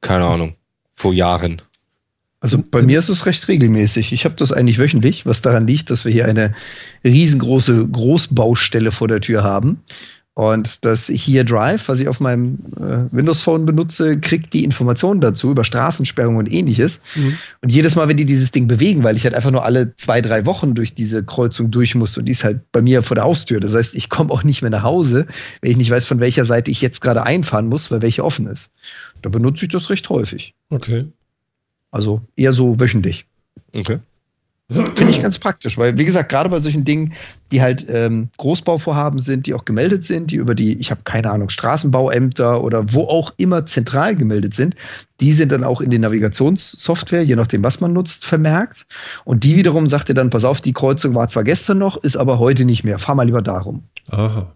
Keine 0.00 0.24
Ahnung. 0.24 0.56
Vor 0.94 1.12
Jahren. 1.12 1.60
Also 2.40 2.62
bei 2.70 2.80
mir 2.82 2.98
ist 2.98 3.10
es 3.10 3.26
recht 3.26 3.48
regelmäßig. 3.48 4.12
Ich 4.12 4.24
habe 4.24 4.34
das 4.34 4.50
eigentlich 4.50 4.78
wöchentlich, 4.78 5.26
was 5.26 5.42
daran 5.42 5.66
liegt, 5.66 5.90
dass 5.90 6.06
wir 6.06 6.12
hier 6.12 6.24
eine 6.24 6.54
riesengroße 7.04 7.88
Großbaustelle 7.88 8.92
vor 8.92 9.08
der 9.08 9.20
Tür 9.20 9.44
haben. 9.44 9.82
Und 10.40 10.86
das 10.86 11.08
Here 11.08 11.44
Drive, 11.44 11.88
was 11.88 12.00
ich 12.00 12.08
auf 12.08 12.18
meinem 12.18 12.60
äh, 12.76 13.14
Windows 13.14 13.42
Phone 13.42 13.66
benutze, 13.66 14.18
kriegt 14.18 14.54
die 14.54 14.64
Informationen 14.64 15.20
dazu 15.20 15.50
über 15.50 15.64
Straßensperrungen 15.64 16.38
und 16.38 16.50
ähnliches. 16.50 17.02
Mhm. 17.14 17.36
Und 17.60 17.70
jedes 17.70 17.94
Mal, 17.94 18.08
wenn 18.08 18.16
die 18.16 18.24
dieses 18.24 18.50
Ding 18.50 18.66
bewegen, 18.66 19.02
weil 19.02 19.16
ich 19.16 19.24
halt 19.24 19.34
einfach 19.34 19.50
nur 19.50 19.66
alle 19.66 19.94
zwei, 19.96 20.22
drei 20.22 20.46
Wochen 20.46 20.74
durch 20.74 20.94
diese 20.94 21.22
Kreuzung 21.24 21.70
durch 21.70 21.94
muss 21.94 22.16
und 22.16 22.24
die 22.24 22.32
ist 22.32 22.44
halt 22.44 22.60
bei 22.72 22.80
mir 22.80 23.02
vor 23.02 23.16
der 23.16 23.24
Haustür. 23.24 23.60
Das 23.60 23.74
heißt, 23.74 23.94
ich 23.94 24.08
komme 24.08 24.32
auch 24.32 24.42
nicht 24.42 24.62
mehr 24.62 24.70
nach 24.70 24.84
Hause, 24.84 25.26
wenn 25.60 25.72
ich 25.72 25.76
nicht 25.76 25.90
weiß, 25.90 26.06
von 26.06 26.20
welcher 26.20 26.46
Seite 26.46 26.70
ich 26.70 26.80
jetzt 26.80 27.02
gerade 27.02 27.24
einfahren 27.24 27.66
muss, 27.66 27.90
weil 27.90 28.00
welche 28.00 28.24
offen 28.24 28.46
ist. 28.46 28.72
Da 29.20 29.28
benutze 29.28 29.66
ich 29.66 29.72
das 29.72 29.90
recht 29.90 30.08
häufig. 30.08 30.54
Okay. 30.70 31.08
Also 31.90 32.20
eher 32.36 32.52
so 32.52 32.78
wöchentlich. 32.78 33.26
Okay. 33.76 33.98
Finde 34.70 35.10
ich 35.10 35.20
ganz 35.20 35.36
praktisch, 35.36 35.76
weil, 35.78 35.98
wie 35.98 36.04
gesagt, 36.04 36.28
gerade 36.28 36.48
bei 36.48 36.60
solchen 36.60 36.84
Dingen, 36.84 37.14
die 37.50 37.60
halt 37.60 37.86
ähm, 37.88 38.28
Großbauvorhaben 38.36 39.18
sind, 39.18 39.46
die 39.46 39.54
auch 39.54 39.64
gemeldet 39.64 40.04
sind, 40.04 40.30
die 40.30 40.36
über 40.36 40.54
die, 40.54 40.74
ich 40.74 40.92
habe 40.92 41.00
keine 41.02 41.32
Ahnung, 41.32 41.48
Straßenbauämter 41.48 42.62
oder 42.62 42.92
wo 42.92 43.02
auch 43.02 43.32
immer 43.36 43.66
zentral 43.66 44.14
gemeldet 44.14 44.54
sind, 44.54 44.76
die 45.18 45.32
sind 45.32 45.50
dann 45.50 45.64
auch 45.64 45.80
in 45.80 45.90
den 45.90 46.02
Navigationssoftware, 46.02 47.24
je 47.24 47.34
nachdem, 47.34 47.64
was 47.64 47.80
man 47.80 47.92
nutzt, 47.92 48.24
vermerkt. 48.24 48.86
Und 49.24 49.42
die 49.42 49.56
wiederum 49.56 49.88
sagt 49.88 50.08
dir 50.08 50.14
dann, 50.14 50.30
pass 50.30 50.44
auf, 50.44 50.60
die 50.60 50.72
Kreuzung 50.72 51.16
war 51.16 51.28
zwar 51.28 51.42
gestern 51.42 51.78
noch, 51.78 51.96
ist 51.96 52.16
aber 52.16 52.38
heute 52.38 52.64
nicht 52.64 52.84
mehr. 52.84 53.00
Fahr 53.00 53.16
mal 53.16 53.24
lieber 53.24 53.42
darum. 53.42 53.82
Aha. 54.08 54.54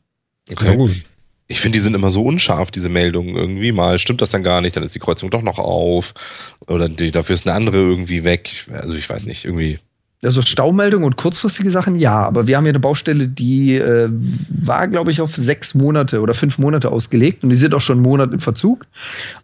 Okay. 0.49 0.67
Ja, 0.67 0.77
gut 0.77 1.05
ich 1.47 1.61
finde, 1.61 1.77
die 1.77 1.83
sind 1.83 1.95
immer 1.95 2.11
so 2.11 2.23
unscharf, 2.23 2.71
diese 2.71 2.89
Meldungen 2.89 3.37
irgendwie. 3.37 3.73
Mal 3.73 3.99
stimmt 3.99 4.23
das 4.23 4.31
dann 4.31 4.43
gar 4.43 4.61
nicht, 4.61 4.77
dann 4.77 4.83
ist 4.83 4.95
die 4.95 5.01
Kreuzung 5.01 5.31
doch 5.31 5.43
noch 5.43 5.59
auf. 5.59 6.15
Oder 6.69 6.89
die, 6.89 7.11
dafür 7.11 7.35
ist 7.35 7.47
eine 7.47 7.55
andere 7.55 7.77
irgendwie 7.77 8.25
weg. 8.25 8.67
Also 8.73 8.95
ich 8.95 9.09
weiß 9.09 9.27
nicht, 9.27 9.45
irgendwie. 9.45 9.79
Also 10.23 10.41
Staumeldung 10.41 11.05
und 11.05 11.17
kurzfristige 11.17 11.71
Sachen, 11.71 11.97
ja. 11.97 12.23
Aber 12.23 12.47
wir 12.47 12.57
haben 12.57 12.65
hier 12.65 12.71
eine 12.71 12.81
Baustelle, 12.81 13.29
die 13.29 13.75
äh, 13.75 14.09
war, 14.49 14.89
glaube 14.89 15.11
ich, 15.11 15.21
auf 15.21 15.37
sechs 15.37 15.75
Monate 15.75 16.23
oder 16.23 16.33
fünf 16.33 16.57
Monate 16.57 16.91
ausgelegt 16.91 17.45
und 17.45 17.51
die 17.51 17.57
sind 17.57 17.75
auch 17.75 17.83
schon 17.83 17.97
einen 17.99 18.05
Monat 18.05 18.33
im 18.33 18.41
Verzug. 18.41 18.87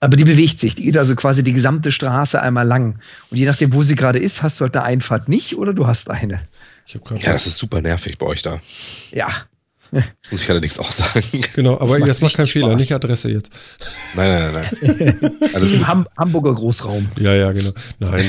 Aber 0.01 0.17
die 0.17 0.25
bewegt 0.25 0.59
sich. 0.59 0.75
Die 0.75 0.85
geht 0.85 0.97
also 0.97 1.15
quasi 1.17 1.43
die 1.43 1.53
gesamte 1.53 1.93
Straße 1.93 2.41
einmal 2.41 2.67
lang. 2.67 2.99
Und 3.31 3.37
je 3.37 3.45
nachdem, 3.45 3.75
wo 3.75 3.83
sie 3.83 3.95
gerade 3.95 4.19
ist, 4.19 4.43
hast 4.43 4.59
du 4.59 4.65
halt 4.65 4.75
eine 4.75 4.87
Einfahrt 4.87 5.29
nicht 5.29 5.59
oder 5.59 5.75
du 5.75 5.87
hast 5.87 6.11
eine. 6.11 6.41
ja, 7.27 7.33
das 7.35 7.47
ist 7.47 7.59
super 7.59 7.83
nervig 7.83 8.17
bei 8.17 8.25
euch 8.25 8.41
da. 8.41 8.59
Ja, 9.13 9.29
muss 10.31 10.43
ich 10.43 10.51
allerdings 10.51 10.79
auch 10.79 10.91
sagen. 10.91 11.43
Genau, 11.55 11.81
aber 11.81 11.99
jetzt 12.07 12.23
mach 12.23 12.33
keinen 12.33 12.47
Fehler, 12.47 12.77
nicht 12.77 12.93
Adresse 12.93 13.31
jetzt. 13.31 13.51
Nein, 14.15 14.53
nein, 14.53 14.69
nein. 14.83 15.39
Alles 15.55 15.71
gut. 15.73 15.87
Ham 15.87 16.07
Hamburger 16.17 16.55
Großraum. 16.55 17.09
Ja, 17.19 17.35
ja, 17.35 17.53
genau. 17.53 17.71
Nein. 17.99 18.25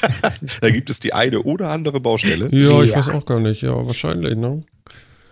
da 0.60 0.70
gibt 0.70 0.90
es 0.90 1.00
die 1.00 1.12
eine 1.12 1.42
oder 1.42 1.70
andere 1.70 2.00
Baustelle. 2.00 2.48
Ja, 2.52 2.82
ich 2.82 2.90
ja. 2.90 2.96
weiß 2.96 3.10
auch 3.10 3.24
gar 3.24 3.40
nicht. 3.40 3.62
Ja, 3.62 3.86
wahrscheinlich, 3.86 4.36
ne? 4.36 4.60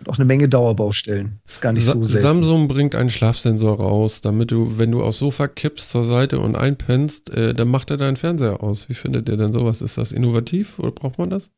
auch 0.07 0.17
eine 0.17 0.25
Menge 0.25 0.49
Dauerbaustellen. 0.49 1.39
Ist 1.47 1.61
gar 1.61 1.73
nicht 1.73 1.85
Sa 1.85 1.93
so 1.93 2.03
selten. 2.03 2.21
Samsung 2.21 2.67
bringt 2.67 2.95
einen 2.95 3.09
Schlafsensor 3.09 3.77
raus, 3.77 4.21
damit 4.21 4.51
du, 4.51 4.77
wenn 4.77 4.91
du 4.91 5.03
aufs 5.03 5.19
Sofa 5.19 5.47
kippst 5.47 5.89
zur 5.89 6.05
Seite 6.05 6.39
und 6.39 6.55
einpennst, 6.55 7.29
äh, 7.31 7.53
dann 7.53 7.67
macht 7.69 7.91
er 7.91 7.97
deinen 7.97 8.17
Fernseher 8.17 8.61
aus. 8.61 8.89
Wie 8.89 8.93
findet 8.93 9.29
ihr 9.29 9.37
denn 9.37 9.53
sowas? 9.53 9.81
Ist 9.81 9.97
das 9.97 10.11
innovativ 10.11 10.79
oder 10.79 10.91
braucht 10.91 11.17
man 11.17 11.29
das? 11.29 11.49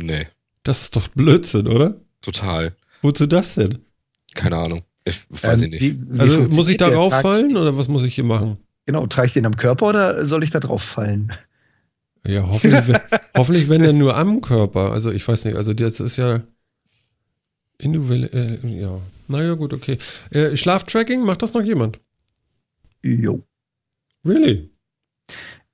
Nee. 0.00 0.26
Das 0.62 0.82
ist 0.82 0.96
doch 0.96 1.08
Blödsinn, 1.08 1.68
oder? 1.68 2.00
Total. 2.20 2.74
Wozu 3.02 3.26
das 3.26 3.54
denn? 3.54 3.78
Keine 4.34 4.56
Ahnung. 4.56 4.82
Ich 5.04 5.24
weiß 5.30 5.62
ähm, 5.62 5.64
ich 5.64 5.70
nicht. 5.70 5.82
Wie, 5.82 6.14
wie 6.16 6.20
also 6.20 6.40
muss 6.42 6.68
ich 6.68 6.76
da 6.76 6.90
drauf 6.90 7.12
fallen 7.20 7.56
oder 7.56 7.76
was 7.76 7.88
muss 7.88 8.04
ich 8.04 8.14
hier 8.14 8.24
machen? 8.24 8.58
Genau, 8.86 9.06
trage 9.06 9.26
ich 9.26 9.32
den 9.32 9.46
am 9.46 9.56
Körper 9.56 9.88
oder 9.88 10.26
soll 10.26 10.44
ich 10.44 10.50
da 10.50 10.60
drauf 10.60 10.82
fallen? 10.82 11.32
Ja, 12.26 12.46
hoffentlich, 12.46 12.96
hoffentlich 13.36 13.68
wenn 13.68 13.82
denn 13.82 13.98
nur 13.98 14.16
am 14.16 14.40
Körper. 14.40 14.92
Also 14.92 15.12
ich 15.12 15.26
weiß 15.26 15.44
nicht, 15.44 15.56
also 15.56 15.74
das 15.74 16.00
ist 16.00 16.16
ja 16.16 16.42
individuell, 17.78 18.58
äh, 18.64 18.80
ja. 18.80 18.98
Naja, 19.28 19.54
gut, 19.54 19.72
okay. 19.72 19.98
Äh, 20.30 20.56
Schlaftracking, 20.56 21.22
macht 21.22 21.42
das 21.42 21.54
noch 21.54 21.62
jemand? 21.62 21.98
Jo. 23.02 23.42
Really? 24.24 24.70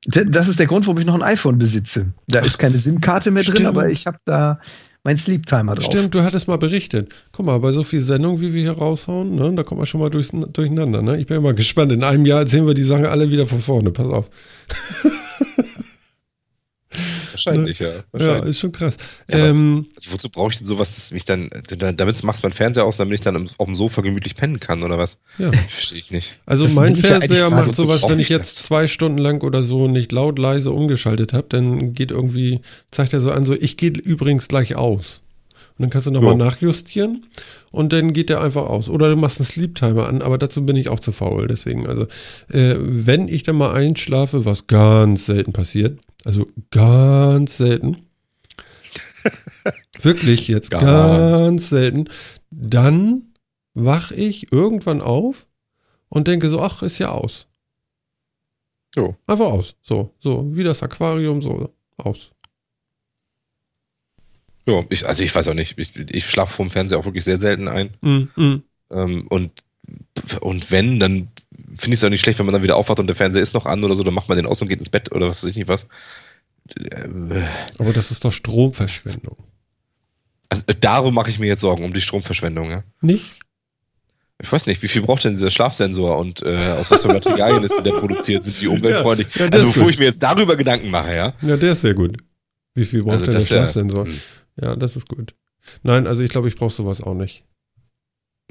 Das 0.05 0.49
ist 0.49 0.59
der 0.59 0.67
Grund, 0.67 0.87
warum 0.87 0.99
ich 0.99 1.07
noch 1.07 1.15
ein 1.15 1.23
iPhone 1.23 1.59
besitze. 1.59 2.13
Da 2.27 2.41
ist 2.41 2.59
keine 2.59 2.79
SIM-Karte 2.79 3.31
mehr 3.31 3.45
Stimmt. 3.45 3.61
drin, 3.61 3.67
aber 3.67 3.89
ich 3.89 4.07
habe 4.07 4.19
da 4.25 4.61
mein 5.05 5.17
Sleep 5.17 5.47
Timer 5.47 5.75
drauf. 5.75 5.85
Stimmt, 5.85 6.15
du 6.15 6.23
hattest 6.23 6.49
mal 6.49 6.59
berichtet. 6.59 7.13
Guck 7.33 7.47
mal, 7.47 7.59
bei 7.59 7.73
so 7.73 7.83
viel 7.83 8.01
Sendung, 8.01 8.41
wie 8.41 8.53
wir 8.53 8.63
hier 8.63 8.73
raushauen, 8.73 9.35
ne, 9.35 9.53
da 9.55 9.63
kommt 9.63 9.79
man 9.79 9.87
schon 9.87 10.01
mal 10.01 10.11
durchs, 10.11 10.31
durcheinander. 10.31 11.03
Ne? 11.03 11.19
Ich 11.19 11.27
bin 11.27 11.39
immer 11.39 11.55
gespannt. 11.55 11.93
In 11.93 12.05
einem 12.05 12.25
Jahr 12.27 12.41
erzählen 12.41 12.67
wir 12.67 12.75
die 12.75 12.83
Sachen 12.83 13.07
alle 13.07 13.31
wieder 13.31 13.47
von 13.47 13.61
vorne. 13.61 13.91
Pass 13.91 14.07
auf. 14.07 14.31
Wahrscheinlich, 17.33 17.79
ja. 17.79 17.91
Wahrscheinlich. 18.13 18.43
Ja, 18.43 18.51
ist 18.51 18.59
schon 18.61 18.73
krass. 18.73 18.97
Ja, 19.31 19.39
ähm, 19.39 19.87
also 19.97 20.13
wozu 20.13 20.29
brauche 20.29 20.51
ich 20.51 20.59
denn 20.59 20.67
sowas, 20.67 20.95
dass 20.95 21.13
mich 21.13 21.25
dann, 21.25 21.51
damit 21.79 22.23
macht 22.23 22.43
mein 22.43 22.53
Fernseher 22.53 22.85
aus, 22.85 22.97
damit 22.99 23.15
ich 23.15 23.21
dann 23.21 23.37
auf 23.37 23.67
dem 23.67 23.75
Sofa 23.75 24.03
gemütlich 24.03 24.35
pennen 24.35 24.61
kann 24.61 24.83
oder 24.83 24.99
was? 24.99 25.19
Ja. 25.39 25.51
Verstehe 25.69 25.99
ich 25.99 26.11
nicht. 26.11 26.39
Also 26.47 26.65
das 26.65 26.75
mein 26.75 26.97
Fernseher 26.97 27.51
macht 27.51 27.75
sowas, 27.75 28.09
wenn 28.09 28.19
ich 28.19 28.29
jetzt 28.29 28.59
das? 28.59 28.67
zwei 28.67 28.87
Stunden 28.87 29.19
lang 29.19 29.43
oder 29.43 29.63
so 29.63 29.89
nicht 29.89 30.13
laut, 30.13 30.39
leise 30.39 30.71
umgeschaltet 30.71 31.33
habe, 31.33 31.47
dann 31.49 31.95
geht 31.95 32.11
irgendwie, 32.11 32.61
zeigt 32.91 33.13
er 33.13 33.21
so 33.21 33.31
an, 33.31 33.45
so, 33.45 33.55
ich 33.55 33.77
gehe 33.77 33.91
übrigens 33.91 34.49
gleich 34.49 34.77
aus. 34.77 35.23
Und 35.79 35.85
dann 35.85 35.91
kannst 35.91 36.07
du 36.07 36.11
nochmal 36.11 36.33
ja. 36.33 36.45
nachjustieren 36.45 37.25
und 37.71 37.95
dann 37.95 38.13
geht 38.13 38.29
der 38.29 38.43
einfach 38.43 38.67
aus. 38.67 38.91
Oder 38.91 39.09
du 39.09 39.17
machst 39.17 39.41
einen 39.41 39.47
Sleep 39.47 39.75
Timer 39.75 40.07
an, 40.07 40.21
aber 40.21 40.37
dazu 40.37 40.67
bin 40.67 40.77
ich 40.77 40.91
auch 40.91 41.01
zu 41.01 41.13
faul. 41.13 41.47
Deswegen, 41.47 41.87
also, 41.87 42.03
äh, 42.51 42.77
wenn 42.79 43.27
ich 43.27 43.43
dann 43.43 43.57
mal 43.57 43.73
einschlafe, 43.73 44.45
was 44.45 44.67
ganz 44.67 45.27
selten 45.27 45.53
passiert, 45.53 45.99
also 46.25 46.47
ganz 46.71 47.57
selten. 47.57 48.07
Wirklich 50.03 50.49
jetzt 50.49 50.71
ganz. 50.71 50.85
ganz 50.85 51.69
selten. 51.71 52.09
Dann 52.51 53.33
wach 53.75 54.11
ich 54.11 54.53
irgendwann 54.53 55.01
auf 55.01 55.47
und 56.09 56.29
denke 56.29 56.49
so, 56.49 56.61
ach, 56.61 56.83
ist 56.83 56.99
ja 56.99 57.11
aus. 57.11 57.47
So. 58.95 59.17
Einfach 59.27 59.47
aus. 59.47 59.77
So, 59.83 60.15
so, 60.19 60.55
wie 60.55 60.65
das 60.65 60.83
Aquarium, 60.83 61.41
so, 61.41 61.73
aus. 61.97 62.31
Ja, 64.69 64.85
ich, 64.91 65.07
also 65.07 65.23
ich 65.23 65.35
weiß 65.35 65.49
auch 65.49 65.55
nicht. 65.55 65.79
Ich, 65.79 65.97
ich 65.97 66.29
schlafe 66.29 66.55
vor 66.55 66.67
dem 66.67 66.71
Fernseher 66.71 66.99
auch 66.99 67.05
wirklich 67.05 67.25
sehr 67.25 67.41
selten 67.41 67.69
ein. 67.69 67.95
Mm, 68.03 68.41
mm. 68.41 68.63
Ähm, 68.91 69.27
und, 69.29 69.51
und 70.41 70.71
wenn, 70.71 71.01
dann 71.01 71.29
finde 71.75 71.95
ich 71.95 72.01
es 72.01 72.05
auch 72.05 72.11
nicht 72.11 72.21
schlecht, 72.21 72.39
wenn 72.39 72.47
man 72.47 72.53
dann 72.53 72.63
wieder 72.63 72.77
aufwacht 72.77 73.01
und 73.01 73.07
der 73.07 73.17
Fernseher 73.17 73.43
ist 73.43 73.55
noch 73.55 73.67
an 73.67 73.83
oder 73.83 73.95
so, 73.95 74.03
dann 74.03 74.15
macht 74.15 74.29
man 74.29 74.37
den 74.37 74.47
aus 74.47 74.61
und 74.61 74.69
geht 74.69 74.79
ins 74.79 74.91
Bett 74.91 75.13
oder 75.13 75.29
was 75.29 75.43
weiß 75.43 75.51
ich 75.51 75.57
nicht 75.57 75.69
was. 75.69 75.89
Aber 77.79 77.93
das 77.93 78.11
ist 78.11 78.25
doch 78.25 78.33
Stromverschwendung. 78.33 79.37
Also, 80.49 80.65
darum 80.81 81.15
mache 81.15 81.31
ich 81.31 81.39
mir 81.39 81.47
jetzt 81.47 81.61
Sorgen, 81.61 81.85
um 81.85 81.93
die 81.93 82.01
Stromverschwendung, 82.01 82.71
ja. 82.71 82.85
Nicht? 83.01 83.39
Ich 84.41 84.53
weiß 84.53 84.67
nicht, 84.67 84.83
wie 84.83 84.89
viel 84.89 85.03
braucht 85.03 85.25
denn 85.25 85.33
dieser 85.33 85.51
Schlafsensor 85.51 86.19
und 86.19 86.43
äh, 86.43 86.75
aus 86.79 86.91
was 86.91 87.03
für 87.03 87.13
Materialien 87.13 87.63
ist 87.63 87.81
der 87.81 87.93
produziert? 87.93 88.43
Sind 88.43 88.61
die 88.61 88.67
umweltfreundlich? 88.67 89.29
Ja, 89.37 89.47
ja, 89.47 89.53
also 89.53 89.69
bevor 89.69 89.85
gut. 89.85 89.93
ich 89.93 89.99
mir 89.99 90.07
jetzt 90.07 90.23
darüber 90.23 90.57
Gedanken 90.57 90.91
mache, 90.91 91.15
ja. 91.15 91.33
Ja, 91.43 91.57
der 91.57 91.73
ist 91.73 91.83
sehr 91.83 91.95
gut. 91.95 92.17
Wie 92.75 92.85
viel 92.85 93.03
braucht 93.03 93.13
also 93.13 93.27
denn 93.27 93.35
der 93.35 93.47
Schlafsensor? 93.47 94.07
Ja, 94.07 94.13
hm. 94.13 94.21
ja, 94.61 94.77
das 94.77 94.97
ist 94.97 95.09
gut. 95.09 95.35
Nein, 95.83 96.07
also 96.07 96.23
ich 96.23 96.31
glaube, 96.31 96.49
ich 96.49 96.57
brauche 96.57 96.73
sowas 96.73 97.01
auch 97.01 97.15
nicht. 97.15 97.45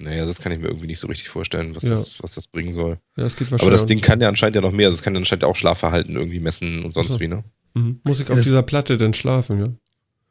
Naja, 0.01 0.25
das 0.25 0.41
kann 0.41 0.51
ich 0.51 0.59
mir 0.59 0.67
irgendwie 0.67 0.87
nicht 0.87 0.99
so 0.99 1.07
richtig 1.07 1.29
vorstellen, 1.29 1.75
was, 1.75 1.83
ja. 1.83 1.89
das, 1.91 2.21
was 2.21 2.33
das 2.33 2.47
bringen 2.47 2.73
soll. 2.73 2.97
Ja, 3.17 3.23
das 3.23 3.35
Aber 3.53 3.71
das 3.71 3.85
Ding 3.85 4.01
kann 4.01 4.21
ja 4.21 4.27
anscheinend 4.27 4.55
ja 4.55 4.61
noch 4.61 4.71
mehr. 4.71 4.87
Also 4.87 4.95
es 4.95 5.03
kann 5.03 5.13
ja 5.13 5.19
anscheinend 5.19 5.43
auch 5.43 5.55
Schlafverhalten 5.55 6.15
irgendwie 6.15 6.39
messen 6.39 6.83
und 6.83 6.93
sonst 6.93 7.13
so. 7.13 7.19
wie, 7.19 7.27
ne? 7.27 7.43
Mhm. 7.73 7.99
Muss 8.03 8.19
ich 8.19 8.29
auf 8.29 8.35
das, 8.35 8.45
dieser 8.45 8.63
Platte 8.63 8.97
denn 8.97 9.13
schlafen, 9.13 9.59
ja? 9.59 9.69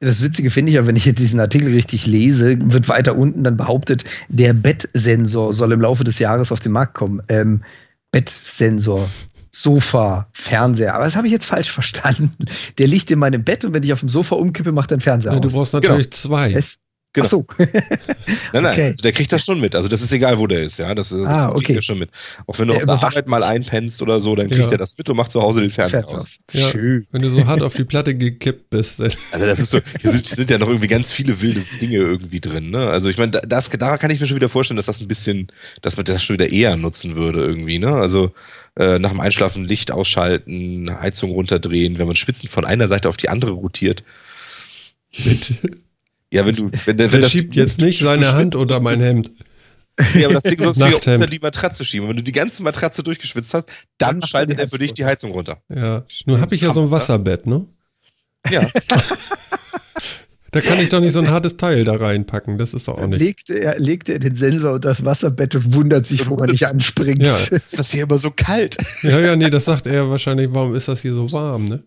Das 0.00 0.22
Witzige 0.22 0.50
finde 0.50 0.70
ich 0.70 0.76
ja, 0.76 0.86
wenn 0.86 0.96
ich 0.96 1.04
jetzt 1.04 1.18
diesen 1.18 1.40
Artikel 1.40 1.72
richtig 1.72 2.06
lese, 2.06 2.56
wird 2.72 2.88
weiter 2.88 3.16
unten 3.16 3.44
dann 3.44 3.58
behauptet, 3.58 4.04
der 4.28 4.54
Bettsensor 4.54 5.52
soll 5.52 5.72
im 5.72 5.80
Laufe 5.82 6.04
des 6.04 6.18
Jahres 6.18 6.52
auf 6.52 6.60
den 6.60 6.72
Markt 6.72 6.94
kommen. 6.94 7.22
Ähm, 7.28 7.62
Bettsensor. 8.10 9.08
Sofa, 9.52 10.28
Fernseher. 10.32 10.94
Aber 10.94 11.04
das 11.04 11.16
habe 11.16 11.26
ich 11.26 11.32
jetzt 11.32 11.44
falsch 11.44 11.70
verstanden. 11.70 12.46
Der 12.78 12.86
liegt 12.86 13.10
in 13.10 13.18
meinem 13.18 13.44
Bett 13.44 13.64
und 13.64 13.74
wenn 13.74 13.82
ich 13.82 13.92
auf 13.92 14.00
dem 14.00 14.08
Sofa 14.08 14.36
umkippe, 14.36 14.72
macht 14.72 14.90
der 14.90 15.00
Fernseher 15.00 15.32
ja, 15.32 15.38
aus. 15.38 15.42
Du 15.42 15.50
brauchst 15.50 15.74
natürlich 15.74 16.10
genau. 16.10 16.16
zwei. 16.16 16.52
Es, 16.52 16.78
Genau. 17.12 17.26
Ach 17.26 17.30
so. 17.30 17.44
nein, 17.58 18.62
nein, 18.62 18.66
okay. 18.66 18.84
also 18.84 19.02
der 19.02 19.10
kriegt 19.10 19.32
das 19.32 19.44
schon 19.44 19.60
mit. 19.60 19.74
Also 19.74 19.88
das 19.88 20.00
ist 20.00 20.12
egal, 20.12 20.38
wo 20.38 20.46
der 20.46 20.62
ist, 20.62 20.78
ja. 20.78 20.94
Das, 20.94 21.08
das, 21.08 21.26
ah, 21.26 21.46
das 21.46 21.54
kriegt 21.54 21.70
er 21.70 21.82
schon 21.82 21.98
mit. 21.98 22.10
Auch 22.46 22.56
wenn 22.60 22.68
du 22.68 22.74
der 22.74 22.82
auf 22.82 23.00
der 23.00 23.08
Arbeit 23.08 23.26
mal 23.26 23.42
einpennst 23.42 24.00
oder 24.00 24.20
so, 24.20 24.36
dann 24.36 24.48
kriegt 24.48 24.66
ja. 24.66 24.70
er 24.70 24.78
das 24.78 24.96
mit 24.96 25.10
und 25.10 25.16
macht 25.16 25.32
zu 25.32 25.42
Hause 25.42 25.62
den 25.62 25.72
Fernseher 25.72 26.06
aus. 26.08 26.38
Ja. 26.52 26.70
Schön. 26.70 27.08
Wenn 27.10 27.22
du 27.22 27.30
so 27.30 27.44
hart 27.46 27.62
auf 27.62 27.74
die 27.74 27.84
Platte 27.84 28.14
gekippt 28.14 28.70
bist. 28.70 29.00
also 29.32 29.46
das 29.46 29.58
ist 29.58 29.70
so, 29.70 29.80
hier 30.00 30.10
sind, 30.12 30.24
sind, 30.24 30.50
ja 30.50 30.58
noch 30.58 30.68
irgendwie 30.68 30.86
ganz 30.86 31.10
viele 31.10 31.42
wilde 31.42 31.62
Dinge 31.80 31.96
irgendwie 31.96 32.40
drin, 32.40 32.70
ne? 32.70 32.88
Also 32.88 33.08
ich 33.08 33.18
meine, 33.18 33.32
das, 33.32 33.68
da 33.68 33.98
kann 33.98 34.12
ich 34.12 34.20
mir 34.20 34.28
schon 34.28 34.36
wieder 34.36 34.48
vorstellen, 34.48 34.76
dass 34.76 34.86
das 34.86 35.00
ein 35.00 35.08
bisschen, 35.08 35.48
dass 35.82 35.96
man 35.96 36.06
das 36.06 36.22
schon 36.22 36.34
wieder 36.34 36.50
eher 36.50 36.76
nutzen 36.76 37.16
würde 37.16 37.40
irgendwie, 37.40 37.80
ne? 37.80 37.90
Also 37.92 38.32
äh, 38.76 39.00
nach 39.00 39.10
dem 39.10 39.18
Einschlafen 39.18 39.64
Licht 39.64 39.90
ausschalten, 39.90 40.88
Heizung 41.00 41.32
runterdrehen, 41.32 41.98
wenn 41.98 42.06
man 42.06 42.14
Spitzen 42.14 42.48
von 42.48 42.64
einer 42.64 42.86
Seite 42.86 43.08
auf 43.08 43.16
die 43.16 43.30
andere 43.30 43.50
rotiert. 43.50 44.04
Bitte. 45.24 45.56
Ja, 46.32 46.46
wenn 46.46 46.54
du. 46.54 46.70
Wenn, 46.84 46.98
wenn 46.98 47.10
Der 47.10 47.20
das 47.20 47.32
schiebt 47.32 47.56
jetzt 47.56 47.80
nicht 47.80 47.98
seine 47.98 48.32
Hand 48.32 48.54
unter 48.54 48.80
mein 48.80 49.00
Hemd. 49.00 49.32
Ja, 50.14 50.26
aber 50.26 50.34
das 50.34 50.44
Ding 50.44 50.60
sollst 50.60 50.80
du 50.80 50.86
ja 50.86 50.94
unter 50.94 51.26
die 51.26 51.38
Matratze 51.38 51.84
schieben. 51.84 52.08
Wenn 52.08 52.16
du 52.16 52.22
die 52.22 52.32
ganze 52.32 52.62
Matratze 52.62 53.02
durchgeschwitzt 53.02 53.52
hast, 53.52 53.68
dann 53.98 54.22
schaltet 54.22 54.58
er 54.58 54.68
für 54.68 54.78
dich 54.78 54.94
die 54.94 55.04
Heizung 55.04 55.32
runter. 55.32 55.62
Ja, 55.68 56.04
nur 56.24 56.40
habe 56.40 56.54
ich 56.54 56.62
ja 56.62 56.72
so 56.72 56.82
ein 56.82 56.90
Wasserbett, 56.90 57.46
ne? 57.46 57.66
Ja. 58.50 58.66
Da 60.52 60.60
kann 60.60 60.80
ich 60.80 60.88
doch 60.88 61.00
nicht 61.00 61.12
so 61.12 61.20
ein 61.20 61.30
hartes 61.30 61.56
Teil 61.56 61.84
da 61.84 61.94
reinpacken. 61.94 62.58
Das 62.58 62.74
ist 62.74 62.88
doch 62.88 62.98
auch 62.98 63.06
nicht. 63.06 63.20
Legt 63.20 63.50
er, 63.50 63.78
legt 63.78 64.08
er 64.08 64.18
den 64.18 64.34
Sensor 64.34 64.74
und 64.74 64.84
das 64.84 65.04
Wasserbett 65.04 65.54
und 65.54 65.74
wundert 65.74 66.06
sich, 66.06 66.28
wo 66.28 66.36
man 66.36 66.50
nicht 66.50 66.66
anspringt. 66.66 67.22
Ja. 67.22 67.36
Ist 67.36 67.78
das 67.78 67.92
hier 67.92 68.04
immer 68.04 68.18
so 68.18 68.30
kalt? 68.34 68.76
Ja, 69.02 69.20
ja, 69.20 69.36
nee, 69.36 69.48
das 69.48 69.66
sagt 69.66 69.86
er 69.86 70.10
wahrscheinlich, 70.10 70.48
warum 70.50 70.74
ist 70.74 70.88
das 70.88 71.02
hier 71.02 71.14
so 71.14 71.30
warm, 71.32 71.68
ne? 71.68 71.82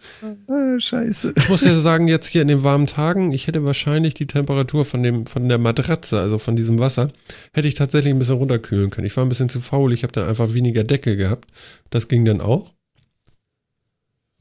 Ah, 0.47 0.79
scheiße. 0.79 1.33
Ich 1.35 1.49
muss 1.49 1.63
ja 1.63 1.75
sagen, 1.75 2.07
jetzt 2.07 2.27
hier 2.27 2.41
in 2.41 2.47
den 2.47 2.63
warmen 2.63 2.87
Tagen, 2.87 3.33
ich 3.33 3.47
hätte 3.47 3.65
wahrscheinlich 3.65 4.13
die 4.13 4.27
Temperatur 4.27 4.85
von 4.85 5.03
dem, 5.03 5.25
von 5.25 5.49
der 5.49 5.57
Matratze, 5.57 6.19
also 6.19 6.39
von 6.39 6.55
diesem 6.55 6.79
Wasser, 6.79 7.11
hätte 7.53 7.67
ich 7.67 7.75
tatsächlich 7.75 8.13
ein 8.13 8.19
bisschen 8.19 8.37
runterkühlen 8.37 8.89
können. 8.89 9.07
Ich 9.07 9.17
war 9.17 9.25
ein 9.25 9.29
bisschen 9.29 9.49
zu 9.49 9.59
faul, 9.59 9.93
ich 9.93 10.03
habe 10.03 10.13
dann 10.13 10.27
einfach 10.27 10.53
weniger 10.53 10.83
Decke 10.83 11.17
gehabt. 11.17 11.49
Das 11.89 12.07
ging 12.07 12.23
dann 12.23 12.39
auch. 12.39 12.73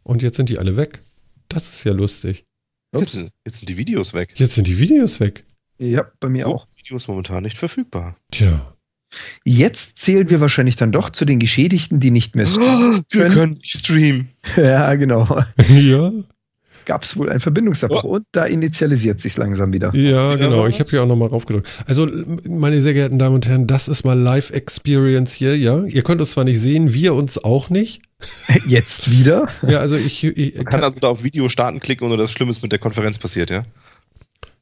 Und 0.05 0.23
jetzt 0.23 0.37
sind 0.37 0.49
die 0.49 0.59
alle 0.59 0.77
weg. 0.77 1.03
Das 1.49 1.68
ist 1.70 1.85
ja 1.85 1.93
lustig. 1.93 2.45
Jetzt, 2.95 3.32
jetzt, 3.45 3.59
sind 3.59 3.68
die 3.68 3.78
Videos 3.78 4.12
weg. 4.12 4.30
Jetzt 4.34 4.55
sind 4.55 4.66
die 4.66 4.78
Videos 4.78 5.18
weg. 5.20 5.45
Ja, 5.78 6.07
bei 6.20 6.28
mir 6.28 6.45
so, 6.45 6.55
auch. 6.55 6.66
Videos 6.76 7.09
momentan 7.09 7.43
nicht 7.43 7.57
verfügbar. 7.57 8.16
Tja. 8.30 8.74
Jetzt 9.45 9.99
zählen 9.99 10.30
wir 10.30 10.40
wahrscheinlich 10.40 10.76
dann 10.76 10.93
doch 10.93 11.11
zu 11.11 11.24
den 11.24 11.38
Geschädigten, 11.38 12.01
die 12.01 12.11
nicht 12.11 12.34
mehr 12.34 12.47
streamen. 12.47 13.01
Oh, 13.01 13.03
wir 13.11 13.28
können 13.28 13.53
nicht 13.55 13.78
streamen. 13.78 14.28
Ja, 14.57 14.95
genau. 14.95 15.43
Ja. 15.68 16.12
Gab 16.84 17.05
es 17.05 17.16
wohl 17.16 17.30
einen 17.30 17.38
Verbindungsabbruch 17.38 18.03
oh. 18.03 18.16
und 18.16 18.26
da 18.32 18.45
initialisiert 18.45 19.20
sich 19.20 19.36
langsam 19.36 19.72
wieder. 19.72 19.95
Ja, 19.95 20.34
genau. 20.34 20.66
Ich 20.66 20.80
habe 20.80 20.90
hier 20.90 21.05
auch 21.05 21.07
nochmal 21.07 21.28
raufgedrückt. 21.28 21.68
Also, 21.86 22.09
meine 22.49 22.80
sehr 22.80 22.93
geehrten 22.93 23.20
Damen 23.20 23.36
und 23.36 23.47
Herren, 23.47 23.68
das 23.68 23.86
ist 23.86 24.05
mal 24.05 24.18
Live-Experience 24.18 25.32
hier, 25.32 25.57
ja. 25.57 25.84
Ihr 25.84 26.03
könnt 26.03 26.20
uns 26.20 26.32
zwar 26.32 26.43
nicht 26.43 26.59
sehen, 26.59 26.93
wir 26.93 27.14
uns 27.14 27.38
auch 27.38 27.70
nicht. 27.70 28.03
Jetzt 28.66 29.11
wieder? 29.11 29.49
Ja, 29.66 29.79
also 29.79 29.97
ich, 29.97 30.25
ich 30.25 30.57
Man 30.57 30.64
kann 30.64 30.85
also 30.85 31.01
da 31.01 31.09
auf 31.09 31.25
Video 31.25 31.49
starten 31.49 31.81
klicken 31.81 32.11
und 32.11 32.18
das 32.18 32.33
Schlimmes 32.33 32.62
mit 32.62 32.73
der 32.73 32.79
Konferenz 32.79 33.18
passiert, 33.18 33.51
ja? 33.51 33.64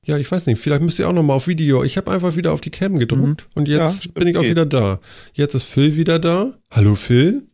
Ja, 0.03 0.17
ich 0.17 0.31
weiß 0.31 0.47
nicht. 0.47 0.61
Vielleicht 0.61 0.83
müsst 0.83 0.99
ihr 0.99 1.09
auch 1.09 1.13
noch 1.13 1.23
mal 1.23 1.35
auf 1.35 1.47
Video. 1.47 1.85
Ich 1.85 1.97
habe 1.97 2.11
einfach 2.11 2.35
wieder 2.35 2.53
auf 2.53 2.61
die 2.61 2.71
Cam 2.71 2.99
gedrückt 2.99 3.47
mhm. 3.49 3.53
und 3.55 3.69
jetzt 3.69 4.05
ja, 4.07 4.13
bin 4.15 4.29
ich 4.29 4.37
auch 4.37 4.43
wieder 4.43 4.67
da. 4.67 5.01
Jetzt 5.35 5.55
ist 5.55 5.65
Phil 5.65 5.97
wieder 5.97 6.19
da. 6.19 6.55
Hallo 6.71 6.95
Phil. 6.95 7.47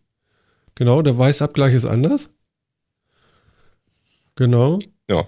Genau, 0.74 1.02
der 1.02 1.18
Weißabgleich 1.18 1.74
ist 1.74 1.86
anders. 1.86 2.30
Genau. 4.36 4.78
Ja. 5.10 5.26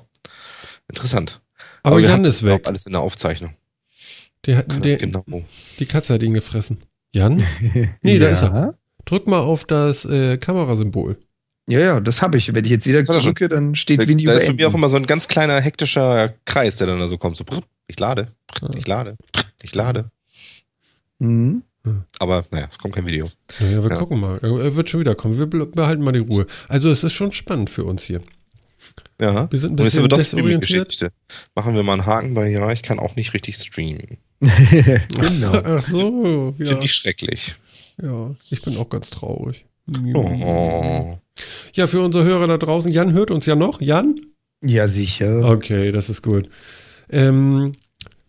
Interessant. 0.89 1.41
Aber, 1.83 1.97
Aber 1.97 2.01
Jan 2.01 2.23
ist 2.23 2.45
weg. 2.45 2.67
Alles 2.67 2.87
in 2.87 2.93
der 2.93 3.01
Aufzeichnung. 3.01 3.55
Die, 4.47 4.57
die, 4.83 4.97
genau. 4.97 5.25
die 5.79 5.87
Katze 5.87 6.15
hat 6.15 6.23
ihn 6.23 6.35
gefressen. 6.35 6.79
Jan? 7.13 7.45
Nee, 8.03 8.15
ja. 8.15 8.21
da 8.21 8.29
ist 8.29 8.43
er. 8.43 8.78
Drück 9.09 9.27
mal 9.27 9.41
auf 9.41 9.65
das 9.65 10.05
äh, 10.05 10.37
Kamerasymbol. 10.37 11.17
Ja, 11.67 11.81
ja, 11.81 12.01
das 12.01 12.21
habe 12.21 12.37
ich. 12.37 12.53
Wenn 12.53 12.65
ich 12.65 12.71
jetzt 12.71 12.87
wieder 12.87 13.01
drücke, 13.01 13.49
dann 13.49 13.75
steht 13.75 14.03
da, 14.03 14.07
Video. 14.07 14.31
Da 14.31 14.37
ist 14.37 14.47
bei 14.47 14.53
mir 14.53 14.69
auch 14.69 14.75
immer 14.75 14.89
so 14.89 14.99
ein 14.99 15.07
ganz 15.07 15.29
kleiner 15.29 15.61
hektischer 15.61 16.35
Kreis, 16.45 16.77
der 16.77 16.89
dann 16.89 16.99
da 16.99 17.09
so 17.09 17.17
kommt. 17.17 17.39
So, 17.39 17.45
ich 17.87 17.99
lade, 17.99 18.29
ich 18.77 18.87
lade, 18.87 19.17
ich 19.63 19.75
lade. 19.75 20.11
Mhm. 21.21 21.63
Aber 22.19 22.45
naja, 22.51 22.69
es 22.71 22.77
kommt 22.77 22.95
kein 22.95 23.07
Video. 23.07 23.31
Ja, 23.61 23.83
wir 23.83 23.91
ja. 23.91 23.97
gucken 23.97 24.21
mal. 24.21 24.39
Er 24.43 24.77
wird 24.77 24.91
schon 24.91 25.01
wieder 25.01 25.15
kommen. 25.15 25.39
Wir 25.39 25.47
behalten 25.47 26.03
mal 26.03 26.13
die 26.13 26.19
Ruhe. 26.19 26.47
Also 26.69 26.91
es 26.91 27.03
ist 27.03 27.15
schon 27.15 27.33
spannend 27.33 27.71
für 27.71 27.85
uns 27.85 28.03
hier. 28.03 28.21
Ja. 29.21 29.51
Wir 29.51 29.59
sind 29.59 29.73
ein 29.73 29.77
bisschen 29.77 30.05
wir 30.05 30.09
desorientiert. 30.09 31.11
Machen 31.55 31.75
wir 31.75 31.83
mal 31.83 31.95
einen 31.95 32.07
Haken 32.07 32.35
bei, 32.35 32.49
ja, 32.49 32.71
ich 32.73 32.83
kann 32.83 32.99
auch 32.99 33.17
nicht 33.17 33.33
richtig 33.33 33.57
streamen. 33.57 34.19
genau. 34.41 35.53
Ach 35.65 35.83
so. 35.83 36.55
Ja. 36.59 36.67
Finde 36.67 36.85
ich 36.85 36.93
schrecklich. 36.93 37.55
Ja, 38.03 38.35
ich 38.51 38.63
bin 38.63 38.77
auch 38.77 38.89
ganz 38.89 39.11
traurig. 39.11 39.67
Oh. 40.15 41.19
Ja, 41.73 41.87
für 41.87 42.01
unsere 42.01 42.25
Hörer 42.25 42.47
da 42.47 42.59
draußen, 42.59 42.91
Jan 42.91 43.13
hört 43.13 43.31
uns 43.31 43.47
ja 43.47 43.55
noch. 43.55 43.81
Jan? 43.81 44.21
Ja, 44.63 44.89
sicher. 44.89 45.41
Okay, 45.45 45.93
das 45.93 46.11
ist 46.11 46.23
gut. 46.23 46.49
Ähm, 47.11 47.73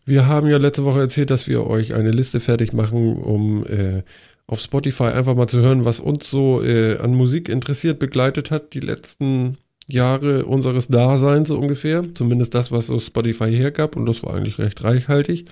wir 0.05 0.28
haben 0.28 0.47
ja 0.47 0.57
letzte 0.57 0.86
Woche 0.86 0.99
erzählt, 1.01 1.32
dass 1.32 1.47
wir 1.47 1.67
euch 1.67 1.93
eine 1.93 2.11
Liste 2.11 2.39
fertig 2.39 2.74
machen, 2.74 3.17
um 3.17 3.65
äh, 3.65 4.03
auf 4.47 4.59
Spotify 4.59 5.05
einfach 5.05 5.36
mal 5.36 5.47
zu 5.47 5.59
hören, 5.59 5.86
was 5.86 5.99
uns 5.99 6.30
so 6.30 6.63
äh, 6.63 6.97
an 6.97 7.13
Musik 7.13 7.49
interessiert, 7.49 7.99
begleitet 7.99 8.51
hat, 8.51 8.74
die 8.74 8.80
letzten 8.80 9.57
Jahre 9.88 10.45
unseres 10.45 10.88
Daseins 10.88 11.49
so 11.49 11.57
ungefähr. 11.57 12.05
Zumindest 12.13 12.55
das, 12.55 12.72
was 12.72 12.88
so 12.88 12.99
Spotify 12.99 13.51
hergab. 13.51 13.95
Und 13.95 14.05
das 14.05 14.24
war 14.24 14.36
eigentlich 14.36 14.59
recht 14.59 14.84
reichhaltig. 14.84 15.45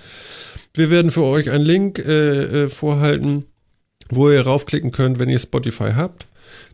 Wir 0.74 0.90
werden 0.90 1.10
für 1.10 1.24
euch 1.24 1.50
einen 1.50 1.64
Link 1.64 1.98
äh, 1.98 2.64
äh, 2.64 2.68
vorhalten 2.68 3.44
wo 4.10 4.30
ihr 4.30 4.42
raufklicken 4.42 4.90
könnt, 4.90 5.18
wenn 5.18 5.28
ihr 5.28 5.38
Spotify 5.38 5.92
habt. 5.94 6.26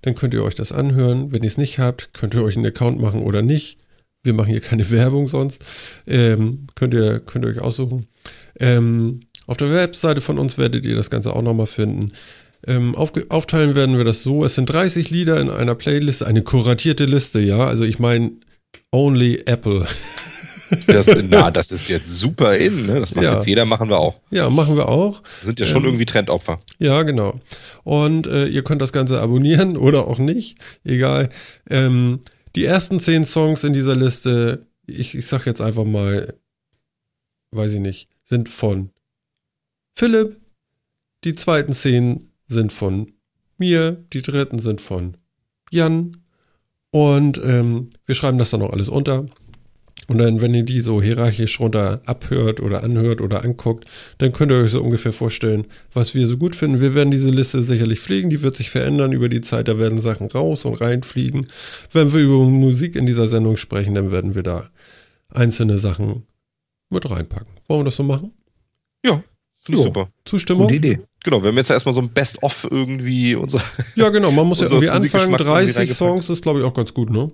Dann 0.02 0.14
könnt 0.14 0.34
ihr 0.34 0.44
euch 0.44 0.54
das 0.54 0.72
anhören. 0.72 1.32
Wenn 1.32 1.42
ihr 1.42 1.48
es 1.48 1.58
nicht 1.58 1.78
habt, 1.78 2.12
könnt 2.12 2.34
ihr 2.34 2.42
euch 2.42 2.56
einen 2.56 2.66
Account 2.66 3.00
machen 3.00 3.20
oder 3.20 3.42
nicht. 3.42 3.78
Wir 4.22 4.34
machen 4.34 4.50
hier 4.50 4.60
keine 4.60 4.90
Werbung 4.90 5.28
sonst. 5.28 5.64
Ähm, 6.06 6.66
könnt, 6.74 6.94
ihr, 6.94 7.20
könnt 7.20 7.44
ihr 7.44 7.50
euch 7.50 7.60
aussuchen. 7.60 8.06
Ähm, 8.58 9.20
auf 9.46 9.56
der 9.56 9.70
Webseite 9.72 10.20
von 10.20 10.38
uns 10.38 10.58
werdet 10.58 10.86
ihr 10.86 10.96
das 10.96 11.10
Ganze 11.10 11.34
auch 11.34 11.42
nochmal 11.42 11.66
finden. 11.66 12.12
Ähm, 12.66 12.94
aufteilen 12.94 13.74
werden 13.74 13.98
wir 13.98 14.04
das 14.04 14.22
so. 14.22 14.44
Es 14.44 14.54
sind 14.54 14.66
30 14.66 15.10
Lieder 15.10 15.38
in 15.38 15.50
einer 15.50 15.74
Playlist, 15.74 16.22
eine 16.22 16.42
kuratierte 16.42 17.04
Liste, 17.04 17.40
ja. 17.40 17.66
Also 17.66 17.84
ich 17.84 17.98
meine, 17.98 18.32
only 18.90 19.42
Apple. 19.46 19.86
Das, 20.86 21.14
na, 21.28 21.50
das 21.50 21.72
ist 21.72 21.88
jetzt 21.88 22.18
super 22.18 22.56
in, 22.56 22.86
ne? 22.86 23.00
Das 23.00 23.14
macht 23.14 23.24
ja. 23.24 23.32
jetzt 23.34 23.46
jeder, 23.46 23.64
machen 23.64 23.88
wir 23.88 23.98
auch. 23.98 24.20
Ja, 24.30 24.50
machen 24.50 24.76
wir 24.76 24.88
auch. 24.88 25.22
sind 25.42 25.60
ja 25.60 25.66
schon 25.66 25.82
ähm, 25.82 25.88
irgendwie 25.88 26.04
Trendopfer. 26.04 26.58
Ja, 26.78 27.02
genau. 27.02 27.40
Und 27.82 28.26
äh, 28.26 28.46
ihr 28.46 28.64
könnt 28.64 28.82
das 28.82 28.92
Ganze 28.92 29.20
abonnieren 29.20 29.76
oder 29.76 30.06
auch 30.06 30.18
nicht. 30.18 30.58
Egal. 30.84 31.28
Ähm, 31.68 32.20
die 32.54 32.64
ersten 32.64 33.00
zehn 33.00 33.24
Songs 33.24 33.64
in 33.64 33.72
dieser 33.72 33.96
Liste, 33.96 34.66
ich, 34.86 35.14
ich 35.14 35.26
sag 35.26 35.46
jetzt 35.46 35.60
einfach 35.60 35.84
mal, 35.84 36.34
weiß 37.50 37.72
ich 37.72 37.80
nicht, 37.80 38.08
sind 38.24 38.48
von 38.48 38.90
Philipp. 39.96 40.40
Die 41.24 41.34
zweiten 41.34 41.72
zehn 41.72 42.30
sind 42.46 42.72
von 42.72 43.12
mir. 43.58 43.92
Die 44.12 44.22
dritten 44.22 44.58
sind 44.58 44.80
von 44.80 45.16
Jan. 45.70 46.18
Und 46.90 47.40
ähm, 47.44 47.90
wir 48.06 48.14
schreiben 48.14 48.38
das 48.38 48.50
dann 48.50 48.60
noch 48.60 48.70
alles 48.70 48.88
unter. 48.88 49.26
Und 50.06 50.18
dann, 50.18 50.40
wenn 50.40 50.52
ihr 50.52 50.64
die 50.64 50.80
so 50.80 51.00
hierarchisch 51.00 51.60
runter 51.60 52.02
abhört 52.04 52.60
oder 52.60 52.82
anhört 52.84 53.20
oder 53.20 53.42
anguckt, 53.42 53.86
dann 54.18 54.32
könnt 54.32 54.52
ihr 54.52 54.58
euch 54.58 54.72
so 54.72 54.82
ungefähr 54.82 55.12
vorstellen, 55.12 55.66
was 55.92 56.14
wir 56.14 56.26
so 56.26 56.36
gut 56.36 56.54
finden. 56.54 56.80
Wir 56.80 56.94
werden 56.94 57.10
diese 57.10 57.30
Liste 57.30 57.62
sicherlich 57.62 58.00
pflegen, 58.00 58.28
die 58.28 58.42
wird 58.42 58.56
sich 58.56 58.68
verändern 58.68 59.12
über 59.12 59.28
die 59.28 59.40
Zeit, 59.40 59.68
da 59.68 59.78
werden 59.78 60.00
Sachen 60.00 60.26
raus 60.28 60.66
und 60.66 60.74
reinfliegen. 60.74 61.46
Wenn 61.92 62.12
wir 62.12 62.20
über 62.20 62.38
Musik 62.44 62.96
in 62.96 63.06
dieser 63.06 63.28
Sendung 63.28 63.56
sprechen, 63.56 63.94
dann 63.94 64.10
werden 64.10 64.34
wir 64.34 64.42
da 64.42 64.68
einzelne 65.30 65.78
Sachen 65.78 66.24
mit 66.90 67.08
reinpacken. 67.08 67.52
Wollen 67.66 67.80
wir 67.80 67.84
das 67.84 67.96
so 67.96 68.02
machen? 68.02 68.32
Ja, 69.04 69.22
finde 69.60 69.80
ich 69.80 69.84
super. 69.84 70.08
Zustimmung? 70.26 70.64
Gute 70.64 70.76
Idee. 70.76 71.00
Genau, 71.24 71.42
wir 71.42 71.48
haben 71.48 71.56
jetzt 71.56 71.70
erstmal 71.70 71.94
so 71.94 72.02
ein 72.02 72.10
Best-of 72.10 72.68
irgendwie 72.70 73.34
unser. 73.34 73.62
Ja, 73.96 74.10
genau, 74.10 74.30
man 74.30 74.46
muss 74.46 74.60
ja 74.60 74.66
irgendwie 74.70 74.90
anfangen. 74.90 75.32
30 75.32 75.94
Songs 75.94 76.28
ist, 76.28 76.42
glaube 76.42 76.60
ich, 76.60 76.66
auch 76.66 76.74
ganz 76.74 76.92
gut, 76.92 77.08
ne? 77.08 77.30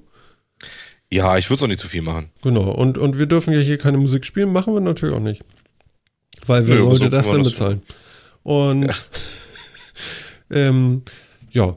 Ja, 1.12 1.36
ich 1.36 1.46
würde 1.46 1.54
es 1.54 1.62
auch 1.62 1.68
nicht 1.68 1.80
zu 1.80 1.88
viel 1.88 2.02
machen. 2.02 2.30
Genau, 2.42 2.70
und, 2.70 2.96
und 2.96 3.18
wir 3.18 3.26
dürfen 3.26 3.52
ja 3.52 3.58
hier 3.58 3.78
keine 3.78 3.98
Musik 3.98 4.24
spielen, 4.24 4.52
machen 4.52 4.74
wir 4.74 4.80
natürlich 4.80 5.14
auch 5.14 5.20
nicht. 5.20 5.42
Weil 6.46 6.66
wer 6.68 6.76
ja, 6.76 6.82
sollte 6.82 7.04
so 7.04 7.08
das 7.08 7.28
denn 7.28 7.42
bezahlen? 7.42 7.82
Und 8.44 8.82
ja. 8.82 8.94
ähm, 10.50 11.02
ja. 11.50 11.76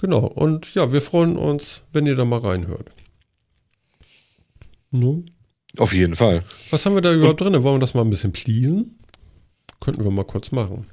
Genau, 0.00 0.26
und 0.26 0.74
ja, 0.74 0.92
wir 0.92 1.00
freuen 1.00 1.36
uns, 1.36 1.82
wenn 1.92 2.06
ihr 2.06 2.16
da 2.16 2.24
mal 2.24 2.40
reinhört. 2.40 2.90
No? 4.90 5.24
Auf 5.78 5.94
jeden 5.94 6.16
Fall. 6.16 6.42
Was 6.70 6.84
haben 6.84 6.96
wir 6.96 7.00
da 7.00 7.14
überhaupt 7.14 7.40
drin? 7.40 7.54
Wollen 7.62 7.76
wir 7.76 7.80
das 7.80 7.94
mal 7.94 8.02
ein 8.02 8.10
bisschen 8.10 8.32
pleasen? 8.32 8.98
Könnten 9.80 10.02
wir 10.02 10.10
mal 10.10 10.24
kurz 10.24 10.50
machen. 10.50 10.86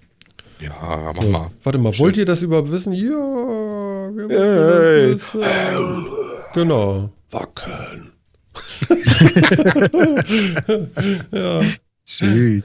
Ja, 0.59 1.13
mach 1.15 1.23
so. 1.23 1.29
mal. 1.29 1.51
Warte 1.63 1.79
mal, 1.79 1.93
Schön. 1.93 2.05
wollt 2.05 2.17
ihr 2.17 2.25
das 2.25 2.43
überhaupt 2.43 2.71
wissen? 2.71 2.93
Ja, 2.93 3.09
wir 3.09 4.29
wollen 4.29 4.29
hey. 4.29 5.11
das 5.13 5.33
wissen. 5.33 6.18
Genau. 6.53 7.11
Wackeln. 7.31 8.11
ja. 11.31 11.61
Schön. 12.05 12.63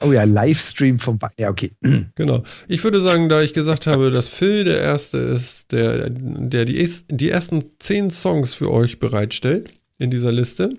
Oh 0.00 0.10
ja, 0.10 0.24
Livestream 0.24 0.98
vom. 0.98 1.20
Wa 1.20 1.30
ja, 1.38 1.50
okay. 1.50 1.72
Genau. 2.14 2.42
Ich 2.66 2.82
würde 2.82 3.00
sagen, 3.00 3.28
da 3.28 3.42
ich 3.42 3.52
gesagt 3.52 3.86
habe, 3.86 4.10
dass 4.10 4.28
Phil 4.28 4.64
der 4.64 4.80
Erste 4.80 5.18
ist, 5.18 5.72
der, 5.72 6.08
der 6.08 6.64
die, 6.64 6.90
die 7.10 7.28
ersten 7.28 7.64
zehn 7.78 8.10
Songs 8.10 8.54
für 8.54 8.70
euch 8.70 8.98
bereitstellt 8.98 9.70
in 9.98 10.10
dieser 10.10 10.32
Liste, 10.32 10.78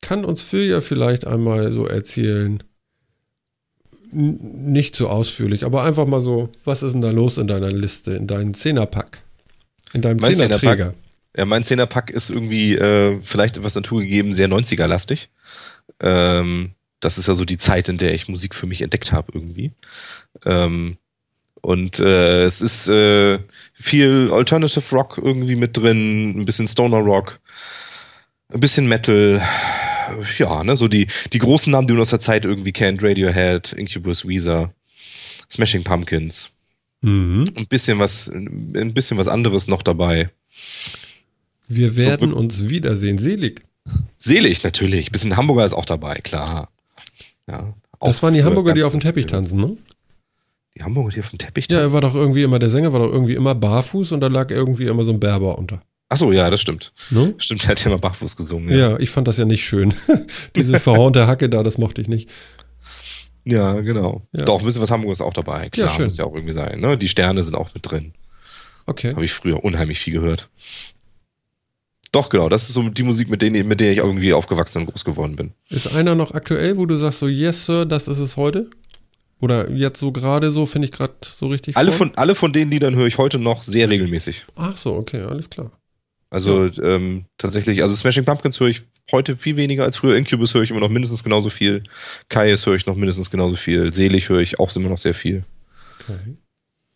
kann 0.00 0.24
uns 0.24 0.42
Phil 0.42 0.66
ja 0.66 0.80
vielleicht 0.80 1.24
einmal 1.24 1.70
so 1.70 1.86
erzählen. 1.86 2.60
nicht 4.10 4.96
so 4.96 5.08
ausführlich, 5.08 5.64
aber 5.64 5.84
einfach 5.84 6.06
mal 6.06 6.20
so, 6.20 6.48
was 6.64 6.82
ist 6.82 6.94
denn 6.94 7.00
da 7.00 7.12
los 7.12 7.38
in 7.38 7.46
deiner 7.46 7.70
Liste, 7.70 8.12
in 8.12 8.26
deinem 8.26 8.54
Zehnerpack? 8.54 9.22
In 9.92 10.02
deinem 10.02 10.20
Zehnerträger? 10.20 10.94
Ja, 11.36 11.44
mein 11.44 11.64
Zehnerpack 11.64 12.10
ist 12.10 12.30
irgendwie 12.30 12.74
äh, 12.74 13.20
vielleicht 13.22 13.56
etwas 13.56 13.74
naturgegeben 13.74 14.32
sehr 14.32 14.48
90er-lastig. 14.48 15.28
Ähm, 16.00 16.72
das 16.98 17.18
ist 17.18 17.28
ja 17.28 17.34
so 17.34 17.44
die 17.44 17.58
Zeit, 17.58 17.88
in 17.88 17.98
der 17.98 18.14
ich 18.14 18.28
Musik 18.28 18.54
für 18.54 18.66
mich 18.66 18.82
entdeckt 18.82 19.12
habe 19.12 19.32
irgendwie. 19.34 19.72
Ähm, 20.44 20.96
und 21.62 21.98
äh, 22.00 22.44
es 22.44 22.62
ist 22.62 22.88
äh, 22.88 23.38
viel 23.74 24.30
Alternative 24.32 24.94
Rock 24.94 25.18
irgendwie 25.22 25.56
mit 25.56 25.76
drin, 25.76 26.40
ein 26.40 26.44
bisschen 26.44 26.68
Stoner 26.68 26.98
Rock, 26.98 27.40
ein 28.48 28.60
bisschen 28.60 28.88
Metal. 28.88 29.40
Ja, 30.38 30.64
ne, 30.64 30.74
so 30.74 30.88
die, 30.88 31.06
die 31.32 31.38
großen 31.38 31.70
Namen, 31.70 31.86
die 31.86 31.92
man 31.92 32.02
aus 32.02 32.10
der 32.10 32.18
Zeit 32.18 32.44
irgendwie 32.44 32.72
kennt. 32.72 33.00
Radiohead, 33.00 33.72
Incubus, 33.74 34.26
Weezer, 34.26 34.74
Smashing 35.48 35.84
Pumpkins. 35.84 36.50
Mhm. 37.00 37.44
Ein 37.56 37.66
bisschen 37.68 38.00
was, 38.00 38.28
ein 38.28 38.92
bisschen 38.92 39.18
was 39.18 39.28
anderes 39.28 39.68
noch 39.68 39.82
dabei. 39.82 40.30
Wir 41.70 41.94
werden 41.94 42.32
so, 42.32 42.36
uns 42.36 42.68
wiedersehen. 42.68 43.18
Selig. 43.18 43.62
Selig, 44.18 44.64
natürlich. 44.64 45.12
Bisschen 45.12 45.36
Hamburger 45.36 45.64
ist 45.64 45.72
auch 45.72 45.84
dabei, 45.84 46.16
klar. 46.16 46.68
Ja, 47.48 47.74
das 48.00 48.22
waren 48.22 48.34
die 48.34 48.42
Hamburger, 48.42 48.74
die 48.74 48.82
auf 48.82 48.90
dem 48.90 49.00
Teppich 49.00 49.26
tanzen, 49.26 49.60
ne? 49.60 49.76
Die 50.76 50.82
Hamburger, 50.82 51.10
die 51.10 51.20
auf 51.20 51.30
dem 51.30 51.38
Teppich 51.38 51.68
tanzen? 51.68 51.80
Ja, 51.80 51.88
er 51.88 51.92
war 51.92 52.00
doch 52.00 52.14
irgendwie 52.14 52.42
immer, 52.42 52.58
der 52.58 52.70
Sänger 52.70 52.92
war 52.92 52.98
doch 53.00 53.12
irgendwie 53.12 53.34
immer 53.34 53.54
barfuß 53.54 54.10
und 54.12 54.20
da 54.20 54.26
lag 54.26 54.50
irgendwie 54.50 54.86
immer 54.86 55.04
so 55.04 55.12
ein 55.12 55.20
Berber 55.20 55.58
unter. 55.58 55.80
Achso, 56.08 56.32
ja, 56.32 56.50
das 56.50 56.60
stimmt. 56.60 56.92
No? 57.10 57.34
Stimmt, 57.38 57.64
er 57.64 57.70
hat 57.70 57.84
ja 57.84 57.86
immer 57.86 57.98
barfuß 57.98 58.36
gesungen. 58.36 58.70
Ja. 58.70 58.90
ja, 58.90 58.98
ich 58.98 59.10
fand 59.10 59.28
das 59.28 59.36
ja 59.36 59.44
nicht 59.44 59.64
schön. 59.64 59.94
Diese 60.56 60.80
verhornte 60.80 61.28
Hacke 61.28 61.48
da, 61.48 61.62
das 61.62 61.78
mochte 61.78 62.00
ich 62.00 62.08
nicht. 62.08 62.28
Ja, 63.44 63.80
genau. 63.80 64.26
Ja. 64.36 64.44
Doch, 64.44 64.58
ein 64.58 64.64
bisschen 64.64 64.82
was 64.82 64.90
Hamburger 64.90 65.12
ist 65.12 65.20
auch 65.20 65.32
dabei. 65.32 65.68
Klar, 65.68 65.96
ja, 65.96 66.04
muss 66.04 66.16
ja 66.16 66.24
auch 66.24 66.34
irgendwie 66.34 66.52
sein. 66.52 66.80
Ne? 66.80 66.98
Die 66.98 67.08
Sterne 67.08 67.44
sind 67.44 67.54
auch 67.54 67.72
mit 67.74 67.88
drin. 67.88 68.12
Okay. 68.86 69.12
Habe 69.12 69.24
ich 69.24 69.32
früher 69.32 69.62
unheimlich 69.62 70.00
viel 70.00 70.14
gehört. 70.14 70.50
Doch, 72.12 72.28
genau. 72.28 72.48
Das 72.48 72.68
ist 72.68 72.74
so 72.74 72.88
die 72.88 73.02
Musik, 73.02 73.28
mit, 73.28 73.40
denen, 73.42 73.68
mit 73.68 73.80
der 73.80 73.92
ich 73.92 73.98
irgendwie 73.98 74.32
aufgewachsen 74.32 74.82
und 74.82 74.86
groß 74.86 75.04
geworden 75.04 75.36
bin. 75.36 75.52
Ist 75.68 75.94
einer 75.94 76.14
noch 76.14 76.34
aktuell, 76.34 76.76
wo 76.76 76.86
du 76.86 76.96
sagst 76.96 77.20
so, 77.20 77.28
yes, 77.28 77.66
Sir, 77.66 77.86
das 77.86 78.08
ist 78.08 78.18
es 78.18 78.36
heute? 78.36 78.68
Oder 79.40 79.70
jetzt 79.70 80.00
so 80.00 80.12
gerade 80.12 80.50
so, 80.50 80.66
finde 80.66 80.86
ich 80.86 80.92
gerade 80.92 81.14
so 81.22 81.48
richtig. 81.48 81.76
Alle 81.76 81.92
von, 81.92 82.12
alle 82.16 82.34
von 82.34 82.52
den 82.52 82.70
Liedern 82.70 82.94
höre 82.94 83.06
ich 83.06 83.16
heute 83.16 83.38
noch 83.38 83.62
sehr 83.62 83.88
regelmäßig. 83.88 84.46
Ach 84.56 84.76
so, 84.76 84.94
okay, 84.94 85.22
alles 85.22 85.48
klar. 85.48 85.70
Also 86.30 86.66
ja. 86.66 86.82
ähm, 86.84 87.24
tatsächlich, 87.38 87.82
also 87.82 87.94
Smashing 87.94 88.24
Pumpkins 88.24 88.60
höre 88.60 88.68
ich 88.68 88.82
heute 89.10 89.36
viel 89.36 89.56
weniger 89.56 89.84
als 89.84 89.96
früher. 89.96 90.16
Incubus 90.16 90.54
höre 90.54 90.62
ich 90.62 90.70
immer 90.70 90.80
noch 90.80 90.88
mindestens 90.88 91.24
genauso 91.24 91.50
viel. 91.50 91.82
Kaius 92.28 92.66
höre 92.66 92.74
ich 92.74 92.86
noch 92.86 92.94
mindestens 92.94 93.30
genauso 93.30 93.56
viel. 93.56 93.92
Selig 93.92 94.28
höre 94.28 94.40
ich 94.40 94.60
auch 94.60 94.74
immer 94.76 94.90
noch 94.90 94.98
sehr 94.98 95.14
viel. 95.14 95.42
Okay. 96.00 96.36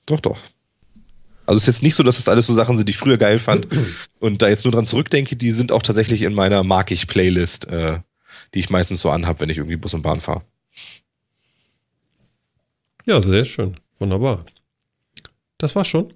Doch, 0.07 0.20
doch. 0.20 0.39
Also 1.47 1.59
es 1.59 1.65
ist 1.65 1.75
jetzt 1.75 1.83
nicht 1.83 1.95
so, 1.95 2.03
dass 2.03 2.16
das 2.16 2.29
alles 2.29 2.47
so 2.47 2.55
Sachen 2.55 2.77
sind, 2.77 2.89
die 2.89 2.93
ich 2.93 2.97
früher 2.97 3.19
geil 3.19 3.39
fand 3.39 3.69
und 4.21 4.43
da 4.43 4.49
jetzt 4.49 4.65
nur 4.65 4.73
dran 4.73 4.87
zurückdenke, 4.87 5.37
die 5.37 5.51
sind 5.51 5.73
auch 5.73 5.83
tatsächlich 5.83 6.23
in 6.23 6.35
meiner 6.35 6.62
Mag 6.62 6.91
ich 6.91 7.07
Playlist, 7.07 7.69
äh, 7.69 7.99
die 8.55 8.61
ich 8.61 8.71
meistens 8.71 9.01
so 9.01 9.11
anhab, 9.11 9.41
wenn 9.41 9.51
ich 9.51 9.59
irgendwie 9.59 9.77
Bus 9.77 9.95
und 9.95 10.03
Bahn 10.03 10.21
fahre. 10.21 10.43
Ja, 13.05 13.21
sehr 13.21 13.45
schön. 13.45 13.77
Wunderbar. 13.99 14.47
Das 15.59 15.77
war's 15.77 15.89
schon. 15.89 16.15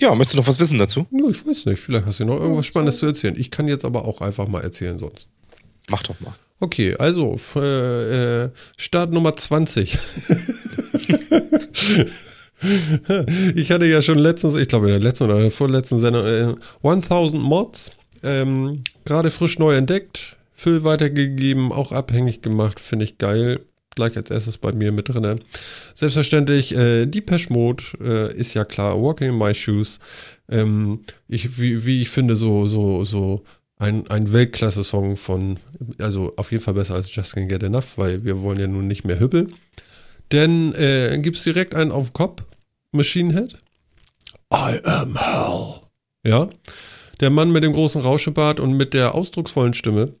Ja, 0.00 0.14
möchtest 0.14 0.34
du 0.34 0.38
noch 0.38 0.46
was 0.46 0.60
wissen 0.60 0.78
dazu? 0.78 1.06
Ja, 1.10 1.28
ich 1.30 1.46
weiß 1.46 1.66
nicht. 1.66 1.80
Vielleicht 1.80 2.04
hast 2.04 2.20
du 2.20 2.26
noch 2.26 2.38
irgendwas 2.38 2.66
Spannendes 2.66 2.98
zu 2.98 3.06
erzählen. 3.06 3.34
Ich 3.38 3.50
kann 3.50 3.66
jetzt 3.66 3.86
aber 3.86 4.04
auch 4.04 4.20
einfach 4.20 4.46
mal 4.46 4.62
erzählen 4.62 4.98
sonst. 4.98 5.30
Mach 5.88 6.02
doch 6.02 6.20
mal. 6.20 6.34
Okay, 6.60 6.94
also 6.96 7.38
äh, 7.54 8.44
äh 8.44 8.50
Start 8.76 9.12
Nummer 9.12 9.32
20. 9.32 9.98
ich 13.54 13.70
hatte 13.70 13.86
ja 13.86 14.02
schon 14.02 14.18
letztens, 14.18 14.54
ich 14.54 14.68
glaube 14.68 14.86
in 14.86 14.92
der 14.92 15.00
letzten 15.00 15.24
oder 15.24 15.40
der 15.40 15.50
vorletzten 15.50 15.98
Sendung, 15.98 16.24
äh, 16.24 16.54
1000 16.82 17.42
Mods, 17.42 17.90
ähm, 18.22 18.82
gerade 19.04 19.30
frisch 19.30 19.58
neu 19.58 19.76
entdeckt, 19.76 20.36
Füll 20.58 20.84
weitergegeben, 20.84 21.70
auch 21.70 21.92
abhängig 21.92 22.40
gemacht, 22.40 22.80
finde 22.80 23.04
ich 23.04 23.18
geil 23.18 23.60
gleich 23.96 24.16
als 24.16 24.30
erstes 24.30 24.58
bei 24.58 24.72
mir 24.72 24.92
mit 24.92 25.08
drin. 25.08 25.40
Selbstverständlich, 25.94 26.76
äh, 26.76 27.06
Depeche 27.06 27.52
Mode 27.52 27.82
äh, 28.00 28.36
ist 28.36 28.54
ja 28.54 28.64
klar, 28.64 29.02
Walking 29.02 29.30
in 29.30 29.38
My 29.38 29.54
Shoes. 29.54 29.98
Ähm, 30.48 31.00
ich, 31.26 31.58
wie, 31.58 31.84
wie 31.84 32.02
ich 32.02 32.10
finde, 32.10 32.36
so, 32.36 32.66
so, 32.66 33.04
so 33.04 33.42
ein, 33.78 34.06
ein 34.08 34.32
Weltklasse-Song 34.32 35.16
von, 35.16 35.58
also 35.98 36.32
auf 36.36 36.52
jeden 36.52 36.62
Fall 36.62 36.74
besser 36.74 36.94
als 36.94 37.12
Just 37.14 37.34
Can't 37.36 37.48
Get 37.48 37.62
Enough, 37.62 37.96
weil 37.96 38.24
wir 38.24 38.40
wollen 38.42 38.60
ja 38.60 38.68
nun 38.68 38.86
nicht 38.86 39.04
mehr 39.04 39.18
hüppeln. 39.18 39.54
Denn 40.32 40.74
äh, 40.74 41.18
gibt 41.20 41.36
es 41.36 41.44
direkt 41.44 41.74
einen 41.74 41.92
auf 41.92 42.08
den 42.08 42.14
Kopf, 42.14 42.42
Machine 42.92 43.32
Head. 43.32 43.58
I 44.52 44.80
am 44.84 45.16
hell. 45.16 45.80
Ja, 46.24 46.48
der 47.20 47.30
Mann 47.30 47.52
mit 47.52 47.62
dem 47.62 47.72
großen 47.72 48.00
Rauschebart 48.00 48.60
und 48.60 48.76
mit 48.76 48.94
der 48.94 49.14
ausdrucksvollen 49.14 49.74
Stimme 49.74 50.14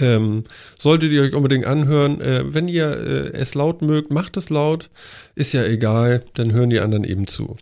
ähm, 0.00 0.44
solltet 0.78 1.12
ihr 1.12 1.22
euch 1.22 1.34
unbedingt 1.34 1.66
anhören. 1.66 2.20
Äh, 2.20 2.52
wenn 2.52 2.68
ihr 2.68 2.90
äh, 2.90 3.38
es 3.38 3.54
laut 3.54 3.82
mögt, 3.82 4.10
macht 4.10 4.36
es 4.36 4.50
laut. 4.50 4.90
Ist 5.34 5.52
ja 5.52 5.64
egal, 5.64 6.24
dann 6.34 6.52
hören 6.52 6.70
die 6.70 6.80
anderen 6.80 7.04
eben 7.04 7.26
zu. 7.26 7.56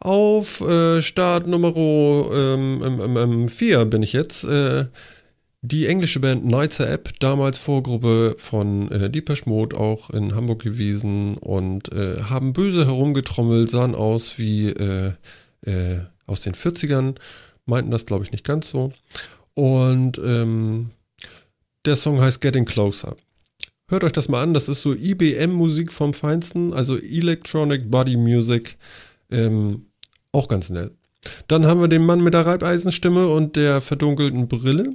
Auf 0.00 0.60
äh, 0.60 1.02
Start 1.02 1.46
Nummer 1.46 1.72
4 1.72 3.80
ähm, 3.80 3.90
bin 3.90 4.02
ich 4.02 4.12
jetzt. 4.12 4.46
Die 5.70 5.86
englische 5.86 6.18
Band 6.20 6.46
Nights 6.46 6.80
App, 6.80 7.10
damals 7.20 7.58
Vorgruppe 7.58 8.36
von 8.38 8.90
äh, 8.90 9.10
Deepesh 9.10 9.44
Mode, 9.44 9.76
auch 9.76 10.08
in 10.08 10.34
Hamburg 10.34 10.62
gewesen 10.62 11.36
und 11.36 11.92
äh, 11.92 12.22
haben 12.22 12.54
böse 12.54 12.86
herumgetrommelt, 12.86 13.70
sahen 13.70 13.94
aus 13.94 14.38
wie 14.38 14.70
äh, 14.70 15.12
äh 15.66 15.98
aus 16.26 16.40
den 16.40 16.54
40ern, 16.54 17.16
meinten 17.66 17.90
das 17.90 18.06
glaube 18.06 18.24
ich 18.24 18.32
nicht 18.32 18.44
ganz 18.44 18.70
so. 18.70 18.94
Und 19.52 20.18
ähm, 20.24 20.88
der 21.84 21.96
Song 21.96 22.18
heißt 22.18 22.40
Getting 22.40 22.64
Closer. 22.64 23.16
Hört 23.88 24.04
euch 24.04 24.12
das 24.12 24.28
mal 24.28 24.42
an, 24.42 24.54
das 24.54 24.70
ist 24.70 24.80
so 24.80 24.94
IBM-Musik 24.94 25.92
vom 25.92 26.14
Feinsten, 26.14 26.72
also 26.72 26.96
Electronic 26.96 27.90
Body 27.90 28.16
Music. 28.16 28.78
Ähm, 29.30 29.84
auch 30.32 30.48
ganz 30.48 30.70
nett. 30.70 30.92
Dann 31.46 31.66
haben 31.66 31.82
wir 31.82 31.88
den 31.88 32.06
Mann 32.06 32.22
mit 32.22 32.32
der 32.32 32.46
Reibeisenstimme 32.46 33.28
und 33.28 33.56
der 33.56 33.82
verdunkelten 33.82 34.48
Brille. 34.48 34.94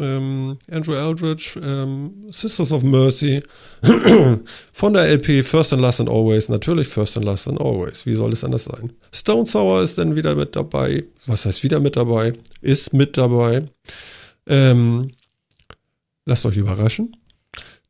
Ähm, 0.00 0.58
Andrew 0.70 0.94
Eldridge, 0.94 1.60
ähm, 1.62 2.26
Sisters 2.30 2.72
of 2.72 2.82
Mercy, 2.82 3.42
von 4.72 4.92
der 4.92 5.08
LP 5.08 5.42
First 5.42 5.72
and 5.72 5.82
Last 5.82 6.00
and 6.00 6.08
Always, 6.08 6.48
natürlich 6.48 6.88
First 6.88 7.16
and 7.16 7.26
Last 7.26 7.48
and 7.48 7.60
Always, 7.60 8.06
wie 8.06 8.14
soll 8.14 8.32
es 8.32 8.44
anders 8.44 8.64
sein? 8.64 8.92
Stone 9.12 9.46
Sour 9.46 9.82
ist 9.82 9.98
dann 9.98 10.16
wieder 10.16 10.34
mit 10.34 10.56
dabei, 10.56 11.04
was 11.26 11.46
heißt 11.46 11.62
wieder 11.62 11.80
mit 11.80 11.96
dabei? 11.96 12.32
Ist 12.60 12.92
mit 12.92 13.16
dabei. 13.16 13.64
Ähm, 14.46 15.10
Lasst 16.26 16.44
euch 16.44 16.56
überraschen. 16.56 17.16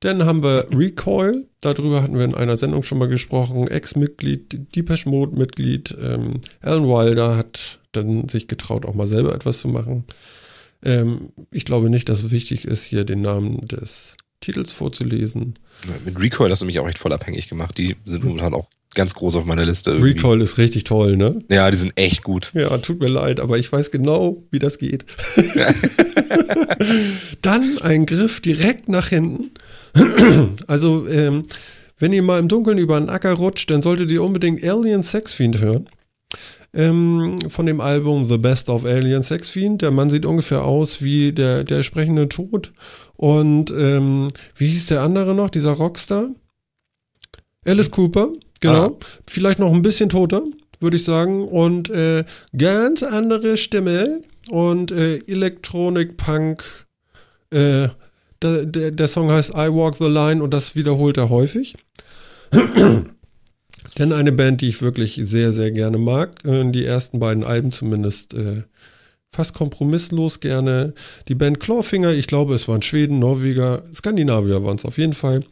Dann 0.00 0.26
haben 0.26 0.42
wir 0.42 0.66
Recoil, 0.70 1.48
darüber 1.62 2.02
hatten 2.02 2.18
wir 2.18 2.24
in 2.24 2.34
einer 2.34 2.58
Sendung 2.58 2.82
schon 2.82 2.98
mal 2.98 3.08
gesprochen. 3.08 3.66
Ex-Mitglied, 3.66 4.76
Depeche 4.76 5.08
Mode-Mitglied, 5.08 5.96
ähm, 5.98 6.42
Alan 6.60 6.84
Wilder 6.86 7.36
hat 7.36 7.80
dann 7.92 8.28
sich 8.28 8.46
getraut, 8.46 8.84
auch 8.84 8.94
mal 8.94 9.06
selber 9.06 9.34
etwas 9.34 9.60
zu 9.60 9.68
machen. 9.68 10.04
Ähm, 10.82 11.30
ich 11.50 11.64
glaube 11.64 11.90
nicht, 11.90 12.08
dass 12.08 12.22
es 12.22 12.30
wichtig 12.30 12.64
ist, 12.64 12.84
hier 12.84 13.04
den 13.04 13.22
Namen 13.22 13.66
des 13.66 14.16
Titels 14.40 14.72
vorzulesen. 14.72 15.54
Mit 16.04 16.20
Recoil 16.20 16.50
hast 16.50 16.62
du 16.62 16.66
mich 16.66 16.78
auch 16.78 16.88
echt 16.88 16.98
voll 16.98 17.12
abhängig 17.12 17.48
gemacht. 17.48 17.76
Die 17.78 17.96
sind 18.04 18.24
momentan 18.24 18.54
auch 18.54 18.68
ganz 18.94 19.14
groß 19.14 19.36
auf 19.36 19.44
meiner 19.44 19.64
Liste. 19.64 19.92
Irgendwie. 19.92 20.12
Recoil 20.12 20.40
ist 20.40 20.58
richtig 20.58 20.84
toll, 20.84 21.16
ne? 21.16 21.38
Ja, 21.50 21.70
die 21.70 21.76
sind 21.76 21.92
echt 21.96 22.24
gut. 22.24 22.50
Ja, 22.54 22.76
tut 22.78 23.00
mir 23.00 23.08
leid, 23.08 23.40
aber 23.40 23.58
ich 23.58 23.70
weiß 23.70 23.90
genau, 23.90 24.42
wie 24.50 24.58
das 24.58 24.78
geht. 24.78 25.04
Dann 27.42 27.78
ein 27.82 28.06
Griff 28.06 28.40
direkt 28.40 28.88
nach 28.88 29.08
hinten. 29.08 29.50
also, 30.66 31.06
ähm, 31.08 31.46
wenn 31.98 32.12
ihr 32.12 32.22
mal 32.22 32.38
im 32.38 32.48
Dunkeln 32.48 32.78
über 32.78 32.96
einen 32.96 33.08
Acker 33.08 33.32
rutscht, 33.32 33.70
dann 33.70 33.80
solltet 33.80 34.10
ihr 34.10 34.22
unbedingt 34.22 34.62
Alien 34.62 35.02
Sex 35.02 35.32
Fiend 35.32 35.60
hören. 35.60 35.88
Ähm, 36.76 37.36
von 37.48 37.64
dem 37.64 37.80
Album 37.80 38.28
The 38.28 38.36
Best 38.36 38.68
of 38.68 38.84
Alien 38.84 39.22
Sex 39.22 39.48
Fiend. 39.48 39.80
Der 39.80 39.90
Mann 39.90 40.10
sieht 40.10 40.26
ungefähr 40.26 40.62
aus 40.62 41.00
wie 41.00 41.32
der, 41.32 41.64
der 41.64 41.82
sprechende 41.82 42.28
Tod. 42.28 42.72
Und 43.16 43.70
ähm, 43.70 44.28
wie 44.56 44.66
hieß 44.66 44.88
der 44.88 45.00
andere 45.00 45.34
noch, 45.34 45.48
dieser 45.48 45.72
Rockstar? 45.72 46.28
Alice 47.64 47.90
Cooper. 47.90 48.28
Genau. 48.60 48.86
Ah. 48.86 48.96
Vielleicht 49.26 49.58
noch 49.58 49.72
ein 49.72 49.80
bisschen 49.80 50.10
toter, 50.10 50.42
würde 50.78 50.98
ich 50.98 51.04
sagen. 51.04 51.48
Und 51.48 51.88
äh, 51.88 52.24
ganz 52.56 53.02
andere 53.02 53.56
Stimme 53.56 54.20
und 54.50 54.90
äh, 54.90 55.16
Electronic 55.26 56.18
Punk. 56.18 56.64
Äh, 57.50 57.88
der, 58.42 58.66
der, 58.66 58.90
der, 58.90 59.08
Song 59.08 59.30
heißt 59.30 59.52
I 59.54 59.72
Walk 59.72 59.96
the 59.96 60.08
Line 60.08 60.42
und 60.42 60.52
das 60.52 60.76
wiederholt 60.76 61.16
er 61.16 61.30
häufig. 61.30 61.74
Denn 63.98 64.12
eine 64.12 64.32
Band, 64.32 64.60
die 64.60 64.68
ich 64.68 64.82
wirklich 64.82 65.18
sehr, 65.22 65.52
sehr 65.52 65.70
gerne 65.70 65.98
mag, 65.98 66.44
äh, 66.44 66.70
die 66.70 66.84
ersten 66.84 67.18
beiden 67.18 67.44
Alben 67.44 67.72
zumindest 67.72 68.34
äh, 68.34 68.62
fast 69.32 69.54
kompromisslos 69.54 70.40
gerne. 70.40 70.94
Die 71.28 71.34
Band 71.34 71.60
Clawfinger, 71.60 72.12
ich 72.12 72.26
glaube, 72.26 72.54
es 72.54 72.68
waren 72.68 72.82
Schweden, 72.82 73.18
Norweger, 73.18 73.84
Skandinavier 73.92 74.64
waren 74.64 74.76
es 74.76 74.84
auf 74.84 74.98
jeden 74.98 75.12
Fall. 75.12 75.44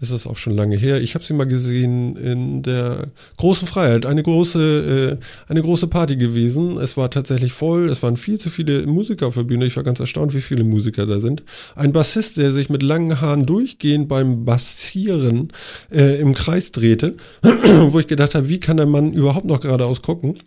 Es 0.00 0.10
ist 0.10 0.26
auch 0.26 0.36
schon 0.36 0.54
lange 0.54 0.76
her. 0.76 1.00
Ich 1.00 1.14
habe 1.14 1.24
sie 1.24 1.34
mal 1.34 1.46
gesehen 1.46 2.16
in 2.16 2.62
der 2.62 3.08
großen 3.36 3.66
Freiheit. 3.66 4.06
Eine 4.06 4.22
große, 4.22 5.18
äh, 5.18 5.50
eine 5.50 5.62
große 5.62 5.88
Party 5.88 6.16
gewesen. 6.16 6.76
Es 6.78 6.96
war 6.96 7.10
tatsächlich 7.10 7.52
voll. 7.52 7.88
Es 7.88 8.02
waren 8.02 8.16
viel 8.16 8.38
zu 8.38 8.50
viele 8.50 8.86
Musiker 8.86 9.26
auf 9.26 9.34
der 9.34 9.42
Bühne. 9.44 9.66
Ich 9.66 9.76
war 9.76 9.82
ganz 9.82 10.00
erstaunt, 10.00 10.34
wie 10.34 10.40
viele 10.40 10.64
Musiker 10.64 11.06
da 11.06 11.18
sind. 11.18 11.42
Ein 11.74 11.92
Bassist, 11.92 12.36
der 12.36 12.52
sich 12.52 12.70
mit 12.70 12.82
langen 12.82 13.20
Haaren 13.20 13.46
durchgehend 13.46 14.08
beim 14.08 14.44
Bassieren 14.44 15.52
äh, 15.90 16.20
im 16.20 16.34
Kreis 16.34 16.72
drehte, 16.72 17.16
wo 17.42 17.98
ich 17.98 18.06
gedacht 18.06 18.34
habe, 18.34 18.48
wie 18.48 18.60
kann 18.60 18.76
der 18.76 18.86
Mann 18.86 19.12
überhaupt 19.12 19.46
noch 19.46 19.60
geradeaus 19.60 20.02
gucken? 20.02 20.38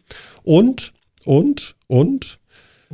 Und, 0.44 0.94
und, 1.26 1.76
und 1.88 2.41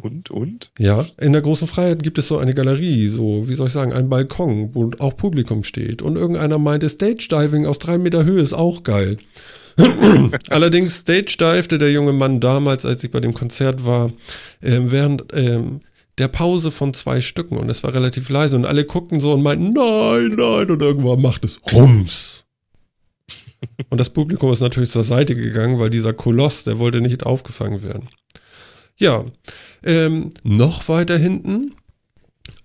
und, 0.02 0.32
und? 0.32 0.72
Ja, 0.78 1.06
in 1.20 1.34
der 1.34 1.42
großen 1.42 1.68
Freiheit 1.68 2.04
gibt 2.04 2.18
es 2.18 2.28
so 2.28 2.38
eine 2.38 2.54
Galerie, 2.54 3.08
so, 3.08 3.48
wie 3.48 3.56
soll 3.56 3.68
ich 3.68 3.74
sagen, 3.74 3.94
ein 3.94 4.10
Balkon, 4.10 4.74
wo 4.74 4.92
auch 5.00 5.18
Publikum 5.18 5.64
steht. 5.64 6.02
Und 6.02 6.16
irgendeiner 6.16 6.58
meinte, 6.58 6.90
Stage 6.90 7.28
Diving 7.30 7.66
aus 7.66 7.80
drei 7.80 7.98
Meter 7.98 8.24
Höhe 8.26 8.42
ist 8.42 8.54
auch 8.54 8.84
geil. 8.84 9.18
Allerdings 10.50 11.00
Stage 11.00 11.38
divte 11.40 11.78
der 11.78 11.92
junge 11.92 12.14
Mann 12.14 12.40
damals, 12.40 12.86
als 12.86 13.04
ich 13.04 13.12
bei 13.12 13.20
dem 13.20 13.34
Konzert 13.34 13.86
war, 13.86 14.12
äh, 14.62 14.80
während 14.84 15.32
äh, 15.34 15.62
der 16.18 16.28
Pause 16.28 16.72
von 16.72 16.94
zwei 16.94 17.22
Stücken 17.22 17.58
und 17.58 17.70
es 17.70 17.84
war 17.84 17.94
relativ 17.94 18.30
leise 18.30 18.56
und 18.56 18.66
alle 18.66 18.86
guckten 18.86 19.20
so 19.20 19.34
und 19.34 19.44
meinten, 19.44 19.70
nein, 19.70 20.36
nein, 20.36 20.72
und 20.72 20.82
irgendwann 20.82 21.22
macht 21.22 21.44
es 21.44 21.60
Rums. 21.72 22.46
und 23.90 24.00
das 24.00 24.10
Publikum 24.10 24.52
ist 24.52 24.62
natürlich 24.62 24.90
zur 24.90 25.04
Seite 25.04 25.36
gegangen, 25.36 25.80
weil 25.80 25.92
dieser 25.92 26.14
Koloss, 26.14 26.64
der 26.64 26.80
wollte 26.80 27.02
nicht 27.02 27.24
aufgefangen 27.24 27.84
werden. 27.84 28.10
Ja, 28.98 29.26
ähm, 29.84 30.32
noch 30.44 30.90
weiter 30.90 31.18
hinten 31.18 31.74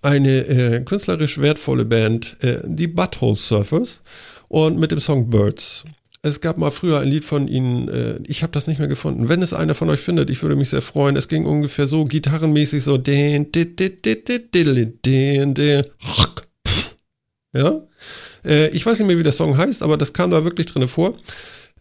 eine 0.01 0.47
äh, 0.47 0.81
künstlerisch 0.81 1.39
wertvolle 1.39 1.85
Band, 1.85 2.37
äh, 2.41 2.59
die 2.65 2.87
Butthole 2.87 3.35
Surfers 3.35 4.01
und 4.47 4.79
mit 4.79 4.91
dem 4.91 4.99
Song 4.99 5.29
Birds. 5.29 5.85
Es 6.21 6.39
gab 6.39 6.57
mal 6.57 6.71
früher 6.71 6.99
ein 6.99 7.09
Lied 7.09 7.25
von 7.25 7.47
ihnen, 7.47 7.89
äh, 7.89 8.19
ich 8.25 8.43
habe 8.43 8.53
das 8.53 8.65
nicht 8.65 8.79
mehr 8.79 8.87
gefunden. 8.87 9.27
Wenn 9.27 9.41
es 9.41 9.53
einer 9.53 9.75
von 9.75 9.89
euch 9.89 9.99
findet, 9.99 10.29
ich 10.29 10.41
würde 10.41 10.55
mich 10.55 10.69
sehr 10.69 10.81
freuen. 10.81 11.17
Es 11.17 11.27
ging 11.27 11.45
ungefähr 11.45 11.85
so 11.85 12.05
gitarrenmäßig 12.05 12.83
so. 12.83 12.97
Ja. 17.55 17.81
Äh, 18.45 18.69
ich 18.69 18.85
weiß 18.85 18.99
nicht 18.99 19.07
mehr, 19.07 19.17
wie 19.17 19.23
der 19.23 19.31
Song 19.31 19.57
heißt, 19.57 19.83
aber 19.83 19.97
das 19.97 20.13
kam 20.13 20.31
da 20.31 20.43
wirklich 20.43 20.67
drin 20.67 20.87
vor. 20.87 21.15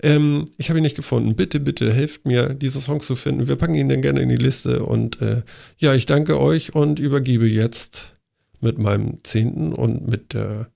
Ähm, 0.02 0.50
ich 0.58 0.68
habe 0.68 0.80
ihn 0.80 0.82
nicht 0.82 0.96
gefunden. 0.96 1.36
Bitte, 1.36 1.60
bitte 1.60 1.92
helft 1.92 2.26
mir, 2.26 2.54
diese 2.54 2.80
Songs 2.80 3.06
zu 3.06 3.16
finden. 3.16 3.46
Wir 3.46 3.56
packen 3.56 3.74
ihn 3.74 3.88
dann 3.88 4.02
gerne 4.02 4.20
in 4.20 4.28
die 4.28 4.36
Liste. 4.36 4.84
Und 4.84 5.22
äh, 5.22 5.42
ja, 5.78 5.94
ich 5.94 6.06
danke 6.06 6.40
euch 6.40 6.74
und 6.74 6.98
übergebe 6.98 7.46
jetzt 7.46 8.16
mit 8.60 8.78
meinem 8.78 9.18
zehnten 9.22 9.72
und 9.72 10.08
mit 10.08 10.34
der 10.34 10.70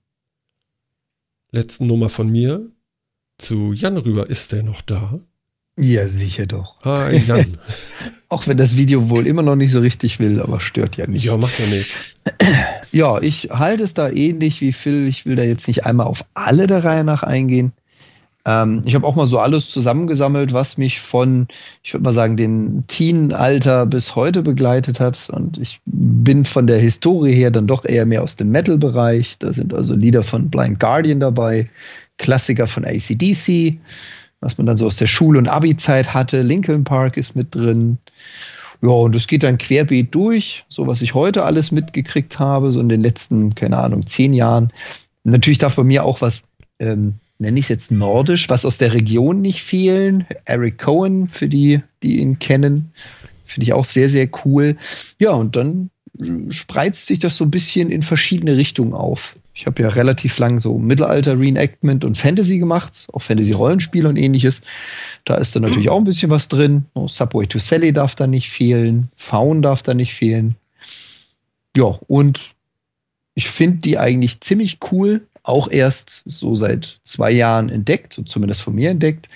letzten 1.51 1.87
Nummer 1.87 2.09
von 2.09 2.29
mir 2.29 2.69
zu 3.37 3.73
Jan 3.73 3.97
rüber. 3.97 4.29
Ist 4.29 4.51
der 4.51 4.63
noch 4.63 4.81
da? 4.81 5.19
Ja, 5.79 6.07
sicher 6.07 6.47
doch. 6.47 6.81
Hi, 6.83 7.17
Jan. 7.17 7.57
Auch 8.29 8.47
wenn 8.47 8.57
das 8.57 8.75
Video 8.75 9.09
wohl 9.09 9.27
immer 9.27 9.43
noch 9.43 9.55
nicht 9.55 9.71
so 9.71 9.79
richtig 9.79 10.19
will, 10.19 10.41
aber 10.41 10.59
stört 10.59 10.97
ja 10.97 11.07
nicht. 11.07 11.23
Ja, 11.23 11.37
macht 11.37 11.59
ja 11.59 11.65
nichts. 11.67 11.97
Ja, 12.91 13.21
ich 13.21 13.49
halte 13.51 13.83
es 13.83 13.93
da 13.93 14.09
ähnlich 14.09 14.59
wie 14.59 14.73
Phil. 14.73 15.07
Ich 15.07 15.25
will 15.25 15.35
da 15.35 15.43
jetzt 15.43 15.67
nicht 15.67 15.85
einmal 15.85 16.07
auf 16.07 16.25
alle 16.33 16.67
der 16.67 16.83
Reihe 16.83 17.03
nach 17.03 17.23
eingehen. 17.23 17.73
Ähm, 18.47 18.81
ich 18.85 18.95
habe 18.95 19.05
auch 19.05 19.15
mal 19.15 19.27
so 19.27 19.37
alles 19.37 19.69
zusammengesammelt, 19.69 20.53
was 20.53 20.77
mich 20.77 20.99
von, 21.01 21.47
ich 21.83 21.93
würde 21.93 22.05
mal 22.05 22.13
sagen, 22.13 22.37
dem 22.37 22.87
Teen-Alter 22.87 23.85
bis 23.85 24.15
heute 24.15 24.41
begleitet 24.41 24.99
hat. 24.99 25.29
Und 25.29 25.59
ich 25.59 25.79
bin 25.85 26.45
von 26.45 26.65
der 26.65 26.79
Historie 26.79 27.33
her 27.33 27.51
dann 27.51 27.67
doch 27.67 27.85
eher 27.85 28.07
mehr 28.07 28.23
aus 28.23 28.37
dem 28.37 28.49
Metal-Bereich. 28.49 29.37
Da 29.37 29.53
sind 29.53 29.73
also 29.73 29.93
Lieder 29.93 30.23
von 30.23 30.49
Blind 30.49 30.79
Guardian 30.79 31.19
dabei, 31.19 31.69
Klassiker 32.17 32.65
von 32.65 32.85
ACDC 32.85 33.77
was 34.39 34.57
man 34.57 34.67
dann 34.67 34.77
so 34.77 34.87
aus 34.87 34.97
der 34.97 35.07
Schul- 35.07 35.37
und 35.37 35.47
Abi-Zeit 35.47 36.13
hatte. 36.13 36.41
Lincoln 36.41 36.83
Park 36.83 37.17
ist 37.17 37.35
mit 37.35 37.55
drin. 37.55 37.97
Ja, 38.81 38.89
und 38.89 39.15
es 39.15 39.27
geht 39.27 39.43
dann 39.43 39.57
querbeet 39.57 40.13
durch, 40.13 40.63
so 40.69 40.85
was 40.85 41.01
ich 41.01 41.15
heute 41.15 41.43
alles 41.43 41.71
mitgekriegt 41.71 42.37
habe, 42.37 42.69
so 42.69 42.79
in 42.79 42.89
den 42.89 43.01
letzten, 43.01 43.55
keine 43.55 43.79
Ahnung, 43.79 44.05
zehn 44.05 44.33
Jahren. 44.33 44.71
natürlich 45.23 45.57
darf 45.57 45.75
bei 45.75 45.83
mir 45.83 46.03
auch 46.03 46.21
was, 46.21 46.43
ähm, 46.79 47.15
nenne 47.39 47.59
ich 47.59 47.65
es 47.65 47.69
jetzt 47.69 47.91
nordisch, 47.91 48.49
was 48.49 48.65
aus 48.65 48.77
der 48.77 48.93
Region 48.93 49.41
nicht 49.41 49.61
fehlen. 49.63 50.25
Eric 50.45 50.79
Cohen, 50.79 51.27
für 51.27 51.47
die, 51.47 51.81
die 52.03 52.19
ihn 52.19 52.39
kennen, 52.39 52.91
finde 53.45 53.63
ich 53.63 53.73
auch 53.73 53.85
sehr, 53.85 54.09
sehr 54.09 54.29
cool. 54.45 54.77
Ja, 55.19 55.31
und 55.31 55.55
dann 55.55 55.89
spreizt 56.49 57.05
sich 57.05 57.19
das 57.19 57.37
so 57.37 57.45
ein 57.45 57.51
bisschen 57.51 57.91
in 57.91 58.01
verschiedene 58.01 58.57
Richtungen 58.57 58.93
auf. 58.93 59.35
Ich 59.53 59.65
habe 59.65 59.81
ja 59.81 59.89
relativ 59.89 60.37
lang 60.37 60.59
so 60.59 60.77
Mittelalter-Reenactment 60.77 62.05
und 62.05 62.17
Fantasy 62.17 62.59
gemacht, 62.59 63.07
auch 63.11 63.23
Fantasy-Rollenspiele 63.23 64.07
und 64.07 64.15
ähnliches. 64.15 64.61
Da 65.25 65.35
ist 65.35 65.55
dann 65.55 65.63
natürlich 65.63 65.89
auch 65.89 65.97
ein 65.97 66.03
bisschen 66.03 66.29
was 66.29 66.47
drin. 66.47 66.85
Subway 67.07 67.47
to 67.47 67.57
Sally 67.57 67.91
darf 67.91 68.13
da 68.13 68.27
nicht 68.27 68.51
fehlen, 68.51 69.09
Faun 69.15 69.63
darf 69.63 69.81
da 69.81 69.95
nicht 69.95 70.13
fehlen. 70.13 70.55
Ja, 71.75 71.97
und 72.07 72.53
ich 73.33 73.49
finde 73.49 73.77
die 73.77 73.97
eigentlich 73.97 74.41
ziemlich 74.41 74.77
cool, 74.91 75.25
auch 75.47 75.69
erst 75.71 76.23
so 76.25 76.55
seit 76.55 76.99
zwei 77.03 77.31
Jahren 77.31 77.69
entdeckt, 77.69 78.19
zumindest 78.25 78.61
von 78.61 78.75
mir 78.75 78.89
entdeckt, 78.89 79.29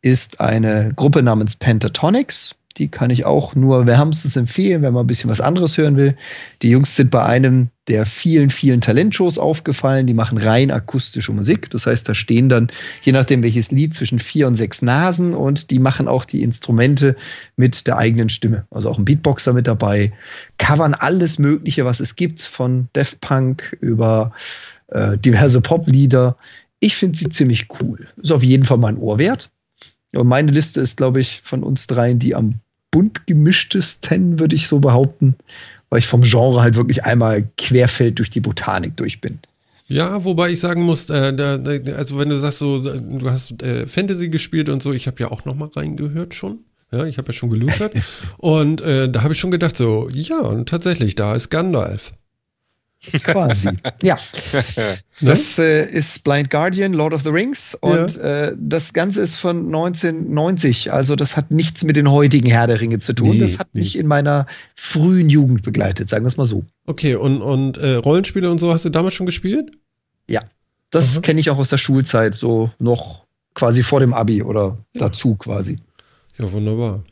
ist 0.00 0.40
eine 0.40 0.92
Gruppe 0.94 1.22
namens 1.22 1.56
Pentatonics. 1.56 2.54
Die 2.76 2.88
kann 2.88 3.10
ich 3.10 3.24
auch 3.24 3.54
nur 3.54 3.86
wärmstens 3.86 4.36
empfehlen, 4.36 4.82
wenn 4.82 4.92
man 4.92 5.04
ein 5.04 5.06
bisschen 5.06 5.30
was 5.30 5.40
anderes 5.40 5.78
hören 5.78 5.96
will. 5.96 6.14
Die 6.60 6.68
Jungs 6.68 6.94
sind 6.94 7.10
bei 7.10 7.24
einem 7.24 7.70
der 7.88 8.04
vielen, 8.04 8.50
vielen 8.50 8.80
Talentshows 8.80 9.38
aufgefallen. 9.38 10.06
Die 10.06 10.14
machen 10.14 10.36
rein 10.38 10.70
akustische 10.70 11.32
Musik. 11.32 11.70
Das 11.70 11.86
heißt, 11.86 12.06
da 12.06 12.14
stehen 12.14 12.48
dann, 12.48 12.70
je 13.02 13.12
nachdem 13.12 13.42
welches 13.42 13.70
Lied, 13.70 13.94
zwischen 13.94 14.18
vier 14.18 14.46
und 14.46 14.56
sechs 14.56 14.82
Nasen 14.82 15.34
und 15.34 15.70
die 15.70 15.78
machen 15.78 16.06
auch 16.06 16.26
die 16.26 16.42
Instrumente 16.42 17.16
mit 17.56 17.86
der 17.86 17.96
eigenen 17.96 18.28
Stimme. 18.28 18.66
Also 18.70 18.90
auch 18.90 18.98
ein 18.98 19.04
Beatboxer 19.04 19.52
mit 19.54 19.66
dabei. 19.66 20.12
Covern 20.58 20.94
alles 20.94 21.38
Mögliche, 21.38 21.84
was 21.86 22.00
es 22.00 22.14
gibt, 22.14 22.42
von 22.42 22.88
Def 22.94 23.20
Punk 23.20 23.76
über 23.80 24.32
äh, 24.88 25.18
diverse 25.18 25.60
Poplieder. 25.60 26.36
Ich 26.80 26.96
finde 26.96 27.18
sie 27.18 27.28
ziemlich 27.28 27.68
cool. 27.80 28.06
Ist 28.22 28.32
auf 28.32 28.42
jeden 28.42 28.64
Fall 28.64 28.78
mein 28.78 28.98
Ohr 28.98 29.18
wert. 29.18 29.50
Und 30.14 30.28
meine 30.28 30.52
Liste 30.52 30.80
ist, 30.80 30.96
glaube 30.96 31.20
ich, 31.20 31.42
von 31.44 31.62
uns 31.62 31.86
dreien 31.86 32.18
die 32.18 32.34
am 32.34 32.60
bunt 32.90 33.26
gemischtesten, 33.26 34.38
würde 34.38 34.56
ich 34.56 34.68
so 34.68 34.78
behaupten, 34.78 35.36
weil 35.90 35.98
ich 35.98 36.06
vom 36.06 36.22
Genre 36.22 36.62
halt 36.62 36.76
wirklich 36.76 37.04
einmal 37.04 37.48
querfeld 37.58 38.18
durch 38.18 38.30
die 38.30 38.40
Botanik 38.40 38.96
durch 38.96 39.20
bin. 39.20 39.40
Ja, 39.88 40.24
wobei 40.24 40.50
ich 40.50 40.60
sagen 40.60 40.82
muss, 40.82 41.10
äh, 41.10 41.34
da, 41.34 41.58
da, 41.58 41.70
also 41.92 42.18
wenn 42.18 42.28
du 42.28 42.38
sagst 42.38 42.58
so, 42.58 42.78
du 42.78 43.30
hast 43.30 43.62
äh, 43.62 43.86
Fantasy 43.86 44.28
gespielt 44.30 44.68
und 44.68 44.82
so, 44.82 44.92
ich 44.92 45.06
habe 45.06 45.20
ja 45.20 45.30
auch 45.30 45.44
noch 45.44 45.54
mal 45.54 45.68
reingehört 45.68 46.34
schon. 46.34 46.60
Ja, 46.90 47.04
ich 47.04 47.18
habe 47.18 47.28
ja 47.28 47.32
schon 47.32 47.50
geluschert. 47.50 47.92
und 48.38 48.80
äh, 48.80 49.08
da 49.10 49.22
habe 49.22 49.34
ich 49.34 49.40
schon 49.40 49.50
gedacht 49.50 49.76
so, 49.76 50.08
ja, 50.12 50.40
und 50.40 50.68
tatsächlich, 50.68 51.14
da 51.14 51.34
ist 51.34 51.50
Gandalf. 51.50 52.12
Quasi. 53.24 53.70
ja. 54.02 54.16
Das 55.22 55.58
äh, 55.58 55.90
ist 55.90 56.24
Blind 56.24 56.50
Guardian, 56.50 56.92
Lord 56.92 57.14
of 57.14 57.22
the 57.22 57.30
Rings. 57.30 57.74
Und 57.80 58.16
ja. 58.16 58.48
äh, 58.48 58.56
das 58.58 58.92
Ganze 58.92 59.22
ist 59.22 59.36
von 59.36 59.64
1990. 59.64 60.92
Also, 60.92 61.16
das 61.16 61.38
hat 61.38 61.50
nichts 61.50 61.84
mit 61.84 61.96
den 61.96 62.10
heutigen 62.10 62.50
Herr 62.50 62.66
der 62.66 62.82
Ringe 62.82 63.00
zu 63.00 63.14
tun. 63.14 63.30
Nee, 63.30 63.38
das 63.38 63.58
hat 63.58 63.68
nee. 63.72 63.80
mich 63.80 63.98
in 63.98 64.06
meiner 64.06 64.46
frühen 64.74 65.30
Jugend 65.30 65.62
begleitet, 65.62 66.10
sagen 66.10 66.24
wir 66.24 66.28
es 66.28 66.36
mal 66.36 66.44
so. 66.44 66.64
Okay, 66.84 67.14
und, 67.14 67.40
und 67.40 67.78
äh, 67.78 67.94
Rollenspiele 67.94 68.50
und 68.50 68.58
so 68.58 68.72
hast 68.74 68.84
du 68.84 68.90
damals 68.90 69.14
schon 69.14 69.24
gespielt? 69.24 69.70
Ja. 70.28 70.40
Das 70.90 71.22
kenne 71.22 71.40
ich 71.40 71.48
auch 71.48 71.58
aus 71.58 71.70
der 71.70 71.78
Schulzeit, 71.78 72.34
so 72.34 72.70
noch 72.78 73.24
quasi 73.54 73.82
vor 73.82 74.00
dem 74.00 74.12
Abi 74.12 74.42
oder 74.42 74.78
ja. 74.92 75.00
dazu 75.00 75.34
quasi. 75.34 75.78
Ja, 76.38 76.52
wunderbar. 76.52 77.02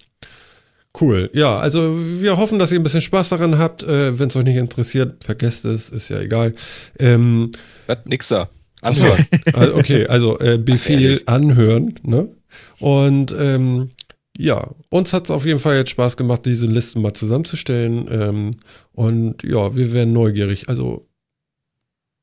Cool. 1.01 1.29
Ja, 1.33 1.59
also 1.59 1.97
wir 1.97 2.37
hoffen, 2.37 2.59
dass 2.59 2.71
ihr 2.71 2.79
ein 2.79 2.85
bisschen 2.85 3.01
Spaß 3.01 3.31
daran 3.31 3.59
habt. 3.59 3.83
Äh, 3.83 4.19
Wenn 4.19 4.29
es 4.29 4.37
euch 4.37 4.45
nicht 4.45 4.57
interessiert, 4.57 5.25
vergesst 5.25 5.65
es, 5.65 5.91
ist 5.91 6.09
ja 6.09 6.21
egal. 6.21 6.55
Ähm, 6.99 7.51
Was, 7.87 7.99
nix 8.05 8.29
da. 8.29 8.49
Anhören. 8.81 9.27
Also, 9.55 9.77
okay, 9.77 10.07
also 10.07 10.39
äh, 10.39 10.59
Befehl 10.59 11.21
Ach, 11.27 11.35
anhören. 11.35 11.95
Ne? 12.03 12.29
Und 12.79 13.35
ähm, 13.37 13.91
ja, 14.37 14.71
uns 14.91 15.13
hat 15.13 15.25
es 15.25 15.31
auf 15.31 15.45
jeden 15.47 15.59
Fall 15.59 15.77
jetzt 15.77 15.91
Spaß 15.91 16.17
gemacht, 16.17 16.45
diese 16.45 16.67
Listen 16.67 17.03
mal 17.03 17.13
zusammenzustellen. 17.13 18.09
Ähm, 18.11 18.51
und 18.93 19.43
ja, 19.43 19.75
wir 19.75 19.93
werden 19.93 20.13
neugierig. 20.13 20.69
Also 20.69 21.09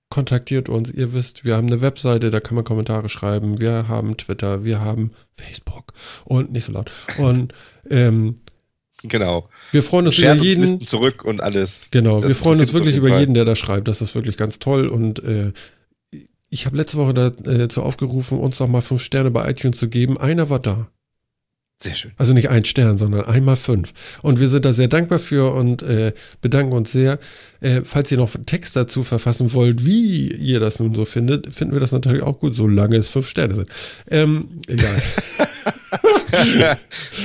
kontaktiert 0.09 0.69
uns. 0.69 0.91
Ihr 0.91 1.13
wisst, 1.13 1.43
wir 1.43 1.55
haben 1.55 1.67
eine 1.67 1.81
Webseite, 1.81 2.29
da 2.29 2.39
kann 2.39 2.55
man 2.55 2.63
Kommentare 2.63 3.09
schreiben. 3.09 3.59
Wir 3.59 3.87
haben 3.87 4.17
Twitter, 4.17 4.63
wir 4.63 4.81
haben 4.81 5.11
Facebook 5.35 5.93
und 6.25 6.51
nicht 6.51 6.65
so 6.65 6.73
laut. 6.73 6.91
Und 7.17 7.53
ähm, 7.89 8.35
Genau. 9.03 9.49
Wir 9.71 9.83
freuen 9.83 10.07
uns 10.07 10.19
über 10.19 10.33
jeden. 10.35 10.61
Listen 10.61 10.85
zurück 10.85 11.23
und 11.23 11.41
alles. 11.41 11.87
Genau, 11.91 12.21
das 12.21 12.29
wir 12.29 12.35
freuen 12.35 12.59
uns 12.59 12.73
wirklich 12.73 12.95
über 12.95 13.09
Fall. 13.09 13.19
jeden, 13.19 13.33
der 13.33 13.45
da 13.45 13.55
schreibt. 13.55 13.87
Das 13.87 14.01
ist 14.01 14.15
wirklich 14.15 14.37
ganz 14.37 14.59
toll. 14.59 14.87
Und 14.87 15.23
äh, 15.23 15.53
ich 16.49 16.65
habe 16.65 16.77
letzte 16.77 16.97
Woche 16.97 17.13
dazu 17.13 17.81
äh, 17.81 17.83
aufgerufen, 17.83 18.39
uns 18.39 18.59
noch 18.59 18.67
mal 18.67 18.81
fünf 18.81 19.01
Sterne 19.01 19.31
bei 19.31 19.49
iTunes 19.49 19.77
zu 19.77 19.87
geben. 19.87 20.17
Einer 20.17 20.49
war 20.49 20.59
da. 20.59 20.87
Sehr 21.81 21.95
schön. 21.95 22.11
Also 22.17 22.33
nicht 22.33 22.49
ein 22.49 22.63
Stern, 22.63 22.99
sondern 22.99 23.25
einmal 23.25 23.55
fünf. 23.55 23.91
Und 24.21 24.39
wir 24.39 24.49
sind 24.49 24.65
da 24.65 24.73
sehr 24.73 24.87
dankbar 24.87 25.17
für 25.17 25.51
und 25.51 25.81
äh, 25.81 26.13
bedanken 26.39 26.73
uns 26.73 26.91
sehr. 26.91 27.17
Äh, 27.59 27.81
falls 27.83 28.11
ihr 28.11 28.19
noch 28.19 28.31
Text 28.45 28.75
dazu 28.75 29.03
verfassen 29.03 29.51
wollt, 29.53 29.83
wie 29.83 30.31
ihr 30.31 30.59
das 30.59 30.79
nun 30.79 30.93
so 30.93 31.05
findet, 31.05 31.51
finden 31.51 31.73
wir 31.73 31.79
das 31.79 31.91
natürlich 31.91 32.21
auch 32.21 32.39
gut, 32.39 32.53
solange 32.53 32.97
es 32.97 33.09
fünf 33.09 33.27
Sterne 33.27 33.55
sind. 33.55 33.69
Ähm, 34.11 34.49
egal. 34.67 35.01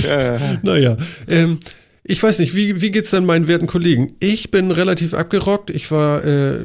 naja. 0.63 0.97
Ähm, 1.29 1.61
ich 2.03 2.23
weiß 2.23 2.39
nicht, 2.39 2.57
wie, 2.57 2.81
wie 2.81 2.93
geht's 2.93 3.11
denn 3.11 3.27
meinen 3.27 3.49
werten 3.49 3.67
Kollegen? 3.67 4.15
Ich 4.21 4.51
bin 4.51 4.71
relativ 4.71 5.13
abgerockt. 5.13 5.69
Ich 5.69 5.91
war 5.91 6.25
äh, 6.25 6.61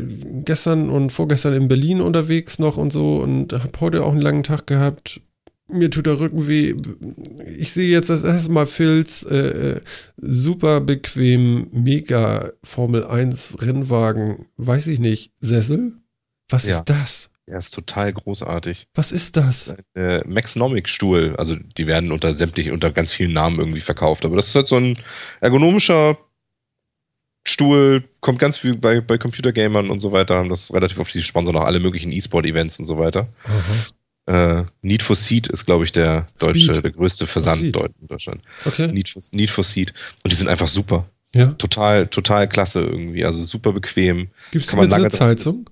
gestern 0.45 0.89
und 0.89 1.09
vorgestern 1.09 1.55
in 1.55 1.68
Berlin 1.68 1.99
unterwegs 1.99 2.57
noch 2.57 2.77
und 2.77 2.93
so 2.93 3.18
und 3.18 3.51
habe 3.51 3.81
heute 3.81 4.05
auch 4.05 4.11
einen 4.13 4.22
langen 4.22 4.43
Tag 4.43 4.65
gehabt 4.65 5.19
mir 5.72 5.89
tut 5.89 6.06
der 6.06 6.19
Rücken 6.19 6.48
weh. 6.48 6.76
Ich 7.57 7.73
sehe 7.73 7.89
jetzt 7.89 8.10
das 8.10 8.23
erste 8.23 8.52
Mal 8.52 8.65
Phils 8.65 9.23
äh, 9.23 9.35
äh 9.35 9.81
super 10.18 10.81
bequem, 10.81 11.68
mega 11.72 12.52
Formel 12.64 13.06
1 13.06 13.57
Rennwagen, 13.61 14.45
weiß 14.57 14.88
ich 14.88 14.99
nicht, 14.99 15.31
Sessel? 15.39 15.93
Was 16.49 16.68
ja. 16.68 16.77
ist 16.77 16.85
das? 16.85 17.30
Er 17.48 17.57
ist 17.57 17.72
total 17.72 18.14
großartig. 18.14 18.88
Was 18.93 19.11
ist 19.11 19.35
das? 19.35 19.76
Äh, 19.95 20.22
Maxnomic-Stuhl. 20.27 21.35
Also 21.38 21.56
die 21.56 21.88
werden 21.88 22.11
unter 22.11 22.34
sämtlich, 22.34 22.72
unter 22.72 22.91
ganz 22.91 23.11
vielen 23.11 23.34
Namen 23.34 23.60
irgendwie 23.60 23.81
verkauft. 23.81 24.26
Aber 24.26 24.35
das 24.35 24.48
ist 24.48 24.56
halt 24.56 24.68
so 24.68 24.77
ein 24.77 24.98
ergonomischer 25.41 26.18
Stuhl, 27.43 28.03
kommt 28.19 28.39
ganz 28.39 28.57
viel 28.57 28.77
bei, 28.77 29.02
bei 29.02 29.18
Computergamern 29.18 29.89
und 29.89 29.99
so 29.99 30.11
weiter, 30.11 30.38
haben 30.38 30.49
das 30.49 30.72
relativ 30.73 30.99
oft, 30.99 31.14
die 31.14 31.23
sponsern 31.23 31.56
auch 31.56 31.65
alle 31.65 31.80
möglichen 31.80 32.11
E-Sport-Events 32.11 32.77
und 32.77 32.85
so 32.85 32.99
weiter. 32.99 33.27
Aha. 33.45 33.73
Äh, 34.27 34.64
Need 34.81 35.02
for 35.02 35.15
Seed 35.15 35.48
ist, 35.48 35.65
glaube 35.65 35.84
ich, 35.84 35.91
der 35.91 36.27
deutsche, 36.38 36.60
Speed. 36.73 36.84
der 36.84 36.91
größte 36.91 37.27
Versand 37.27 37.64
in 37.64 37.72
Deutschland. 38.07 38.41
Okay. 38.65 38.91
Need 38.91 39.10
for, 39.10 39.22
Need 39.31 39.49
for 39.49 39.64
Seed. 39.64 39.93
Und 40.23 40.31
die 40.31 40.35
sind 40.35 40.48
einfach 40.48 40.68
super. 40.68 41.10
Ja. 41.34 41.48
Total, 41.53 42.07
total 42.07 42.48
klasse 42.48 42.81
irgendwie. 42.81 43.26
Also 43.26 43.43
super 43.43 43.73
bequem. 43.73 44.30
Gibt 44.52 44.65
es 44.65 44.76
mit 44.76 44.93
Sitzheizung? 44.93 45.69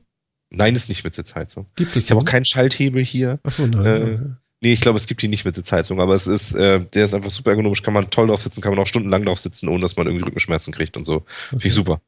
Nein, 0.51 0.75
ist 0.75 0.89
nicht 0.89 1.03
mit 1.03 1.13
Sitzheizung. 1.13 1.67
Gibt 1.75 1.95
es 1.95 2.05
ich 2.05 2.11
habe 2.11 2.21
auch 2.21 2.25
keinen 2.25 2.45
Schalthebel 2.45 3.03
hier. 3.03 3.39
Achso, 3.43 3.67
nein. 3.67 3.85
Äh, 3.85 4.19
Nee, 4.61 4.73
ich 4.73 4.81
glaube, 4.81 4.97
es 4.97 5.07
gibt 5.07 5.21
die 5.21 5.29
nicht 5.29 5.45
mit 5.45 5.55
Sitzheizung, 5.55 6.01
aber 6.01 6.13
es 6.15 6.27
ist, 6.27 6.53
äh, 6.53 6.81
der 6.93 7.05
ist 7.05 7.13
einfach 7.13 7.29
super 7.29 7.51
ergonomisch, 7.51 7.81
kann 7.81 7.93
man 7.93 8.09
toll 8.09 8.27
drauf 8.27 8.41
sitzen, 8.43 8.59
kann 8.59 8.71
man 8.73 8.79
auch 8.79 8.87
stundenlang 8.87 9.23
drauf 9.23 9.39
sitzen, 9.39 9.69
ohne 9.69 9.79
dass 9.79 9.95
man 9.95 10.05
irgendwie 10.05 10.25
Rückenschmerzen 10.25 10.73
kriegt 10.73 10.97
und 10.97 11.05
so. 11.05 11.15
Okay. 11.15 11.25
Finde 11.51 11.67
ich 11.67 11.73
super. 11.73 12.01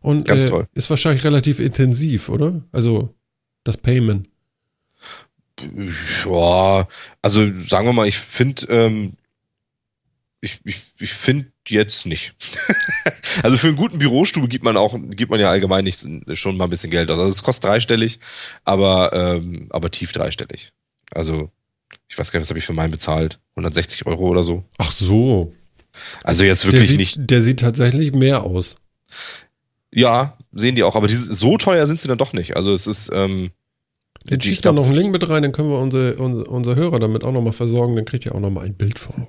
Und 0.00 0.24
Ganz 0.26 0.44
äh, 0.44 0.48
toll. 0.48 0.68
ist 0.72 0.88
wahrscheinlich 0.88 1.22
relativ 1.24 1.60
intensiv, 1.60 2.30
oder? 2.30 2.62
Also 2.72 3.14
Das 3.64 3.76
Payment. 3.76 4.28
Ja, 6.24 6.88
also 7.22 7.54
sagen 7.54 7.86
wir 7.86 7.92
mal, 7.92 8.08
ich 8.08 8.18
finde, 8.18 8.66
ähm, 8.66 9.14
ich, 10.40 10.60
ich, 10.64 10.76
ich 11.00 11.12
finde 11.12 11.50
jetzt 11.66 12.06
nicht. 12.06 12.34
also 13.42 13.56
für 13.56 13.68
einen 13.68 13.76
guten 13.76 13.98
Bürostuhl 13.98 14.48
gibt 14.48 14.64
man 14.64 14.76
auch, 14.76 14.96
gibt 15.10 15.30
man 15.30 15.40
ja 15.40 15.50
allgemein 15.50 15.84
nicht 15.84 16.06
schon 16.34 16.56
mal 16.56 16.64
ein 16.64 16.70
bisschen 16.70 16.90
Geld 16.90 17.10
aus. 17.10 17.18
Also 17.18 17.30
es 17.30 17.42
kostet 17.42 17.64
dreistellig, 17.64 18.20
aber, 18.64 19.12
ähm, 19.12 19.66
aber 19.70 19.90
tief 19.90 20.12
dreistellig. 20.12 20.72
Also 21.12 21.50
ich 22.08 22.18
weiß 22.18 22.30
gar 22.30 22.38
nicht, 22.38 22.46
was 22.46 22.50
habe 22.50 22.58
ich 22.58 22.64
für 22.64 22.72
meinen 22.72 22.90
bezahlt? 22.90 23.38
160 23.52 24.06
Euro 24.06 24.28
oder 24.28 24.42
so. 24.42 24.64
Ach 24.78 24.92
so. 24.92 25.52
Also 26.22 26.44
jetzt 26.44 26.64
wirklich 26.66 26.82
der 26.82 26.88
sieht, 26.88 26.98
nicht. 26.98 27.30
Der 27.30 27.42
sieht 27.42 27.60
tatsächlich 27.60 28.12
mehr 28.12 28.44
aus. 28.44 28.76
Ja, 29.90 30.36
sehen 30.52 30.74
die 30.74 30.84
auch, 30.84 30.96
aber 30.96 31.08
die, 31.08 31.14
so 31.14 31.56
teuer 31.56 31.86
sind 31.86 32.00
sie 32.00 32.08
dann 32.08 32.18
doch 32.18 32.32
nicht. 32.32 32.56
Also 32.56 32.72
es 32.72 32.86
ist. 32.86 33.10
Ähm, 33.12 33.50
Jetzt 34.28 34.44
schießt 34.44 34.64
da 34.64 34.72
noch 34.72 34.86
einen 34.86 34.96
Link 34.96 35.12
mit 35.12 35.28
rein, 35.28 35.42
dann 35.42 35.52
können 35.52 35.70
wir 35.70 35.78
unsere, 35.78 36.14
unsere, 36.16 36.44
unsere 36.44 36.76
Hörer 36.76 36.98
damit 36.98 37.24
auch 37.24 37.32
nochmal 37.32 37.52
versorgen, 37.52 37.96
dann 37.96 38.04
kriegt 38.04 38.26
ihr 38.26 38.34
auch 38.34 38.40
nochmal 38.40 38.66
ein 38.66 38.74
Bild 38.74 38.98
vor 38.98 39.14
Augen. 39.14 39.28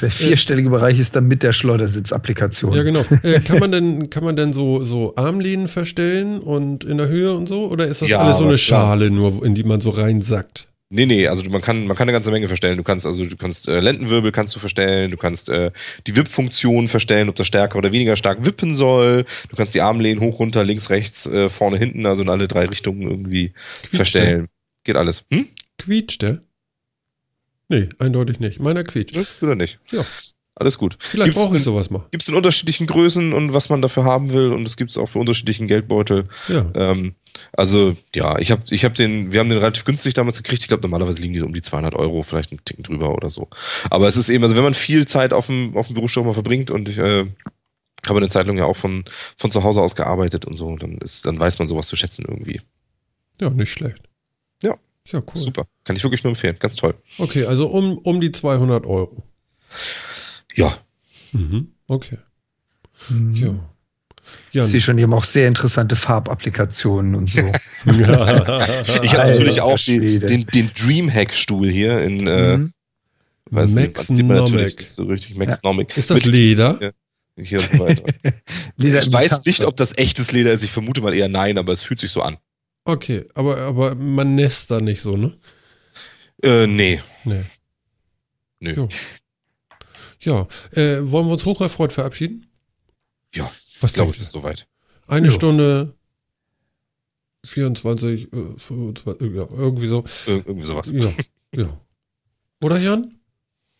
Der 0.00 0.10
vierstellige 0.10 0.68
äh, 0.68 0.72
Bereich 0.72 0.98
ist 0.98 1.16
dann 1.16 1.26
mit 1.26 1.42
der 1.42 1.52
Schleudersitz-Applikation. 1.52 2.72
Ja, 2.72 2.82
genau. 2.82 3.04
Äh, 3.22 3.40
kann 3.44 3.58
man 3.58 3.72
denn, 3.72 4.10
kann 4.10 4.24
man 4.24 4.36
denn 4.36 4.52
so, 4.52 4.84
so 4.84 5.14
Armlehnen 5.16 5.68
verstellen 5.68 6.40
und 6.40 6.84
in 6.84 6.98
der 6.98 7.08
Höhe 7.08 7.32
und 7.32 7.48
so? 7.48 7.66
Oder 7.68 7.86
ist 7.86 8.02
das 8.02 8.08
Ja, 8.08 8.20
alles 8.20 8.38
so 8.38 8.44
eine 8.44 8.58
Schale 8.58 9.10
nur, 9.10 9.44
in 9.44 9.54
die 9.54 9.64
man 9.64 9.80
so 9.80 9.90
reinsackt? 9.90 10.68
Nee, 10.90 11.04
nee, 11.04 11.28
also 11.28 11.48
man 11.50 11.60
kann, 11.60 11.86
man 11.86 11.96
kann 11.96 12.06
eine 12.06 12.12
ganze 12.12 12.30
Menge 12.30 12.48
verstellen. 12.48 12.78
Du 12.78 12.82
kannst 12.82 13.04
also, 13.04 13.22
du 13.24 13.36
kannst 13.36 13.68
äh, 13.68 13.80
Lendenwirbel 13.80 14.32
kannst 14.32 14.56
du 14.56 14.60
verstellen, 14.60 15.10
du 15.10 15.18
kannst 15.18 15.50
äh, 15.50 15.70
die 16.06 16.16
Wippfunktion 16.16 16.88
verstellen, 16.88 17.28
ob 17.28 17.36
das 17.36 17.46
stärker 17.46 17.76
oder 17.76 17.92
weniger 17.92 18.16
stark 18.16 18.46
wippen 18.46 18.74
soll. 18.74 19.26
Du 19.50 19.56
kannst 19.56 19.74
die 19.74 19.82
Armlehnen 19.82 20.22
hoch, 20.22 20.38
runter, 20.38 20.64
links, 20.64 20.88
rechts, 20.88 21.26
äh, 21.26 21.50
vorne, 21.50 21.76
hinten, 21.76 22.06
also 22.06 22.22
in 22.22 22.30
alle 22.30 22.48
drei 22.48 22.64
Richtungen 22.64 23.02
irgendwie 23.02 23.52
verstellen. 23.56 24.48
Geht 24.84 24.96
alles. 24.96 25.24
Hm? 25.30 25.48
Quietscht 25.76 26.22
der? 26.22 26.40
Nee, 27.68 27.90
eindeutig 27.98 28.40
nicht. 28.40 28.58
Meiner 28.58 28.82
quietscht. 28.82 29.14
Ja, 29.14 29.24
Oder 29.42 29.56
nicht? 29.56 29.78
Ja. 29.90 30.06
Alles 30.58 30.76
gut. 30.76 30.96
Vielleicht 30.98 31.34
brauche 31.34 31.56
ich 31.56 31.62
sowas 31.62 31.88
mal. 31.88 32.04
Gibt 32.10 32.22
es 32.22 32.28
in 32.28 32.34
unterschiedlichen 32.34 32.88
Größen 32.88 33.32
und 33.32 33.52
was 33.52 33.68
man 33.68 33.80
dafür 33.80 34.02
haben 34.02 34.32
will 34.32 34.52
und 34.52 34.66
es 34.66 34.76
gibt 34.76 34.90
es 34.90 34.98
auch 34.98 35.06
für 35.06 35.20
unterschiedlichen 35.20 35.68
Geldbeutel. 35.68 36.24
Ja. 36.48 36.66
Ähm, 36.74 37.14
also 37.52 37.96
ja, 38.12 38.36
ich 38.40 38.50
habe 38.50 38.62
ich 38.70 38.84
hab 38.84 38.94
den, 38.94 39.32
wir 39.32 39.38
haben 39.38 39.50
den 39.50 39.60
relativ 39.60 39.84
günstig 39.84 40.14
damals 40.14 40.42
gekriegt. 40.42 40.62
Ich 40.62 40.68
glaube, 40.68 40.82
normalerweise 40.82 41.22
liegen 41.22 41.32
die 41.32 41.38
so 41.38 41.46
um 41.46 41.54
die 41.54 41.62
200 41.62 41.94
Euro, 41.94 42.24
vielleicht 42.24 42.50
einen 42.50 42.64
Ticken 42.64 42.82
drüber 42.82 43.14
oder 43.14 43.30
so. 43.30 43.48
Aber 43.88 44.08
es 44.08 44.16
ist 44.16 44.30
eben, 44.30 44.42
also 44.42 44.56
wenn 44.56 44.64
man 44.64 44.74
viel 44.74 45.06
Zeit 45.06 45.32
auf 45.32 45.46
dem, 45.46 45.76
auf 45.76 45.86
dem 45.86 45.94
Bürostuhl 45.94 46.24
mal 46.24 46.32
verbringt 46.32 46.72
und 46.72 46.88
ich 46.88 46.98
äh, 46.98 47.26
habe 48.08 48.18
eine 48.18 48.28
Zeit 48.28 48.46
lang 48.46 48.58
ja 48.58 48.64
auch 48.64 48.76
von, 48.76 49.04
von 49.36 49.52
zu 49.52 49.62
Hause 49.62 49.80
aus 49.80 49.94
gearbeitet 49.94 50.44
und 50.44 50.56
so, 50.56 50.74
dann 50.76 50.98
ist, 50.98 51.24
dann 51.24 51.38
weiß 51.38 51.60
man 51.60 51.68
sowas 51.68 51.86
zu 51.86 51.94
schätzen 51.94 52.24
irgendwie. 52.26 52.60
Ja, 53.40 53.50
nicht 53.50 53.70
schlecht. 53.70 54.02
Ja. 54.60 54.76
Ja, 55.06 55.20
cool. 55.20 55.24
Super. 55.34 55.66
Kann 55.84 55.94
ich 55.94 56.02
wirklich 56.02 56.24
nur 56.24 56.32
empfehlen. 56.32 56.56
Ganz 56.58 56.74
toll. 56.74 56.94
Okay, 57.18 57.44
also 57.44 57.68
um, 57.68 57.98
um 57.98 58.20
die 58.20 58.32
200 58.32 58.84
Euro. 58.86 59.22
Ja. 60.58 60.78
Mhm. 61.32 61.72
Okay. 61.86 62.18
Mhm. 63.08 63.34
Ja. 63.34 63.54
Ja, 64.52 64.64
Ich 64.64 64.70
sehe 64.70 64.80
schon, 64.82 64.98
die 64.98 65.02
haben 65.04 65.14
auch 65.14 65.24
sehr 65.24 65.48
interessante 65.48 65.96
Farbapplikationen 65.96 67.14
und 67.14 67.30
so. 67.30 67.38
Ich 67.86 67.96
habe 69.14 69.28
natürlich 69.28 69.62
Alter 69.62 69.64
auch 69.64 69.78
den, 69.78 70.20
den, 70.20 70.46
den 70.46 70.70
Dreamhack-Stuhl 70.74 71.68
hier 71.70 72.02
in, 72.02 72.26
äh, 72.26 72.56
Mhm. 72.58 72.72
weiß 73.50 73.68
nicht, 73.70 74.10
natürlich 74.28 74.76
nicht 74.76 74.90
so 74.90 75.04
richtig. 75.04 75.36
Maxnomic. 75.36 75.96
Ist 75.96 76.10
das 76.10 76.18
Mit- 76.18 76.26
Leder? 76.26 76.78
Ja, 76.82 76.90
hier 77.42 77.60
und 77.60 77.70
so 77.72 77.78
weiter. 77.78 78.02
Leder 78.76 78.98
ich 78.98 79.10
weiß 79.12 79.44
nicht, 79.46 79.64
ob 79.64 79.76
das 79.76 79.96
echtes 79.96 80.32
Leder 80.32 80.52
ist. 80.52 80.62
Ich 80.62 80.70
vermute 80.72 81.00
mal 81.00 81.14
eher 81.14 81.28
nein, 81.28 81.56
aber 81.56 81.72
es 81.72 81.82
fühlt 81.82 82.00
sich 82.00 82.10
so 82.10 82.20
an. 82.20 82.36
Okay, 82.84 83.24
aber, 83.34 83.58
aber 83.58 83.94
man 83.94 84.34
nässt 84.34 84.70
da 84.70 84.80
nicht 84.80 85.00
so, 85.00 85.12
ne? 85.16 85.38
Äh, 86.42 86.66
nee. 86.66 87.00
Nee. 87.24 87.44
Nö. 88.60 88.88
Ja, 90.28 90.46
äh, 90.72 90.98
wollen 91.10 91.26
wir 91.26 91.32
uns 91.32 91.46
hocherfreut 91.46 91.92
verabschieden? 91.92 92.46
Ja, 93.34 93.50
Was 93.80 93.90
Ich 93.90 93.94
glaube, 93.94 94.08
glaubst 94.08 94.20
es 94.20 94.26
ist 94.26 94.32
soweit. 94.32 94.68
Eine 95.06 95.28
Ja. 95.28 95.32
Stunde 95.32 95.94
24, 97.46 98.32
äh, 98.32 98.36
25, 98.58 99.34
ja, 99.34 99.46
irgendwie 99.50 99.88
so. 99.88 100.04
Ir 100.26 100.36
irgendwie 100.46 100.66
sowas. 100.66 100.90
Ja, 100.92 101.10
ja. 101.54 101.80
Oder 102.62 102.78
Jan? 102.78 103.14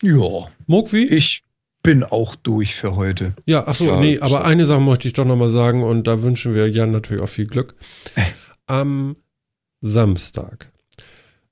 Ja, 0.03 0.49
Mogwi? 0.67 1.05
ich 1.05 1.43
bin 1.83 2.05
auch 2.05 2.35
durch 2.37 2.75
für 2.77 2.97
heute. 2.97 3.35
Ja, 3.47 3.65
ach 3.67 3.75
so, 3.75 3.85
Ja, 3.87 4.01
nee, 4.01 4.19
aber 4.21 4.45
eine 4.45 4.65
Sache 4.67 4.81
möchte 4.81 5.09
ich 5.09 5.15
doch 5.15 5.25
nochmal 5.25 5.49
sagen 5.49 5.83
und 5.83 6.07
da 6.07 6.23
wünschen 6.23 6.55
wir 6.55 6.69
Jan 6.71 6.93
natürlich 6.93 7.23
auch 7.23 7.29
viel 7.29 7.47
Glück. 7.47 7.75
Am 8.67 9.17
Samstag. 9.81 10.73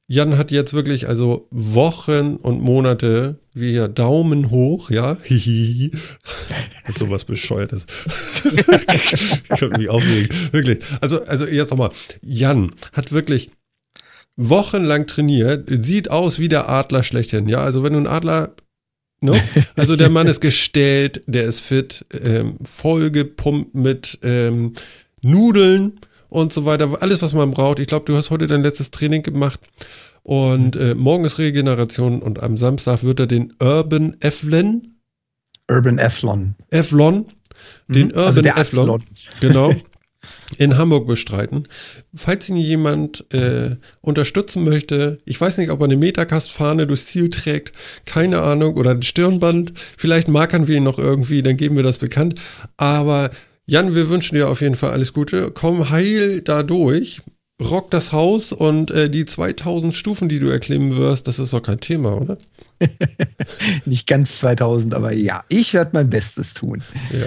Jan 0.06 0.39
hat 0.39 0.52
jetzt 0.52 0.73
wirklich 0.74 1.09
also 1.09 1.48
Wochen 1.51 2.36
und 2.36 2.60
Monate 2.60 3.40
wie 3.57 3.70
hier 3.70 3.89
Daumen 3.89 4.51
hoch, 4.51 4.91
ja, 4.91 5.16
hihihi. 5.23 5.91
Ist 6.89 6.99
sowas 6.99 7.24
Bescheuertes. 7.24 7.87
ich 8.45 9.49
könnte 9.49 9.78
mich 9.78 9.89
aufregen. 9.89 10.28
Wirklich. 10.53 10.85
Also, 11.01 11.23
also 11.24 11.47
jetzt 11.47 11.70
nochmal. 11.70 11.91
Jan 12.23 12.73
hat 12.93 13.12
wirklich 13.12 13.51
wochenlang 14.37 15.07
trainiert, 15.07 15.69
sieht 15.70 16.11
aus 16.11 16.39
wie 16.39 16.49
der 16.49 16.69
Adler 16.69 17.03
schlechthin. 17.03 17.49
Ja, 17.49 17.65
also 17.65 17.83
wenn 17.83 17.95
du 17.95 17.99
einen 17.99 18.07
Adler 18.07 18.55
Ne? 19.23 19.43
Also 19.77 19.97
der 19.97 20.11
Mann 20.11 20.27
ist 20.27 20.41
gestellt, 20.41 21.23
der 21.27 21.45
ist 21.45 21.61
fit, 21.61 22.05
ähm, 22.23 22.59
vollgepumpt 22.62 23.74
mit 23.74 24.19
ähm, 24.23 24.74
Nudeln 25.23 26.01
und 26.28 26.53
so 26.53 26.66
weiter. 26.66 27.01
Alles, 27.01 27.23
was 27.23 27.33
man 27.33 27.51
braucht. 27.51 27.81
Ich 27.81 27.87
glaube, 27.87 28.05
du 28.05 28.15
hast 28.15 28.31
heute 28.31 28.47
dein 28.47 28.62
letztes 28.62 28.91
Training 28.91 29.23
gemacht. 29.23 29.59
Und 30.27 30.74
äh, 30.74 30.97
morgen 30.97 31.24
ist 31.24 31.39
Regeneration 31.39 32.20
und 32.20 32.43
am 32.43 32.57
Samstag 32.57 33.05
wird 33.05 33.20
er 33.20 33.28
den 33.28 33.53
Urban 33.61 34.16
Eflon, 34.19 34.97
Urban 35.70 36.01
Athlon. 36.01 36.57
Eflon, 36.70 37.27
den 37.86 38.09
Mhm. 38.09 38.11
Urban 38.11 38.24
also 38.24 38.43
der 38.43 38.59
Athlon, 38.59 38.90
Athlon. 38.90 39.03
genau, 39.39 39.73
in 40.59 40.77
Hamburg 40.77 41.07
bestreiten. 41.07 41.69
Falls 42.12 42.48
ihn 42.48 42.57
jemand 42.57 43.32
äh, 43.32 43.77
unterstützen 44.01 44.65
möchte, 44.65 45.20
ich 45.27 45.40
weiß 45.40 45.59
nicht, 45.59 45.70
ob 45.70 45.78
er 45.81 45.85
eine 45.85 45.97
Metacast-Fahne 45.97 46.89
durchs 46.89 47.07
Ziel 47.07 47.31
trägt, 47.31 47.73
keine 48.05 48.40
Ahnung, 48.40 48.74
oder 48.74 48.90
ein 48.90 49.03
Stirnband, 49.03 49.74
vielleicht 49.97 50.27
markern 50.27 50.66
wir 50.66 50.78
ihn 50.78 50.82
noch 50.82 50.98
irgendwie, 50.98 51.44
dann 51.44 51.57
geben 51.57 51.77
wir 51.77 51.85
das 51.85 51.98
bekannt. 51.98 52.40
Aber 52.77 53.31
Jan, 53.65 53.94
wir 53.94 54.11
wünschen 54.11 54.35
dir 54.35 54.48
auf 54.48 54.61
jeden 54.61 54.74
Fall 54.74 54.90
alles 54.90 55.12
Gute. 55.12 55.53
Komm 55.53 55.89
heil 55.89 56.40
da 56.40 56.65
durch. 56.65 57.23
Rock 57.62 57.91
das 57.91 58.12
Haus 58.12 58.53
und 58.53 58.91
äh, 58.91 59.09
die 59.09 59.24
2000 59.24 59.95
Stufen, 59.95 60.28
die 60.28 60.41
du 60.41 60.49
erklimmen 60.49 60.97
wirst, 60.97 61.27
das 61.27 61.39
ist 61.39 61.53
doch 61.53 61.62
kein 61.62 61.81
Thema, 61.81 62.20
oder? 62.20 62.37
Nicht 63.87 64.07
ganz 64.07 64.39
2000, 64.39 64.93
aber 64.93 65.12
ja, 65.12 65.43
ich 65.49 65.73
werde 65.73 65.93
mein 65.95 66.11
Bestes 66.11 66.53
tun. 66.53 66.83
Ja. 67.12 67.27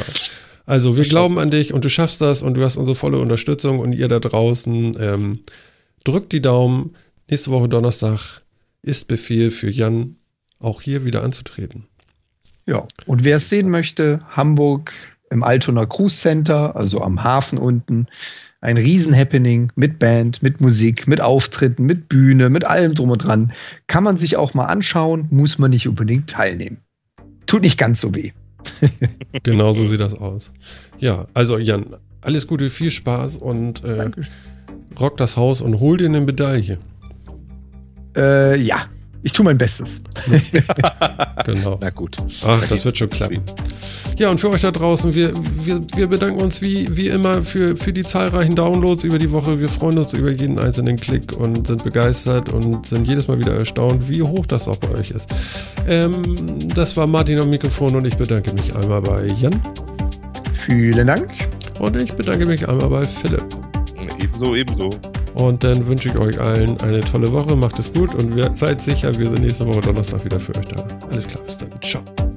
Also 0.68 0.95
wir 0.95 1.03
glauben 1.03 1.39
an 1.39 1.49
dich 1.49 1.73
und 1.73 1.84
du 1.84 1.89
schaffst 1.89 2.22
das 2.22 2.43
und 2.43 2.53
du 2.53 2.64
hast 2.64 2.77
unsere 2.77 2.95
volle 2.95 3.18
Unterstützung 3.18 3.80
und 3.80 3.93
ihr 3.93 4.07
da 4.07 4.19
draußen 4.19 4.95
ähm, 4.99 5.39
drückt 6.03 6.31
die 6.31 6.43
Daumen. 6.43 6.95
Nächste 7.27 7.49
Woche 7.49 7.68
Donnerstag 7.68 8.43
ist 8.84 9.07
Befehl 9.07 9.49
für 9.49 9.72
Jan, 9.72 10.18
auch 10.60 10.81
hier 10.81 11.06
wieder 11.06 11.23
anzutreten. 11.23 11.88
Ja, 12.68 12.88
und 13.07 13.23
wer 13.23 13.38
es 13.38 13.49
sehen 13.49 13.72
möchte, 13.72 14.22
Hamburg 14.30 14.93
im 15.31 15.41
Altonaer 15.41 15.88
Cruise 15.88 16.19
Center, 16.19 16.76
also 16.76 17.01
am 17.01 17.23
Hafen 17.23 17.57
unten, 17.57 18.07
ein 18.61 18.77
Riesen-Happening 18.77 19.72
mit 19.76 19.99
Band, 19.99 20.44
mit 20.44 20.60
Musik, 20.60 21.07
mit 21.07 21.22
Auftritten, 21.22 21.86
mit 21.86 22.10
Bühne, 22.10 22.49
mit 22.49 22.65
allem 22.65 22.94
drum 22.94 23.11
und 23.11 23.19
dran. 23.19 23.53
Kann 23.88 24.03
man 24.03 24.18
sich 24.18 24.36
auch 24.38 24.53
mal 24.53 24.65
anschauen, 24.65 25.27
muss 25.30 25.57
man 25.57 25.72
nicht 25.72 25.88
unbedingt 25.88 26.30
teilnehmen. 26.30 26.77
Tut 27.45 27.61
nicht 27.61 27.77
ganz 27.77 28.02
so 28.02 28.14
weh. 28.14 28.31
Genau 29.44 29.72
so 29.72 29.86
sieht 29.86 30.02
das 30.02 30.14
aus. 30.14 30.52
Ja, 30.98 31.27
also 31.34 31.57
Jan, 31.57 31.86
alles 32.22 32.45
Gute, 32.45 32.69
viel 32.69 32.91
Spaß 32.91 33.38
und 33.38 33.84
äh, 33.84 34.11
rock 34.99 35.18
das 35.18 35.38
Haus 35.38 35.61
und 35.61 35.80
hol 35.80 35.98
dir 35.98 36.07
eine 36.07 36.19
Medaille. 36.19 36.80
Äh, 38.15 38.60
ja, 38.60 38.88
ich 39.23 39.33
tue 39.33 39.43
mein 39.45 39.57
Bestes. 39.57 40.01
Genau. 41.45 41.79
Na 41.81 41.89
gut. 41.89 42.17
Ach, 42.45 42.59
Da 42.61 42.67
das 42.67 42.85
wird 42.85 42.97
schon 42.97 43.07
klappen. 43.07 43.39
Ja, 44.17 44.29
und 44.29 44.39
für 44.39 44.49
euch 44.49 44.61
da 44.61 44.71
draußen, 44.71 45.15
wir, 45.15 45.31
wir, 45.63 45.81
wir 45.95 46.07
bedanken 46.07 46.41
uns 46.41 46.61
wie, 46.61 46.95
wie 46.95 47.07
immer 47.07 47.41
für, 47.41 47.75
für 47.77 47.91
die 47.93 48.03
zahlreichen 48.03 48.55
Downloads 48.55 49.03
über 49.05 49.17
die 49.17 49.31
Woche. 49.31 49.59
Wir 49.59 49.69
freuen 49.69 49.97
uns 49.97 50.13
über 50.13 50.29
jeden 50.31 50.59
einzelnen 50.59 50.97
Klick 50.97 51.35
und 51.37 51.65
sind 51.65 51.83
begeistert 51.83 52.51
und 52.51 52.85
sind 52.85 53.07
jedes 53.07 53.27
Mal 53.27 53.39
wieder 53.39 53.53
erstaunt, 53.55 54.07
wie 54.09 54.21
hoch 54.21 54.45
das 54.45 54.67
auch 54.67 54.75
bei 54.77 54.91
euch 54.91 55.11
ist. 55.11 55.33
Ähm, 55.87 56.21
das 56.75 56.95
war 56.97 57.07
Martin 57.07 57.39
am 57.39 57.49
Mikrofon 57.49 57.95
und 57.95 58.05
ich 58.05 58.17
bedanke 58.17 58.53
mich 58.53 58.75
einmal 58.75 59.01
bei 59.01 59.25
Jan 59.39 59.59
Vielen 60.67 61.07
Dank. 61.07 61.31
und 61.79 61.95
ich 61.95 62.13
bedanke 62.13 62.45
mich 62.45 62.67
einmal 62.67 62.89
bei 62.89 63.05
Philipp. 63.05 63.45
Ebenso, 64.21 64.55
ebenso. 64.55 64.89
Und 65.40 65.64
dann 65.64 65.88
wünsche 65.88 66.10
ich 66.10 66.18
euch 66.18 66.40
allen 66.40 66.80
eine 66.82 66.99
tolle 66.99 67.32
Woche, 67.32 67.56
macht 67.56 67.80
es 67.80 67.94
gut 67.94 68.14
und 68.16 68.57
seid 68.57 68.82
sicher, 68.82 69.18
wir 69.18 69.30
sind 69.30 69.41
nächste 69.41 69.66
Woche 69.66 69.82
Donnerstag 69.82 70.26
wieder 70.26 70.40
für 70.40 70.56
euch 70.56 70.66
da. 70.68 70.86
Alles 71.10 71.28
klar, 71.28 71.44
bis 71.45 71.57
dann. 71.57 71.70
Ciao. 71.82 72.28